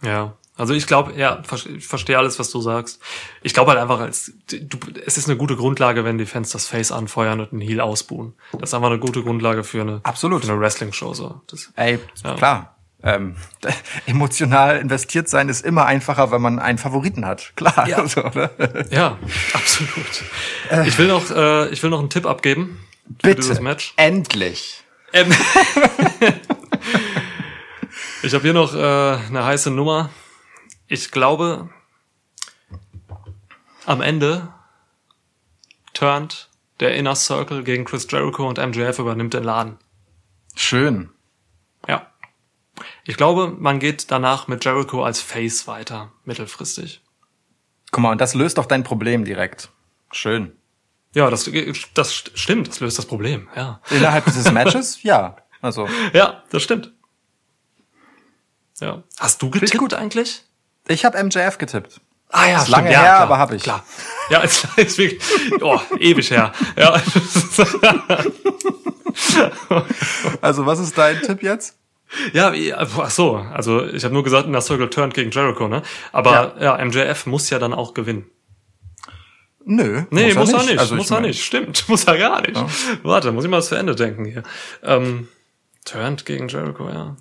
Ja. 0.02 0.34
Also 0.62 0.76
ich 0.76 0.86
glaube, 0.86 1.14
ja, 1.18 1.41
ich 1.76 1.88
verstehe 1.88 2.20
alles, 2.20 2.38
was 2.38 2.51
du 2.51 2.62
sagst. 2.62 3.01
Ich 3.41 3.55
glaube 3.55 3.72
halt 3.72 3.82
einfach, 3.82 3.99
als 3.99 4.32
du, 4.47 4.78
es 5.03 5.18
ist 5.18 5.28
eine 5.28 5.36
gute 5.36 5.55
Grundlage, 5.55 6.05
wenn 6.05 6.20
die 6.20 6.28
Fans 6.28 6.51
das 6.51 6.68
Face 6.68 6.91
anfeuern 6.91 7.39
und 7.39 7.51
einen 7.51 7.62
Heal 7.62 7.82
ausbuhen. 7.82 8.36
Das 8.51 8.70
ist 8.70 8.74
einfach 8.76 8.89
eine 8.91 8.99
gute 8.99 9.24
Grundlage 9.24 9.64
für 9.64 9.82
eine, 9.82 10.01
Absolut. 10.03 10.45
für 10.45 10.51
eine 10.51 10.62
Wrestling-Show. 10.62 11.16
So. 11.16 11.41
Das, 11.47 11.72
Ey, 11.76 11.97
Ja. 12.24 12.36
klar. 12.36 12.76
Ähm, 13.01 13.38
emotional 14.05 14.78
investiert 14.78 15.28
sein 15.28 15.49
ist 15.49 15.66
immer 15.66 15.88
einfacher, 15.88 16.32
wenn 16.32 16.43
man 16.43 16.59
einen 16.59 16.78
Favoriten 16.78 17.26
hat. 17.26 17.53
Klar. 17.55 17.88
Ja. 17.88 18.07
So, 18.07 18.22
ne? 18.22 18.51
ja, 18.91 19.18
absolut. 19.53 20.24
Ich 20.86 20.95
will 20.99 21.07
noch, 21.07 21.32
äh, 21.32 21.70
ich 21.70 21.82
will 21.82 21.89
noch 21.89 22.01
einen 22.01 22.12
Tipp 22.12 22.28
abgeben. 22.28 22.86
Für 23.24 23.34
dieses 23.34 23.49
Bitte. 23.53 23.64
Match. 23.64 23.93
Endlich. 23.97 24.84
Ähm, 25.12 25.32
ich 28.22 28.32
habe 28.36 28.43
hier 28.43 28.53
noch 28.53 28.76
äh, 28.76 28.78
eine 28.78 29.43
heiße 29.43 29.72
Nummer. 29.72 30.12
Ich 30.92 31.10
glaube, 31.10 31.70
am 33.86 34.02
Ende 34.02 34.54
turnt 35.94 36.50
der 36.82 36.96
Inner 36.98 37.16
Circle 37.16 37.64
gegen 37.64 37.86
Chris 37.86 38.08
Jericho 38.12 38.46
und 38.46 38.58
MJF 38.58 39.00
übernimmt 39.00 39.34
den 39.34 39.46
Laden. 39.46 39.78
Schön. 40.54 41.10
Ja. 41.88 42.12
Ich 43.06 43.16
glaube, 43.16 43.56
man 43.58 43.80
geht 43.80 44.12
danach 44.12 44.50
mit 44.50 44.66
Jericho 44.66 45.02
als 45.02 45.22
Face 45.22 45.66
weiter, 45.66 46.12
mittelfristig. 46.26 47.02
Guck 47.92 48.02
mal, 48.04 48.12
und 48.12 48.20
das 48.20 48.34
löst 48.34 48.58
doch 48.58 48.66
dein 48.66 48.84
Problem 48.84 49.24
direkt. 49.24 49.70
Schön. 50.12 50.58
Ja, 51.14 51.30
das, 51.30 51.50
das 51.94 52.14
stimmt, 52.14 52.68
das 52.68 52.82
löst 52.82 52.98
das 52.98 53.06
Problem, 53.06 53.48
ja. 53.56 53.80
Innerhalb 53.92 54.26
dieses 54.26 54.52
Matches? 54.52 55.04
Ja. 55.04 55.38
Also, 55.62 55.88
Ja, 56.12 56.44
das 56.50 56.62
stimmt. 56.64 56.92
Ja. 58.82 59.04
Hast 59.18 59.42
du 59.42 59.50
getippt 59.50 59.78
gut. 59.78 59.94
eigentlich? 59.94 60.44
Ich 60.88 61.05
habe 61.05 61.21
MJF 61.23 61.57
getippt. 61.57 62.01
Ah 62.29 62.47
ja, 62.47 62.61
Ist 62.61 62.69
lange 62.69 62.89
her, 62.89 63.17
aber 63.19 63.38
hab 63.38 63.51
ich. 63.51 63.63
Klar. 63.63 63.84
Ja, 64.29 64.39
ist, 64.43 64.65
ist 64.77 64.97
wirklich, 64.97 65.21
oh, 65.61 65.79
ewig 65.99 66.32
her. 66.32 66.53
Ja. 66.77 67.01
Also, 70.41 70.65
was 70.65 70.79
ist 70.79 70.97
dein 70.97 71.21
Tipp 71.21 71.43
jetzt? 71.43 71.77
Ja, 72.34 72.53
ach 72.77 73.09
so, 73.09 73.36
also 73.36 73.86
ich 73.86 74.03
habe 74.03 74.13
nur 74.13 74.23
gesagt, 74.23 74.45
in 74.45 74.51
der 74.51 74.61
Circle 74.61 74.89
turned 74.89 75.13
gegen 75.13 75.32
Jericho, 75.32 75.67
ne? 75.67 75.82
Aber 76.11 76.55
ja. 76.59 76.84
MJF 76.84 77.25
muss 77.25 77.49
ja 77.49 77.59
dann 77.59 77.73
auch 77.73 77.93
gewinnen. 77.93 78.25
Nö. 79.63 80.03
Nee, 80.09 80.34
muss, 80.34 80.51
er 80.51 80.63
nicht, 80.63 80.79
Also, 80.79 80.95
muss 80.95 81.11
er 81.11 81.15
mein- 81.19 81.29
nicht, 81.29 81.43
stimmt, 81.43 81.84
muss 81.88 82.03
er 82.05 82.17
gar 82.17 82.41
nicht. 82.41 82.55
Warte, 83.03 83.32
muss 83.32 83.43
ich 83.45 83.49
mal 83.49 83.57
das 83.57 83.67
zu 83.67 83.75
Ende 83.75 83.95
denken 83.95 84.25
hier. 84.25 84.43
Ähm, 84.84 85.27
turned 85.86 86.25
gegen 86.25 86.47
Jericho, 86.47 86.89
ja. 86.89 87.15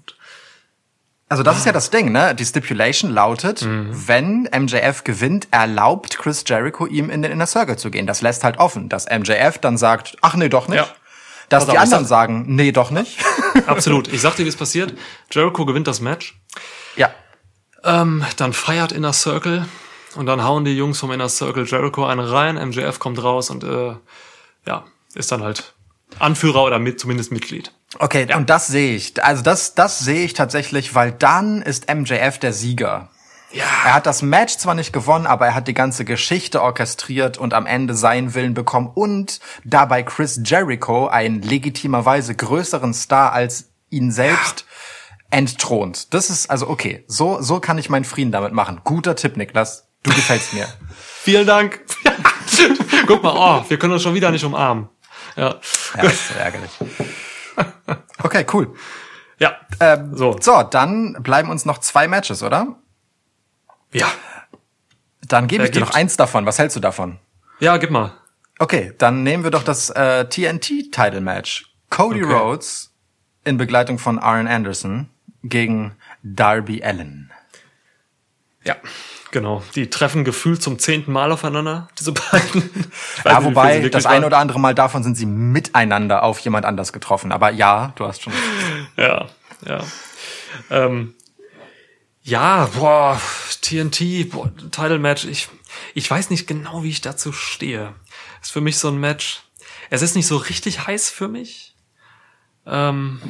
Also 1.30 1.42
das 1.42 1.56
ist 1.58 1.64
ja 1.64 1.72
das 1.72 1.88
Ding, 1.90 2.10
ne? 2.12 2.34
Die 2.34 2.44
Stipulation 2.44 3.10
lautet, 3.12 3.62
Mhm. 3.62 3.90
wenn 4.08 4.48
MJF 4.52 5.04
gewinnt, 5.04 5.48
erlaubt 5.52 6.18
Chris 6.18 6.44
Jericho 6.46 6.86
ihm 6.86 7.08
in 7.08 7.22
den 7.22 7.30
Inner 7.32 7.46
Circle 7.46 7.76
zu 7.78 7.90
gehen. 7.90 8.06
Das 8.06 8.20
lässt 8.20 8.44
halt 8.44 8.58
offen, 8.58 8.88
dass 8.90 9.06
MJF 9.06 9.56
dann 9.58 9.78
sagt, 9.78 10.16
ach 10.22 10.34
nee, 10.34 10.48
doch 10.48 10.66
nicht. 10.68 10.78
Ja. 10.78 10.88
Dass 11.48 11.64
Pass 11.66 11.72
die 11.72 11.78
auf, 11.78 11.84
anderen 11.84 12.04
sag- 12.04 12.08
sagen, 12.08 12.44
nee, 12.48 12.72
doch 12.72 12.90
nicht. 12.90 13.18
Absolut. 13.66 14.08
Ich 14.12 14.20
sag 14.20 14.36
dir, 14.36 14.44
wie 14.44 14.48
es 14.48 14.56
passiert. 14.56 14.92
Jericho 15.30 15.64
gewinnt 15.64 15.86
das 15.86 16.00
Match. 16.00 16.38
ja. 16.96 17.10
Ähm, 17.82 18.24
dann 18.36 18.52
feiert 18.52 18.92
Inner 18.92 19.14
Circle 19.14 19.64
und 20.16 20.26
dann 20.26 20.44
hauen 20.44 20.66
die 20.66 20.76
Jungs 20.76 20.98
vom 20.98 21.12
Inner 21.12 21.30
Circle 21.30 21.64
Jericho 21.64 22.04
eine 22.04 22.30
rein. 22.30 22.56
MJF 22.56 22.98
kommt 22.98 23.22
raus 23.22 23.48
und 23.48 23.64
äh, 23.64 23.94
ja, 24.66 24.84
ist 25.14 25.32
dann 25.32 25.42
halt 25.42 25.72
Anführer 26.18 26.62
oder 26.64 26.78
mit, 26.78 27.00
zumindest 27.00 27.32
Mitglied. 27.32 27.72
Okay, 27.98 28.32
und 28.34 28.48
das 28.48 28.68
sehe 28.68 28.94
ich. 28.94 29.22
Also 29.22 29.42
das, 29.42 29.74
das 29.74 29.98
sehe 29.98 30.24
ich 30.24 30.34
tatsächlich, 30.34 30.94
weil 30.94 31.12
dann 31.12 31.60
ist 31.62 31.92
MJF 31.92 32.38
der 32.38 32.52
Sieger. 32.52 33.08
Ja. 33.52 33.64
Er 33.84 33.94
hat 33.94 34.06
das 34.06 34.22
Match 34.22 34.56
zwar 34.58 34.74
nicht 34.74 34.92
gewonnen, 34.92 35.26
aber 35.26 35.46
er 35.46 35.54
hat 35.54 35.66
die 35.66 35.74
ganze 35.74 36.04
Geschichte 36.04 36.62
orchestriert 36.62 37.36
und 37.36 37.52
am 37.52 37.66
Ende 37.66 37.94
seinen 37.94 38.34
Willen 38.34 38.54
bekommen 38.54 38.90
und 38.94 39.40
dabei 39.64 40.04
Chris 40.04 40.40
Jericho, 40.44 41.08
einen 41.08 41.42
legitimerweise 41.42 42.36
größeren 42.36 42.94
Star 42.94 43.32
als 43.32 43.72
ihn 43.90 44.12
selbst, 44.12 44.66
entthront. 45.30 46.14
Das 46.14 46.30
ist 46.30 46.48
also 46.48 46.68
okay. 46.68 47.04
So, 47.08 47.42
so 47.42 47.58
kann 47.58 47.78
ich 47.78 47.90
meinen 47.90 48.04
Frieden 48.04 48.30
damit 48.30 48.52
machen. 48.52 48.82
Guter 48.84 49.16
Tipp, 49.16 49.36
Niklas. 49.36 49.88
Du 50.04 50.10
gefällst 50.10 50.54
mir. 50.54 50.68
Vielen 50.96 51.46
Dank. 51.46 51.80
Guck 53.06 53.22
mal, 53.22 53.34
oh, 53.36 53.68
wir 53.68 53.78
können 53.78 53.92
uns 53.92 54.02
schon 54.02 54.14
wieder 54.14 54.30
nicht 54.30 54.44
umarmen. 54.44 54.88
Ja. 55.36 55.56
Ja, 55.96 56.02
das 56.02 56.12
ist 56.12 56.36
ärgerlich. 56.36 56.70
Okay, 58.22 58.44
cool. 58.52 58.74
Ja. 59.38 59.56
Ähm, 59.80 60.14
So. 60.16 60.36
so, 60.40 60.62
dann 60.62 61.14
bleiben 61.22 61.50
uns 61.50 61.64
noch 61.64 61.78
zwei 61.78 62.06
Matches, 62.08 62.42
oder? 62.42 62.76
Ja. 63.92 64.06
Dann 65.22 65.46
gebe 65.48 65.64
ich 65.64 65.70
dir 65.70 65.80
noch 65.80 65.94
eins 65.94 66.16
davon. 66.16 66.44
Was 66.46 66.58
hältst 66.58 66.76
du 66.76 66.80
davon? 66.80 67.18
Ja, 67.60 67.76
gib 67.78 67.90
mal. 67.90 68.12
Okay, 68.58 68.92
dann 68.98 69.22
nehmen 69.22 69.42
wir 69.44 69.50
doch 69.50 69.62
das 69.62 69.88
äh, 69.90 70.26
TNT-Title-Match. 70.26 71.72
Cody 71.88 72.22
Okay. 72.24 72.32
Rhodes 72.32 72.92
in 73.44 73.56
Begleitung 73.56 73.98
von 73.98 74.18
Arn 74.18 74.46
Anderson 74.46 75.08
gegen 75.42 75.96
Darby 76.22 76.82
Allen. 76.84 77.32
Ja, 78.64 78.76
genau. 79.30 79.62
Die 79.74 79.90
treffen 79.90 80.24
gefühlt 80.24 80.62
zum 80.62 80.78
zehnten 80.78 81.12
Mal 81.12 81.32
aufeinander, 81.32 81.88
diese 81.98 82.12
beiden. 82.12 82.70
Ja, 83.24 83.38
nicht, 83.38 83.50
wobei 83.50 83.88
das 83.88 84.06
ein 84.06 84.24
oder 84.24 84.38
andere 84.38 84.58
Mal 84.58 84.74
davon 84.74 85.02
sind 85.02 85.16
sie 85.16 85.26
miteinander 85.26 86.22
auf 86.22 86.38
jemand 86.40 86.64
anders 86.64 86.92
getroffen. 86.92 87.32
Aber 87.32 87.50
ja, 87.50 87.92
du 87.96 88.06
hast 88.06 88.22
schon. 88.22 88.32
Ja, 88.96 89.28
ja. 89.66 89.84
Ähm, 90.70 91.14
ja, 92.22 92.66
boah, 92.74 93.20
TNT, 93.62 94.30
boah, 94.30 94.50
Title 94.70 94.98
Match, 94.98 95.24
ich, 95.24 95.48
ich 95.94 96.10
weiß 96.10 96.30
nicht 96.30 96.46
genau, 96.46 96.82
wie 96.82 96.90
ich 96.90 97.00
dazu 97.00 97.32
stehe. 97.32 97.94
Ist 98.42 98.52
für 98.52 98.60
mich 98.60 98.78
so 98.78 98.88
ein 98.88 98.98
Match. 98.98 99.42
Es 99.90 100.02
ist 100.02 100.16
nicht 100.16 100.26
so 100.26 100.36
richtig 100.36 100.86
heiß 100.86 101.10
für 101.10 101.28
mich. 101.28 101.74
Ähm, 102.66 103.20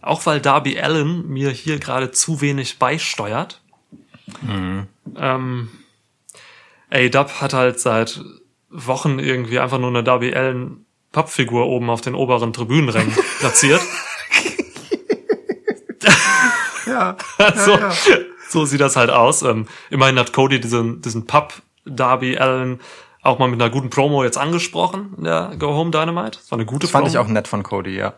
auch 0.00 0.26
weil 0.26 0.40
Darby 0.40 0.80
Allen 0.80 1.28
mir 1.28 1.50
hier 1.50 1.78
gerade 1.78 2.10
zu 2.10 2.40
wenig 2.40 2.78
beisteuert. 2.78 3.59
Ähm, 5.16 5.68
A-Dub 6.90 7.40
hat 7.40 7.52
halt 7.52 7.80
seit 7.80 8.20
Wochen 8.68 9.18
irgendwie 9.18 9.58
einfach 9.58 9.78
nur 9.78 9.88
eine 9.88 10.04
Darby 10.04 10.34
Allen 10.34 10.86
Pappfigur 11.12 11.66
oben 11.66 11.90
auf 11.90 12.00
den 12.00 12.14
oberen 12.14 12.52
Tribünenrängen 12.52 13.12
platziert. 13.40 13.80
Ja. 16.86 17.16
so, 17.56 17.78
so 18.48 18.64
sieht 18.64 18.80
das 18.80 18.96
halt 18.96 19.10
aus. 19.10 19.42
Ähm, 19.42 19.66
immerhin 19.90 20.18
hat 20.18 20.32
Cody 20.32 20.60
diesen, 20.60 21.00
diesen 21.02 21.26
Pub 21.26 21.54
Darby 21.84 22.38
Allen 22.38 22.80
auch 23.22 23.38
mal 23.38 23.48
mit 23.48 23.60
einer 23.60 23.70
guten 23.70 23.90
Promo 23.90 24.24
jetzt 24.24 24.38
angesprochen 24.38 25.14
in 25.18 25.24
der 25.24 25.52
Go 25.58 25.74
Home 25.74 25.90
Dynamite. 25.90 26.38
Das 26.38 26.50
war 26.50 26.58
eine 26.58 26.66
gute 26.66 26.80
Das 26.80 26.90
fand 26.90 27.04
Promo. 27.04 27.12
ich 27.12 27.18
auch 27.18 27.28
nett 27.28 27.48
von 27.48 27.62
Cody, 27.62 27.96
ja. 27.96 28.14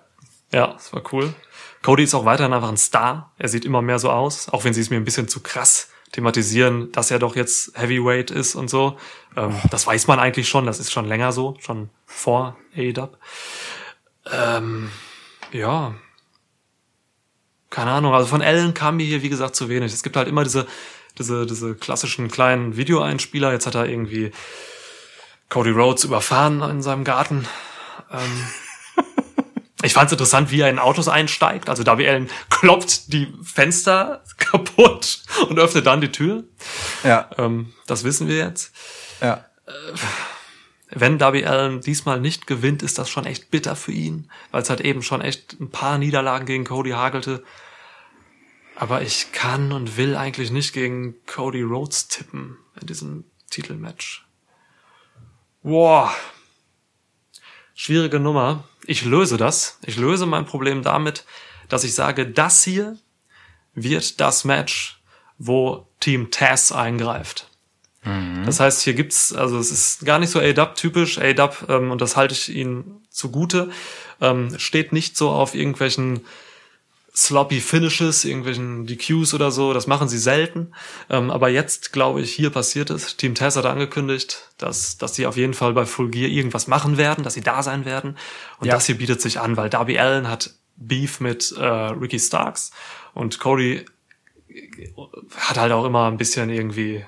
Ja, 0.52 0.68
das 0.68 0.92
war 0.92 1.02
cool. 1.12 1.34
Cody 1.82 2.04
ist 2.04 2.14
auch 2.14 2.24
weiterhin 2.24 2.52
einfach 2.52 2.68
ein 2.68 2.76
Star. 2.76 3.32
Er 3.38 3.48
sieht 3.48 3.64
immer 3.64 3.82
mehr 3.82 3.98
so 3.98 4.10
aus, 4.10 4.48
auch 4.50 4.64
wenn 4.64 4.74
sie 4.74 4.80
es 4.80 4.90
mir 4.90 4.96
ein 4.96 5.04
bisschen 5.04 5.28
zu 5.28 5.40
krass 5.40 5.88
thematisieren, 6.12 6.92
dass 6.92 7.10
er 7.10 7.18
doch 7.18 7.36
jetzt 7.36 7.76
Heavyweight 7.76 8.30
ist 8.30 8.54
und 8.54 8.68
so. 8.68 8.98
Ähm, 9.36 9.54
das 9.70 9.86
weiß 9.86 10.06
man 10.06 10.18
eigentlich 10.18 10.48
schon, 10.48 10.66
das 10.66 10.78
ist 10.78 10.92
schon 10.92 11.06
länger 11.06 11.32
so, 11.32 11.56
schon 11.58 11.90
vor 12.06 12.56
AEW. 12.76 13.08
Ähm, 14.30 14.90
ja. 15.52 15.94
Keine 17.70 17.90
Ahnung, 17.90 18.12
also 18.12 18.26
von 18.26 18.42
Allen 18.42 18.74
kam 18.74 18.98
mir 18.98 19.06
hier, 19.06 19.22
wie 19.22 19.30
gesagt, 19.30 19.56
zu 19.56 19.70
wenig. 19.70 19.92
Es 19.92 20.02
gibt 20.02 20.16
halt 20.16 20.28
immer 20.28 20.44
diese, 20.44 20.66
diese, 21.18 21.46
diese 21.46 21.74
klassischen 21.74 22.28
kleinen 22.28 22.76
Videoeinspieler. 22.76 23.52
Jetzt 23.52 23.66
hat 23.66 23.74
er 23.74 23.86
irgendwie 23.86 24.30
Cody 25.48 25.70
Rhodes 25.70 26.04
überfahren 26.04 26.60
in 26.62 26.82
seinem 26.82 27.04
Garten. 27.04 27.48
Ähm, 28.10 28.46
ich 29.82 29.92
fand 29.92 30.06
es 30.06 30.12
interessant, 30.12 30.50
wie 30.50 30.60
er 30.60 30.70
in 30.70 30.78
Autos 30.78 31.08
einsteigt. 31.08 31.68
Also 31.68 31.82
Darby 31.82 32.08
Allen 32.08 32.28
kloppt 32.50 33.12
die 33.12 33.32
Fenster 33.42 34.22
kaputt 34.38 35.22
und 35.48 35.58
öffnet 35.58 35.86
dann 35.86 36.00
die 36.00 36.12
Tür. 36.12 36.44
Ja, 37.04 37.28
Ähm, 37.38 37.72
das 37.86 38.04
wissen 38.04 38.28
wir 38.28 38.38
jetzt. 38.38 38.72
ja. 39.20 39.44
Wenn 40.94 41.16
Darby 41.16 41.46
Allen 41.46 41.80
diesmal 41.80 42.20
nicht 42.20 42.46
gewinnt, 42.46 42.82
ist 42.82 42.98
das 42.98 43.08
schon 43.08 43.24
echt 43.24 43.50
bitter 43.50 43.76
für 43.76 43.92
ihn, 43.92 44.30
weil 44.50 44.60
es 44.60 44.68
halt 44.68 44.82
eben 44.82 45.02
schon 45.02 45.22
echt 45.22 45.58
ein 45.58 45.70
paar 45.70 45.96
Niederlagen 45.96 46.44
gegen 46.44 46.64
Cody 46.64 46.90
hagelte. 46.90 47.42
Aber 48.76 49.00
ich 49.00 49.32
kann 49.32 49.72
und 49.72 49.96
will 49.96 50.16
eigentlich 50.16 50.50
nicht 50.50 50.74
gegen 50.74 51.14
Cody 51.26 51.62
Rhodes 51.62 52.08
tippen 52.08 52.58
in 52.78 52.86
diesem 52.86 53.24
Titelmatch. 53.48 54.26
Wow. 55.62 56.10
Schwierige 57.74 58.20
Nummer. 58.20 58.64
Ich 58.86 59.04
löse 59.04 59.36
das. 59.36 59.78
Ich 59.84 59.96
löse 59.96 60.26
mein 60.26 60.46
Problem 60.46 60.82
damit, 60.82 61.24
dass 61.68 61.84
ich 61.84 61.94
sage, 61.94 62.26
das 62.26 62.64
hier 62.64 62.98
wird 63.74 64.20
das 64.20 64.44
Match, 64.44 65.00
wo 65.38 65.86
Team 66.00 66.30
Taz 66.30 66.72
eingreift. 66.72 67.48
Das 68.44 68.58
heißt, 68.58 68.82
hier 68.82 68.94
gibt's, 68.94 69.32
also 69.32 69.58
es 69.58 69.70
ist 69.70 70.04
gar 70.04 70.18
nicht 70.18 70.30
so 70.30 70.40
A-Dub-typisch. 70.40 71.18
A-Dub, 71.18 71.66
ähm, 71.68 71.92
und 71.92 72.00
das 72.00 72.16
halte 72.16 72.34
ich 72.34 72.48
ihnen 72.48 73.06
zugute, 73.10 73.70
ähm, 74.20 74.58
steht 74.58 74.92
nicht 74.92 75.16
so 75.16 75.30
auf 75.30 75.54
irgendwelchen 75.54 76.26
sloppy 77.14 77.60
Finishes, 77.60 78.24
irgendwelchen 78.24 78.86
DQs 78.86 79.34
oder 79.34 79.50
so. 79.50 79.72
Das 79.74 79.86
machen 79.86 80.08
sie 80.08 80.18
selten. 80.18 80.72
Ähm, 81.10 81.30
aber 81.30 81.48
jetzt, 81.50 81.92
glaube 81.92 82.22
ich, 82.22 82.32
hier 82.32 82.50
passiert 82.50 82.88
es. 82.90 83.16
Team 83.16 83.34
Tess 83.34 83.56
hat 83.56 83.66
angekündigt, 83.66 84.50
dass, 84.56 84.96
dass 84.96 85.14
sie 85.14 85.26
auf 85.26 85.36
jeden 85.36 85.54
Fall 85.54 85.74
bei 85.74 85.84
Full 85.84 86.10
Gear 86.10 86.30
irgendwas 86.30 86.68
machen 86.68 86.96
werden, 86.96 87.22
dass 87.22 87.34
sie 87.34 87.42
da 87.42 87.62
sein 87.62 87.84
werden. 87.84 88.16
Und 88.58 88.68
Ja. 88.68 88.74
das 88.74 88.86
hier 88.86 88.96
bietet 88.96 89.20
sich 89.20 89.38
an, 89.40 89.56
weil 89.56 89.68
Darby 89.68 89.98
Allen 89.98 90.28
hat 90.28 90.54
Beef 90.76 91.20
mit 91.20 91.52
äh, 91.58 91.62
Ricky 91.64 92.18
Starks 92.18 92.70
und 93.12 93.38
Cody 93.40 93.84
hat 95.36 95.58
halt 95.58 95.72
auch 95.72 95.84
immer 95.84 96.06
ein 96.10 96.16
bisschen 96.16 96.50
irgendwie 96.50 97.04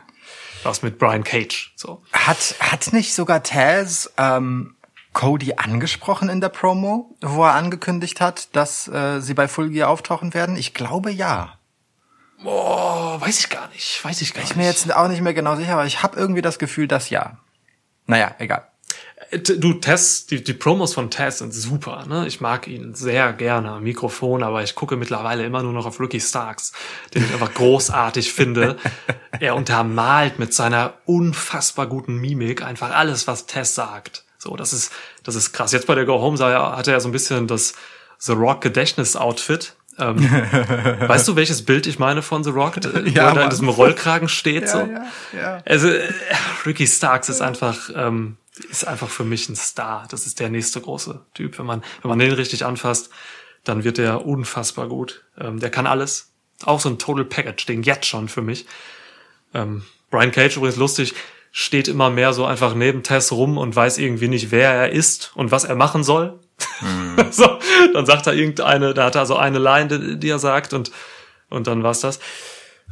was 0.63 0.83
mit 0.83 0.99
Brian 0.99 1.25
Cage. 1.25 1.73
So. 1.77 2.03
Hat, 2.13 2.55
hat 2.61 2.93
nicht 2.93 3.15
sogar 3.15 3.43
Taz 3.43 4.11
ähm, 4.17 4.74
Cody 5.15 5.55
angesprochen 5.57 6.29
in 6.29 6.43
der 6.43 6.51
Promo, 6.51 7.17
wo 7.23 7.45
er 7.45 7.55
angekündigt 7.55 8.21
hat, 8.21 8.55
dass 8.55 8.87
äh, 8.89 9.21
sie 9.21 9.33
bei 9.33 9.49
Full 9.49 9.71
Gear 9.71 9.89
auftauchen 9.89 10.35
werden? 10.35 10.57
Ich 10.57 10.75
glaube 10.75 11.11
ja. 11.11 11.59
Oh, 12.45 13.19
weiß 13.21 13.39
ich 13.39 13.49
gar 13.49 13.69
nicht. 13.69 14.05
Weiß 14.05 14.21
ich 14.21 14.35
gar 14.35 14.43
Ich 14.43 14.51
nicht. 14.51 14.57
bin 14.57 14.63
mir 14.65 14.69
jetzt 14.69 14.95
auch 14.95 15.09
nicht 15.09 15.23
mehr 15.23 15.33
genau 15.33 15.57
sicher, 15.57 15.73
aber 15.75 15.87
ich 15.87 16.03
habe 16.03 16.19
irgendwie 16.19 16.43
das 16.43 16.59
Gefühl, 16.59 16.87
dass 16.89 17.09
ja. 17.09 17.39
Naja, 18.07 18.35
egal. 18.39 18.67
Äh, 19.31 19.39
Du, 19.39 19.75
Tess, 19.75 20.27
die, 20.27 20.45
die 20.45 20.53
Promos 20.53 20.93
von 20.95 21.11
Tess 21.11 21.39
sind 21.39 21.55
super, 21.55 22.05
ne? 22.07 22.27
Ich 22.27 22.41
mag 22.41 22.67
ihn 22.67 22.95
sehr 22.95 23.33
gerne 23.33 23.71
am 23.71 23.85
Mikrofon, 23.85 24.43
aber 24.43 24.63
ich 24.63 24.75
gucke 24.75 24.97
mittlerweile 24.97 25.45
immer 25.47 25.63
nur 25.63 25.73
noch 25.73 25.87
auf 25.87 26.01
Ricky 26.01 26.21
Starks, 26.21 26.73
den 27.15 27.25
ich 27.25 27.33
einfach 27.33 27.55
großartig 27.55 28.33
finde. 28.33 28.77
Er 29.41 29.57
untermalt 29.57 30.39
mit 30.39 30.55
seiner 30.55 30.95
unfassbar 31.07 31.87
guten 31.89 32.17
Mimik 32.21 32.63
einfach 32.63 32.91
alles, 32.95 33.27
was 33.27 33.47
Tess 33.47 33.75
sagt. 33.75 34.24
So, 34.45 34.57
das 34.57 34.75
ist, 34.75 34.93
das 35.23 35.37
ist 35.37 35.53
krass. 35.55 35.73
Jetzt 35.73 35.87
bei 35.87 35.95
der 35.95 36.05
Go 36.05 36.21
Home 36.21 36.37
sah 36.37 36.51
er, 36.51 36.77
hatte 36.77 36.93
er 36.93 37.01
so 37.01 37.09
ein 37.09 37.13
bisschen 37.13 37.47
das 37.47 37.73
The 38.19 38.33
Rock 38.33 38.61
Gedächtnis-Outfit. 38.61 39.75
Ähm, 39.99 40.19
weißt 41.09 41.27
du, 41.29 41.37
welches 41.37 41.65
Bild 41.65 41.87
ich 41.87 41.99
meine 41.99 42.21
von 42.21 42.45
The 42.45 42.51
Rock, 42.51 42.77
wo 42.85 42.99
Ja, 43.09 43.29
er 43.29 43.35
da 43.35 43.45
in 43.45 43.51
diesem 43.51 43.71
Rollkragen 43.71 44.29
steht? 44.29 44.69
so? 44.69 44.79
ja, 44.81 45.07
ja. 45.33 45.63
Also 45.65 45.89
äh, 45.89 46.13
Ricky 46.67 46.87
Starks 46.87 47.31
ist 47.31 47.41
einfach 47.41 47.89
ähm, 47.95 48.37
ist 48.69 48.87
einfach 48.87 49.09
für 49.09 49.25
mich 49.25 49.49
ein 49.49 49.57
Star. 49.57 50.07
Das 50.11 50.27
ist 50.27 50.41
der 50.41 50.51
nächste 50.51 50.81
große 50.83 51.21
Typ. 51.33 51.59
Wenn 51.59 51.67
man 51.67 51.83
wenn 52.03 52.11
man 52.11 52.19
den 52.19 52.33
richtig 52.33 52.67
anfasst, 52.67 53.09
dann 53.65 53.83
wird 53.83 53.97
der 53.97 54.27
unfassbar 54.27 54.89
gut. 54.89 55.25
Ähm, 55.41 55.59
der 55.59 55.71
kann 55.71 55.87
alles. 55.87 56.33
Auch 56.65 56.81
so 56.81 56.91
ein 56.91 56.99
Total 56.99 57.25
Package 57.25 57.65
Ding 57.65 57.83
jetzt 57.83 58.05
schon 58.07 58.29
für 58.29 58.43
mich. 58.43 58.67
Ähm, 59.55 59.85
Brian 60.11 60.33
Cage 60.33 60.57
übrigens 60.59 60.77
lustig 60.77 61.15
steht 61.57 61.87
immer 61.87 62.11
mehr 62.11 62.33
so 62.33 62.45
einfach 62.45 62.75
neben 62.75 63.05
Tess 63.05 63.31
rum 63.31 63.59
und 63.59 63.77
weiß 63.77 63.99
irgendwie 63.99 64.27
nicht, 64.27 64.51
wer 64.51 64.71
er 64.73 64.91
ist 64.91 65.31
und 65.37 65.53
was 65.53 65.63
er 65.63 65.77
machen 65.77 66.03
soll. 66.03 66.41
so, 67.31 67.59
dann 67.93 68.07
sagt 68.07 68.27
er 68.27 68.35
irgendeine, 68.35 68.93
da 68.93 69.05
hat 69.05 69.15
er 69.15 69.25
so 69.25 69.37
eine 69.37 69.61
Line, 69.61 69.87
die, 69.87 70.19
die 70.19 70.29
er 70.29 70.41
sagt 70.41 70.73
und 70.73 70.91
und 71.55 71.67
dann 71.69 71.83
war's 71.83 72.01
das. 72.01 72.19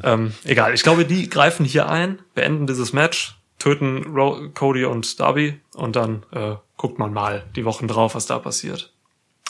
Ähm, 0.02 0.32
egal, 0.44 0.72
ich 0.74 0.82
glaube, 0.82 1.04
die 1.04 1.28
greifen 1.28 1.66
hier 1.66 1.88
ein, 1.88 2.20
beenden 2.34 2.66
dieses 2.66 2.92
Match, 2.92 3.36
töten 3.58 4.04
Ro 4.14 4.50
Cody 4.54 4.84
und 4.84 5.18
Darby 5.18 5.60
und 5.74 5.96
dann 5.96 6.24
äh, 6.32 6.54
guckt 6.76 6.98
man 6.98 7.12
mal 7.12 7.44
die 7.56 7.64
Wochen 7.64 7.88
drauf, 7.88 8.14
was 8.14 8.26
da 8.26 8.38
passiert. 8.38 8.92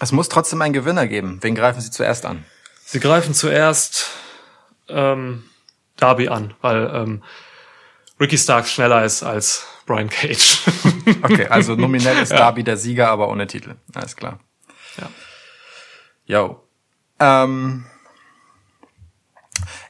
Es 0.01 0.13
muss 0.13 0.31
trotzdem 0.31 0.63
einen 0.63 0.73
Gewinner 0.73 1.07
geben. 1.07 1.39
Wen 1.43 1.55
greifen 1.55 1.81
sie 1.81 1.91
zuerst 1.91 2.25
an? 2.25 2.45
Sie 2.85 3.01
greifen 3.01 3.35
zuerst 3.35 4.11
ähm, 4.89 5.45
Darby 5.97 6.29
an, 6.29 6.55
weil 6.61 6.91
ähm, 6.93 7.23
Ricky 8.23 8.39
Starks 8.39 8.73
schneller 8.73 9.05
ist 9.05 9.25
als 9.25 9.67
Brian 9.85 10.09
Cage. 10.09 10.61
Okay, 11.23 11.47
also 11.49 11.75
nominell 11.75 12.17
ist 12.19 12.31
Darby 12.31 12.63
der 12.63 12.77
Sieger, 12.77 13.09
aber 13.09 13.29
ohne 13.29 13.49
Titel. 13.49 13.75
Alles 13.95 14.15
klar. 14.15 14.39
ja. 14.97 15.09
Yo. 16.25 16.63
Ähm, 17.19 17.85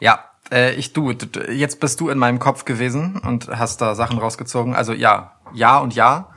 ja, 0.00 0.24
äh, 0.50 0.72
ich 0.74 0.94
du- 0.94 1.10
jetzt 1.50 1.80
bist 1.80 2.00
du 2.00 2.08
in 2.08 2.16
meinem 2.16 2.38
Kopf 2.38 2.64
gewesen 2.64 3.18
und 3.18 3.48
hast 3.48 3.82
da 3.82 3.94
Sachen 3.94 4.18
rausgezogen. 4.18 4.74
Also 4.74 4.94
ja, 4.94 5.38
ja 5.52 5.78
und 5.78 5.94
ja. 5.94 6.30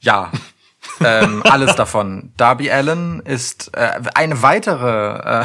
Ja. 0.00 0.30
ähm, 1.00 1.42
alles 1.44 1.74
davon. 1.74 2.32
Darby 2.36 2.70
Allen 2.70 3.20
ist 3.20 3.74
äh, 3.74 4.00
eine 4.14 4.42
weitere, 4.42 5.40
äh, 5.40 5.44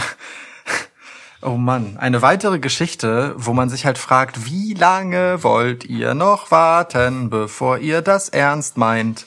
oh 1.42 1.58
Mann, 1.58 1.98
eine 1.98 2.22
weitere 2.22 2.60
Geschichte, 2.60 3.34
wo 3.38 3.54
man 3.54 3.70
sich 3.70 3.86
halt 3.86 3.98
fragt, 3.98 4.46
wie 4.46 4.74
lange 4.74 5.44
wollt 5.44 5.86
ihr 5.86 6.14
noch 6.14 6.52
warten, 6.52 7.30
bevor 7.30 7.78
ihr 7.78 8.02
das 8.02 8.30
ernst 8.30 8.78
meint? 8.78 9.26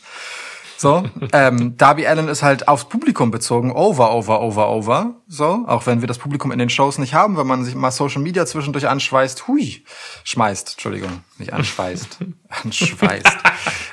So, 0.81 1.05
ähm, 1.35 1.77
Darby 1.77 2.07
Allen 2.07 2.29
ist 2.29 2.43
halt 2.43 2.67
aufs 2.67 2.87
Publikum 2.87 3.31
bezogen, 3.31 3.71
over, 3.71 4.15
over, 4.15 4.41
over, 4.41 4.71
over. 4.71 5.17
So, 5.29 5.65
auch 5.67 5.85
wenn 5.85 6.01
wir 6.01 6.09
das 6.09 6.17
Publikum 6.17 6.53
in 6.53 6.59
den 6.59 6.71
Shows 6.71 6.97
nicht 6.97 7.13
haben, 7.13 7.37
wenn 7.37 7.47
man 7.47 7.67
sich 7.67 7.75
mal 7.75 7.91
Social 7.91 8.23
Media 8.23 8.47
zwischendurch 8.47 8.89
anschweißt, 8.89 9.47
hui, 9.47 9.85
schmeißt, 10.25 10.71
Entschuldigung, 10.71 11.21
nicht 11.37 11.53
anschweißt, 11.53 12.21
anschweißt. 12.65 13.29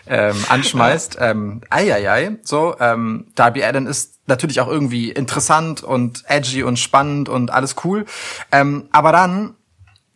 ähm, 0.07 0.37
anschmeißt. 0.47 1.17
ähm, 1.19 1.59
eieiei, 1.69 2.37
so. 2.43 2.77
Ähm, 2.79 3.25
Darby 3.35 3.65
Allen 3.65 3.85
ist 3.85 4.21
natürlich 4.27 4.61
auch 4.61 4.69
irgendwie 4.69 5.11
interessant 5.11 5.83
und 5.83 6.23
edgy 6.29 6.63
und 6.63 6.79
spannend 6.79 7.27
und 7.27 7.51
alles 7.51 7.75
cool. 7.83 8.05
Ähm, 8.53 8.87
aber 8.93 9.11
dann 9.11 9.55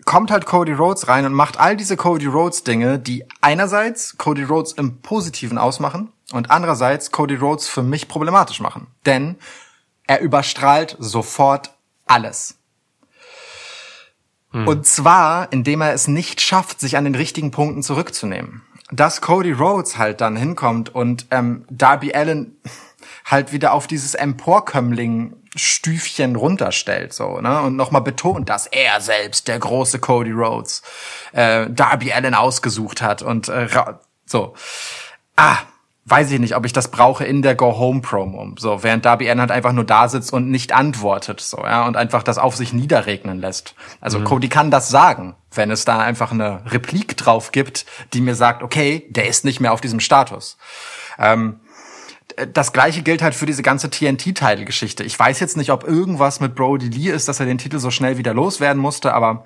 kommt 0.06 0.32
halt 0.32 0.46
Cody 0.46 0.72
Rhodes 0.72 1.10
rein 1.10 1.26
und 1.26 1.34
macht 1.34 1.60
all 1.60 1.76
diese 1.76 1.98
Cody 1.98 2.28
Rhodes 2.28 2.64
Dinge, 2.64 2.98
die 2.98 3.26
einerseits 3.42 4.18
Cody 4.18 4.44
Rhodes 4.44 4.72
im 4.72 5.02
Positiven 5.02 5.58
ausmachen 5.58 6.14
und 6.32 6.52
andererseits 6.52 7.12
Cody 7.12 7.36
Rhodes 7.36 7.68
für 7.68 7.84
mich 7.84 8.08
problematisch 8.08 8.60
machen. 8.60 8.88
Denn 9.06 9.38
er 10.08 10.22
überstrahlt 10.22 10.96
sofort 11.00 11.72
alles. 12.06 12.58
Und 14.54 14.86
zwar, 14.86 15.52
indem 15.54 15.80
er 15.82 15.94
es 15.94 16.10
nicht 16.10 16.42
schafft, 16.42 16.82
sich 16.82 16.98
an 16.98 17.06
den 17.06 17.16
richtigen 17.16 17.52
Punkten 17.52 17.84
zurückzunehmen. 17.84 18.64
Dass 18.92 19.22
Cody 19.22 19.54
Rhodes 19.54 19.98
halt 19.98 20.20
dann 20.20 20.36
hinkommt 20.36 20.94
und 20.94 21.28
ähm, 21.32 21.64
Darby 21.70 22.14
Allen 22.14 22.58
halt 23.24 23.54
wieder 23.54 23.72
auf 23.72 23.88
dieses 23.88 24.14
Emporkömmling 24.14 25.38
Stüfchen 25.56 26.38
runterstellt 26.38 27.14
so 27.14 27.42
ne 27.42 27.62
und 27.62 27.76
nochmal 27.76 28.02
betont, 28.02 28.48
dass 28.48 28.68
er 28.68 29.02
selbst 29.02 29.50
der 29.50 29.60
große 29.60 30.00
Cody 30.00 30.32
Rhodes 30.32 30.82
äh, 31.34 31.70
Darby 31.70 32.14
Allen 32.14 32.34
ausgesucht 32.34 33.02
hat 33.02 33.22
und 33.22 33.50
äh, 33.50 33.68
so 34.26 34.54
ah 35.36 35.58
weiß 36.06 36.32
ich 36.32 36.40
nicht, 36.40 36.56
ob 36.56 36.66
ich 36.66 36.74
das 36.74 36.90
brauche 36.90 37.24
in 37.24 37.42
der 37.42 37.56
Go 37.56 37.78
Home 37.78 38.02
Promo. 38.02 38.54
So, 38.58 38.84
während 38.84 39.06
Darby 39.06 39.30
Allen 39.30 39.40
halt 39.40 39.52
einfach 39.52 39.72
nur 39.72 39.84
da 39.84 40.10
sitzt 40.10 40.34
und 40.34 40.50
nicht 40.50 40.74
antwortet, 40.74 41.42
so, 41.42 41.58
ja, 41.58 41.86
und 41.86 41.96
einfach 41.96 42.24
das 42.24 42.38
auf 42.38 42.56
sich 42.56 42.74
niederregnen 42.74 43.40
lässt. 43.40 43.76
Also 44.00 44.22
Cody 44.24 44.50
kann 44.50 44.72
das 44.72 44.90
sagen, 44.90 45.36
wenn 45.54 45.70
es 45.70 45.86
da 45.86 46.00
einfach 46.00 46.32
eine 46.32 46.64
Replik 46.72 47.18
drauf 47.18 47.52
gibt, 47.52 47.86
die 48.14 48.22
mir 48.22 48.36
sagt, 48.36 48.64
okay, 48.64 49.06
der 49.10 49.28
ist 49.28 49.46
nicht 49.46 49.60
mehr 49.60 49.74
auf 49.74 49.82
diesem 49.82 50.00
Status. 50.00 50.58
Ähm, 51.20 51.60
das 52.54 52.74
gleiche 52.74 53.04
gilt 53.04 53.22
halt 53.22 53.36
für 53.36 53.46
diese 53.46 53.62
ganze 53.62 53.90
TNT-Title-Geschichte. 53.90 55.04
Ich 55.04 55.20
weiß 55.20 55.40
jetzt 55.40 55.58
nicht, 55.58 55.72
ob 55.72 55.84
irgendwas 55.84 56.40
mit 56.40 56.56
Brody 56.56 56.88
Lee 56.88 57.12
ist, 57.12 57.28
dass 57.28 57.40
er 57.40 57.46
den 57.46 57.58
Titel 57.58 57.78
so 57.78 57.92
schnell 57.92 58.18
wieder 58.18 58.34
loswerden 58.34 58.82
musste, 58.82 59.14
aber 59.14 59.44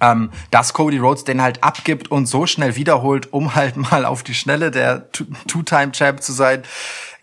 ähm, 0.00 0.30
dass 0.50 0.72
Cody 0.72 0.98
Rhodes 0.98 1.24
den 1.24 1.42
halt 1.42 1.62
abgibt 1.62 2.10
und 2.10 2.26
so 2.26 2.46
schnell 2.46 2.76
wiederholt, 2.76 3.32
um 3.32 3.54
halt 3.54 3.76
mal 3.90 4.04
auf 4.04 4.22
die 4.22 4.34
Schnelle 4.34 4.70
der 4.70 5.10
Two- 5.12 5.26
Two-Time-Champ 5.46 6.22
zu 6.22 6.32
sein. 6.32 6.62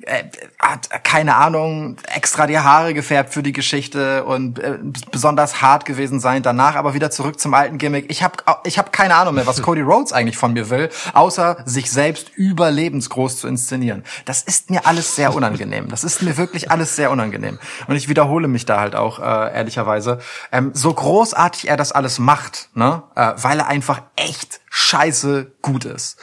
Äh, 0.03 0.23
hat, 0.59 1.03
keine 1.03 1.35
Ahnung, 1.35 1.97
extra 2.13 2.47
die 2.47 2.57
Haare 2.57 2.93
gefärbt 2.93 3.33
für 3.33 3.43
die 3.43 3.51
Geschichte 3.51 4.23
und 4.23 4.59
äh, 4.59 4.77
besonders 5.11 5.61
hart 5.61 5.85
gewesen 5.85 6.19
sein, 6.19 6.43
danach 6.43 6.75
aber 6.75 6.93
wieder 6.93 7.11
zurück 7.11 7.39
zum 7.39 7.53
alten 7.53 7.77
Gimmick. 7.77 8.09
Ich 8.09 8.23
habe 8.23 8.35
ich 8.63 8.77
hab 8.77 8.91
keine 8.93 9.15
Ahnung 9.15 9.35
mehr, 9.35 9.47
was 9.47 9.61
Cody 9.61 9.81
Rhodes 9.81 10.13
eigentlich 10.13 10.37
von 10.37 10.53
mir 10.53 10.69
will, 10.69 10.89
außer 11.13 11.63
sich 11.65 11.91
selbst 11.91 12.29
überlebensgroß 12.35 13.37
zu 13.37 13.47
inszenieren. 13.47 14.03
Das 14.25 14.43
ist 14.43 14.69
mir 14.69 14.85
alles 14.85 15.15
sehr 15.15 15.33
unangenehm. 15.33 15.89
Das 15.89 16.03
ist 16.03 16.21
mir 16.21 16.37
wirklich 16.37 16.71
alles 16.71 16.95
sehr 16.95 17.11
unangenehm. 17.11 17.59
Und 17.87 17.95
ich 17.95 18.07
wiederhole 18.09 18.47
mich 18.47 18.65
da 18.65 18.79
halt 18.79 18.95
auch, 18.95 19.19
äh, 19.19 19.53
ehrlicherweise. 19.53 20.19
Ähm, 20.51 20.71
so 20.73 20.93
großartig 20.93 21.67
er 21.67 21.77
das 21.77 21.91
alles 21.91 22.19
macht, 22.19 22.69
ne, 22.73 23.03
äh, 23.15 23.33
weil 23.37 23.59
er 23.59 23.67
einfach 23.67 24.01
echt 24.15 24.61
scheiße 24.69 25.51
gut 25.61 25.85
ist. 25.85 26.17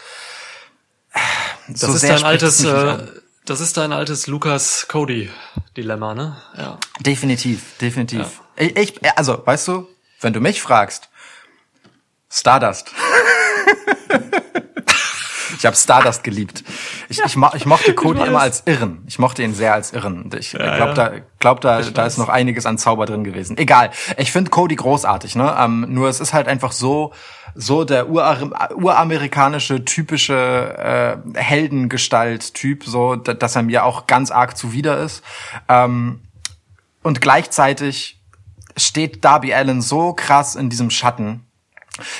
Das 1.69 1.81
So 1.81 1.93
ist 1.93 2.05
dein 2.05 2.19
spricht 2.19 2.43
es 2.43 2.65
altes, 2.65 3.01
äh. 3.01 3.21
Das 3.49 3.61
ist 3.61 3.77
dein 3.79 3.93
altes 3.93 4.27
Lucas 4.27 4.87
Cody 4.89 5.31
Dilemma, 5.77 6.15
ne? 6.15 6.37
Ja. 6.57 6.79
Definitiv, 7.01 7.79
definitiv. 7.81 8.43
Ich, 8.57 8.77
ich, 8.77 9.17
also, 9.17 9.41
weißt 9.45 9.69
du, 9.69 9.89
wenn 10.21 10.35
du 10.35 10.41
mich 10.41 10.61
fragst, 10.61 11.09
Stardust. 12.29 12.93
ich 15.57 15.65
habe 15.65 15.77
Stardust 15.77 16.25
geliebt. 16.25 16.63
Ich, 17.09 17.21
ich, 17.25 17.37
mo 17.37 17.49
ich 17.55 17.65
mochte 17.65 17.95
Cody 17.95 18.21
immer 18.21 18.41
als 18.41 18.65
Irren. 18.67 19.03
Ich 19.07 19.19
mochte 19.19 19.43
ihn 19.43 19.55
sehr 19.55 19.73
als 19.73 19.93
Irren. 19.95 20.25
Und 20.25 20.35
Ich 20.35 20.51
glaube, 20.51 20.77
ja. 20.77 20.93
da, 20.93 21.13
glaub, 21.39 21.63
da, 21.63 21.81
da 21.81 22.05
ist 22.05 22.19
noch 22.19 22.29
einiges 22.29 22.67
an 22.67 22.77
Zauber 22.77 23.07
drin 23.07 23.25
gewesen. 23.25 23.57
Egal. 23.57 23.91
Ich 24.19 24.31
finde 24.31 24.51
Cody 24.51 24.77
großartig, 24.77 25.37
ne? 25.37 25.57
Ähm, 25.59 25.87
nur 25.89 26.11
es 26.11 26.21
ist 26.21 26.35
halt 26.35 26.49
einfach 26.49 26.73
so, 26.73 27.15
so 27.61 27.83
der 27.83 28.09
Urar 28.09 28.39
uramerikanische, 28.77 29.85
typische 29.85 31.21
äh, 31.35 31.39
Heldengestalt-Typ, 31.41 32.85
so, 32.85 33.17
da- 33.17 33.35
dass 33.35 33.57
er 33.57 33.65
mir 33.65 33.85
auch 33.85 34.07
ganz 34.07 34.31
arg 34.31 34.57
zuwider 34.57 34.99
ist. 34.99 35.25
Ähm, 35.69 36.21
und 37.03 37.21
gleichzeitig 37.21 38.21
steht 38.77 39.25
Darby 39.25 39.53
Allen 39.53 39.83
so 39.83 40.13
krass 40.13 40.55
in 40.55 40.71
diesem 40.71 40.91
Schatten, 40.91 41.45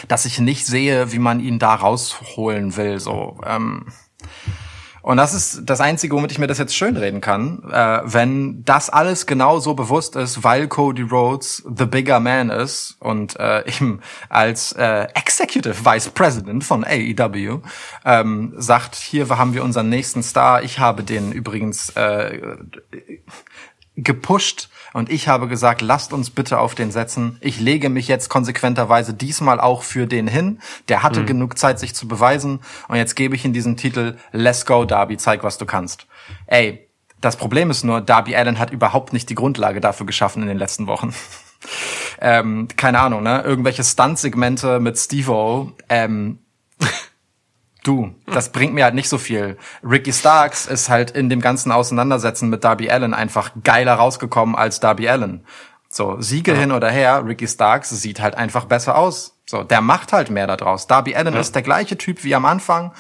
dass 0.09 0.25
ich 0.25 0.41
nicht 0.41 0.67
sehe, 0.67 1.13
wie 1.13 1.21
man 1.21 1.39
ihn 1.39 1.61
da 1.61 1.75
rausholen 1.75 2.77
will. 2.77 2.99
So. 2.99 3.39
Ähm. 3.47 3.87
Und 5.09 5.17
das 5.17 5.33
ist 5.33 5.63
das 5.65 5.81
Einzige, 5.81 6.15
womit 6.15 6.33
ich 6.33 6.39
mir 6.39 6.49
das 6.49 6.59
jetzt 6.59 6.77
schönreden 6.77 7.23
kann. 7.23 7.63
Äh, 7.73 8.01
wenn 8.05 8.63
das 8.65 8.91
alles 8.91 9.25
genau 9.25 9.59
so 9.59 9.73
bewusst 9.73 10.17
ist, 10.17 10.45
weil 10.45 10.69
Cody 10.69 11.01
Rhodes 11.01 11.63
the 11.65 11.87
bigger 11.87 12.21
man 12.21 12.51
ist 12.51 12.99
und 13.01 13.41
äh, 13.41 13.63
ihm 13.81 14.01
als 14.29 14.73
äh, 14.73 15.07
Executive 15.15 15.83
Vice 15.83 16.11
President 16.11 16.63
von 16.63 16.85
AEW 16.85 17.61
ähm, 18.05 18.53
sagt, 18.59 18.97
hier 18.97 19.31
haben 19.31 19.55
wir 19.55 19.65
unseren 19.65 19.89
nächsten 19.89 20.23
Star. 20.23 20.63
Ich 20.63 20.79
habe 20.79 21.03
den 21.03 21.33
übrigens 21.33 21.89
äh, 21.97 22.59
gepusht 23.99 24.71
und 24.93 25.11
ich 25.11 25.29
habe 25.29 25.49
gesagt, 25.49 25.83
lasst 25.83 26.13
uns 26.13 26.31
bitte 26.31 26.59
auf 26.59 26.75
den 26.75 26.91
setzen. 26.91 27.37
Ich 27.41 27.61
lege 27.61 27.89
mich 27.89 28.09
jetzt 28.09 28.29
konsequenterweise 28.29 29.13
diesmal 29.13 29.61
auch 29.61 29.83
für 29.83 30.07
den 30.07 30.29
hin. 30.29 30.61
Der 30.89 31.03
hatte 31.03 31.25
genug 31.25 31.59
Zeit, 31.59 31.79
sich 31.79 31.95
zu 31.95 32.09
beweisen 32.09 32.61
und 32.89 32.97
jetzt 32.97 33.17
gebe 33.17 33.35
ich 33.35 33.45
ihm 33.45 33.53
diesen 33.53 33.77
Titel 33.77 34.17
Let's 34.33 34.65
go 34.65 34.85
Darby, 34.85 35.17
zeig 35.17 35.43
was 35.43 35.59
du 35.59 35.67
kannst. 35.67 36.07
Ey, 36.47 36.89
das 37.21 37.37
Problem 37.37 37.71
ist 37.71 37.85
nur, 37.85 38.01
Darby 38.01 38.37
Allen 38.37 38.59
hat 38.59 38.71
überhaupt 38.71 39.13
nicht 39.13 39.29
die 39.29 39.35
Grundlage 39.35 39.81
dafür 39.81 40.07
geschaffen 40.07 40.43
in 40.43 40.49
den 40.49 40.59
letzten 40.59 40.87
Wochen. 40.87 41.13
ähm, 42.21 42.69
keine 42.77 43.01
Ahnung, 43.01 43.23
ne? 43.23 43.43
Irgendwelche 43.43 43.83
Stunt-Segmente 43.83 44.79
mit 44.79 44.97
Steve-O, 44.97 45.73
ähm, 45.89 46.39
Du, 47.89 48.15
das 48.27 48.53
bringt 48.53 48.75
mir 48.75 48.85
halt 48.85 48.95
nicht 48.95 49.09
so 49.09 49.17
viel. 49.17 49.57
Ricky 49.83 50.13
Starks 50.13 50.67
ist 50.67 50.91
halt 50.91 51.11
in 51.11 51.31
dem 51.31 51.41
ganzen 51.41 51.73
Auseinandersetzen 51.73 52.51
mit 52.51 52.63
Darby 52.63 52.91
Allen 52.91 53.15
einfach 53.15 53.53
geiler 53.65 53.95
rausgekommen 53.95 54.55
als 54.57 54.79
Darby 54.79 55.09
Allen. 55.09 55.43
So, 55.89 56.21
Siege 56.21 56.55
hin 56.55 56.71
oder 56.71 56.91
her, 56.91 57.25
Ricky 57.25 57.49
Starks 57.49 57.89
sieht 57.89 58.21
halt 58.21 58.35
einfach 58.35 58.67
besser 58.67 58.99
aus. 58.99 59.39
So, 59.47 59.65
der 59.65 59.81
macht 59.81 60.13
halt 60.13 60.29
mehr 60.29 60.47
da 60.47 60.59
draus. 60.59 60.87
Darby 60.87 61.17
Allen 61.17 61.33
ist 61.33 61.55
der 61.55 61.63
gleiche 61.63 61.97
Typ 61.97 62.25
wie 62.25 62.35
am 62.35 62.45
Anfang, 62.45 62.93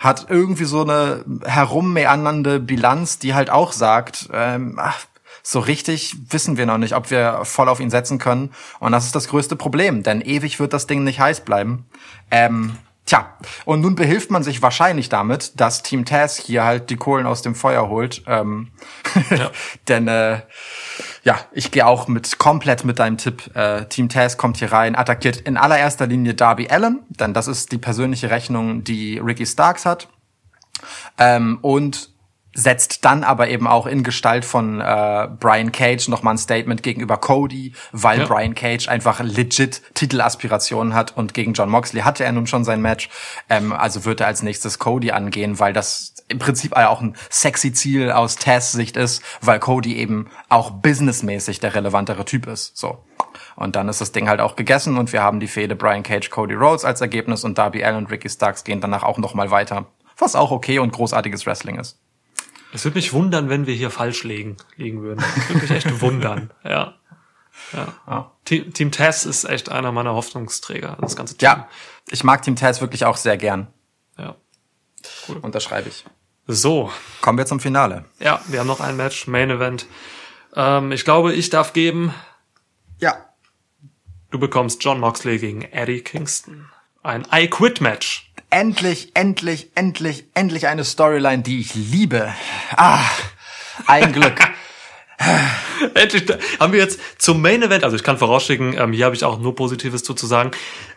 hat 0.00 0.26
irgendwie 0.28 0.64
so 0.64 0.82
eine 0.82 1.24
herummeandernde 1.44 2.58
Bilanz, 2.58 3.20
die 3.20 3.32
halt 3.32 3.48
auch 3.48 3.70
sagt, 3.70 4.28
ähm, 4.32 4.76
ach, 4.82 5.06
so 5.44 5.60
richtig 5.60 6.16
wissen 6.30 6.56
wir 6.56 6.66
noch 6.66 6.78
nicht, 6.78 6.96
ob 6.96 7.12
wir 7.12 7.42
voll 7.44 7.68
auf 7.68 7.78
ihn 7.78 7.90
setzen 7.90 8.18
können. 8.18 8.50
Und 8.80 8.90
das 8.90 9.04
ist 9.04 9.14
das 9.14 9.28
größte 9.28 9.54
Problem, 9.54 10.02
denn 10.02 10.20
ewig 10.20 10.58
wird 10.58 10.72
das 10.72 10.88
Ding 10.88 11.04
nicht 11.04 11.20
heiß 11.20 11.42
bleiben. 11.42 11.86
Ähm, 12.32 12.76
tja, 13.06 13.36
und 13.64 13.80
nun 13.80 13.94
behilft 13.94 14.30
man 14.30 14.42
sich 14.42 14.60
wahrscheinlich 14.62 15.08
damit, 15.08 15.58
dass 15.60 15.82
Team 15.82 16.04
Taz 16.04 16.36
hier 16.36 16.64
halt 16.64 16.90
die 16.90 16.96
Kohlen 16.96 17.26
aus 17.26 17.42
dem 17.42 17.54
Feuer 17.54 17.88
holt. 17.88 18.22
Ähm, 18.26 18.72
denn 19.88 20.08
äh, 20.08 20.40
ja, 21.22 21.38
ich 21.52 21.70
gehe 21.70 21.86
auch 21.86 22.08
mit 22.08 22.38
komplett 22.38 22.84
mit 22.84 22.98
deinem 22.98 23.16
Tipp. 23.16 23.54
Äh, 23.54 23.86
Team 23.86 24.08
Taz 24.08 24.36
kommt 24.36 24.58
hier 24.58 24.72
rein, 24.72 24.96
attackiert 24.96 25.36
in 25.38 25.56
allererster 25.56 26.06
Linie 26.06 26.34
Darby 26.34 26.68
Allen, 26.68 27.00
denn 27.08 27.32
das 27.32 27.48
ist 27.48 27.72
die 27.72 27.78
persönliche 27.78 28.30
Rechnung, 28.30 28.84
die 28.84 29.18
Ricky 29.18 29.46
Starks 29.46 29.86
hat. 29.86 30.08
Ähm, 31.18 31.58
und 31.62 32.10
setzt 32.56 33.04
dann 33.04 33.22
aber 33.22 33.48
eben 33.48 33.66
auch 33.66 33.86
in 33.86 34.02
Gestalt 34.02 34.46
von 34.46 34.80
äh, 34.80 35.28
Brian 35.38 35.72
Cage 35.72 36.08
nochmal 36.08 36.34
ein 36.34 36.38
Statement 36.38 36.82
gegenüber 36.82 37.18
Cody, 37.18 37.74
weil 37.92 38.20
Ja. 38.20 38.26
Brian 38.26 38.54
Cage 38.54 38.88
einfach 38.88 39.20
legit 39.20 39.82
Titelaspirationen 39.92 40.94
hat 40.94 41.14
und 41.16 41.34
gegen 41.34 41.52
John 41.52 41.68
Moxley 41.68 42.00
hatte 42.00 42.24
er 42.24 42.32
nun 42.32 42.46
schon 42.46 42.64
sein 42.64 42.80
Match. 42.80 43.10
Ähm, 43.50 43.74
also 43.74 44.06
wird 44.06 44.20
er 44.20 44.26
als 44.26 44.42
nächstes 44.42 44.78
Cody 44.78 45.10
angehen, 45.10 45.60
weil 45.60 45.74
das 45.74 46.14
im 46.28 46.38
Prinzip 46.38 46.74
auch 46.74 47.02
ein 47.02 47.14
sexy 47.28 47.72
Ziel 47.72 48.10
aus 48.10 48.36
Taz 48.36 48.72
Sicht 48.72 48.96
ist, 48.96 49.22
weil 49.42 49.60
Cody 49.60 49.96
eben 49.96 50.28
auch 50.48 50.70
businessmäßig 50.70 51.60
der 51.60 51.74
relevantere 51.74 52.24
Typ 52.24 52.46
ist. 52.46 52.76
So. 52.76 53.04
Und 53.54 53.76
dann 53.76 53.88
ist 53.90 54.00
das 54.00 54.12
Ding 54.12 54.30
halt 54.30 54.40
auch 54.40 54.56
gegessen 54.56 54.96
und 54.96 55.12
wir 55.12 55.22
haben 55.22 55.40
die 55.40 55.46
Fehde 55.46 55.76
Brian 55.76 56.02
Cage, 56.02 56.30
Cody 56.30 56.54
Rhodes 56.54 56.86
als 56.86 57.02
Ergebnis 57.02 57.44
und 57.44 57.58
Darby 57.58 57.84
Allen 57.84 57.96
und 57.96 58.10
Ricky 58.10 58.30
Starks 58.30 58.64
gehen 58.64 58.80
danach 58.80 59.02
auch 59.02 59.18
nochmal 59.18 59.50
weiter. 59.50 59.86
Was 60.16 60.34
auch 60.34 60.50
okay 60.50 60.78
und 60.78 60.92
großartiges 60.92 61.44
Wrestling 61.44 61.78
ist. 61.78 61.98
Es 62.76 62.84
würde 62.84 62.96
mich 62.98 63.12
wundern, 63.14 63.48
wenn 63.48 63.66
wir 63.66 63.74
hier 63.74 63.90
falsch 63.90 64.22
liegen, 64.24 64.56
liegen 64.76 65.02
würden. 65.02 65.24
Würde 65.48 65.62
mich 65.62 65.70
echt 65.70 66.00
wundern, 66.02 66.50
ja. 66.64 66.94
ja. 67.72 67.88
Ja. 68.06 68.32
Team, 68.44 68.72
Team 68.74 68.92
Tess 68.92 69.24
ist 69.24 69.44
echt 69.44 69.70
einer 69.70 69.90
meiner 69.92 70.12
Hoffnungsträger, 70.12 70.98
das 71.00 71.16
ganze 71.16 71.36
Team. 71.38 71.46
Ja, 71.46 71.68
ich 72.10 72.22
mag 72.22 72.42
Team 72.42 72.54
Taz 72.54 72.80
wirklich 72.82 73.04
auch 73.06 73.16
sehr 73.16 73.36
gern. 73.38 73.68
ja. 74.18 74.36
Unterschreibe 75.42 75.88
ich. 75.88 76.04
So, 76.48 76.90
Kommen 77.22 77.38
wir 77.38 77.46
zum 77.46 77.60
Finale. 77.60 78.04
ja, 78.18 78.40
wir 78.48 78.60
haben 78.60 78.66
noch 78.66 78.80
ein 78.80 78.96
Match, 78.96 79.26
Main 79.26 79.50
Event. 79.50 79.86
Ähm, 80.54 80.92
ich 80.92 81.04
glaube, 81.04 81.32
ich 81.32 81.48
darf 81.50 81.72
geben, 81.72 82.12
Ja. 82.98 83.16
du 84.30 84.38
bekommst 84.38 84.84
John 84.84 85.00
Moxley 85.00 85.38
gegen 85.38 85.62
Eddie 85.62 86.02
Kingston. 86.02 86.68
Ein 87.02 87.26
I 87.32 87.48
Quit 87.48 87.80
Match. 87.80 88.25
Endlich, 88.50 89.12
endlich, 89.14 89.70
endlich, 89.74 90.24
endlich 90.34 90.66
eine 90.66 90.84
Storyline, 90.84 91.42
die 91.42 91.60
ich 91.60 91.74
liebe. 91.74 92.32
Ah, 92.76 93.00
ein 93.86 94.12
Glück. 94.12 94.40
Endlich 95.94 96.26
haben 96.60 96.74
wir 96.74 96.80
jetzt 96.80 97.00
zum 97.18 97.40
Main 97.40 97.62
Event, 97.62 97.84
also 97.84 97.96
ich 97.96 98.02
kann 98.02 98.18
vorausschicken, 98.18 98.76
ähm, 98.78 98.92
hier 98.92 99.06
habe 99.06 99.14
ich 99.14 99.24
auch 99.24 99.38
nur 99.38 99.54
Positives 99.54 100.04
zu, 100.04 100.12
zu 100.12 100.26
sagen. 100.26 100.50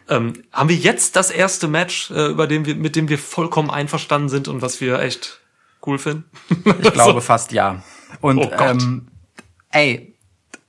Ähm, 0.10 0.44
haben 0.52 0.68
wir 0.68 0.76
jetzt 0.76 1.16
das 1.16 1.32
erste 1.32 1.70
Match, 1.70 2.12
äh, 2.12 2.28
über 2.28 2.46
dem 2.46 2.66
wir, 2.66 2.76
mit 2.76 2.98
dem 2.98 3.08
wir 3.08 3.18
vollkommen 3.18 3.70
einverstanden 3.70 4.28
sind 4.28 4.50
und 4.50 4.62
was 4.62 4.82
wir 4.82 5.00
echt 5.00 5.40
cool 5.86 5.98
finden? 6.00 6.26
Ich 6.82 6.92
glaube 6.94 7.22
fast 7.22 7.54
ja. 7.54 7.82
Und 8.20 8.40
Oh 8.40 8.52
ähm, 8.60 9.08
ey, 9.72 10.14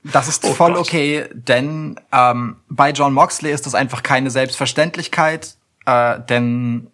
das 0.03 0.29
ist 0.29 0.45
Oh 0.45 0.53
voll 0.53 0.73
Gott. 0.73 0.87
okay, 0.87 1.25
denn 1.33 1.99
ähm, 2.13 2.55
bei 2.69 2.91
John 2.91 3.13
Moxley 3.13 3.51
ist 3.51 3.65
das 3.65 3.75
einfach 3.75 4.01
keine 4.01 4.31
Selbstverständlichkeit, 4.31 5.55
äh, 5.85 6.19
denn 6.29 6.91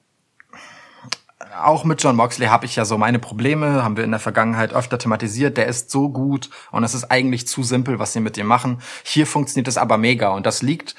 auch 1.60 1.84
mit 1.84 2.02
John 2.04 2.16
Moxley 2.16 2.48
habe 2.48 2.66
ich 2.66 2.76
ja 2.76 2.86
so 2.86 2.98
meine 2.98 3.20
Probleme, 3.20 3.84
haben 3.84 3.98
wir 3.98 4.04
in 4.04 4.12
der 4.12 4.20
Vergangenheit 4.20 4.74
öfter 4.74 5.00
thematisiert. 5.00 5.58
Der 5.58 5.68
ist 5.68 5.90
so 5.90 6.10
gut 6.10 6.50
und 6.72 6.84
es 6.84 6.94
ist 6.94 7.06
eigentlich 7.06 7.48
zu 7.48 7.64
simpel, 7.64 8.00
was 8.00 8.14
sie 8.14 8.20
mit 8.20 8.38
ihm 8.38 8.46
machen. 8.46 8.82
Hier 9.04 9.26
funktioniert 9.26 9.68
es 9.68 9.78
aber 9.78 9.98
mega 9.98 10.30
und 10.30 10.46
das 10.46 10.62
liegt 10.62 10.96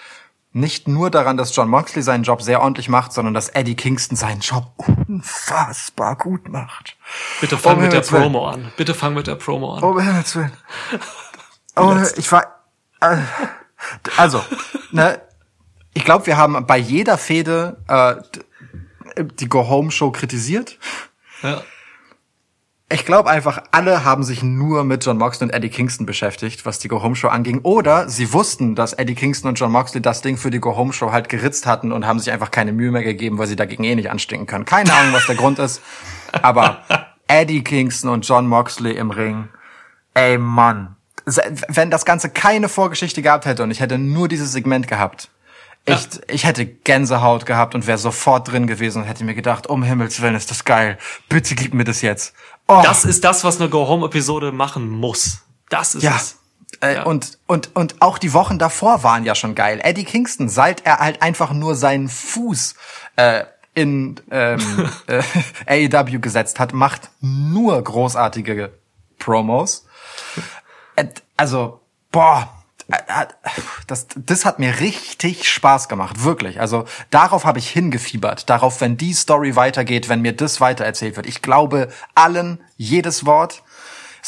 nicht 0.52 0.89
nur 0.89 1.10
daran, 1.10 1.36
dass 1.36 1.55
John 1.55 1.69
Moxley 1.69 2.02
seinen 2.02 2.24
Job 2.24 2.43
sehr 2.43 2.60
ordentlich 2.60 2.89
macht, 2.89 3.12
sondern 3.12 3.35
dass 3.35 3.51
Eddie 3.51 3.77
Kingston 3.77 4.16
seinen 4.16 4.40
Job 4.40 4.73
unfassbar 5.06 6.16
gut 6.16 6.48
macht. 6.48 6.97
Bitte 7.40 7.59
fang 7.59 7.77
Um 7.77 7.82
mit 7.82 7.93
der 7.93 8.10
Willen. 8.10 8.23
Promo 8.23 8.48
an. 8.48 8.73
Bitte 8.77 8.94
fang 8.94 9.15
mit 9.15 9.27
der 9.27 9.35
Promo 9.35 9.74
an. 9.74 9.85
Oh, 9.85 10.01
Himmels 10.01 10.35
Willen. 10.35 10.52
Oh, 11.77 11.97
ich 12.16 12.32
war. 12.32 12.65
Äh, 13.01 13.19
also, 14.16 14.43
ne, 14.90 15.20
ich 15.98 16.04
glaube, 16.04 16.26
wir 16.26 16.36
haben 16.36 16.64
bei 16.64 16.78
jeder 16.78 17.18
Fehde 17.18 17.76
äh, 17.88 18.14
die 19.40 19.48
Go-Home-Show 19.48 20.12
kritisiert. 20.12 20.78
Ja. 21.42 21.60
Ich 22.88 23.04
glaube 23.04 23.28
einfach, 23.28 23.64
alle 23.72 24.04
haben 24.04 24.22
sich 24.22 24.44
nur 24.44 24.84
mit 24.84 25.04
John 25.04 25.18
Moxley 25.18 25.48
und 25.48 25.50
Eddie 25.52 25.70
Kingston 25.70 26.06
beschäftigt, 26.06 26.64
was 26.64 26.78
die 26.78 26.86
Go-Home-Show 26.86 27.26
anging. 27.26 27.62
Oder 27.64 28.08
sie 28.08 28.32
wussten, 28.32 28.76
dass 28.76 28.92
Eddie 28.92 29.16
Kingston 29.16 29.48
und 29.48 29.58
John 29.58 29.72
Moxley 29.72 30.00
das 30.00 30.22
Ding 30.22 30.36
für 30.36 30.50
die 30.50 30.60
Go-Home-Show 30.60 31.10
halt 31.10 31.28
geritzt 31.28 31.66
hatten 31.66 31.90
und 31.90 32.06
haben 32.06 32.20
sich 32.20 32.32
einfach 32.32 32.52
keine 32.52 32.72
Mühe 32.72 32.92
mehr 32.92 33.02
gegeben, 33.02 33.38
weil 33.38 33.48
sie 33.48 33.56
dagegen 33.56 33.82
eh 33.82 33.96
nicht 33.96 34.08
anstinken 34.08 34.46
können. 34.46 34.66
Keine 34.66 34.92
Ahnung, 34.92 35.12
was 35.12 35.26
der 35.26 35.34
Grund 35.34 35.58
ist. 35.58 35.82
Aber 36.42 36.84
Eddie 37.26 37.64
Kingston 37.64 38.10
und 38.10 38.24
John 38.24 38.46
Moxley 38.46 38.92
im 38.92 39.10
Ring. 39.10 39.48
Ey, 40.14 40.38
Mann. 40.38 40.94
Wenn 41.66 41.90
das 41.90 42.04
Ganze 42.04 42.30
keine 42.30 42.68
Vorgeschichte 42.68 43.20
gehabt 43.20 43.46
hätte 43.46 43.64
und 43.64 43.72
ich 43.72 43.80
hätte 43.80 43.98
nur 43.98 44.28
dieses 44.28 44.52
Segment 44.52 44.86
gehabt, 44.86 45.28
ich, 45.89 46.09
ich 46.28 46.44
hätte 46.44 46.66
Gänsehaut 46.66 47.47
gehabt 47.47 47.74
und 47.74 47.86
wäre 47.86 47.98
sofort 47.98 48.51
drin 48.51 48.66
gewesen 48.66 49.02
und 49.02 49.09
hätte 49.09 49.24
mir 49.24 49.35
gedacht, 49.35 49.66
um 49.66 49.82
Himmels 49.82 50.20
Willen 50.20 50.35
ist 50.35 50.51
das 50.51 50.65
geil. 50.65 50.98
Bitte 51.28 51.55
gib 51.55 51.74
mir 51.74 51.85
das 51.85 52.02
jetzt. 52.02 52.35
Oh. 52.66 52.81
Das 52.85 53.05
ist 53.05 53.24
das, 53.24 53.44
was 53.44 53.60
eine 53.60 53.69
Go-Home-Episode 53.70 54.52
machen 54.52 54.89
muss. 54.89 55.40
Das 55.70 55.94
ist 55.94 56.02
Ja. 56.02 56.16
es. 56.16 56.36
Äh, 56.81 56.97
Ja. 56.97 57.02
Und, 57.05 57.39
und, 57.47 57.74
und 57.74 58.01
auch 58.02 58.19
die 58.19 58.32
Wochen 58.35 58.59
davor 58.59 59.02
waren 59.02 59.24
ja 59.24 59.35
schon 59.35 59.55
geil. 59.55 59.81
Eddie 59.82 60.05
Kingston, 60.05 60.48
seit 60.48 60.85
er 60.85 60.98
halt 60.98 61.23
einfach 61.23 61.52
nur 61.52 61.74
seinen 61.74 62.09
Fuß 62.09 62.74
äh, 63.16 63.44
in 63.74 64.20
ähm, 64.31 64.89
äh, 65.66 65.89
AEW 65.89 66.19
gesetzt 66.20 66.60
hat, 66.60 66.73
macht 66.73 67.10
nur 67.20 67.82
großartige 67.82 68.73
Promos. 69.19 69.86
Äh, 70.97 71.06
also, 71.36 71.81
boah, 72.12 72.52
das, 73.86 74.06
das 74.16 74.44
hat 74.47 74.59
mir 74.59 74.81
richtig 74.81 75.47
Spaß 75.48 75.89
gemacht, 75.89 76.24
wirklich. 76.24 76.60
Also 76.60 76.85
darauf 77.10 77.44
habe 77.44 77.59
ich 77.59 77.69
hingefiebert, 77.69 78.48
darauf, 78.48 78.81
wenn 78.81 78.97
die 78.97 79.12
Story 79.12 79.56
weitergeht, 79.56 80.09
wenn 80.09 80.23
mir 80.23 80.35
das 80.35 80.60
weitererzählt 80.60 81.16
wird. 81.16 81.27
Ich 81.27 81.43
glaube 81.43 81.89
allen 82.15 82.60
jedes 82.77 83.27
Wort. 83.27 83.62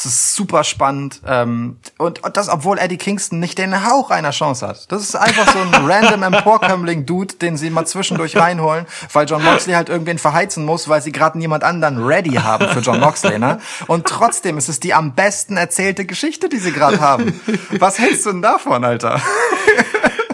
Es 0.03 0.05
ist 0.05 0.35
super 0.35 0.63
spannend. 0.63 1.21
Ähm, 1.27 1.77
und, 1.99 2.23
und 2.23 2.35
das, 2.35 2.49
obwohl 2.49 2.79
Eddie 2.79 2.97
Kingston 2.97 3.39
nicht 3.39 3.59
den 3.59 3.87
Hauch 3.87 4.09
einer 4.09 4.31
Chance 4.31 4.67
hat. 4.67 4.91
Das 4.91 5.03
ist 5.03 5.15
einfach 5.15 5.53
so 5.53 5.59
ein 5.59 5.73
random 5.85 6.23
Emporkömmling-Dude, 6.23 7.35
den 7.35 7.55
sie 7.55 7.69
mal 7.69 7.85
zwischendurch 7.85 8.35
reinholen, 8.35 8.87
weil 9.13 9.27
John 9.27 9.43
Moxley 9.43 9.73
halt 9.75 9.89
irgendwen 9.89 10.17
verheizen 10.17 10.65
muss, 10.65 10.89
weil 10.89 11.03
sie 11.03 11.11
gerade 11.11 11.37
niemand 11.37 11.63
anderen 11.63 12.03
ready 12.03 12.33
haben 12.33 12.67
für 12.69 12.79
John 12.79 12.99
Moxley, 12.99 13.37
ne? 13.37 13.59
Und 13.85 14.07
trotzdem 14.07 14.57
ist 14.57 14.69
es 14.69 14.79
die 14.79 14.95
am 14.95 15.13
besten 15.13 15.55
erzählte 15.55 16.05
Geschichte, 16.05 16.49
die 16.49 16.57
sie 16.57 16.71
gerade 16.71 16.99
haben. 16.99 17.39
Was 17.77 17.99
hältst 17.99 18.25
du 18.25 18.31
denn 18.31 18.41
davon, 18.41 18.83
Alter? 18.83 19.21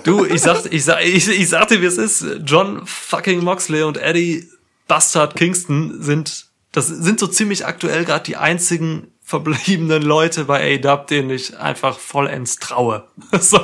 Du, 0.04 0.24
ich 0.24 0.42
sag, 0.42 0.72
ich 0.72 0.86
sag, 0.86 1.04
ich, 1.04 1.28
ich 1.28 1.50
sagte, 1.50 1.82
wie 1.82 1.86
es 1.86 1.98
ist. 1.98 2.26
John 2.46 2.84
fucking 2.86 3.44
Moxley 3.44 3.84
und 3.84 3.98
Eddie 3.98 4.50
Bastard 4.88 5.36
Kingston 5.36 6.02
sind, 6.02 6.46
das 6.72 6.88
sind 6.88 7.20
so 7.20 7.28
ziemlich 7.28 7.66
aktuell 7.66 8.06
gerade 8.06 8.24
die 8.24 8.38
einzigen 8.38 9.12
verbliebenen 9.28 10.04
Leute 10.04 10.46
bei 10.46 10.80
AW, 10.82 11.06
denen 11.06 11.32
ich 11.32 11.60
einfach 11.60 12.00
vollends 12.00 12.56
traue. 12.56 13.10
so, 13.42 13.60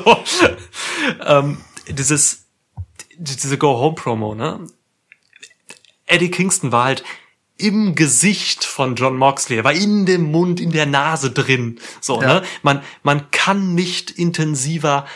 ähm, 1.26 1.58
dieses, 1.88 2.48
diese 3.18 3.58
Go-Home-Promo, 3.58 4.36
ne? 4.36 4.68
Eddie 6.06 6.32
Kingston 6.32 6.74
war 6.74 6.84
halt 6.84 7.06
im 7.56 7.96
Gesicht 7.96 8.66
von 8.66 8.96
John 8.96 9.16
Moxley, 9.16 9.56
er 9.56 9.64
war 9.64 9.72
in 9.72 10.06
dem 10.06 10.24
Mund, 10.24 10.60
in 10.60 10.72
der 10.72 10.86
Nase 10.86 11.32
drin. 11.32 11.80
So, 12.02 12.22
Ja. 12.22 12.42
ne? 12.42 12.44
Man, 12.62 12.84
man 13.04 13.32
kann 13.32 13.74
nicht 13.74 14.12
intensiver 14.12 15.08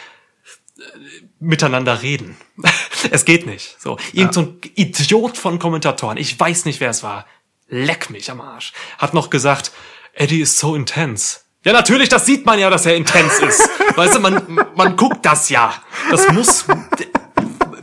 miteinander 1.42 2.02
reden. 2.02 2.38
es 3.12 3.26
geht 3.26 3.48
nicht. 3.48 3.76
So, 3.82 3.98
irgend 4.14 4.34
so 4.34 4.42
ein 4.44 4.62
Idiot 4.76 5.38
von 5.38 5.60
Kommentatoren, 5.60 6.16
ich 6.16 6.40
weiß 6.40 6.64
nicht, 6.64 6.80
wer 6.80 6.92
es 6.92 7.04
war, 7.04 7.26
leck 7.68 8.10
mich 8.10 8.32
am 8.32 8.40
Arsch, 8.40 8.72
hat 8.98 9.14
noch 9.14 9.30
gesagt, 9.30 9.74
Eddie 10.18 10.42
ist 10.42 10.58
so 10.58 10.76
intens. 10.76 11.46
Ja, 11.64 11.74
natürlich, 11.74 12.10
das 12.10 12.26
sieht 12.26 12.46
man 12.46 12.60
ja, 12.60 12.70
dass 12.70 12.86
er 12.86 12.96
intens 12.96 13.40
ist. 13.40 13.70
weißt 13.96 14.16
du, 14.16 14.20
man, 14.20 14.66
man 14.76 14.96
guckt 14.96 15.26
das 15.26 15.50
ja. 15.50 15.74
Das 16.10 16.32
muss, 16.32 16.66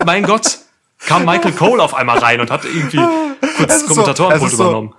mein 0.05 0.25
Gott, 0.25 0.59
kam 1.07 1.25
Michael 1.25 1.53
Cole 1.53 1.83
auf 1.83 1.95
einmal 1.95 2.19
rein 2.19 2.41
und 2.41 2.51
hat 2.51 2.65
irgendwie 2.65 3.01
kurz 3.57 3.81
so- 3.81 3.87
Kommentatorenpult 3.89 4.51
so- 4.53 4.63
übernommen. 4.65 4.95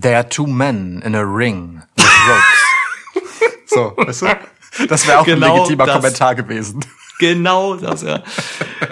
There 0.00 0.16
are 0.16 0.28
two 0.28 0.46
men 0.46 1.02
in 1.04 1.14
a 1.16 1.22
ring 1.22 1.82
with 1.96 2.06
ropes. 2.28 3.52
so, 3.66 3.92
weißt 3.96 4.22
du? 4.22 4.86
Das 4.86 5.06
wäre 5.08 5.18
auch 5.20 5.24
Genau 5.24 5.46
ein 5.46 5.56
legitimer 5.56 5.86
das. 5.86 5.96
Kommentar 5.96 6.34
gewesen. 6.36 6.84
Genau 7.18 7.74
das, 7.74 8.02
ja. 8.02 8.22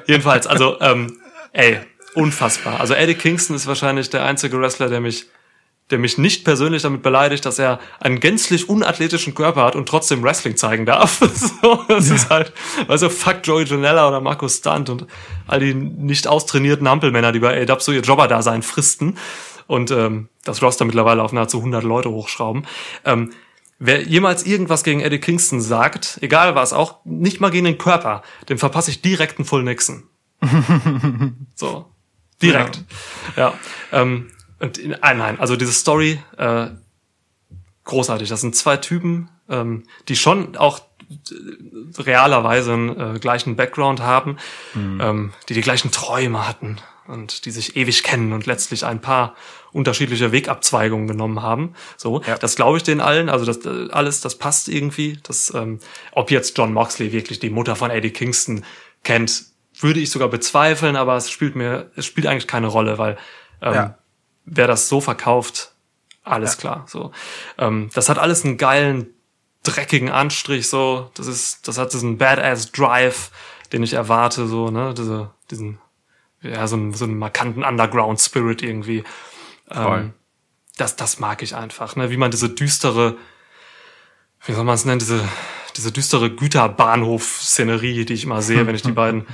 Jedenfalls, 0.06 0.48
also, 0.48 0.80
ähm, 0.80 1.20
ey, 1.52 1.78
unfassbar. 2.14 2.80
Also 2.80 2.94
Eddie 2.94 3.14
Kingston 3.14 3.54
ist 3.54 3.68
wahrscheinlich 3.68 4.10
der 4.10 4.24
einzige 4.24 4.60
Wrestler, 4.60 4.88
der 4.88 5.00
mich, 5.00 5.26
der 5.90 5.98
mich 5.98 6.18
nicht 6.18 6.44
persönlich 6.44 6.82
damit 6.82 7.02
beleidigt, 7.02 7.44
dass 7.46 7.58
er 7.58 7.78
einen 8.00 8.18
gänzlich 8.18 8.68
unathletischen 8.68 9.34
Körper 9.34 9.64
hat 9.64 9.76
und 9.76 9.88
trotzdem 9.88 10.22
Wrestling 10.22 10.56
zeigen 10.56 10.84
darf. 10.84 11.20
so, 11.62 11.84
das 11.88 12.10
ist 12.10 12.28
halt, 12.28 12.52
also 12.88 13.08
fuck 13.08 13.38
Joey 13.44 13.64
Janella 13.64 14.08
oder 14.08 14.20
Markus 14.20 14.56
Stunt 14.58 14.90
und 14.90 15.06
all 15.46 15.60
die 15.60 15.74
nicht 15.74 16.26
austrainierten 16.26 16.88
Hampelmänner, 16.88 17.32
die 17.32 17.38
bei 17.38 17.62
AW 17.62 17.80
so 17.80 17.92
ihr 17.92 18.00
Jobber-Dasein 18.00 18.62
fristen 18.62 19.16
und 19.68 19.90
ähm, 19.90 20.28
das 20.44 20.62
Roster 20.62 20.84
mittlerweile 20.84 21.22
auf 21.22 21.32
nahezu 21.32 21.58
100 21.58 21.84
Leute 21.84 22.10
hochschrauben. 22.10 22.66
Ähm, 23.04 23.32
Wer 23.78 24.04
jemals 24.04 24.46
irgendwas 24.46 24.84
gegen 24.84 25.00
Eddie 25.00 25.18
Kingston 25.18 25.60
sagt, 25.60 26.18
egal 26.22 26.54
was, 26.54 26.72
auch 26.72 27.04
nicht 27.04 27.40
mal 27.40 27.50
gegen 27.50 27.66
den 27.66 27.76
Körper, 27.76 28.22
dem 28.48 28.58
verpasse 28.58 28.90
ich 28.90 29.02
direkt 29.02 29.38
einen 29.38 29.44
Full 29.44 29.64
Nixon. 29.64 30.04
so. 31.54 31.84
Direkt. 32.40 32.82
Ja. 33.36 33.54
Ähm, 33.92 34.30
und 34.60 34.78
in, 34.78 34.94
ah, 35.02 35.14
nein, 35.14 35.38
also 35.40 35.56
diese 35.56 35.72
Story, 35.72 36.20
äh, 36.38 36.68
großartig. 37.84 38.28
Das 38.28 38.40
sind 38.40 38.56
zwei 38.56 38.76
Typen, 38.76 39.28
ähm, 39.48 39.84
die 40.08 40.16
schon 40.16 40.56
auch 40.56 40.80
äh, 41.08 42.00
realerweise 42.02 42.72
einen 42.72 43.16
äh, 43.16 43.18
gleichen 43.18 43.56
Background 43.56 44.00
haben, 44.00 44.36
ähm, 44.74 45.32
die 45.48 45.54
die 45.54 45.60
gleichen 45.60 45.90
Träume 45.92 46.46
hatten 46.48 46.78
und 47.06 47.44
die 47.44 47.52
sich 47.52 47.76
ewig 47.76 48.02
kennen 48.02 48.32
und 48.32 48.46
letztlich 48.46 48.84
ein 48.84 49.00
paar 49.00 49.36
unterschiedliche 49.72 50.32
Wegabzweigungen 50.32 51.06
genommen 51.06 51.42
haben. 51.42 51.74
So, 51.96 52.22
Ja. 52.26 52.38
das 52.38 52.56
glaube 52.56 52.78
ich 52.78 52.82
den 52.82 53.00
allen. 53.00 53.28
Also 53.28 53.44
das 53.44 53.64
äh, 53.64 53.88
alles, 53.92 54.20
das 54.20 54.36
passt 54.38 54.68
irgendwie. 54.68 55.18
Das, 55.22 55.52
ähm, 55.54 55.78
ob 56.12 56.30
jetzt 56.30 56.56
John 56.58 56.72
Moxley 56.72 57.12
wirklich 57.12 57.38
die 57.38 57.50
Mutter 57.50 57.76
von 57.76 57.90
Eddie 57.90 58.10
Kingston 58.10 58.64
kennt, 59.04 59.44
würde 59.78 60.00
ich 60.00 60.10
sogar 60.10 60.28
bezweifeln. 60.28 60.96
Aber 60.96 61.14
es 61.16 61.30
spielt 61.30 61.54
mir, 61.54 61.90
es 61.94 62.06
spielt 62.06 62.26
eigentlich 62.26 62.48
keine 62.48 62.66
Rolle, 62.68 62.98
weil 62.98 63.16
ähm, 63.62 63.74
Ja. 63.74 63.98
Wer 64.47 64.66
das 64.66 64.89
so 64.89 65.01
verkauft, 65.01 65.73
alles 66.27 66.59
klar. 66.59 66.85
So, 66.89 67.12
ähm, 67.59 67.90
das 67.94 68.09
hat 68.09 68.18
alles 68.18 68.44
einen 68.44 68.56
geilen, 68.56 69.14
dreckigen 69.62 70.10
Anstrich. 70.10 70.68
So, 70.68 71.10
das 71.14 71.27
ist, 71.27 71.68
das 71.68 71.78
hat 71.78 71.93
diesen 71.93 72.18
Badass 72.18 72.73
Drive, 72.73 73.31
den 73.73 73.82
ich 73.82 73.93
erwarte. 73.93 74.47
So, 74.47 74.70
ne, 74.70 74.93
diese, 74.94 75.31
diesen, 75.51 75.78
ja, 76.43 76.66
so 76.66 76.77
einen, 76.77 76.94
so 76.94 77.05
einen 77.05 77.18
markanten 77.18 77.62
Underground 77.62 78.20
Spirit 78.20 78.62
irgendwie. 78.62 79.05
Ähm, 79.70 80.14
das, 80.77 80.97
das 80.97 81.20
mag 81.20 81.43
ich 81.43 81.55
einfach. 81.55 81.94
Ne, 81.94 82.10
wie 82.10 82.16
man 82.16 82.32
diese 82.32 82.48
düstere, 82.48 83.16
wie 84.44 84.52
soll 84.52 84.64
man 84.64 84.74
es 84.74 84.85
nennen, 84.85 84.98
diese, 84.98 85.27
diese 85.77 85.93
düstere 85.93 86.31
Güterbahnhof-Szenerie, 86.35 88.05
die 88.05 88.14
ich 88.14 88.24
immer 88.24 88.43
sehe, 88.43 88.66
wenn 88.66 88.74
ich 88.74 88.82
die 88.82 88.93
beiden 89.02 89.27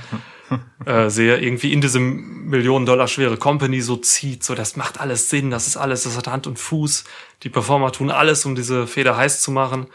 äh, 0.85 1.09
sehe, 1.09 1.37
irgendwie 1.37 1.73
in 1.73 1.81
diese 1.81 1.99
Millionen 1.99 2.85
Dollar 2.85 3.07
schwere 3.07 3.37
Company 3.37 3.81
so 3.81 3.95
zieht. 3.97 4.43
So, 4.43 4.55
das 4.55 4.75
macht 4.75 4.99
alles 4.99 5.29
Sinn, 5.29 5.51
das 5.51 5.67
ist 5.67 5.77
alles, 5.77 6.03
das 6.03 6.17
hat 6.17 6.27
Hand 6.27 6.47
und 6.47 6.59
Fuß. 6.59 7.03
Die 7.43 7.49
Performer 7.49 7.91
tun 7.91 8.09
alles, 8.09 8.45
um 8.45 8.55
diese 8.55 8.87
Feder 8.87 9.17
heiß 9.17 9.41
zu 9.41 9.51
machen. 9.51 9.87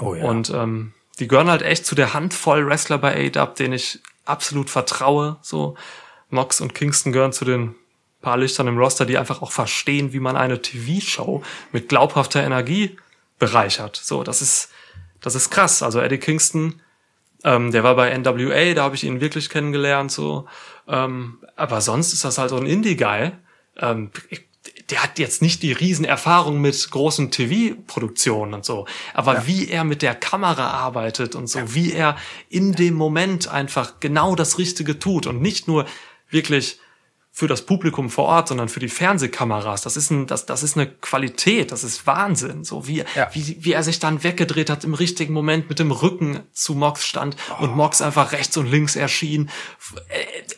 Oh 0.00 0.14
ja. 0.14 0.24
Und 0.24 0.50
ähm, 0.50 0.92
die 1.18 1.28
gehören 1.28 1.50
halt 1.50 1.62
echt 1.62 1.86
zu 1.86 1.94
der 1.94 2.14
Handvoll 2.14 2.66
Wrestler 2.66 2.98
bei 2.98 3.14
AEW, 3.14 3.54
denen 3.54 3.74
ich 3.74 4.00
absolut 4.24 4.70
vertraue. 4.70 5.38
So, 5.42 5.76
Mox 6.30 6.60
und 6.60 6.74
Kingston 6.74 7.12
gehören 7.12 7.32
zu 7.32 7.44
den 7.44 7.74
paar 8.20 8.36
Lichtern 8.36 8.66
im 8.66 8.78
Roster, 8.78 9.06
die 9.06 9.18
einfach 9.18 9.42
auch 9.42 9.52
verstehen, 9.52 10.12
wie 10.12 10.20
man 10.20 10.36
eine 10.36 10.60
TV-Show 10.60 11.42
mit 11.72 11.88
glaubhafter 11.88 12.42
Energie 12.42 12.96
bereichert. 13.38 13.96
So, 13.96 14.24
das 14.24 14.42
ist, 14.42 14.70
das 15.20 15.34
ist 15.34 15.50
krass. 15.50 15.82
Also 15.82 16.00
Eddie 16.00 16.18
Kingston, 16.18 16.80
ähm, 17.44 17.70
der 17.70 17.84
war 17.84 17.94
bei 17.96 18.16
NWA, 18.16 18.74
da 18.74 18.82
habe 18.82 18.94
ich 18.94 19.04
ihn 19.04 19.20
wirklich 19.20 19.48
kennengelernt. 19.48 20.10
So, 20.10 20.46
ähm, 20.88 21.38
aber 21.56 21.80
sonst 21.80 22.12
ist 22.12 22.24
das 22.24 22.38
halt 22.38 22.50
so 22.50 22.56
ein 22.56 22.66
Indie-Guy. 22.66 23.32
Ähm, 23.78 24.10
der 24.90 25.02
hat 25.02 25.18
jetzt 25.18 25.42
nicht 25.42 25.62
die 25.62 25.72
Riesenerfahrung 25.72 26.60
mit 26.60 26.90
großen 26.90 27.30
TV-Produktionen 27.30 28.54
und 28.54 28.64
so, 28.64 28.86
aber 29.12 29.46
wie 29.46 29.68
er 29.68 29.84
mit 29.84 30.02
der 30.02 30.14
Kamera 30.14 30.70
arbeitet 30.70 31.34
und 31.34 31.46
so, 31.46 31.74
wie 31.74 31.92
er 31.92 32.16
in 32.48 32.72
dem 32.72 32.94
Moment 32.94 33.48
einfach 33.48 34.00
genau 34.00 34.34
das 34.34 34.58
Richtige 34.58 34.98
tut 34.98 35.26
und 35.26 35.42
nicht 35.42 35.68
nur 35.68 35.84
wirklich 36.30 36.80
für 37.38 37.46
das 37.46 37.62
Publikum 37.62 38.10
vor 38.10 38.24
Ort, 38.24 38.48
sondern 38.48 38.68
für 38.68 38.80
die 38.80 38.88
Fernsehkameras. 38.88 39.82
Das 39.82 39.96
ist 39.96 40.10
ein, 40.10 40.26
das, 40.26 40.44
das 40.44 40.64
ist 40.64 40.76
eine 40.76 40.88
Qualität, 40.88 41.70
das 41.70 41.84
ist 41.84 42.04
Wahnsinn. 42.04 42.64
So 42.64 42.88
wie, 42.88 43.04
Ja. 43.14 43.28
wie, 43.32 43.58
wie 43.60 43.72
er 43.74 43.84
sich 43.84 44.00
dann 44.00 44.24
weggedreht 44.24 44.68
hat 44.70 44.82
im 44.82 44.92
richtigen 44.92 45.34
Moment 45.34 45.68
mit 45.68 45.78
dem 45.78 45.92
Rücken 45.92 46.40
zu 46.52 46.74
Mox 46.74 47.06
stand 47.06 47.36
und 47.60 47.76
Mox 47.76 48.02
einfach 48.02 48.32
rechts 48.32 48.56
und 48.56 48.66
links 48.66 48.96
erschien. 48.96 49.50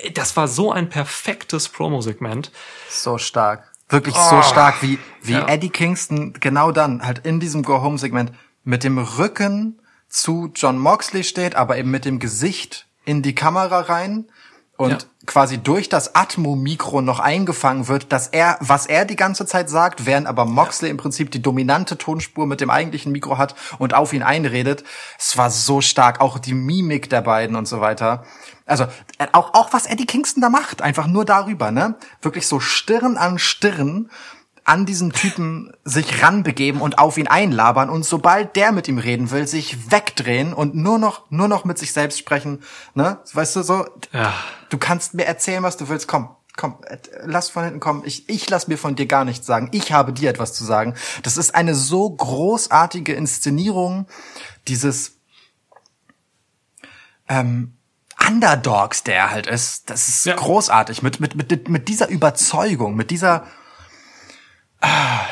Äh, 0.01 0.11
Das 0.13 0.39
war 0.39 0.49
so 0.49 0.73
ein 0.73 0.89
perfektes 0.89 1.69
Promo-Segment. 1.69 2.51
So 2.89 3.19
stark. 3.19 3.71
Wirklich 3.91 4.15
so 4.15 4.41
stark, 4.41 4.81
wie, 4.81 4.99
wie 5.21 5.33
Ja. 5.33 5.49
Eddie 5.49 5.69
Kingston 5.69 6.33
genau 6.33 6.73
dann 6.73 7.03
halt 7.07 7.27
in 7.27 7.41
diesem 7.41 7.63
Go-Home-Segment 7.63 8.33
mit 8.65 8.85
dem 8.85 8.97
Rücken 8.97 9.83
zu 10.09 10.51
John 10.57 10.79
Moxley 10.79 11.25
steht, 11.25 11.57
aber 11.57 11.77
eben 11.77 11.91
mit 11.91 12.07
dem 12.07 12.19
Gesicht 12.21 12.87
in 13.05 13.21
die 13.21 13.35
Kamera 13.35 13.81
rein 13.81 14.31
und 14.81 14.93
Ja. 14.93 14.99
quasi 15.27 15.59
durch 15.59 15.91
das 15.91 16.15
Atmo-Mikro 16.15 17.03
noch 17.03 17.21
eingefangen 17.21 17.87
wird, 17.87 18.13
dass 18.13 18.29
er, 18.29 18.57
was 18.61 18.87
er 18.87 19.05
die 19.05 19.15
ganze 19.15 19.45
Zeit 19.45 19.69
sagt, 19.69 20.07
während 20.07 20.27
aber 20.27 20.47
Moxley 20.47 20.89
im 20.89 20.97
Prinzip 20.97 21.31
die 21.31 21.43
dominante 21.43 21.99
Tonspur 21.99 22.47
mit 22.47 22.63
dem 22.63 22.71
eigentlichen 22.71 23.13
Mikro 23.13 23.37
hat 23.37 23.55
und 23.79 23.93
auf 23.93 24.15
ihn 24.15 24.23
einredet. 24.23 24.83
Es 25.19 25.37
war 25.37 25.51
so 25.51 25.83
stark, 25.83 26.23
auch 26.23 26.39
die 26.39 26.55
Mimik 26.55 27.11
der 27.11 27.21
beiden 27.21 27.57
und 27.57 27.69
so 27.69 27.83
weiter. 27.83 28.25
Also 28.65 28.85
äh, 29.19 29.27
auch, 29.33 29.53
auch 29.53 29.71
was 29.75 29.85
Eddie 29.85 30.07
Kingston 30.07 30.41
da 30.41 30.49
macht, 30.49 30.81
einfach 30.81 31.07
nur 31.07 31.27
darüber, 31.27 31.71
ne? 31.71 31.97
Wirklich 32.23 32.47
so 32.47 32.59
Stirn 32.59 33.19
an 33.19 33.39
Stirn 33.39 34.09
an 34.71 34.87
diesen 34.87 35.13
Typen 35.13 35.73
sich 35.85 36.23
ranbegeben 36.23 36.81
und 36.81 36.99
auf 36.99 37.19
ihn 37.19 37.27
einlabern 37.27 37.91
und 37.91 38.05
sobald 38.05 38.55
der 38.55 38.71
mit 38.71 38.87
ihm 38.87 38.99
reden 38.99 39.31
will, 39.33 39.47
sich 39.49 39.91
wegdrehen 39.91 40.53
und 40.55 40.77
nur 40.77 40.99
noch 41.01 41.29
nur 41.31 41.49
noch 41.49 41.65
mit 41.65 41.77
sich 41.77 41.93
selbst 41.93 42.19
sprechen, 42.21 42.63
ne? 42.95 43.19
Weißt 43.33 43.57
du 43.57 43.63
so, 43.63 43.87
Ja. 44.13 44.33
du 44.69 44.79
kannst 44.79 45.15
mir 45.15 45.25
erzählen, 45.27 45.63
was 45.65 45.77
du 45.77 45.89
willst, 45.89 46.07
komm. 46.07 46.31
Komm, 46.57 46.77
äh, 46.87 46.99
lass 47.25 47.49
von 47.49 47.65
hinten 47.65 47.81
kommen. 47.81 48.03
Ich, 48.05 48.29
ich 48.29 48.51
lass 48.51 48.69
mir 48.69 48.77
von 48.77 48.95
dir 48.95 49.07
gar 49.07 49.25
nichts 49.25 49.47
sagen. 49.47 49.69
Ich 49.73 49.93
habe 49.93 50.13
dir 50.13 50.29
etwas 50.31 50.53
zu 50.53 50.65
sagen. 50.65 50.95
Das 51.23 51.37
ist 51.37 51.55
eine 51.55 51.75
so 51.75 52.11
großartige 52.11 53.15
Inszenierung 53.15 54.07
dieses 54.69 55.17
ähm, 57.29 57.77
Underdogs, 58.29 59.05
der 59.05 59.15
er 59.17 59.31
halt 59.31 59.47
ist. 59.47 59.89
Das 59.91 60.09
ist 60.09 60.27
Ja. 60.27 60.37
großartig. 60.37 61.03
Mit, 61.03 61.21
mit, 61.21 61.35
mit, 61.35 61.69
mit 61.69 61.89
dieser 61.89 62.09
Überzeugung, 62.09 62.95
mit 62.95 63.11
dieser 63.11 63.47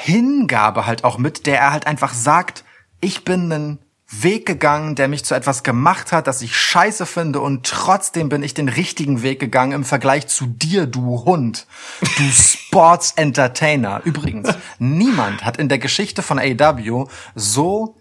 Hingabe 0.03 0.87
halt 0.87 1.05
auch 1.05 1.19
mit, 1.19 1.47
der 1.47 1.59
er 1.59 1.73
halt 1.73 1.87
einfach 1.87 2.12
sagt, 2.12 2.65
ich 3.01 3.25
bin 3.25 3.53
einen 3.53 3.79
Weg 4.11 4.47
gegangen, 4.47 4.95
der 4.95 5.07
mich 5.07 5.25
zu 5.25 5.35
etwas 5.35 5.62
gemacht 5.62 6.12
hat, 6.12 6.27
das 6.27 6.41
ich 6.41 6.57
scheiße 6.57 7.05
finde 7.05 7.41
und 7.41 7.66
trotzdem 7.66 8.31
bin 8.31 8.43
ich 8.43 8.55
den 8.55 8.70
richtigen 8.70 9.23
Weg 9.23 9.39
gegangen 9.39 9.73
im 9.73 9.85
Vergleich 9.85 10.27
zu 10.29 10.47
dir, 10.47 10.87
du 10.87 11.25
Hund, 11.27 11.66
du 12.01 12.23
Sports 12.33 13.12
Entertainer. 13.16 14.01
Übrigens, 14.05 14.49
niemand 14.79 15.45
hat 15.45 15.59
in 15.59 15.69
der 15.69 15.79
Geschichte 15.79 16.23
von 16.23 16.39
AEW 16.39 17.07
so 17.35 17.97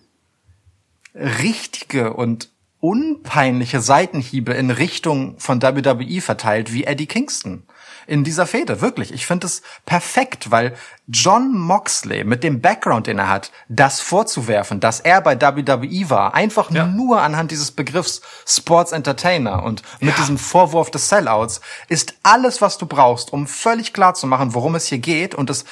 richtige 1.14 2.14
und 2.14 2.52
unpeinliche 2.80 3.82
Seitenhiebe 3.82 4.54
in 4.54 4.72
Richtung 4.72 5.38
von 5.40 5.62
WWE 5.62 6.22
verteilt 6.22 6.72
wie 6.72 6.86
Eddie 6.86 7.08
Kingston 7.08 7.64
in 8.08 8.24
dieser 8.24 8.48
Fehde. 8.48 8.82
Wirklich. 8.82 9.14
Ich 9.14 9.28
finde 9.28 9.46
es 9.48 9.62
perfekt, 9.86 10.50
weil 10.50 10.76
John 11.08 11.54
Moxley 11.58 12.24
mit 12.24 12.44
dem 12.44 12.62
Background, 12.62 13.08
den 13.08 13.20
er 13.20 13.30
hat, 13.30 13.52
das 13.70 14.00
vorzuwerfen, 14.00 14.80
dass 14.80 15.00
er 15.00 15.22
bei 15.22 15.40
WWE 15.40 16.10
war, 16.10 16.34
einfach 16.34 16.72
Ja. 16.72 16.86
nur 16.86 17.22
anhand 17.22 17.52
dieses 17.52 17.72
Begriffs 17.72 18.22
Sports 18.46 18.92
Entertainer 18.92 19.64
und 19.64 19.84
mit 20.00 20.18
diesem 20.18 20.38
Vorwurf 20.38 20.90
des 20.90 21.10
Sellouts, 21.10 21.62
ist 21.90 22.16
alles, 22.24 22.62
was 22.62 22.78
du 22.78 22.86
brauchst, 22.86 23.32
um 23.34 23.46
völlig 23.46 23.94
klar 23.94 24.14
zu 24.14 24.26
machen, 24.26 24.54
worum 24.54 24.76
es 24.76 24.88
hier 24.88 25.00
geht 25.00 25.36
und 25.36 25.50
es 25.50 25.66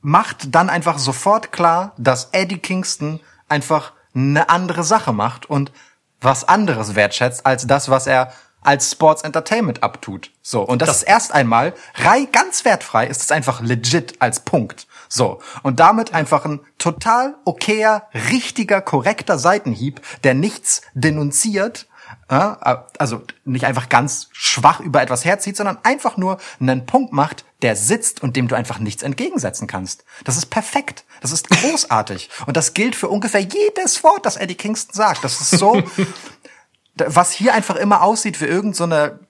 macht 0.00 0.54
dann 0.54 0.68
einfach 0.68 0.98
sofort 0.98 1.52
klar, 1.52 1.92
dass 1.96 2.28
Eddie 2.32 2.58
Kingston 2.58 3.20
einfach 3.48 3.92
eine 4.14 4.48
andere 4.50 4.84
Sache 4.84 5.12
macht 5.12 5.46
und 5.48 5.72
was 6.20 6.46
anderes 6.48 6.94
wertschätzt 6.94 7.46
als 7.46 7.66
das, 7.66 7.88
was 7.88 8.06
er 8.06 8.32
als 8.62 8.90
Sports 8.90 9.22
Entertainment 9.22 9.82
abtut. 9.82 10.30
So. 10.42 10.62
Und 10.62 10.82
das, 10.82 10.98
ist 10.98 11.02
erst 11.02 11.32
einmal 11.32 11.74
rei 11.96 12.26
ganz 12.30 12.64
wertfrei, 12.64 13.06
ist 13.06 13.22
es 13.22 13.32
einfach 13.32 13.60
legit 13.60 14.20
als 14.20 14.40
Punkt. 14.40 14.86
So. 15.08 15.40
Und 15.62 15.80
damit 15.80 16.14
einfach 16.14 16.44
ein 16.44 16.60
total 16.78 17.34
okayer, 17.44 18.08
richtiger, 18.30 18.80
korrekter 18.80 19.38
Seitenhieb, 19.38 20.00
der 20.24 20.34
nichts 20.34 20.82
denunziert, 20.94 21.86
äh, 22.28 22.54
also 22.98 23.22
nicht 23.44 23.66
einfach 23.66 23.88
ganz 23.88 24.28
schwach 24.32 24.80
über 24.80 25.02
etwas 25.02 25.24
herzieht, 25.24 25.56
sondern 25.56 25.78
einfach 25.82 26.16
nur 26.16 26.38
einen 26.60 26.86
Punkt 26.86 27.12
macht, 27.12 27.44
der 27.62 27.76
sitzt 27.76 28.22
und 28.22 28.36
dem 28.36 28.48
du 28.48 28.56
einfach 28.56 28.78
nichts 28.78 29.02
entgegensetzen 29.02 29.66
kannst. 29.66 30.04
Das 30.24 30.36
ist 30.36 30.46
perfekt. 30.46 31.04
Das 31.20 31.30
ist 31.30 31.48
großartig. 31.48 32.30
Und 32.46 32.56
das 32.56 32.74
gilt 32.74 32.96
für 32.96 33.08
ungefähr 33.08 33.40
jedes 33.40 34.02
Wort, 34.02 34.26
das 34.26 34.36
Eddie 34.36 34.56
Kingston 34.56 34.94
sagt. 34.94 35.22
Das 35.24 35.40
ist 35.40 35.50
so, 35.50 35.82
was 36.94 37.32
hier 37.32 37.54
einfach 37.54 37.76
immer 37.76 38.02
aussieht 38.02 38.40
wie 38.40 38.46
irgend 38.46 38.76
so 38.76 38.84
eine 38.84 39.20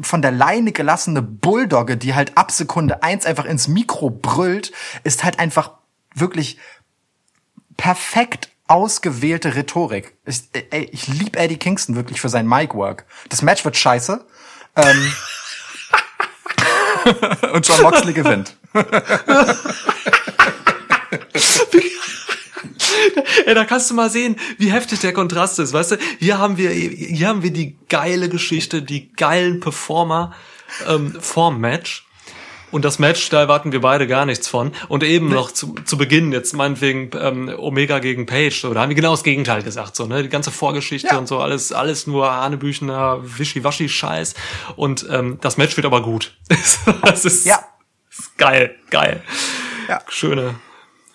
von 0.00 0.22
der 0.22 0.32
Leine 0.32 0.72
gelassene 0.72 1.22
Bulldogge, 1.22 1.96
die 1.96 2.14
halt 2.14 2.36
ab 2.36 2.50
Sekunde 2.50 3.02
eins 3.02 3.26
einfach 3.26 3.44
ins 3.44 3.68
Mikro 3.68 4.10
brüllt, 4.10 4.72
ist 5.04 5.22
halt 5.22 5.38
einfach 5.38 5.72
wirklich 6.14 6.58
perfekt 7.76 8.50
ausgewählte 8.66 9.54
Rhetorik. 9.54 10.14
Ich, 10.24 10.42
ey, 10.70 10.88
ich 10.90 11.06
lieb 11.06 11.36
Eddie 11.36 11.58
Kingston 11.58 11.94
wirklich 11.94 12.20
für 12.20 12.28
sein 12.28 12.48
Mic-Work. 12.48 13.04
Das 13.28 13.42
Match 13.42 13.64
wird 13.64 13.76
scheiße. 13.76 14.24
Ähm, 14.76 15.12
und 17.52 17.68
John 17.68 17.82
Moxley 17.82 18.12
gewinnt. 18.12 18.56
Ey, 23.46 23.54
da 23.54 23.64
kannst 23.64 23.90
du 23.90 23.94
mal 23.94 24.10
sehen, 24.10 24.36
wie 24.58 24.72
heftig 24.72 25.00
der 25.00 25.12
Kontrast 25.12 25.58
ist, 25.58 25.72
weißt 25.72 25.92
du? 25.92 25.96
Hier 26.18 26.38
haben 26.38 26.56
wir, 26.56 26.70
hier 26.70 27.28
haben 27.28 27.42
wir 27.42 27.52
die 27.52 27.76
geile 27.88 28.28
Geschichte, 28.28 28.82
die 28.82 29.12
geilen 29.12 29.60
Performer 29.60 30.34
ähm, 30.88 31.16
vorm 31.20 31.60
Match. 31.60 32.02
Und 32.72 32.84
das 32.84 32.98
Match, 32.98 33.28
da 33.30 33.40
erwarten 33.40 33.70
wir 33.70 33.80
beide 33.80 34.08
gar 34.08 34.26
nichts 34.26 34.48
von. 34.48 34.72
Und 34.88 35.04
eben 35.04 35.28
noch 35.28 35.52
zu, 35.52 35.76
zu 35.84 35.96
Beginn, 35.96 36.32
jetzt 36.32 36.52
meinetwegen 36.52 37.10
ähm, 37.18 37.48
Omega 37.56 38.00
gegen 38.00 38.26
Page, 38.26 38.60
so, 38.60 38.74
da 38.74 38.80
haben 38.82 38.88
wir 38.88 38.96
genau 38.96 39.12
das 39.12 39.22
Gegenteil 39.22 39.62
gesagt, 39.62 39.94
so, 39.94 40.06
ne? 40.06 40.22
Die 40.24 40.28
ganze 40.28 40.50
Vorgeschichte 40.50 41.08
Ja. 41.12 41.16
und 41.18 41.28
so, 41.28 41.38
alles, 41.38 41.72
alles 41.72 42.08
nur 42.08 42.30
Hanebüchener, 42.30 43.20
Wischiwaschi-Scheiß. 43.22 44.34
Und 44.74 45.06
ähm, 45.10 45.38
das 45.40 45.56
Match 45.56 45.76
wird 45.76 45.86
aber 45.86 46.02
gut. 46.02 46.36
das 47.02 47.24
ist, 47.24 47.46
Ja. 47.46 47.60
ist 48.10 48.36
geil, 48.36 48.74
geil. 48.90 49.22
Ja. 49.88 50.00
Schöne, 50.08 50.56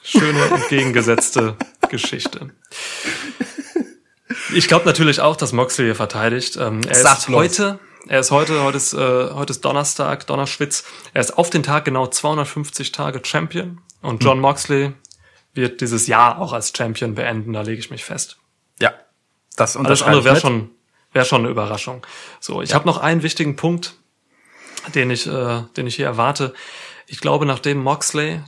schöne 0.02 0.42
entgegengesetzte 0.46 1.58
Geschichte. 1.92 2.50
Ich 4.54 4.68
glaube 4.68 4.86
natürlich 4.86 5.22
auch, 5.22 5.36
dass 5.36 5.54
Moxley 5.54 5.86
hier 5.86 5.96
verteidigt. 5.96 6.58
Ähm, 6.58 6.82
er 6.88 6.96
Sag 6.96 7.20
ist 7.20 7.28
heute, 7.30 7.80
er 8.08 8.20
ist 8.20 8.32
heute, 8.32 8.64
heute 8.64 8.78
ist, 8.78 8.94
äh, 8.94 8.98
heute 9.32 9.52
ist 9.52 9.64
Donnerstag, 9.64 10.26
Donnerschwitz. 10.28 10.84
Er 11.14 11.22
ist 11.22 11.38
auf 11.38 11.50
den 11.50 11.64
Tag 11.64 11.86
genau 11.86 12.08
250 12.08 12.92
Tage 12.92 13.22
Champion. 13.24 13.82
Und 14.02 14.24
John 14.24 14.40
Moxley 14.40 14.94
wird 15.54 15.82
dieses 15.82 16.08
Jahr 16.08 16.40
auch 16.40 16.54
als 16.54 16.74
Champion 16.76 17.14
beenden, 17.14 17.54
da 17.54 17.62
lege 17.62 17.80
ich 17.80 17.92
mich 17.92 18.04
fest. 18.04 18.38
Ja. 18.80 18.94
Das 19.56 19.76
Alles 19.76 19.76
unterschreibe 19.76 20.18
andere 20.18 20.26
wäre 20.26 20.40
schon, 20.40 20.70
wäre 21.12 21.26
schon 21.26 21.42
eine 21.42 21.50
Überraschung. 21.50 22.06
So, 22.40 22.62
ich 22.62 22.74
habe 22.74 22.88
noch 22.88 22.98
einen 22.98 23.22
wichtigen 23.22 23.56
Punkt, 23.56 23.96
den 24.96 25.12
ich, 25.12 25.28
äh, 25.28 25.64
den 25.78 25.88
ich 25.88 25.96
hier 25.96 26.06
erwarte. 26.06 26.54
Ich 27.06 27.20
glaube, 27.20 27.46
nachdem 27.46 27.84
Moxley 27.84 28.42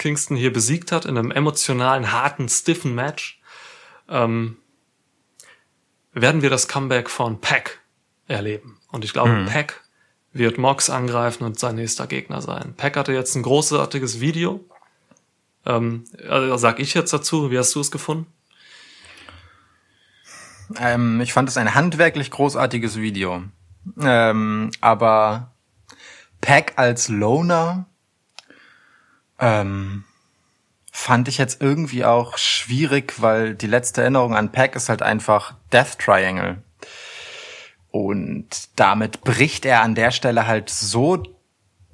Kingston 0.00 0.36
hier 0.36 0.52
besiegt 0.52 0.90
hat 0.90 1.04
in 1.04 1.16
einem 1.16 1.30
emotionalen, 1.30 2.10
harten, 2.10 2.48
stiffen 2.48 2.94
Match, 2.94 3.40
ähm, 4.08 4.56
werden 6.12 6.42
wir 6.42 6.50
das 6.50 6.66
Comeback 6.66 7.08
von 7.08 7.40
Pack 7.40 7.80
erleben. 8.26 8.80
Und 8.90 9.04
ich 9.04 9.12
glaube, 9.12 9.46
Pack 9.46 9.84
wird 10.32 10.58
Mox 10.58 10.90
angreifen 10.90 11.44
und 11.44 11.58
sein 11.58 11.76
nächster 11.76 12.06
Gegner 12.06 12.40
sein. 12.40 12.74
Pack 12.76 12.96
hatte 12.96 13.12
jetzt 13.12 13.34
ein 13.34 13.42
großartiges 13.42 14.20
Video. 14.20 14.64
Ähm, 15.66 16.04
also 16.28 16.56
sag 16.56 16.80
ich 16.80 16.94
jetzt 16.94 17.12
dazu, 17.12 17.50
wie 17.50 17.58
hast 17.58 17.74
du 17.74 17.80
es 17.80 17.90
gefunden? 17.90 18.26
Ähm, 20.78 21.20
ich 21.20 21.34
fand 21.34 21.48
es 21.48 21.58
ein 21.58 21.74
handwerklich 21.74 22.30
großartiges 22.30 22.96
Video. 22.98 23.42
Ähm, 24.00 24.70
aber 24.80 25.52
Pack 26.40 26.72
als 26.76 27.08
Loner 27.08 27.89
ähm, 29.40 30.04
fand 30.92 31.28
ich 31.28 31.38
jetzt 31.38 31.60
irgendwie 31.60 32.04
auch 32.04 32.36
schwierig, 32.38 33.20
weil 33.20 33.54
die 33.54 33.66
letzte 33.66 34.02
Erinnerung 34.02 34.34
an 34.34 34.52
Pack 34.52 34.76
ist 34.76 34.88
halt 34.88 35.02
einfach 35.02 35.54
Death 35.72 35.98
Triangle. 35.98 36.62
Und 37.90 38.48
damit 38.76 39.22
bricht 39.22 39.64
er 39.64 39.82
an 39.82 39.94
der 39.94 40.10
Stelle 40.10 40.46
halt 40.46 40.70
so 40.70 41.22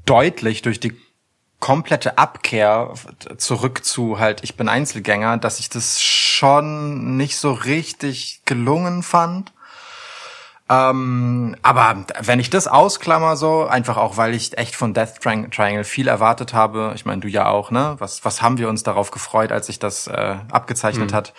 deutlich 0.05 0.62
durch 0.62 0.81
die 0.81 0.94
komplette 1.59 2.18
Abkehr 2.18 2.93
zurück 3.39 3.85
zu 3.85 4.18
halt, 4.18 4.44
ich 4.44 4.56
bin 4.56 4.68
Einzelgänger, 4.68 5.39
dass 5.39 5.59
ich 5.59 5.70
das 5.70 6.02
schon 6.02 7.16
nicht 7.16 7.36
so 7.36 7.52
richtig 7.52 8.43
gelungen 8.44 9.02
fand. 9.02 9.52
Ähm, 10.68 11.56
aber 11.62 12.05
wenn 12.20 12.40
ich 12.40 12.51
das 12.51 12.66
ausklammer 12.66 13.36
so, 13.36 13.66
einfach 13.66 13.97
auch, 13.97 14.16
weil 14.16 14.34
ich 14.34 14.59
echt 14.59 14.74
von 14.74 14.94
Death 14.94 15.20
Tri 15.20 15.48
Triangle 15.51 15.84
viel 15.84 16.09
erwartet 16.09 16.55
habe, 16.55 16.93
ich 16.97 17.05
meine, 17.05 17.20
du 17.20 17.28
ja 17.28 17.47
auch, 17.47 17.70
ne? 17.70 17.94
Was, 17.98 18.24
was 18.24 18.43
haben 18.43 18.59
wir 18.59 18.68
uns 18.68 18.82
darauf 18.82 19.10
gefreut, 19.12 19.52
als 19.52 19.66
sich 19.66 19.78
das 19.78 20.09
äh, 20.09 20.36
abgezeichnet 20.51 21.12
hat? 21.12 21.34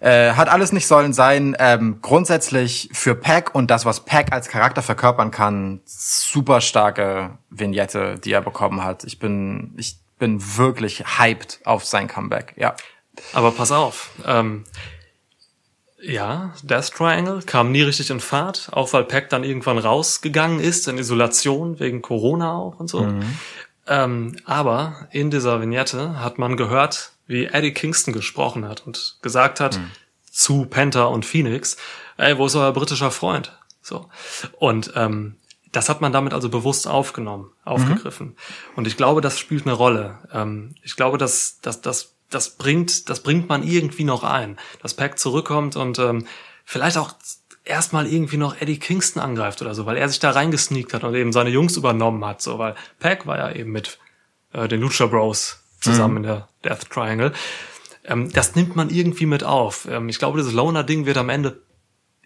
Äh, 0.00 0.32
hat 0.32 0.48
alles 0.48 0.72
nicht 0.72 0.86
sollen 0.86 1.12
sein. 1.12 1.54
Ähm, 1.58 1.98
grundsätzlich 2.00 2.88
für 2.92 3.14
Pack 3.14 3.54
und 3.54 3.70
das, 3.70 3.84
was 3.84 4.06
Pack 4.06 4.32
als 4.32 4.48
Charakter 4.48 4.80
verkörpern 4.80 5.30
kann, 5.30 5.80
super 5.84 6.62
starke 6.62 7.38
Vignette, 7.50 8.18
die 8.18 8.32
er 8.32 8.40
bekommen 8.40 8.82
hat. 8.82 9.04
Ich 9.04 9.18
bin, 9.18 9.74
ich 9.76 9.98
bin 10.18 10.56
wirklich 10.56 11.18
hyped 11.18 11.60
auf 11.66 11.84
sein 11.84 12.08
Comeback. 12.08 12.54
Ja. 12.56 12.74
Aber 13.34 13.50
pass 13.50 13.72
auf. 13.72 14.10
Ähm, 14.26 14.64
ja, 16.02 16.54
Death 16.62 16.92
Triangle 16.92 17.42
kam 17.42 17.72
nie 17.72 17.82
richtig 17.82 18.10
in 18.10 18.20
Fahrt, 18.20 18.68
auch 18.72 18.92
weil 18.92 19.04
Pack 19.04 19.28
dann 19.30 19.44
irgendwann 19.44 19.78
rausgegangen 19.78 20.60
ist, 20.60 20.88
in 20.88 20.98
Isolation, 20.98 21.78
wegen 21.80 22.02
Corona 22.02 22.52
auch 22.52 22.80
und 22.80 22.88
so. 22.88 23.02
Ähm, 23.86 24.36
aber 24.44 25.08
in 25.10 25.30
dieser 25.30 25.60
Vignette 25.60 26.20
hat 26.20 26.38
man 26.38 26.56
gehört, 26.56 27.12
wie 27.26 27.46
Eddie 27.46 27.72
Kingston 27.72 28.14
gesprochen 28.14 28.66
hat 28.66 28.86
und 28.86 29.18
gesagt 29.20 29.60
hat 29.60 29.80
zu 30.30 30.64
Penta 30.66 31.04
und 31.04 31.26
Phoenix, 31.26 31.76
ey, 32.16 32.38
wo 32.38 32.46
ist 32.46 32.54
euer 32.54 32.72
britischer 32.72 33.10
Freund? 33.10 33.56
So. 33.82 34.08
Und 34.58 34.92
ähm, 34.94 35.36
das 35.72 35.88
hat 35.88 36.00
man 36.00 36.12
damit 36.12 36.34
also 36.34 36.48
bewusst 36.48 36.88
aufgenommen, 36.88 37.52
aufgegriffen. 37.64 38.36
Und 38.76 38.86
ich 38.86 38.96
glaube, 38.96 39.20
das 39.20 39.38
spielt 39.38 39.66
eine 39.66 39.74
Rolle. 39.74 40.18
Ähm, 40.32 40.74
ich 40.82 40.96
glaube, 40.96 41.18
dass, 41.18 41.60
dass, 41.60 41.80
dass 41.80 42.09
das 42.30 42.56
bringt, 42.56 43.08
das 43.08 43.22
bringt 43.22 43.48
man 43.48 43.62
irgendwie 43.62 44.04
noch 44.04 44.22
ein, 44.24 44.58
dass 44.82 44.94
Pack 44.94 45.18
zurückkommt 45.18 45.76
und 45.76 45.98
ähm, 45.98 46.26
vielleicht 46.64 46.96
auch 46.96 47.14
erstmal 47.64 48.06
irgendwie 48.06 48.36
noch 48.38 48.60
Eddie 48.60 48.78
Kingston 48.78 49.22
angreift 49.22 49.60
oder 49.62 49.74
so, 49.74 49.84
weil 49.86 49.96
er 49.96 50.08
sich 50.08 50.18
da 50.18 50.30
reingesneakt 50.30 50.94
hat 50.94 51.04
und 51.04 51.14
eben 51.14 51.32
seine 51.32 51.50
Jungs 51.50 51.76
übernommen 51.76 52.24
hat, 52.24 52.40
so, 52.42 52.58
weil 52.58 52.74
Pack 52.98 53.26
war 53.26 53.36
ja 53.38 53.52
eben 53.52 53.70
mit 53.72 53.98
äh, 54.52 54.66
den 54.68 54.80
Lucha 54.80 55.06
Bros 55.06 55.58
zusammen 55.80 56.18
in 56.18 56.22
der 56.24 56.48
Death 56.64 56.88
Triangle. 56.90 57.32
Ähm, 58.04 58.32
das 58.32 58.54
nimmt 58.54 58.76
man 58.76 58.90
irgendwie 58.90 59.26
mit 59.26 59.44
auf. 59.44 59.86
Ähm, 59.90 60.08
ich 60.08 60.18
glaube, 60.18 60.38
dieses 60.38 60.52
Loner-Ding 60.52 61.06
wird 61.06 61.16
am 61.18 61.28
Ende 61.28 61.62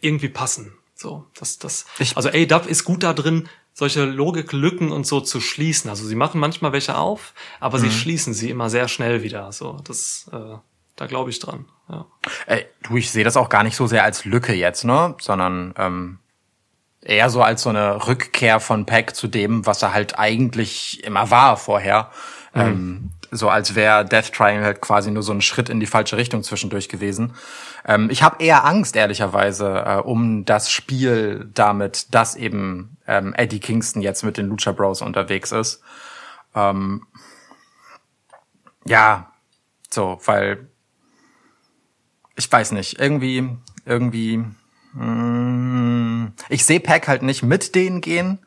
irgendwie 0.01 0.28
passen. 0.28 0.72
So, 0.94 1.26
das, 1.39 1.59
das, 1.59 1.86
Ich- 1.98 2.16
also 2.16 2.28
A-Dub 2.28 2.66
ist 2.66 2.85
gut 2.85 3.02
da 3.02 3.12
drin, 3.12 3.48
solche 3.74 4.05
Logiklücken 4.05 4.92
und 4.92 5.06
so 5.06 5.20
zu 5.20 5.40
schließen. 5.40 5.90
Also 5.90 6.06
sie 6.06 6.14
machen 6.14 6.40
manchmal 6.40 6.72
welche 6.72 6.96
auf, 6.96 7.34
aber 7.60 7.78
sie 7.78 7.90
schließen 7.90 8.32
sie 8.32 8.48
immer 8.48 8.70
sehr 8.70 8.88
schnell 8.88 9.22
wieder. 9.22 9.51
So, 9.52 9.80
das, 9.84 10.30
äh, 10.32 10.56
da 10.96 11.06
glaube 11.06 11.30
ich 11.30 11.40
dran. 11.40 11.66
Ja. 11.88 12.06
Ey, 12.46 12.66
du, 12.84 12.96
ich 12.96 13.10
sehe 13.10 13.24
das 13.24 13.36
auch 13.36 13.48
gar 13.48 13.64
nicht 13.64 13.76
so 13.76 13.88
sehr 13.88 14.05
als 14.05 14.24
Lücke 14.24 14.55
jetzt, 14.55 14.84
ne? 14.84 15.16
Sondern 15.20 15.74
ähm, 15.76 16.18
eher 17.02 17.28
so 17.30 17.42
als 17.42 17.62
so 17.62 17.70
eine 17.70 18.06
Rückkehr 18.06 18.60
von 18.60 18.86
Peck 18.86 19.14
zu 19.16 19.26
dem, 19.26 19.66
was 19.66 19.82
er 19.82 19.92
halt 19.92 20.18
eigentlich 20.18 21.02
immer 21.05 21.30
war 21.30 21.56
vorher. 21.56 22.10
Ähm, 22.55 23.10
so 23.35 23.48
als 23.48 23.74
wäre 23.74 24.05
Death 24.05 24.32
Triangle 24.32 24.65
halt 24.65 24.81
quasi 24.81 25.11
nur 25.11 25.23
so 25.23 25.32
ein 25.32 25.40
Schritt 25.40 25.69
in 25.69 25.81
die 25.81 25.86
falsche 25.86 26.16
Richtung 26.16 26.43
zwischendurch 26.43 26.89
gewesen. 26.89 27.35
Ähm, 27.85 28.09
ich 28.11 28.23
habe 28.23 28.43
eher 28.43 28.65
Angst, 28.65 28.94
ehrlicherweise, 28.94 29.85
äh, 29.85 29.97
um 29.97 30.44
das 30.44 30.70
Spiel 30.70 31.51
damit, 31.52 32.15
dass 32.15 32.36
eben 32.36 32.97
ähm, 33.06 33.35
Eddie 33.35 33.59
Kingston 33.59 34.02
jetzt 34.02 34.23
mit 34.23 34.36
den 34.36 34.47
Lucha 34.47 34.73
Bros 34.73 35.02
unterwegs 35.02 35.51
ist. 35.51 35.82
Ähm, 36.55 37.06
ja, 38.86 39.32
so, 39.90 40.20
weil 40.24 40.69
ich 42.36 42.51
weiß 42.51 42.73
nicht, 42.73 43.01
irgendwie, 43.01 43.48
irgendwie, 43.85 44.44
mm, 44.93 46.32
ich 46.48 46.65
sehe 46.65 46.81
Pack 46.81 47.09
halt 47.09 47.23
nicht 47.23 47.43
mit 47.43 47.74
denen 47.74 48.01
gehen. 48.01 48.39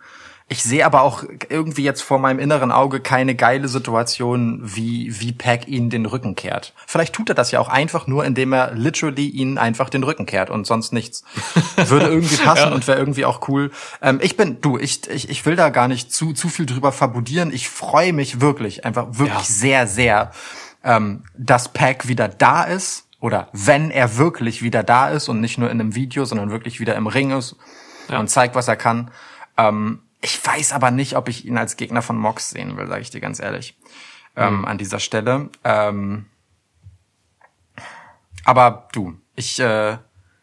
Ich 0.50 0.64
sehe 0.64 0.86
aber 0.86 1.02
auch 1.02 1.26
irgendwie 1.50 1.84
jetzt 1.84 2.02
vor 2.02 2.20
meinem 2.20 2.40
inneren 2.40 2.72
Auge 2.72 3.02
keine 3.02 3.36
geile 3.36 3.68
Situation, 3.68 4.62
wie, 4.64 5.20
wie 5.20 5.34
Pack 5.34 5.68
ihnen 5.68 5.90
den 5.90 6.06
Rücken 6.06 6.36
kehrt. 6.36 6.74
Vielleicht 6.86 7.14
tut 7.14 7.28
er 7.28 7.36
das 7.36 7.52
ja 7.52 7.60
auch 7.60 7.68
einfach 7.68 8.08
nur, 8.08 8.24
indem 8.24 8.54
er 8.54 8.74
literally 8.74 9.28
ihnen 9.28 9.58
einfach 9.58 9.90
den 9.90 10.04
Rücken 10.04 10.26
kehrt 10.26 10.50
und 10.50 10.66
sonst 10.66 10.94
nichts. 10.94 11.24
Würde 11.76 12.08
irgendwie 12.08 12.38
passen 12.38 12.72
und 12.72 12.88
wäre 12.88 12.98
irgendwie 12.98 13.26
auch 13.26 13.50
cool. 13.50 13.72
Ähm, 14.02 14.20
ich 14.22 14.38
bin, 14.38 14.62
du, 14.62 14.78
ich, 14.78 15.10
ich, 15.10 15.30
ich 15.30 15.46
will 15.46 15.58
da 15.58 15.68
gar 15.70 15.90
nicht 15.90 16.14
zu, 16.14 16.32
zu 16.32 16.48
viel 16.48 16.66
drüber 16.66 16.94
fabulieren. 16.94 17.52
Ich 17.52 17.68
freue 17.68 18.14
mich 18.14 18.40
wirklich, 18.40 18.86
einfach 18.86 19.08
wirklich 19.20 19.34
Ja. 19.34 19.44
sehr, 19.44 19.88
sehr, 19.88 20.32
ähm, 20.86 21.24
dass 21.38 21.74
Pack 21.74 22.08
wieder 22.08 22.30
da 22.30 22.64
ist. 22.64 23.08
Oder 23.20 23.50
wenn 23.52 23.92
er 23.92 24.16
wirklich 24.16 24.62
wieder 24.62 24.84
da 24.84 25.10
ist 25.10 25.28
und 25.28 25.42
nicht 25.42 25.58
nur 25.58 25.70
in 25.72 25.82
einem 25.82 25.94
Video, 25.96 26.24
sondern 26.24 26.52
wirklich 26.52 26.80
wieder 26.80 26.96
im 26.96 27.08
Ring 27.08 27.32
ist 27.32 27.58
Ja. 28.08 28.20
und 28.20 28.30
zeigt, 28.30 28.56
was 28.56 28.70
er 28.70 28.78
kann. 28.78 29.12
Ähm, 29.58 30.04
ich 30.22 30.46
weiß 30.46 30.74
aber 30.74 30.92
nicht, 30.92 31.16
ob 31.16 31.30
ich 31.30 31.46
ihn 31.46 31.58
als 31.58 31.78
Gegner 31.78 32.02
von 32.02 32.18
Mox 32.18 32.50
sehen 32.50 32.78
will, 32.78 32.88
sage 32.88 33.02
ich 33.02 33.10
dir 33.10 33.22
ganz 33.22 33.40
ehrlich. 33.40 33.78
Ähm, 34.36 34.66
an 34.66 34.78
dieser 34.78 35.00
Stelle. 35.00 35.50
Ähm, 35.64 36.28
aber 38.46 38.88
du, 38.92 39.20
ich, 39.36 39.60
äh, 39.60 39.98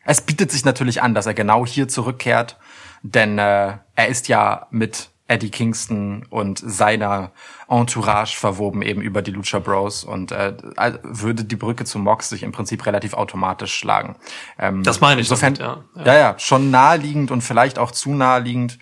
es 0.04 0.20
bietet 0.20 0.50
sich 0.50 0.64
natürlich 0.64 1.00
an, 1.00 1.14
dass 1.14 1.26
er 1.26 1.34
genau 1.34 1.64
hier 1.64 1.86
zurückkehrt, 1.86 2.58
denn 3.02 3.38
äh, 3.38 3.78
er 3.94 4.08
ist 4.08 4.26
ja 4.26 4.66
mit 4.70 5.10
Eddie 5.26 5.50
Kingston 5.50 6.26
und 6.28 6.58
seiner 6.58 7.30
Entourage 7.68 8.36
verwoben 8.36 8.82
eben 8.82 9.00
über 9.00 9.22
die 9.22 9.30
Lucha 9.30 9.58
Bros 9.58 10.04
und 10.04 10.32
äh, 10.32 10.54
also 10.76 10.98
würde 11.02 11.44
die 11.44 11.56
Brücke 11.56 11.84
zu 11.84 11.98
Mox 11.98 12.28
sich 12.28 12.42
im 12.42 12.52
Prinzip 12.52 12.84
relativ 12.84 13.14
automatisch 13.14 13.74
schlagen. 13.74 14.16
Ähm, 14.58 14.82
Das 14.82 15.00
meine 15.00 15.20
ich 15.20 15.28
Insofern, 15.28 15.54
damit, 15.54 15.84
ja. 15.96 16.04
ja, 16.04 16.18
ja, 16.18 16.38
schon 16.38 16.70
naheliegend 16.70 17.30
und 17.30 17.40
vielleicht 17.40 17.78
auch 17.78 17.90
zu 17.90 18.12
naheliegend. 18.12 18.78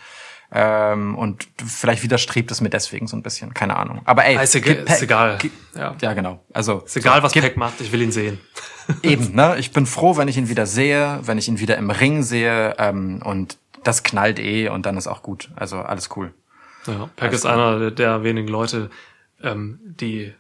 Ähm, 0.55 1.15
und 1.17 1.49
vielleicht 1.65 2.03
widerstrebt 2.03 2.51
es 2.51 2.61
mir 2.61 2.69
deswegen 2.69 3.07
so 3.07 3.17
ein 3.17 3.23
bisschen, 3.23 3.55
keine 3.55 3.77
Ahnung. 3.77 4.03
Aber 4.05 4.25
ey, 4.27 4.37
Ah, 4.37 4.43
ist 4.43 4.55
egal- 4.55 4.75
Pack- 4.85 4.97
ist 4.97 5.03
egal. 5.03 5.39
Ja. 5.75 5.97
ja, 6.01 6.13
genau. 6.13 6.45
Also 6.53 6.83
Ist 6.85 6.97
egal, 6.99 7.19
so, 7.19 7.23
was 7.23 7.33
Pack 7.33 7.57
macht, 7.57 7.81
ich 7.81 7.91
will 7.91 8.03
ihn 8.03 8.13
sehen. 8.13 8.39
Eben, 9.03 9.35
ne? 9.35 9.57
Ich 9.59 9.73
bin 9.73 9.87
froh, 9.87 10.17
wenn 10.19 10.29
ich 10.29 10.37
ihn 10.37 10.49
wieder 10.51 10.67
sehe, 10.67 11.21
wenn 11.23 11.39
ich 11.39 11.49
ihn 11.49 11.59
wieder 11.59 11.79
im 11.79 11.91
Ring 11.91 12.23
sehe 12.23 12.75
ähm, 12.79 13.23
und 13.25 13.57
das 13.83 14.03
knallt 14.03 14.39
eh 14.39 14.69
und 14.69 14.85
dann 14.85 14.97
ist 14.99 15.07
auch 15.07 15.23
gut. 15.23 15.51
Also 15.57 15.79
alles 15.79 16.11
cool. 16.17 16.35
Ja, 16.87 17.09
Pack 17.17 17.33
ist 17.33 17.47
einer 17.47 17.91
der, 17.91 18.23
wenigen 18.23 18.49
Leute, 18.49 18.91
ähm, 19.43 19.79
die, 19.83 20.35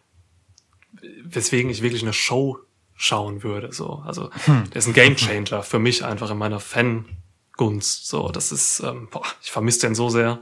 weswegen 1.24 1.70
ich 1.70 1.82
wirklich 1.82 2.02
eine 2.02 2.12
Show 2.12 2.58
schauen 2.94 3.42
würde. 3.42 3.72
So, 3.72 4.02
also 4.06 4.28
der 4.46 4.76
ist 4.76 4.86
ein 4.88 4.92
Gamechanger 4.92 5.62
für 5.62 5.78
mich 5.78 6.04
einfach 6.04 6.30
in 6.30 6.38
meiner 6.38 6.60
Fangunst. 7.62 8.06
So, 8.08 8.28
das 8.28 8.52
ist, 8.52 8.80
ähm, 8.80 9.08
boah, 9.10 9.24
ich 9.42 9.50
vermisse 9.50 9.80
den 9.80 9.94
so 9.94 10.08
sehr. 10.08 10.40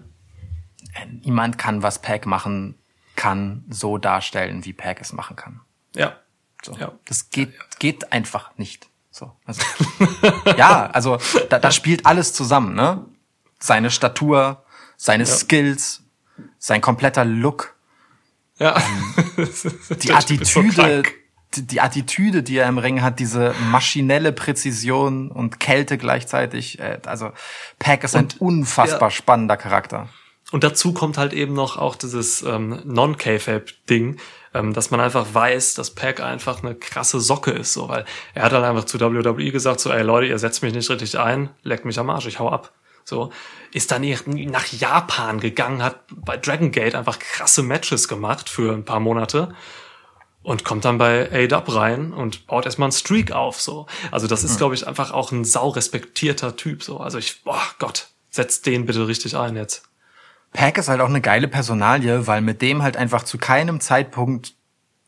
Niemand 1.23 1.59
kann, 1.59 1.83
was 1.83 2.01
Pack 2.01 2.27
machen 2.27 2.77
kann, 3.17 3.65
so 3.69 3.99
darstellen, 3.99 4.65
wie 4.65 4.73
Pack 4.73 5.01
es 5.01 5.13
machen 5.13 5.37
kann. 5.37 5.61
Ja, 5.95 6.17
So. 6.63 6.73
Ja. 6.77 6.93
Das 7.05 7.31
geht, 7.31 7.53
geht 7.79 8.13
einfach 8.13 8.57
nicht. 8.57 8.89
So. 9.11 9.37
Also, 9.45 9.63
ja, 10.57 10.87
also 10.87 11.19
da, 11.49 11.59
da 11.59 11.71
spielt 11.71 12.07
alles 12.07 12.33
zusammen, 12.33 12.75
ne? 12.75 13.05
Seine 13.59 13.91
Statur, 13.91 14.65
seine 14.97 15.27
Skills, 15.27 16.03
sein 16.59 16.81
kompletter 16.81 17.25
Look, 17.25 17.77
ja. 18.59 18.81
die 19.37 19.43
ist 19.43 19.63
so 19.63 20.15
Attitüde, 20.15 20.73
krank. 20.75 21.15
Die, 21.57 21.81
Attitüde, 21.81 22.43
die 22.43 22.57
er 22.57 22.69
im 22.69 22.79
Ring 22.79 23.03
hat, 23.03 23.19
diese 23.19 23.55
maschinelle 23.71 24.33
Präzision 24.33 25.31
und 25.31 25.61
Kälte 25.61 25.99
gleichzeitig. 25.99 26.79
Äh, 26.79 27.01
also 27.07 27.33
Pack 27.79 28.05
ist 28.05 28.17
ein 28.17 28.29
unfassbar 28.39 29.09
ja. 29.09 29.11
spannender 29.11 29.57
Charakter. 29.57 30.09
Und 30.53 30.65
dazu 30.65 30.93
kommt 30.93 31.17
halt 31.19 31.33
eben 31.33 31.55
noch 31.55 31.77
auch 31.77 31.95
dieses 31.95 32.43
ähm, 32.43 32.81
Non-K-Fab-Ding, 32.85 34.19
ähm, 34.53 34.73
dass 34.73 34.91
man 34.91 35.01
einfach 35.01 35.27
weiß, 35.33 35.75
dass 35.75 35.95
Pack 35.95 36.21
einfach 36.21 36.63
eine 36.63 36.75
krasse 36.75 37.21
Socke 37.21 37.53
ist, 37.53 37.73
so, 37.73 37.89
weil 37.89 38.05
er 38.35 38.45
hat 38.45 38.53
halt 38.53 38.65
einfach 38.65 38.85
zu 38.85 39.01
WWE 39.01 39.53
gesagt, 39.53 39.79
so, 39.81 39.91
ey 39.91 40.03
Leute, 40.03 40.27
ihr 40.27 40.39
setzt 40.39 40.63
mich 40.63 40.75
nicht 40.75 40.91
richtig 40.91 41.19
ein, 41.19 41.51
leckt 41.63 41.85
mich 41.85 41.99
am 41.99 42.11
Arsch, 42.11 42.27
ich 42.27 42.41
hau 42.41 42.49
ab. 42.51 42.73
So, 43.05 43.33
ist 43.73 43.91
dann 43.91 44.03
nach 44.03 44.67
Japan 44.67 45.41
gegangen, 45.41 45.83
hat 45.83 46.01
bei 46.15 46.37
Dragon 46.37 46.71
Gate 46.71 46.95
einfach 46.95 47.19
krasse 47.19 47.63
Matches 47.63 48.09
gemacht 48.09 48.49
für 48.49 48.73
ein 48.73 48.85
paar 48.85 49.01
Monate 49.01 49.55
und 50.43 50.65
kommt 50.65 50.85
dann 50.85 50.99
bei 50.99 51.31
A-Dub 51.31 51.75
rein 51.75 52.13
und 52.13 52.47
baut 52.47 52.65
erstmal 52.65 52.87
einen 52.87 52.93
Streak 52.93 53.33
auf, 53.33 53.61
so. 53.61 53.87
Also 54.11 54.27
das 54.27 54.43
ist, 54.43 54.57
glaube 54.57 54.75
ich, 54.75 54.87
einfach 54.87 55.11
auch 55.13 55.33
ein 55.33 55.45
sau 55.45 55.69
respektierter 55.69 56.57
Typ, 56.57 56.83
so. 56.83 56.99
Also 56.99 57.19
ich, 57.19 57.45
boah 57.45 57.63
Gott, 57.79 58.09
setzt 58.31 58.67
den 58.67 58.87
bitte 58.87 59.07
richtig 59.07 59.37
ein 59.37 59.57
jetzt. 59.57 59.83
Pack 60.53 60.79
ist 60.79 60.89
halt 60.89 61.01
auch 61.01 61.09
eine 61.09 61.21
geile 61.21 61.47
Personalie, 61.47 62.27
weil 62.27 62.41
mit 62.41 62.63
dem 62.63 62.83
halt 62.83 62.97
einfach 62.97 63.23
zu 63.23 63.39
keinem 63.39 63.81
Zeitpunkt 63.81 64.55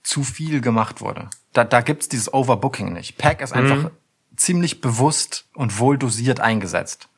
zu 0.03 0.23
viel 0.23 0.61
gemacht 0.61 1.01
wurde. 1.01 1.31
Da, 1.53 1.65
da 1.65 1.81
gibt's 1.81 2.09
dieses 2.09 2.33
Overbooking 2.33 2.93
nicht. 2.93 3.19
Pack 3.19 3.41
ist 3.41 3.53
einfach 3.53 3.91
ziemlich 4.37 4.81
bewusst 4.81 5.47
und 5.55 5.79
wohl 5.79 5.99
dosiert 5.99 6.41
eingesetzt. 6.41 7.09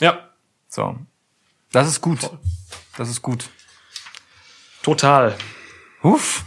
Ja, 0.00 0.30
So. 0.68 0.96
Das 1.72 1.88
ist 1.88 2.00
gut. 2.00 2.30
Das 2.96 3.08
ist 3.08 3.22
gut. 3.22 3.48
total. 4.82 5.36
Uff. 6.02 6.44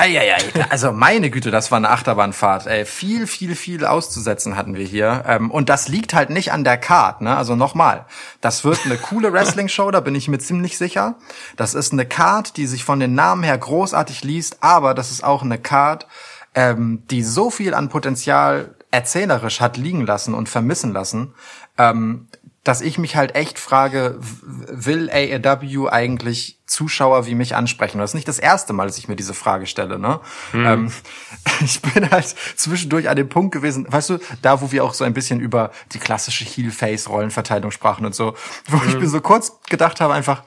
Eieiei. 0.00 0.38
Also 0.70 0.92
meine 0.92 1.30
Güte, 1.30 1.50
das 1.50 1.70
war 1.70 1.76
eine 1.76 1.90
Achterbahnfahrt. 1.90 2.66
Ey, 2.66 2.86
viel, 2.86 3.26
viel, 3.26 3.54
viel 3.54 3.84
auszusetzen 3.84 4.56
hatten 4.56 4.74
wir 4.74 4.86
hier. 4.86 5.24
Ähm, 5.26 5.50
und 5.50 5.68
das 5.68 5.88
liegt 5.88 6.14
halt 6.14 6.30
nicht 6.30 6.52
an 6.52 6.64
der 6.64 6.78
Card. 6.78 7.20
Ne? 7.20 7.36
Also 7.36 7.54
nochmal, 7.54 8.06
das 8.40 8.64
wird 8.64 8.80
eine 8.86 8.96
coole 8.96 9.32
Wrestling-Show, 9.32 9.90
da 9.90 10.00
bin 10.00 10.14
ich 10.14 10.28
mir 10.28 10.38
ziemlich 10.38 10.78
sicher. 10.78 11.16
Das 11.56 11.74
ist 11.74 11.92
eine 11.92 12.06
Card, 12.06 12.56
die 12.56 12.66
sich 12.66 12.84
von 12.84 12.98
den 12.98 13.14
Namen 13.14 13.42
her 13.42 13.58
großartig 13.58 14.24
liest, 14.24 14.58
aber 14.62 14.94
das 14.94 15.10
ist 15.10 15.22
auch 15.22 15.42
eine 15.42 15.58
Card, 15.58 16.06
ähm, 16.54 17.02
die 17.10 17.22
so 17.22 17.50
viel 17.50 17.74
an 17.74 17.90
Potenzial 17.90 18.74
erzählerisch 18.90 19.60
hat 19.60 19.76
liegen 19.76 20.04
lassen 20.06 20.34
und 20.34 20.48
vermissen 20.48 20.92
lassen, 20.92 21.34
ähm, 21.78 22.26
dass 22.62 22.82
ich 22.82 22.98
mich 22.98 23.16
halt 23.16 23.34
echt 23.34 23.58
frage, 23.58 24.18
will 24.20 25.10
AEW 25.10 25.88
eigentlich 25.88 26.58
Zuschauer 26.66 27.26
wie 27.26 27.34
mich 27.34 27.56
ansprechen? 27.56 27.98
Das 27.98 28.10
ist 28.10 28.14
nicht 28.14 28.28
das 28.28 28.38
erste 28.38 28.74
Mal, 28.74 28.86
dass 28.86 28.98
ich 28.98 29.08
mir 29.08 29.16
diese 29.16 29.32
Frage 29.32 29.66
stelle. 29.66 29.98
Ne? 29.98 30.20
Ähm, 30.52 30.92
ich 31.60 31.80
bin 31.80 32.10
halt 32.10 32.34
zwischendurch 32.56 33.08
an 33.08 33.16
dem 33.16 33.30
Punkt 33.30 33.52
gewesen, 33.52 33.86
weißt 33.90 34.10
du, 34.10 34.18
da 34.42 34.60
wo 34.60 34.72
wir 34.72 34.84
auch 34.84 34.92
so 34.92 35.04
ein 35.04 35.14
bisschen 35.14 35.40
über 35.40 35.70
die 35.92 35.98
klassische 35.98 36.44
Heel-Face-Rollenverteilung 36.44 37.70
sprachen 37.70 38.04
und 38.04 38.14
so, 38.14 38.34
wo 38.68 38.80
ich 38.86 38.98
mir 38.98 39.08
so 39.08 39.22
kurz 39.22 39.58
gedacht 39.70 40.00
habe, 40.00 40.12
einfach, 40.12 40.42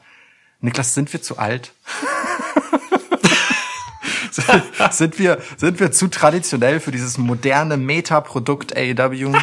Niklas, 0.61 0.93
sind 0.93 1.11
wir 1.11 1.21
zu 1.21 1.39
alt? 1.39 1.73
sind 4.91 5.19
wir 5.19 5.39
sind 5.57 5.79
wir 5.79 5.91
zu 5.91 6.07
traditionell 6.07 6.79
für 6.79 6.91
dieses 6.91 7.17
moderne 7.17 7.77
Meta-Produkt 7.77 8.75
AEW? 8.77 9.33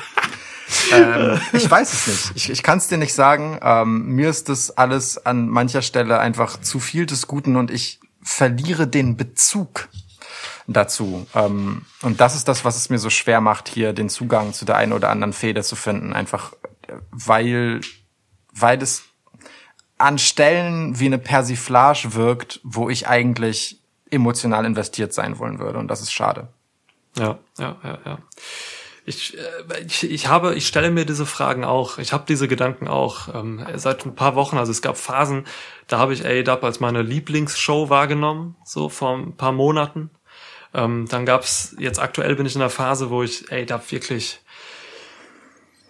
Ähm, 0.92 1.40
ich 1.52 1.70
weiß 1.70 1.92
es 1.92 2.06
nicht. 2.06 2.32
Ich, 2.34 2.50
ich 2.50 2.62
kann 2.62 2.78
es 2.78 2.88
dir 2.88 2.98
nicht 2.98 3.14
sagen. 3.14 3.58
Ähm, 3.62 4.06
mir 4.06 4.30
ist 4.30 4.48
das 4.48 4.70
alles 4.76 5.24
an 5.24 5.48
mancher 5.48 5.82
Stelle 5.82 6.18
einfach 6.18 6.60
zu 6.60 6.80
viel 6.80 7.06
des 7.06 7.26
Guten 7.26 7.56
und 7.56 7.70
ich 7.70 8.00
verliere 8.22 8.86
den 8.86 9.16
Bezug 9.16 9.88
dazu. 10.66 11.26
Ähm, 11.34 11.82
und 12.02 12.20
das 12.20 12.34
ist 12.34 12.48
das, 12.48 12.64
was 12.64 12.76
es 12.76 12.90
mir 12.90 12.98
so 12.98 13.10
schwer 13.10 13.40
macht, 13.40 13.68
hier 13.68 13.92
den 13.92 14.08
Zugang 14.08 14.52
zu 14.52 14.64
der 14.64 14.76
einen 14.76 14.92
oder 14.92 15.10
anderen 15.10 15.32
Feder 15.32 15.62
zu 15.62 15.76
finden. 15.76 16.12
Einfach 16.12 16.52
äh, 16.86 16.94
weil, 17.10 17.80
weil 18.52 18.82
es 18.82 19.02
an 19.98 20.18
Stellen 20.18 20.98
wie 20.98 21.06
eine 21.06 21.18
Persiflage 21.18 22.14
wirkt, 22.14 22.60
wo 22.62 22.88
ich 22.88 23.06
eigentlich 23.06 23.80
emotional 24.10 24.64
investiert 24.64 25.12
sein 25.12 25.38
wollen 25.38 25.58
würde. 25.58 25.78
Und 25.78 25.88
das 25.88 26.00
ist 26.00 26.12
schade. 26.12 26.48
Ja, 27.16 27.38
ja, 27.58 27.76
ja, 27.82 27.98
ja. 28.04 28.18
Ich, 29.10 29.36
äh, 29.36 29.84
ich, 29.86 30.10
ich 30.10 30.28
habe, 30.28 30.54
ich 30.54 30.66
stelle 30.66 30.90
mir 30.90 31.04
diese 31.04 31.26
Fragen 31.26 31.64
auch. 31.64 31.98
Ich 31.98 32.12
habe 32.12 32.24
diese 32.28 32.48
Gedanken 32.48 32.88
auch 32.88 33.34
ähm, 33.34 33.66
seit 33.74 34.06
ein 34.06 34.14
paar 34.14 34.36
Wochen. 34.36 34.56
Also 34.56 34.70
es 34.70 34.82
gab 34.82 34.96
Phasen, 34.96 35.44
da 35.88 35.98
habe 35.98 36.14
ich 36.14 36.24
AEW 36.24 36.64
als 36.64 36.80
meine 36.80 37.02
Lieblingsshow 37.02 37.90
wahrgenommen, 37.90 38.56
so 38.64 38.88
vor 38.88 39.16
ein 39.16 39.36
paar 39.36 39.52
Monaten. 39.52 40.10
Ähm, 40.72 41.06
dann 41.08 41.26
gab's 41.26 41.74
jetzt 41.78 41.98
aktuell 41.98 42.36
bin 42.36 42.46
ich 42.46 42.54
in 42.54 42.62
einer 42.62 42.70
Phase, 42.70 43.10
wo 43.10 43.24
ich 43.24 43.50
AEW 43.50 43.90
wirklich 43.90 44.40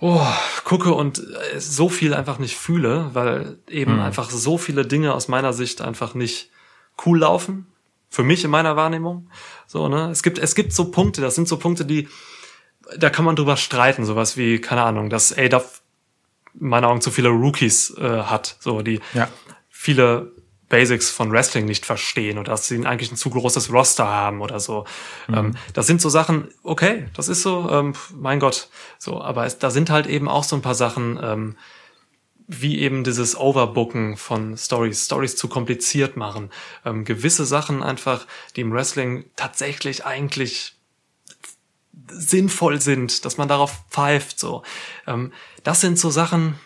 oh, 0.01 0.27
gucke 0.65 0.95
und 0.95 1.19
äh, 1.19 1.61
so 1.61 1.91
viel 1.91 2.15
einfach 2.15 2.39
nicht 2.39 2.57
fühle, 2.57 3.11
weil 3.13 3.59
eben 3.69 4.01
einfach 4.01 4.31
so 4.31 4.57
viele 4.57 4.87
Dinge 4.87 5.13
aus 5.15 5.29
meiner 5.29 5.53
Sicht 5.53 5.83
einfach 5.83 6.15
nicht 6.15 6.51
cool 7.05 7.19
laufen. 7.19 7.67
Für 8.13 8.25
mich 8.25 8.43
in 8.43 8.51
meiner 8.51 8.75
Wahrnehmung. 8.75 9.31
So, 9.69 9.89
ne? 9.89 10.11
Es 10.11 10.25
gibt, 10.25 10.39
es 10.39 10.57
gibt 10.57 10.73
so 10.73 10.91
Punkte, 10.91 11.21
das 11.21 11.37
sind 11.37 11.47
so 11.47 11.59
Punkte, 11.59 11.85
die, 11.85 12.09
da 12.99 13.11
kann 13.11 13.25
man 13.25 13.37
drüber 13.37 13.57
streiten, 13.57 14.05
sowas 14.05 14.37
wie, 14.37 14.61
keine 14.61 14.83
Ahnung, 14.83 15.11
dass 15.11 15.37
ADAP 15.37 15.65
in 16.61 16.69
meinen 16.69 16.85
Augen 16.85 17.01
zu 17.01 17.11
viele 17.11 17.29
Rookies 17.29 17.97
äh, 17.97 18.23
hat, 18.23 18.57
so, 18.61 18.83
die 18.83 19.01
Ja. 19.13 19.29
viele 19.69 20.33
Basics 20.69 21.11
von 21.11 21.33
Wrestling 21.33 21.65
nicht 21.65 21.85
verstehen 21.85 22.39
oder 22.39 22.53
dass 22.53 22.69
sie 22.69 22.87
eigentlich 22.87 23.11
ein 23.11 23.17
zu 23.17 23.29
großes 23.31 23.73
Roster 23.73 24.07
haben 24.07 24.41
oder 24.41 24.61
so. 24.61 24.85
Ähm, 25.29 25.57
das 25.75 25.87
sind 25.89 26.01
so 26.01 26.09
Sachen, 26.09 26.49
okay, 26.63 27.09
das 27.15 27.29
ist 27.29 27.43
so, 27.43 27.69
ähm, 27.71 27.95
mein 28.15 28.39
Gott, 28.39 28.69
so, 28.99 29.21
aber 29.21 29.47
es, 29.47 29.59
da 29.59 29.71
sind 29.71 29.91
halt 29.91 30.07
eben 30.07 30.29
auch 30.29 30.45
so 30.45 30.55
ein 30.55 30.63
paar 30.63 30.77
Sachen, 30.77 31.19
ähm, 31.23 31.57
wie 32.47 32.81
eben 32.81 33.05
dieses 33.05 33.37
Overbooken 33.37 34.17
von 34.17 34.57
Stories, 34.57 35.05
Stories 35.07 35.37
zu 35.37 35.49
kompliziert 35.49 36.17
machen, 36.17 36.51
ähm, 36.85 37.05
gewisse 37.05 37.47
Sachen 37.47 37.83
einfach, 37.83 38.27
die 38.55 38.61
im 38.63 38.73
Wrestling 38.73 39.25
tatsächlich 39.37 40.05
eigentlich 40.05 40.77
sinnvoll 42.13 42.81
sind, 42.81 43.25
dass 43.25 43.39
man 43.39 43.49
darauf 43.49 43.85
pfeift, 43.91 44.39
so. 44.39 44.63
Ähm, 45.07 45.33
das 45.63 45.81
sind 45.81 45.99
so 45.99 46.11
Sachen, 46.11 46.59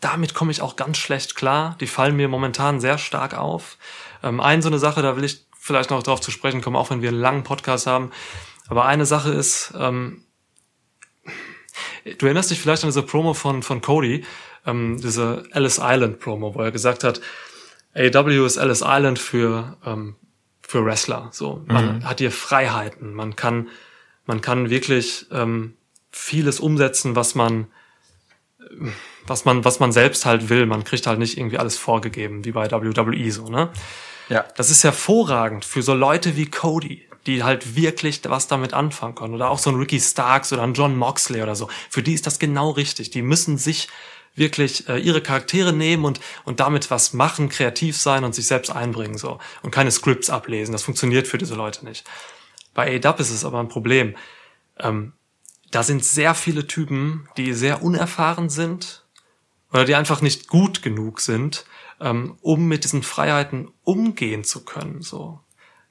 damit 0.00 0.34
komme 0.34 0.50
ich 0.50 0.60
auch 0.60 0.76
ganz 0.76 0.98
schlecht 0.98 1.36
klar. 1.36 1.76
Die 1.80 1.86
fallen 1.86 2.16
mir 2.16 2.28
momentan 2.28 2.80
sehr 2.80 2.98
stark 2.98 3.34
auf. 3.34 3.78
Ähm, 4.22 4.40
eine 4.40 4.62
so 4.62 4.68
eine 4.68 4.78
Sache, 4.78 5.02
da 5.02 5.16
will 5.16 5.24
ich 5.24 5.46
vielleicht 5.58 5.90
noch 5.90 6.02
drauf 6.02 6.20
zu 6.20 6.30
sprechen 6.30 6.60
kommen, 6.60 6.76
auch 6.76 6.90
wenn 6.90 7.02
wir 7.02 7.10
einen 7.10 7.20
langen 7.20 7.44
Podcast 7.44 7.86
haben. 7.86 8.10
Aber 8.68 8.84
eine 8.84 9.06
Sache 9.06 9.30
ist, 9.30 9.72
ähm, 9.78 10.24
du 12.04 12.26
erinnerst 12.26 12.50
dich 12.50 12.60
vielleicht 12.60 12.82
an 12.82 12.88
diese 12.88 13.02
Promo 13.02 13.32
von, 13.32 13.62
von 13.62 13.80
Cody, 13.80 14.24
ähm, 14.66 15.00
diese 15.00 15.44
Ellis 15.52 15.78
Island 15.82 16.18
Promo, 16.18 16.54
wo 16.54 16.60
er 16.60 16.72
gesagt 16.72 17.04
hat, 17.04 17.20
AW 17.94 18.44
ist 18.44 18.56
Ellis 18.56 18.82
Island 18.84 19.18
für, 19.18 19.76
ähm, 19.84 20.16
für 20.62 20.84
Wrestler. 20.84 21.28
So, 21.32 21.62
man 21.66 22.04
hat 22.04 22.18
hier 22.18 22.32
Freiheiten, 22.32 23.12
man 23.12 23.36
kann, 23.36 23.68
man 24.26 24.40
kann 24.40 24.70
wirklich 24.70 25.26
ähm, 25.30 25.74
vieles 26.10 26.60
umsetzen, 26.60 27.16
was 27.16 27.34
man, 27.34 27.66
was 29.26 29.44
man, 29.44 29.64
was 29.64 29.80
man 29.80 29.92
selbst 29.92 30.26
halt 30.26 30.48
will. 30.48 30.66
Man 30.66 30.84
kriegt 30.84 31.06
halt 31.06 31.18
nicht 31.18 31.38
irgendwie 31.38 31.58
alles 31.58 31.76
vorgegeben, 31.78 32.44
wie 32.44 32.52
bei 32.52 32.70
WWE 32.70 33.30
so, 33.32 33.48
ne? 33.48 33.70
Ja. 34.28 34.44
Das 34.56 34.70
ist 34.70 34.84
hervorragend 34.84 35.64
für 35.64 35.82
so 35.82 35.94
Leute 35.94 36.36
wie 36.36 36.46
Cody, 36.46 37.06
die 37.26 37.42
halt 37.42 37.76
wirklich 37.76 38.20
was 38.24 38.46
damit 38.46 38.72
anfangen 38.72 39.14
können. 39.14 39.34
Oder 39.34 39.50
auch 39.50 39.58
so 39.58 39.70
ein 39.70 39.76
Ricky 39.76 40.00
Starks 40.00 40.52
oder 40.52 40.62
ein 40.62 40.74
John 40.74 40.96
Moxley 40.96 41.42
oder 41.42 41.54
so. 41.54 41.68
Für 41.90 42.02
die 42.02 42.14
ist 42.14 42.26
das 42.26 42.38
genau 42.38 42.70
richtig. 42.70 43.10
Die 43.10 43.22
müssen 43.22 43.58
sich 43.58 43.88
wirklich 44.34 44.88
äh, 44.88 44.98
ihre 44.98 45.20
Charaktere 45.20 45.72
nehmen 45.72 46.04
und, 46.04 46.20
und 46.44 46.60
damit 46.60 46.90
was 46.90 47.12
machen, 47.12 47.48
kreativ 47.48 47.96
sein 47.96 48.24
und 48.24 48.34
sich 48.34 48.46
selbst 48.46 48.70
einbringen 48.70 49.18
so 49.18 49.38
und 49.62 49.70
keine 49.70 49.90
Scripts 49.90 50.30
ablesen. 50.30 50.72
Das 50.72 50.82
funktioniert 50.82 51.26
für 51.26 51.38
diese 51.38 51.54
Leute 51.54 51.84
nicht. 51.84 52.04
Bei 52.74 53.00
AEW 53.02 53.20
ist 53.20 53.30
es 53.30 53.44
aber 53.44 53.60
ein 53.60 53.68
Problem. 53.68 54.16
Ähm, 54.78 55.12
da 55.70 55.82
sind 55.82 56.04
sehr 56.04 56.34
viele 56.34 56.66
Typen, 56.66 57.28
die 57.36 57.54
sehr 57.54 57.82
unerfahren 57.82 58.48
sind 58.48 59.04
oder 59.72 59.84
die 59.84 59.94
einfach 59.94 60.20
nicht 60.20 60.48
gut 60.48 60.82
genug 60.82 61.20
sind, 61.20 61.64
ähm, 62.00 62.36
um 62.42 62.68
mit 62.68 62.84
diesen 62.84 63.02
Freiheiten 63.02 63.70
umgehen 63.84 64.44
zu 64.44 64.64
können. 64.64 65.02
So 65.02 65.40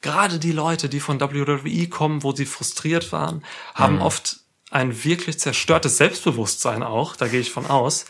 gerade 0.01 0.39
die 0.39 0.51
Leute, 0.51 0.89
die 0.89 0.99
von 0.99 1.21
WWE 1.21 1.87
kommen, 1.87 2.23
wo 2.23 2.31
sie 2.33 2.45
frustriert 2.45 3.11
waren, 3.11 3.43
haben 3.73 4.01
oft 4.01 4.39
ein 4.71 5.03
wirklich 5.03 5.39
zerstörtes 5.39 5.97
Selbstbewusstsein 5.97 6.83
auch. 6.83 7.15
Da 7.15 7.27
gehe 7.27 7.39
ich 7.39 7.51
von 7.51 7.65
aus. 7.67 8.05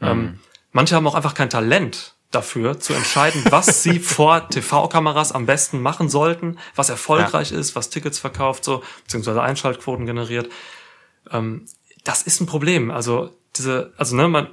Ähm, 0.00 0.40
manche 0.72 0.94
haben 0.94 1.06
auch 1.06 1.14
einfach 1.14 1.34
kein 1.34 1.50
Talent 1.50 2.15
dafür 2.30 2.78
zu 2.80 2.92
entscheiden, 2.92 3.44
was 3.50 3.82
sie 3.82 3.98
vor 4.00 4.48
TV-Kameras 4.48 5.32
am 5.32 5.46
besten 5.46 5.80
machen 5.80 6.08
sollten, 6.08 6.58
was 6.74 6.88
erfolgreich 6.88 7.52
ist, 7.52 7.76
was 7.76 7.90
Tickets 7.90 8.18
verkauft, 8.18 8.64
so 8.64 8.82
beziehungsweise 9.04 9.42
Einschaltquoten 9.42 10.06
generiert. 10.06 10.50
Ähm, 11.30 11.66
das 12.04 12.22
ist 12.22 12.40
ein 12.40 12.46
Problem. 12.46 12.90
Also 12.90 13.30
diese, 13.56 13.92
also 13.96 14.16
ne, 14.16 14.28
man, 14.28 14.48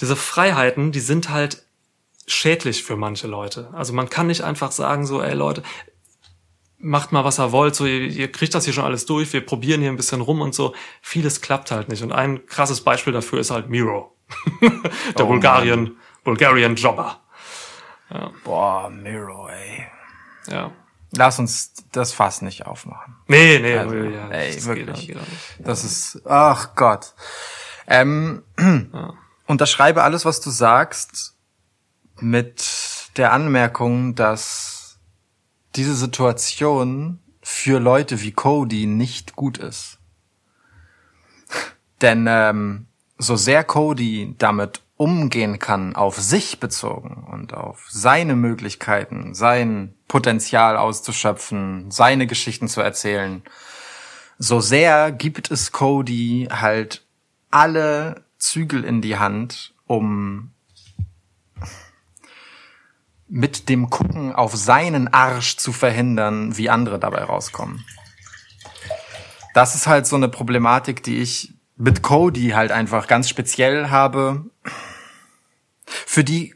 diese 0.00 0.16
Freiheiten, 0.16 0.92
die 0.92 1.00
sind 1.00 1.30
halt 1.30 1.64
schädlich 2.26 2.82
für 2.82 2.96
manche 2.96 3.26
Leute. 3.26 3.68
Also 3.72 3.92
man 3.92 4.10
kann 4.10 4.26
nicht 4.26 4.42
einfach 4.42 4.72
sagen 4.72 5.06
so, 5.06 5.22
ey 5.22 5.34
Leute, 5.34 5.62
macht 6.78 7.12
mal 7.12 7.24
was 7.24 7.38
ihr 7.38 7.52
wollt, 7.52 7.74
so 7.74 7.86
ihr, 7.86 8.02
ihr 8.02 8.30
kriegt 8.30 8.54
das 8.54 8.64
hier 8.64 8.74
schon 8.74 8.84
alles 8.84 9.06
durch, 9.06 9.32
wir 9.32 9.44
probieren 9.44 9.80
hier 9.80 9.90
ein 9.90 9.96
bisschen 9.96 10.20
rum 10.20 10.40
und 10.40 10.54
so. 10.54 10.74
Vieles 11.02 11.40
klappt 11.40 11.70
halt 11.70 11.88
nicht. 11.88 12.02
Und 12.02 12.12
ein 12.12 12.46
krasses 12.46 12.80
Beispiel 12.82 13.12
dafür 13.12 13.40
ist 13.40 13.50
halt 13.50 13.68
Miro, 13.68 14.15
der 14.60 15.24
Oh 15.24 15.26
Bulgarien, 15.26 15.96
Bulgarian 16.24 16.74
Jobber. 16.76 17.20
Boah, 18.44 18.88
Miro, 18.90 19.48
ey. 19.48 19.86
Ja. 20.48 20.70
Lass 21.12 21.38
uns 21.38 21.72
das 21.92 22.12
Fass 22.12 22.42
nicht 22.42 22.66
aufmachen. 22.66 23.16
Nee, 23.26 23.58
nee, 23.58 23.76
Also, 23.76 23.94
ja, 23.94 24.28
ey, 24.28 24.54
das 24.54 24.66
wirklich. 24.66 25.08
Nicht. 25.08 25.20
Das 25.58 25.84
ist, 25.84 26.22
ach 26.26 26.74
Gott. 26.74 27.14
Ähm, 27.86 28.42
unterschreibe 29.46 30.02
alles, 30.02 30.24
was 30.24 30.40
du 30.40 30.50
sagst, 30.50 31.36
mit 32.20 33.10
der 33.16 33.32
Anmerkung, 33.32 34.14
dass 34.14 34.98
diese 35.74 35.94
Situation 35.94 37.20
für 37.42 37.78
Leute 37.78 38.20
wie 38.22 38.32
Cody 38.32 38.86
nicht 38.86 39.36
gut 39.36 39.58
ist. 39.58 39.98
Denn 42.02 42.26
ähm, 42.28 42.88
so 43.18 43.36
sehr 43.36 43.64
Cody 43.64 44.34
damit 44.38 44.82
umgehen 44.96 45.58
kann, 45.58 45.94
auf 45.94 46.18
sich 46.18 46.58
bezogen 46.58 47.26
und 47.30 47.54
auf 47.54 47.86
seine 47.90 48.34
Möglichkeiten, 48.34 49.34
sein 49.34 49.94
Potenzial 50.08 50.76
auszuschöpfen, 50.76 51.90
seine 51.90 52.26
Geschichten 52.26 52.68
zu 52.68 52.80
erzählen, 52.80 53.42
so 54.38 54.60
sehr 54.60 55.12
gibt 55.12 55.50
es 55.50 55.72
Cody 55.72 56.48
halt 56.50 57.04
alle 57.50 58.24
Zügel 58.38 58.84
in 58.84 59.00
die 59.00 59.18
Hand, 59.18 59.74
um 59.86 60.52
mit 63.28 63.68
dem 63.68 63.90
Gucken 63.90 64.34
auf 64.34 64.54
seinen 64.54 65.08
Arsch 65.08 65.56
zu 65.56 65.72
verhindern, 65.72 66.56
wie 66.56 66.70
andere 66.70 66.98
dabei 66.98 67.24
rauskommen. 67.24 67.84
Das 69.52 69.74
ist 69.74 69.86
halt 69.86 70.06
so 70.06 70.16
eine 70.16 70.28
Problematik, 70.28 71.02
die 71.02 71.18
ich 71.18 71.55
mit 71.76 72.02
Cody 72.02 72.50
halt 72.50 72.72
einfach 72.72 73.06
ganz 73.06 73.28
speziell 73.28 73.90
habe, 73.90 74.44
für 75.84 76.24
die 76.24 76.54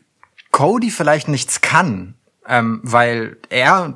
Cody 0.50 0.90
vielleicht 0.90 1.28
nichts 1.28 1.60
kann, 1.60 2.14
ähm, 2.46 2.80
weil 2.82 3.36
er 3.48 3.94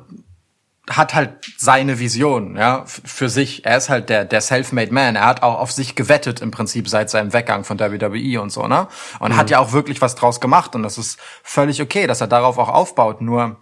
hat 0.89 1.15
halt 1.15 1.45
seine 1.57 1.99
Vision, 1.99 2.57
ja, 2.57 2.83
für 2.85 3.27
sich. 3.27 3.65
Er 3.65 3.77
ist 3.77 3.89
halt 3.89 4.09
der, 4.09 4.23
der 4.23 4.39
self-made 4.39 4.93
man. 4.93 5.15
Er 5.15 5.25
hat 5.25 5.41
auch 5.41 5.59
auf 5.59 5.71
sich 5.71 5.95
gewettet 5.95 6.41
im 6.41 6.51
Prinzip 6.51 6.87
seit 6.87 7.09
seinem 7.09 7.33
Weggang 7.33 7.63
von 7.63 7.79
WWE 7.79 8.39
und 8.39 8.51
so, 8.51 8.67
ne? 8.67 8.87
Und 9.19 9.31
mhm. 9.31 9.37
hat 9.37 9.49
ja 9.49 9.59
auch 9.59 9.71
wirklich 9.71 10.01
was 10.01 10.13
draus 10.13 10.39
gemacht 10.39 10.75
und 10.75 10.83
das 10.83 10.99
ist 10.99 11.19
völlig 11.43 11.81
okay, 11.81 12.05
dass 12.05 12.21
er 12.21 12.27
darauf 12.27 12.59
auch 12.59 12.69
aufbaut. 12.69 13.21
Nur, 13.21 13.57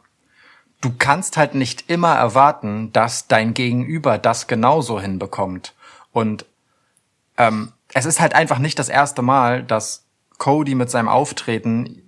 du 0.82 0.94
kannst 0.98 1.38
halt 1.38 1.56
nicht 1.56 1.90
immer 1.90 2.14
erwarten, 2.14 2.92
dass 2.92 3.28
dein 3.28 3.54
Gegenüber 3.54 4.18
das 4.18 4.48
genauso 4.48 5.00
hinbekommt. 5.00 5.74
Und 6.12 6.46
ähm, 7.38 7.74
es 7.94 8.06
ist 8.06 8.20
halt 8.20 8.36
einfach 8.36 8.60
nicht 8.60 8.80
das 8.80 8.90
erste 8.90 9.22
Mal, 9.22 9.64
dass 9.64 10.06
Cody 10.38 10.76
mit 10.76 10.90
seinem 10.90 11.08
Auftreten 11.08 12.02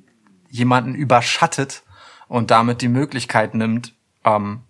jemanden 0.49 0.95
überschattet 0.95 1.83
und 2.27 2.51
damit 2.51 2.81
die 2.81 2.87
Möglichkeit 2.87 3.53
nimmt, 3.53 3.93
ähm, 4.23 4.61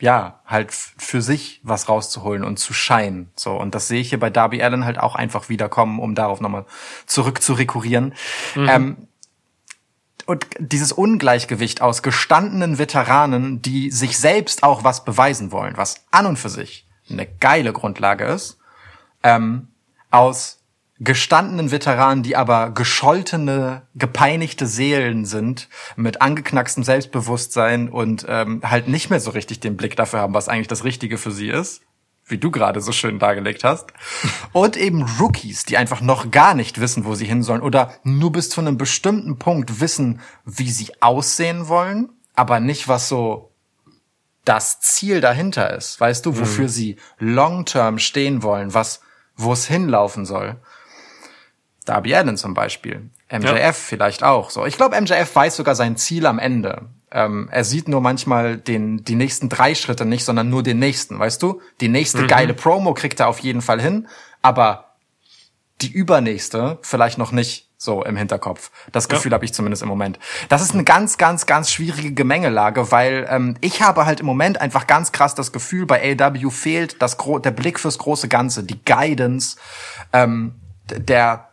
ja, 0.00 0.40
halt 0.46 0.72
für 0.72 1.22
sich 1.22 1.60
was 1.62 1.88
rauszuholen 1.88 2.42
und 2.42 2.58
zu 2.58 2.74
scheinen. 2.74 3.30
So, 3.36 3.52
und 3.52 3.74
das 3.74 3.86
sehe 3.86 4.00
ich 4.00 4.08
hier 4.08 4.18
bei 4.18 4.30
Darby 4.30 4.62
Allen 4.62 4.84
halt 4.84 4.98
auch 4.98 5.14
einfach 5.14 5.48
wiederkommen, 5.48 6.00
um 6.00 6.16
darauf 6.16 6.40
nochmal 6.40 6.66
zurück 7.06 7.40
zu 7.40 7.52
rekurrieren. 7.52 8.14
Mhm. 8.56 8.68
Ähm, 8.68 8.96
und 10.26 10.46
dieses 10.58 10.92
Ungleichgewicht 10.92 11.82
aus 11.82 12.02
gestandenen 12.02 12.78
Veteranen, 12.78 13.62
die 13.62 13.90
sich 13.90 14.18
selbst 14.18 14.62
auch 14.62 14.84
was 14.84 15.04
beweisen 15.04 15.52
wollen, 15.52 15.76
was 15.76 16.04
an 16.10 16.26
und 16.26 16.38
für 16.38 16.48
sich 16.48 16.86
eine 17.08 17.26
geile 17.26 17.72
Grundlage 17.72 18.24
ist, 18.24 18.58
ähm, 19.22 19.68
aus 20.12 20.62
gestandenen 21.00 21.72
Veteranen, 21.72 22.22
die 22.22 22.36
aber 22.36 22.70
gescholtene, 22.70 23.82
gepeinigte 23.94 24.66
Seelen 24.66 25.24
sind, 25.24 25.68
mit 25.96 26.22
angeknackstem 26.22 26.84
Selbstbewusstsein 26.84 27.88
und 27.88 28.24
ähm, 28.28 28.60
halt 28.62 28.86
nicht 28.86 29.10
mehr 29.10 29.18
so 29.18 29.32
richtig 29.32 29.58
den 29.58 29.76
Blick 29.76 29.96
dafür 29.96 30.20
haben, 30.20 30.34
was 30.34 30.48
eigentlich 30.48 30.68
das 30.68 30.84
Richtige 30.84 31.18
für 31.18 31.32
sie 31.32 31.48
ist, 31.48 31.82
wie 32.24 32.38
du 32.38 32.52
gerade 32.52 32.80
so 32.80 32.92
schön 32.92 33.18
dargelegt 33.18 33.64
hast. 33.64 33.92
Und 34.52 34.76
eben 34.76 35.02
Rookies, 35.18 35.64
die 35.64 35.76
einfach 35.76 36.00
noch 36.02 36.30
gar 36.30 36.54
nicht 36.54 36.80
wissen, 36.80 37.04
wo 37.04 37.16
sie 37.16 37.26
hin 37.26 37.42
sollen 37.42 37.62
oder 37.62 37.94
nur 38.04 38.30
bis 38.30 38.48
zu 38.48 38.60
einem 38.60 38.78
bestimmten 38.78 39.38
Punkt 39.38 39.80
wissen, 39.80 40.20
wie 40.44 40.70
sie 40.70 40.92
aussehen 41.02 41.66
wollen, 41.66 42.10
aber 42.36 42.60
nicht, 42.60 42.86
was 42.86 43.08
so 43.08 43.52
das 44.44 44.80
Ziel 44.80 45.20
dahinter 45.20 45.74
ist. 45.74 46.00
Weißt 46.00 46.24
du, 46.26 46.38
wofür 46.38 46.64
mhm. 46.64 46.68
sie 46.68 46.96
long-term 47.18 47.98
stehen 47.98 48.42
wollen, 48.44 48.72
was, 48.72 49.00
wo 49.42 49.52
es 49.52 49.66
hinlaufen 49.66 50.24
soll. 50.24 50.56
Darby 51.84 52.14
Allen 52.14 52.36
zum 52.36 52.54
Beispiel. 52.54 53.10
MJF 53.30 53.58
ja. 53.58 53.72
vielleicht 53.72 54.22
auch. 54.22 54.50
So, 54.50 54.66
ich 54.66 54.76
glaube, 54.76 55.00
MJF 55.00 55.34
weiß 55.34 55.56
sogar 55.56 55.74
sein 55.74 55.96
Ziel 55.96 56.26
am 56.26 56.38
Ende. 56.38 56.82
Ähm, 57.10 57.48
er 57.50 57.64
sieht 57.64 57.88
nur 57.88 58.00
manchmal 58.00 58.56
den 58.56 59.04
die 59.04 59.16
nächsten 59.16 59.48
drei 59.48 59.74
Schritte 59.74 60.04
nicht, 60.04 60.24
sondern 60.24 60.48
nur 60.48 60.62
den 60.62 60.78
nächsten. 60.78 61.18
Weißt 61.18 61.42
du? 61.42 61.60
Die 61.80 61.88
nächste 61.88 62.22
mhm. 62.22 62.28
geile 62.28 62.54
Promo 62.54 62.94
kriegt 62.94 63.20
er 63.20 63.28
auf 63.28 63.40
jeden 63.40 63.62
Fall 63.62 63.80
hin, 63.80 64.08
aber 64.42 64.96
die 65.80 65.90
übernächste 65.90 66.78
vielleicht 66.82 67.18
noch 67.18 67.32
nicht 67.32 67.68
so 67.82 68.04
im 68.04 68.16
Hinterkopf. 68.16 68.70
Das 68.92 69.08
Gefühl 69.08 69.32
ja. 69.32 69.34
habe 69.34 69.44
ich 69.44 69.52
zumindest 69.52 69.82
im 69.82 69.88
Moment. 69.88 70.18
Das 70.48 70.62
ist 70.62 70.72
eine 70.72 70.84
ganz, 70.84 71.18
ganz, 71.18 71.46
ganz 71.46 71.70
schwierige 71.70 72.12
Gemengelage, 72.12 72.92
weil 72.92 73.26
ähm, 73.28 73.56
ich 73.60 73.82
habe 73.82 74.06
halt 74.06 74.20
im 74.20 74.26
Moment 74.26 74.60
einfach 74.60 74.86
ganz 74.86 75.12
krass 75.12 75.34
das 75.34 75.52
Gefühl, 75.52 75.86
bei 75.86 76.16
AW 76.18 76.50
fehlt 76.50 77.02
das 77.02 77.16
der 77.16 77.50
Blick 77.50 77.80
fürs 77.80 77.98
große 77.98 78.28
Ganze, 78.28 78.64
die 78.64 78.82
Guidance, 78.84 79.56
ähm, 80.12 80.54
der 80.88 81.48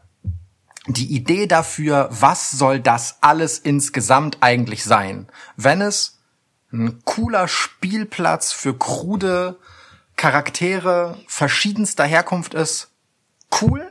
die 0.88 1.14
Idee 1.16 1.46
dafür, 1.46 2.10
was 2.12 2.52
soll 2.52 2.80
das 2.80 3.18
alles 3.22 3.60
insgesamt 3.60 4.38
eigentlich 4.42 4.84
sein? 4.84 5.28
Wenn 5.56 5.82
es 5.82 6.20
ein 6.72 7.02
cooler 7.06 7.48
Spielplatz 7.48 8.52
für 8.52 8.78
krude 8.78 9.60
Charaktere 10.16 11.18
verschiedenster 11.28 12.06
Herkunft 12.06 12.54
ist, 12.54 12.92
cool. 13.62 13.90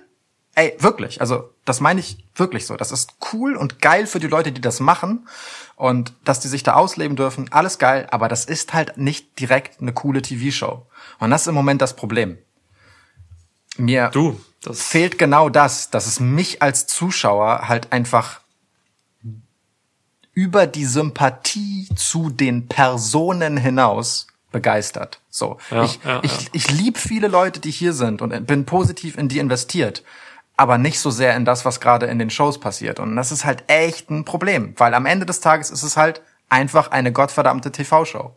Ey, 0.59 0.75
wirklich. 0.81 1.21
Also, 1.21 1.55
das 1.65 1.79
meine 1.79 2.01
ich 2.01 2.25
wirklich 2.35 2.67
so. 2.67 2.77
Das 2.77 2.91
ist 2.91 3.15
cool 3.33 3.55
und 3.55 3.81
geil 3.81 4.09
für 4.09 4.19
die 4.19 4.27
Leute, 4.27 4.51
die 4.51 4.61
das 4.61 4.81
machen 4.81 5.29
und 5.77 6.15
dass 6.25 6.41
die 6.41 6.49
sich 6.49 6.65
da 6.65 6.75
ausleben 6.75 7.17
dürfen. 7.17 7.53
Alles 7.53 7.79
geil, 7.79 8.09
aber 8.11 8.27
das 8.27 8.45
ist 8.45 8.75
halt 8.75 8.99
nicht 8.99 9.39
direkt 9.39 9.81
eine 9.81 9.93
coole 9.93 10.21
TV-Show. 10.21 10.85
Und 11.21 11.31
das 11.31 11.43
ist 11.43 11.47
im 11.47 11.55
Moment 11.55 11.81
das 11.81 11.95
Problem. 11.95 12.39
Mir, 13.77 14.09
du, 14.09 14.41
das 14.61 14.83
fehlt 14.83 15.17
genau 15.17 15.49
das, 15.49 15.91
dass 15.91 16.09
es 16.09 16.19
mich 16.19 16.61
als 16.61 16.89
Zuschauer 16.89 17.69
halt 17.69 17.93
einfach 17.93 18.41
über 20.33 20.67
die 20.67 20.87
Sympathie 20.87 21.89
zu 21.95 22.31
den 22.31 22.67
Personen 22.67 23.59
hinaus 23.59 24.27
begeistert. 24.51 25.21
So, 25.31 25.59
ja, 25.71 25.85
ich, 25.85 26.01
ja, 26.05 26.21
ich, 26.25 26.33
ja. 26.33 26.49
ich 26.53 26.71
lieb 26.73 26.99
viele 26.99 27.29
Leute, 27.29 27.61
die 27.61 27.71
hier 27.71 27.93
sind 27.93 28.23
und 28.23 28.47
bin 28.49 28.65
positiv 28.65 29.17
in 29.17 29.29
die 29.29 29.39
investiert, 29.39 30.03
aber 30.59 30.77
nicht 30.77 31.01
so 31.01 31.11
sehr 31.11 31.35
in 31.37 31.45
das, 31.47 31.65
was 31.65 31.81
gerade 31.81 32.07
in 32.07 32.19
den 32.19 32.31
Shows 32.31 32.59
passiert. 32.59 33.01
Und 33.01 33.17
das 33.17 33.33
ist 33.33 33.45
halt 33.45 33.65
echt 33.69 34.11
ein 34.11 34.25
Problem, 34.25 34.75
weil 34.77 34.93
am 34.93 35.07
Ende 35.07 35.25
des 35.25 35.41
Tages 35.41 35.71
ist 35.71 35.85
es 35.85 35.97
halt 35.97 36.21
einfach 36.51 36.91
eine 36.91 37.13
gottverdammte 37.13 37.73
TV-Show. 37.73 38.35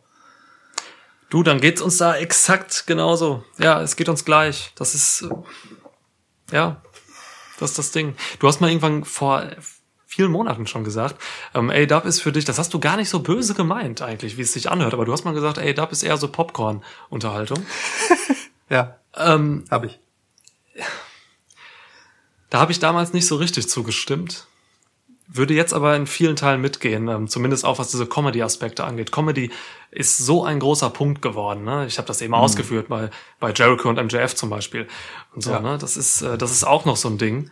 Du, 1.28 1.42
dann 1.42 1.60
geht's 1.60 1.82
uns 1.82 1.96
da 1.96 2.14
exakt 2.14 2.86
genauso. 2.86 3.44
Ja, 3.58 3.82
es 3.82 3.96
geht 3.96 4.08
uns 4.08 4.24
gleich. 4.24 4.72
Das 4.76 4.94
ist 4.94 5.28
ja, 6.52 6.80
das 7.58 7.70
ist 7.70 7.78
das 7.78 7.90
Ding. 7.90 8.14
Du 8.38 8.46
hast 8.46 8.60
mal 8.60 8.68
irgendwann 8.68 9.04
vor 9.04 9.44
vielen 10.06 10.30
Monaten 10.30 10.66
schon 10.66 10.84
gesagt, 10.84 11.16
ähm, 11.54 11.70
A-Dub 11.70 12.04
ist 12.04 12.20
für 12.20 12.30
dich, 12.30 12.44
das 12.44 12.58
hast 12.58 12.72
du 12.72 12.78
gar 12.78 12.96
nicht 12.96 13.08
so 13.08 13.20
böse 13.20 13.54
gemeint 13.54 14.02
eigentlich, 14.02 14.36
wie 14.36 14.42
es 14.42 14.52
sich 14.52 14.70
anhört, 14.70 14.92
aber 14.92 15.06
du 15.06 15.12
hast 15.12 15.24
mal 15.24 15.32
gesagt, 15.34 15.58
A-Dub 15.58 15.90
ist 15.90 16.02
eher 16.02 16.18
so 16.18 16.28
Popcorn-Unterhaltung. 16.28 17.64
ja, 18.68 18.98
ähm, 19.16 19.64
habe 19.70 19.86
ich. 19.86 19.98
Da 22.52 22.60
habe 22.60 22.70
ich 22.70 22.78
damals 22.78 23.14
nicht 23.14 23.26
so 23.26 23.36
richtig 23.36 23.70
zugestimmt. 23.70 24.46
Würde 25.26 25.54
jetzt 25.54 25.72
aber 25.72 25.96
in 25.96 26.06
vielen 26.06 26.36
Teilen 26.36 26.60
mitgehen, 26.60 27.08
ähm, 27.08 27.26
zumindest 27.26 27.64
auch 27.64 27.78
was 27.78 27.90
diese 27.90 28.04
Comedy-Aspekte 28.04 28.84
angeht. 28.84 29.10
Comedy 29.10 29.50
ist 29.90 30.18
so 30.18 30.44
ein 30.44 30.60
großer 30.60 30.90
Punkt 30.90 31.22
geworden. 31.22 31.64
Ne? 31.64 31.86
Ich 31.86 31.96
habe 31.96 32.06
das 32.06 32.20
eben 32.20 32.32
mhm. 32.32 32.40
ausgeführt 32.40 32.88
bei, 32.88 33.08
bei 33.40 33.54
Jericho 33.54 33.88
und 33.88 33.96
MJF 33.96 34.34
zum 34.34 34.50
Beispiel. 34.50 34.86
Und 35.34 35.42
so, 35.42 35.52
ja. 35.52 35.60
ne? 35.60 35.78
Das 35.78 35.96
ist, 35.96 36.20
äh, 36.20 36.36
das 36.36 36.52
ist 36.52 36.64
auch 36.64 36.84
noch 36.84 36.98
so 36.98 37.08
ein 37.08 37.16
Ding, 37.16 37.50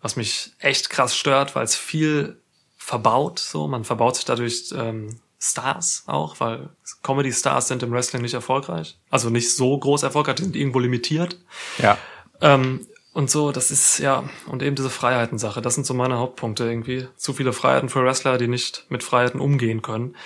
was 0.00 0.16
mich 0.16 0.52
echt 0.58 0.88
krass 0.88 1.14
stört, 1.14 1.54
weil 1.54 1.64
es 1.64 1.76
viel 1.76 2.40
verbaut. 2.78 3.40
So, 3.40 3.68
man 3.68 3.84
verbaut 3.84 4.16
sich 4.16 4.24
dadurch 4.24 4.72
ähm, 4.74 5.20
Stars 5.38 6.04
auch, 6.06 6.40
weil 6.40 6.70
Comedy-Stars 7.02 7.68
sind 7.68 7.82
im 7.82 7.92
Wrestling 7.92 8.22
nicht 8.22 8.32
erfolgreich. 8.32 8.96
Also 9.10 9.28
nicht 9.28 9.54
so 9.54 9.76
groß 9.76 10.02
erfolgreich, 10.02 10.36
die 10.36 10.44
sind 10.44 10.56
irgendwo 10.56 10.78
limitiert. 10.78 11.36
Ja. 11.76 11.98
Ähm, 12.40 12.86
und 13.12 13.30
so, 13.30 13.50
das 13.50 13.70
ist, 13.70 13.98
ja, 13.98 14.24
und 14.46 14.62
eben 14.62 14.76
diese 14.76 14.90
Freiheiten-Sache, 14.90 15.60
das 15.60 15.74
sind 15.74 15.86
so 15.86 15.94
meine 15.94 16.18
Hauptpunkte 16.18 16.64
irgendwie. 16.64 17.08
Zu 17.16 17.32
viele 17.32 17.52
Freiheiten 17.52 17.88
für 17.88 18.04
Wrestler, 18.04 18.38
die 18.38 18.48
nicht 18.48 18.86
mit 18.88 19.02
Freiheiten 19.02 19.40
umgehen 19.40 19.82
können. 19.82 20.16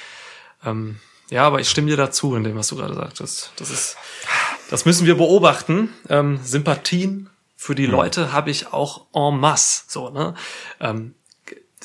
Ähm, 0.65 1.01
ja, 1.31 1.47
aber 1.47 1.61
ich 1.61 1.70
stimme 1.70 1.89
dir 1.89 1.97
dazu 1.97 2.35
in 2.35 2.44
dem, 2.44 2.56
was 2.56 2.69
du 2.69 2.77
gerade 2.77 2.94
sagtest. 2.94 3.52
Das 3.56 3.70
ist, 3.70 3.97
das 4.69 4.85
müssen 4.85 5.06
wir 5.06 5.16
beobachten. 5.16 5.94
Ähm, 6.09 6.39
Sympathien 6.43 7.31
für 7.56 7.74
die 7.74 7.86
Leute 7.86 8.32
habe 8.32 8.51
ich 8.51 8.73
auch 8.73 9.06
en 9.15 9.40
masse, 9.40 9.85
so, 9.89 10.11
ne? 10.11 10.35
Ähm, 10.81 11.15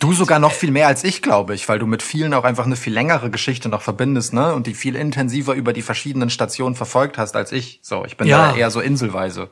Du 0.01 0.13
sogar 0.13 0.39
noch 0.39 0.53
viel 0.53 0.71
mehr 0.71 0.87
als 0.87 1.03
ich, 1.03 1.21
glaube 1.21 1.53
ich, 1.53 1.67
weil 1.67 1.77
du 1.77 1.85
mit 1.85 2.01
vielen 2.01 2.33
auch 2.33 2.45
einfach 2.45 2.65
eine 2.65 2.77
viel 2.77 2.93
längere 2.93 3.29
Geschichte 3.29 3.67
noch 3.67 3.81
verbindest, 3.81 4.33
ne? 4.33 4.53
Und 4.53 4.65
die 4.65 4.73
viel 4.73 4.95
intensiver 4.95 5.55
über 5.55 5.73
die 5.73 5.81
verschiedenen 5.81 6.29
Stationen 6.29 6.75
verfolgt 6.75 7.17
hast 7.17 7.35
als 7.35 7.51
ich. 7.51 7.79
So, 7.81 8.05
ich 8.05 8.15
bin 8.15 8.27
ja. 8.27 8.51
da 8.51 8.57
eher 8.57 8.71
so 8.71 8.79
inselweise. 8.79 9.49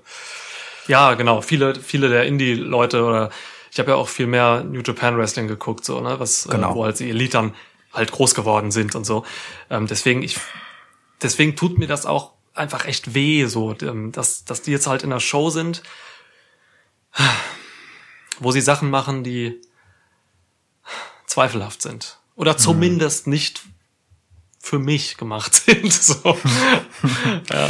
Ja, 0.87 1.13
genau. 1.15 1.41
Viele, 1.41 1.75
viele 1.75 2.09
der 2.09 2.25
Indie-Leute 2.25 3.03
oder 3.03 3.29
ich 3.71 3.79
habe 3.79 3.91
ja 3.91 3.95
auch 3.97 4.07
viel 4.09 4.27
mehr 4.27 4.63
New 4.63 4.81
Japan 4.81 5.17
Wrestling 5.17 5.47
geguckt, 5.47 5.85
so, 5.85 5.99
ne, 6.01 6.19
was, 6.19 6.47
Genau. 6.49 6.71
äh, 6.71 6.75
wo 6.75 6.83
halt 6.85 6.99
die 6.99 7.09
Elitern 7.09 7.53
halt 7.93 8.11
groß 8.11 8.33
geworden 8.35 8.71
sind 8.71 8.95
und 8.95 9.05
so. 9.05 9.25
Ähm, 9.69 9.87
deswegen, 9.87 10.23
ich, 10.23 10.37
deswegen 11.21 11.55
tut 11.55 11.77
mir 11.77 11.87
das 11.87 12.05
auch 12.05 12.33
einfach 12.53 12.85
echt 12.85 13.13
weh, 13.13 13.45
so, 13.45 13.75
ähm, 13.81 14.11
dass, 14.11 14.45
dass 14.45 14.61
die 14.61 14.71
jetzt 14.71 14.87
halt 14.87 15.03
in 15.03 15.09
der 15.09 15.19
Show 15.19 15.49
sind, 15.49 15.83
wo 18.39 18.51
sie 18.51 18.61
Sachen 18.61 18.89
machen, 18.89 19.23
die 19.23 19.59
zweifelhaft 21.25 21.81
sind. 21.81 22.17
Oder 22.35 22.57
zumindest 22.57 23.27
nicht 23.27 23.63
für 24.59 24.79
mich 24.79 25.17
gemacht 25.17 25.53
sind. 25.65 25.91
So. 25.93 26.15
ja, 27.51 27.69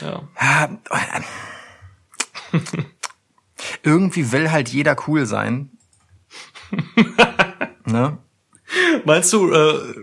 ja. 0.00 0.22
Irgendwie 3.82 4.32
will 4.32 4.50
halt 4.50 4.68
jeder 4.68 4.96
cool 5.06 5.26
sein. 5.26 5.70
ne? 7.84 8.18
Meinst 9.04 9.32
du, 9.32 9.52
äh, 9.52 9.94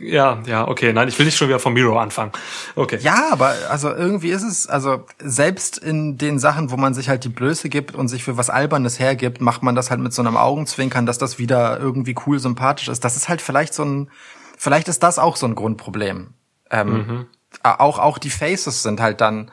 ja, 0.00 0.42
ja, 0.46 0.66
okay, 0.66 0.92
nein, 0.92 1.06
ich 1.06 1.18
will 1.18 1.26
nicht 1.26 1.36
schon 1.36 1.48
wieder 1.48 1.60
vom 1.60 1.74
Miro 1.74 1.98
anfangen. 1.98 2.32
Okay. 2.74 2.98
Ja, 3.00 3.28
aber 3.30 3.54
also 3.70 3.92
irgendwie 3.94 4.30
ist 4.30 4.42
es, 4.42 4.66
also 4.66 5.06
selbst 5.18 5.78
in 5.78 6.18
den 6.18 6.40
Sachen, 6.40 6.70
wo 6.72 6.76
man 6.76 6.94
sich 6.94 7.08
halt 7.08 7.22
die 7.22 7.28
Blöße 7.28 7.68
gibt 7.68 7.94
und 7.94 8.08
sich 8.08 8.24
für 8.24 8.36
was 8.36 8.50
Albernes 8.50 8.98
hergibt, 8.98 9.40
macht 9.40 9.62
man 9.62 9.76
das 9.76 9.90
halt 9.90 10.00
mit 10.00 10.12
so 10.12 10.22
einem 10.22 10.36
Augenzwinkern, 10.36 11.06
dass 11.06 11.18
das 11.18 11.38
wieder 11.38 11.78
irgendwie 11.78 12.16
cool 12.26 12.40
sympathisch 12.40 12.88
ist. 12.88 13.04
Das 13.04 13.16
ist 13.16 13.28
halt 13.28 13.40
vielleicht 13.40 13.72
so 13.72 13.84
ein, 13.84 14.10
vielleicht 14.58 14.88
ist 14.88 15.02
das 15.02 15.20
auch 15.20 15.36
so 15.36 15.46
ein 15.46 15.54
Grundproblem. 15.54 16.34
Ähm, 16.70 17.26
Auch 17.62 18.00
auch 18.00 18.18
die 18.18 18.30
Faces 18.30 18.82
sind 18.82 19.00
halt 19.00 19.20
dann 19.20 19.50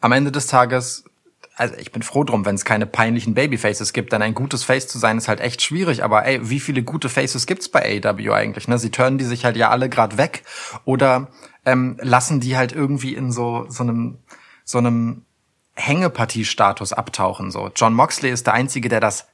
am 0.00 0.12
Ende 0.12 0.30
des 0.30 0.46
Tages. 0.48 1.04
Also 1.58 1.74
ich 1.74 1.90
bin 1.90 2.02
froh 2.02 2.22
drum, 2.22 2.46
wenn 2.46 2.54
es 2.54 2.64
keine 2.64 2.86
peinlichen 2.86 3.34
Babyfaces 3.34 3.92
gibt, 3.92 4.12
denn 4.12 4.22
ein 4.22 4.32
gutes 4.34 4.62
Face 4.62 4.86
zu 4.86 4.96
sein 4.96 5.18
ist 5.18 5.26
halt 5.26 5.40
echt 5.40 5.60
schwierig. 5.60 6.04
Aber 6.04 6.24
ey, 6.24 6.48
wie 6.48 6.60
viele 6.60 6.84
gute 6.84 7.08
Faces 7.08 7.46
gibt's 7.46 7.68
bei 7.68 8.00
AW 8.04 8.32
eigentlich? 8.32 8.68
Ne? 8.68 8.78
Sie 8.78 8.90
turnen 8.90 9.18
die 9.18 9.24
sich 9.24 9.44
halt 9.44 9.56
ja 9.56 9.68
alle 9.68 9.88
grad 9.88 10.16
weg 10.18 10.44
oder 10.84 11.32
ähm, 11.66 11.98
lassen 12.00 12.38
die 12.38 12.56
halt 12.56 12.72
irgendwie 12.72 13.12
in 13.12 13.32
so 13.32 13.66
so 13.68 13.82
einem 13.82 14.18
so 14.64 14.78
einem 14.78 15.24
Hängepartie-Status 15.74 16.92
abtauchen. 16.92 17.50
So 17.50 17.70
John 17.74 17.92
Moxley 17.92 18.30
ist 18.30 18.46
der 18.46 18.54
einzige, 18.54 18.88
der 18.88 19.00
das 19.00 19.26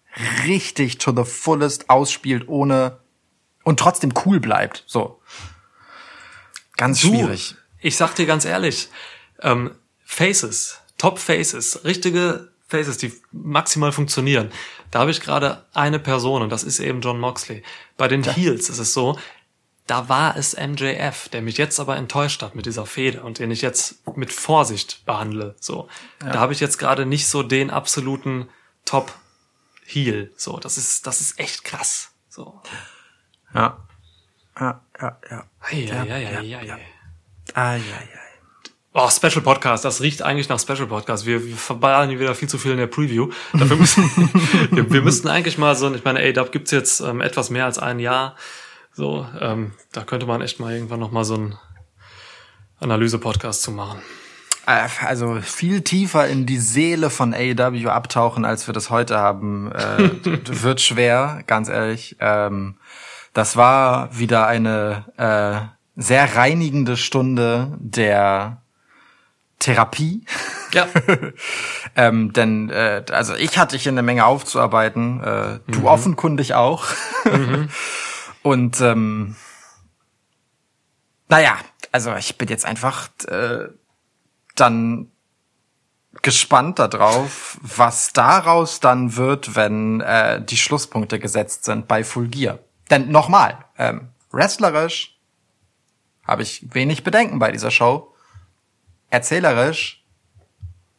richtig 0.46 0.96
to 0.96 1.14
the 1.14 1.30
fullest 1.30 1.90
ausspielt, 1.90 2.48
ohne 2.48 3.00
und 3.64 3.78
trotzdem 3.78 4.14
cool 4.24 4.40
bleibt. 4.40 4.84
So 4.86 5.20
ganz 6.78 7.02
Du, 7.02 7.08
schwierig. 7.08 7.54
Ich 7.80 7.98
sag 7.98 8.14
dir 8.14 8.24
ganz 8.24 8.46
ehrlich, 8.46 8.88
ähm, 9.42 9.72
Faces, 10.06 10.80
Top 11.04 11.18
Faces, 11.18 11.84
richtige 11.84 12.48
Faces, 12.66 12.96
die 12.96 13.12
maximal 13.30 13.92
funktionieren. 13.92 14.50
Da 14.90 15.00
habe 15.00 15.10
ich 15.10 15.20
gerade 15.20 15.62
eine 15.74 15.98
Person 15.98 16.40
und 16.40 16.48
das 16.48 16.64
ist 16.64 16.80
eben 16.80 17.02
John 17.02 17.20
Moxley. 17.20 17.62
Bei 17.98 18.08
den 18.08 18.24
Heels 18.24 18.70
ist 18.70 18.78
es 18.78 18.94
so, 18.94 19.18
da 19.86 20.08
war 20.08 20.34
es 20.34 20.56
MJF, 20.56 21.28
der 21.28 21.42
mich 21.42 21.58
jetzt 21.58 21.78
aber 21.78 21.98
enttäuscht 21.98 22.40
hat 22.40 22.54
mit 22.54 22.64
dieser 22.64 22.86
Fehde 22.86 23.22
und 23.22 23.38
den 23.38 23.50
ich 23.50 23.60
jetzt 23.60 23.96
mit 24.16 24.32
Vorsicht 24.32 25.04
behandle. 25.04 25.56
So, 25.60 25.88
da 26.20 26.38
habe 26.38 26.54
ich 26.54 26.60
jetzt 26.60 26.78
gerade 26.78 27.04
nicht 27.04 27.28
so 27.28 27.42
den 27.42 27.68
absoluten 27.68 28.48
Top 28.86 29.12
Heel. 29.84 30.32
So, 30.38 30.58
das 30.58 30.78
ist 30.78 31.06
das 31.06 31.20
ist 31.20 31.38
echt 31.38 31.64
krass. 31.64 32.12
So, 32.30 32.62
Ja. 33.52 33.86
Ja, 34.58 34.80
ja, 34.98 35.18
ja. 35.30 35.44
Ei, 35.60 35.90
ei, 35.92 36.10
ei, 36.10 36.38
ei, 36.38 36.56
ei, 36.56 36.72
ei. 36.72 36.86
Ah, 37.52 37.74
ja, 37.74 37.76
ja. 37.76 38.23
Oh, 38.96 39.10
Special 39.10 39.40
Podcast, 39.42 39.84
das 39.84 40.02
riecht 40.02 40.22
eigentlich 40.22 40.48
nach 40.48 40.60
Special 40.60 40.86
Podcast. 40.86 41.26
Wir, 41.26 41.44
wir 41.44 41.56
verballern 41.56 42.10
hier 42.10 42.20
wieder 42.20 42.32
viel 42.36 42.48
zu 42.48 42.58
viel 42.58 42.70
in 42.70 42.78
der 42.78 42.86
Preview. 42.86 43.28
Dafür 43.52 43.76
müssen, 43.76 44.04
wir, 44.70 44.88
wir 44.88 45.02
müssten 45.02 45.26
eigentlich 45.26 45.58
mal 45.58 45.74
so, 45.74 45.92
ich 45.92 46.04
meine, 46.04 46.20
A-Dub 46.20 46.52
gibt's 46.52 46.70
jetzt 46.70 47.00
ähm, 47.00 47.20
etwas 47.20 47.50
mehr 47.50 47.64
als 47.64 47.80
ein 47.80 47.98
Jahr. 47.98 48.36
So, 48.92 49.26
ähm, 49.40 49.72
da 49.90 50.04
könnte 50.04 50.26
man 50.26 50.42
echt 50.42 50.60
mal 50.60 50.72
irgendwann 50.72 51.00
noch 51.00 51.10
mal 51.10 51.24
so 51.24 51.34
einen 51.34 51.56
Analyse-Podcast 52.78 53.62
zu 53.62 53.72
machen. 53.72 54.00
Äh, 54.64 54.86
Also 55.04 55.40
viel 55.42 55.80
tiefer 55.80 56.28
in 56.28 56.46
die 56.46 56.60
Seele 56.60 57.10
von 57.10 57.34
AEW 57.34 57.88
abtauchen, 57.88 58.44
als 58.44 58.68
wir 58.68 58.74
das 58.74 58.90
heute 58.90 59.18
haben, 59.18 59.72
äh, 59.72 60.10
wird 60.62 60.80
schwer, 60.80 61.42
ganz 61.48 61.68
ehrlich. 61.68 62.14
Ähm, 62.20 62.76
das 63.32 63.56
war 63.56 64.16
wieder 64.16 64.46
eine 64.46 65.04
äh, 65.16 66.00
sehr 66.00 66.36
reinigende 66.36 66.96
Stunde 66.96 67.76
der 67.80 68.60
Therapie. 69.64 70.26
Ja, 70.74 70.86
ähm, 71.96 72.34
denn 72.34 72.68
äh, 72.68 73.02
also 73.10 73.34
ich 73.34 73.56
hatte 73.56 73.78
hier 73.78 73.92
eine 73.92 74.02
Menge 74.02 74.26
aufzuarbeiten, 74.26 75.22
äh, 75.24 75.60
du 75.68 75.88
offenkundig 75.88 76.52
auch. 76.52 76.84
Und 78.42 78.80
ähm, 78.82 79.36
naja, 81.30 81.56
also 81.92 82.14
ich 82.14 82.36
bin 82.36 82.48
jetzt 82.48 82.66
einfach 82.66 83.08
äh, 83.26 83.68
dann 84.54 85.10
gespannt 86.20 86.78
darauf, 86.78 87.58
was 87.62 88.12
daraus 88.12 88.80
dann 88.80 89.16
wird, 89.16 89.56
wenn 89.56 90.02
äh, 90.02 90.44
die 90.44 90.58
Schlusspunkte 90.58 91.18
gesetzt 91.18 91.64
sind 91.64 91.88
bei 91.88 92.04
Full 92.04 92.28
Gear. 92.28 92.58
Denn 92.90 93.10
nochmal, 93.10 93.64
ähm, 93.78 94.08
wrestlerisch 94.30 95.18
habe 96.26 96.42
ich 96.42 96.66
wenig 96.74 97.02
Bedenken 97.02 97.38
bei 97.38 97.50
dieser 97.50 97.70
Show. 97.70 98.13
Erzählerisch 99.14 100.04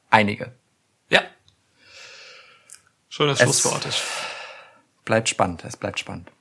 einige. 0.10 0.54
ja. 1.10 1.22
Schönes 3.10 3.40
Es- 3.40 3.44
Schlusswort. 3.44 3.86
Ich, 3.86 4.02
Bleibt 5.04 5.28
spannend, 5.30 5.64
es 5.66 5.76
bleibt 5.78 6.00
spannend. 6.00 6.32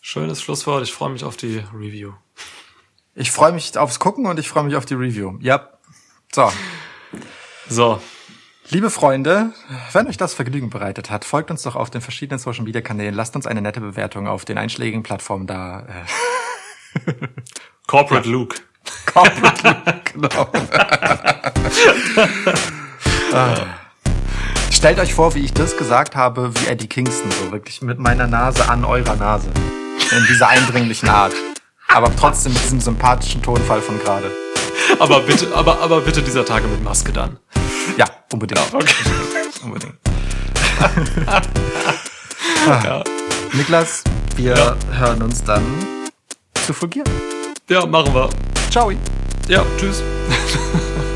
schönes 0.00 0.40
Schlusswort. 0.42 0.82
Ich 0.82 0.92
freue 0.92 1.10
mich 1.10 1.24
auf 1.24 1.36
die 1.36 1.58
Review. 1.74 2.14
Ich 3.14 3.30
freue 3.30 3.52
mich 3.52 3.76
aufs 3.76 3.98
Gucken 4.00 4.26
und 4.26 4.38
ich 4.40 4.48
freue 4.48 4.64
mich 4.64 4.74
auf 4.74 4.86
die 4.86 4.94
Review. 4.94 5.36
Ja. 5.40 5.68
So, 6.32 6.50
So, 7.68 8.00
liebe 8.70 8.90
Freunde, 8.90 9.52
wenn 9.92 10.06
euch 10.08 10.16
das 10.16 10.32
Vergnügen 10.34 10.70
bereitet 10.70 11.10
hat, 11.10 11.24
folgt 11.26 11.50
uns 11.50 11.62
doch 11.62 11.76
auf 11.76 11.90
den 11.90 12.00
verschiedenen 12.00 12.38
Social 12.38 12.64
Media 12.64 12.80
Kanälen, 12.80 13.14
lasst 13.14 13.36
uns 13.36 13.46
eine 13.46 13.60
nette 13.62 13.80
Bewertung 13.80 14.26
auf 14.28 14.44
den 14.46 14.56
einschlägigen 14.58 15.02
Plattformen 15.02 15.46
da. 15.46 15.86
Äh, 17.04 17.12
Corporate 17.86 18.28
Luke. 18.28 18.56
Corporate, 19.06 20.02
genau. 20.12 20.48
Ah. 23.32 23.54
Stellt 24.70 24.98
euch 25.00 25.14
vor, 25.14 25.34
wie 25.34 25.44
ich 25.44 25.52
das 25.52 25.76
gesagt 25.76 26.14
habe, 26.14 26.52
wie 26.54 26.66
Eddie 26.66 26.86
Kingston, 26.86 27.30
so 27.30 27.50
wirklich 27.52 27.82
mit 27.82 27.98
meiner 27.98 28.26
Nase 28.26 28.68
an 28.68 28.84
eurer 28.84 29.16
Nase. 29.16 29.48
In 30.10 30.26
dieser 30.28 30.48
eindringlichen 30.48 31.08
Art. 31.08 31.32
Aber 31.88 32.14
trotzdem 32.14 32.52
mit 32.52 32.62
diesem 32.62 32.80
sympathischen 32.80 33.42
Tonfall 33.42 33.82
von 33.82 33.98
gerade. 33.98 34.30
Aber 34.98 35.20
bitte, 35.20 35.54
aber, 35.54 35.80
aber 35.80 36.00
bitte 36.00 36.22
dieser 36.22 36.44
Tage 36.44 36.68
mit 36.68 36.82
Maske 36.82 37.12
dann. 37.12 37.38
Ja, 37.96 38.06
unbedingt. 38.32 38.60
Okay. 38.72 38.94
Unbedingt. 39.64 39.94
Ah. 42.66 43.02
Niklas, 43.52 44.04
wir 44.36 44.76
hören 44.92 45.22
uns 45.22 45.42
dann 45.42 45.64
zu 46.66 46.72
Fulgier. 46.72 47.04
Ja, 47.68 47.84
machen 47.86 48.14
wir. 48.14 48.28
Ciao. 48.70 48.92
Ja, 49.48 49.64
tschüss. 49.78 50.02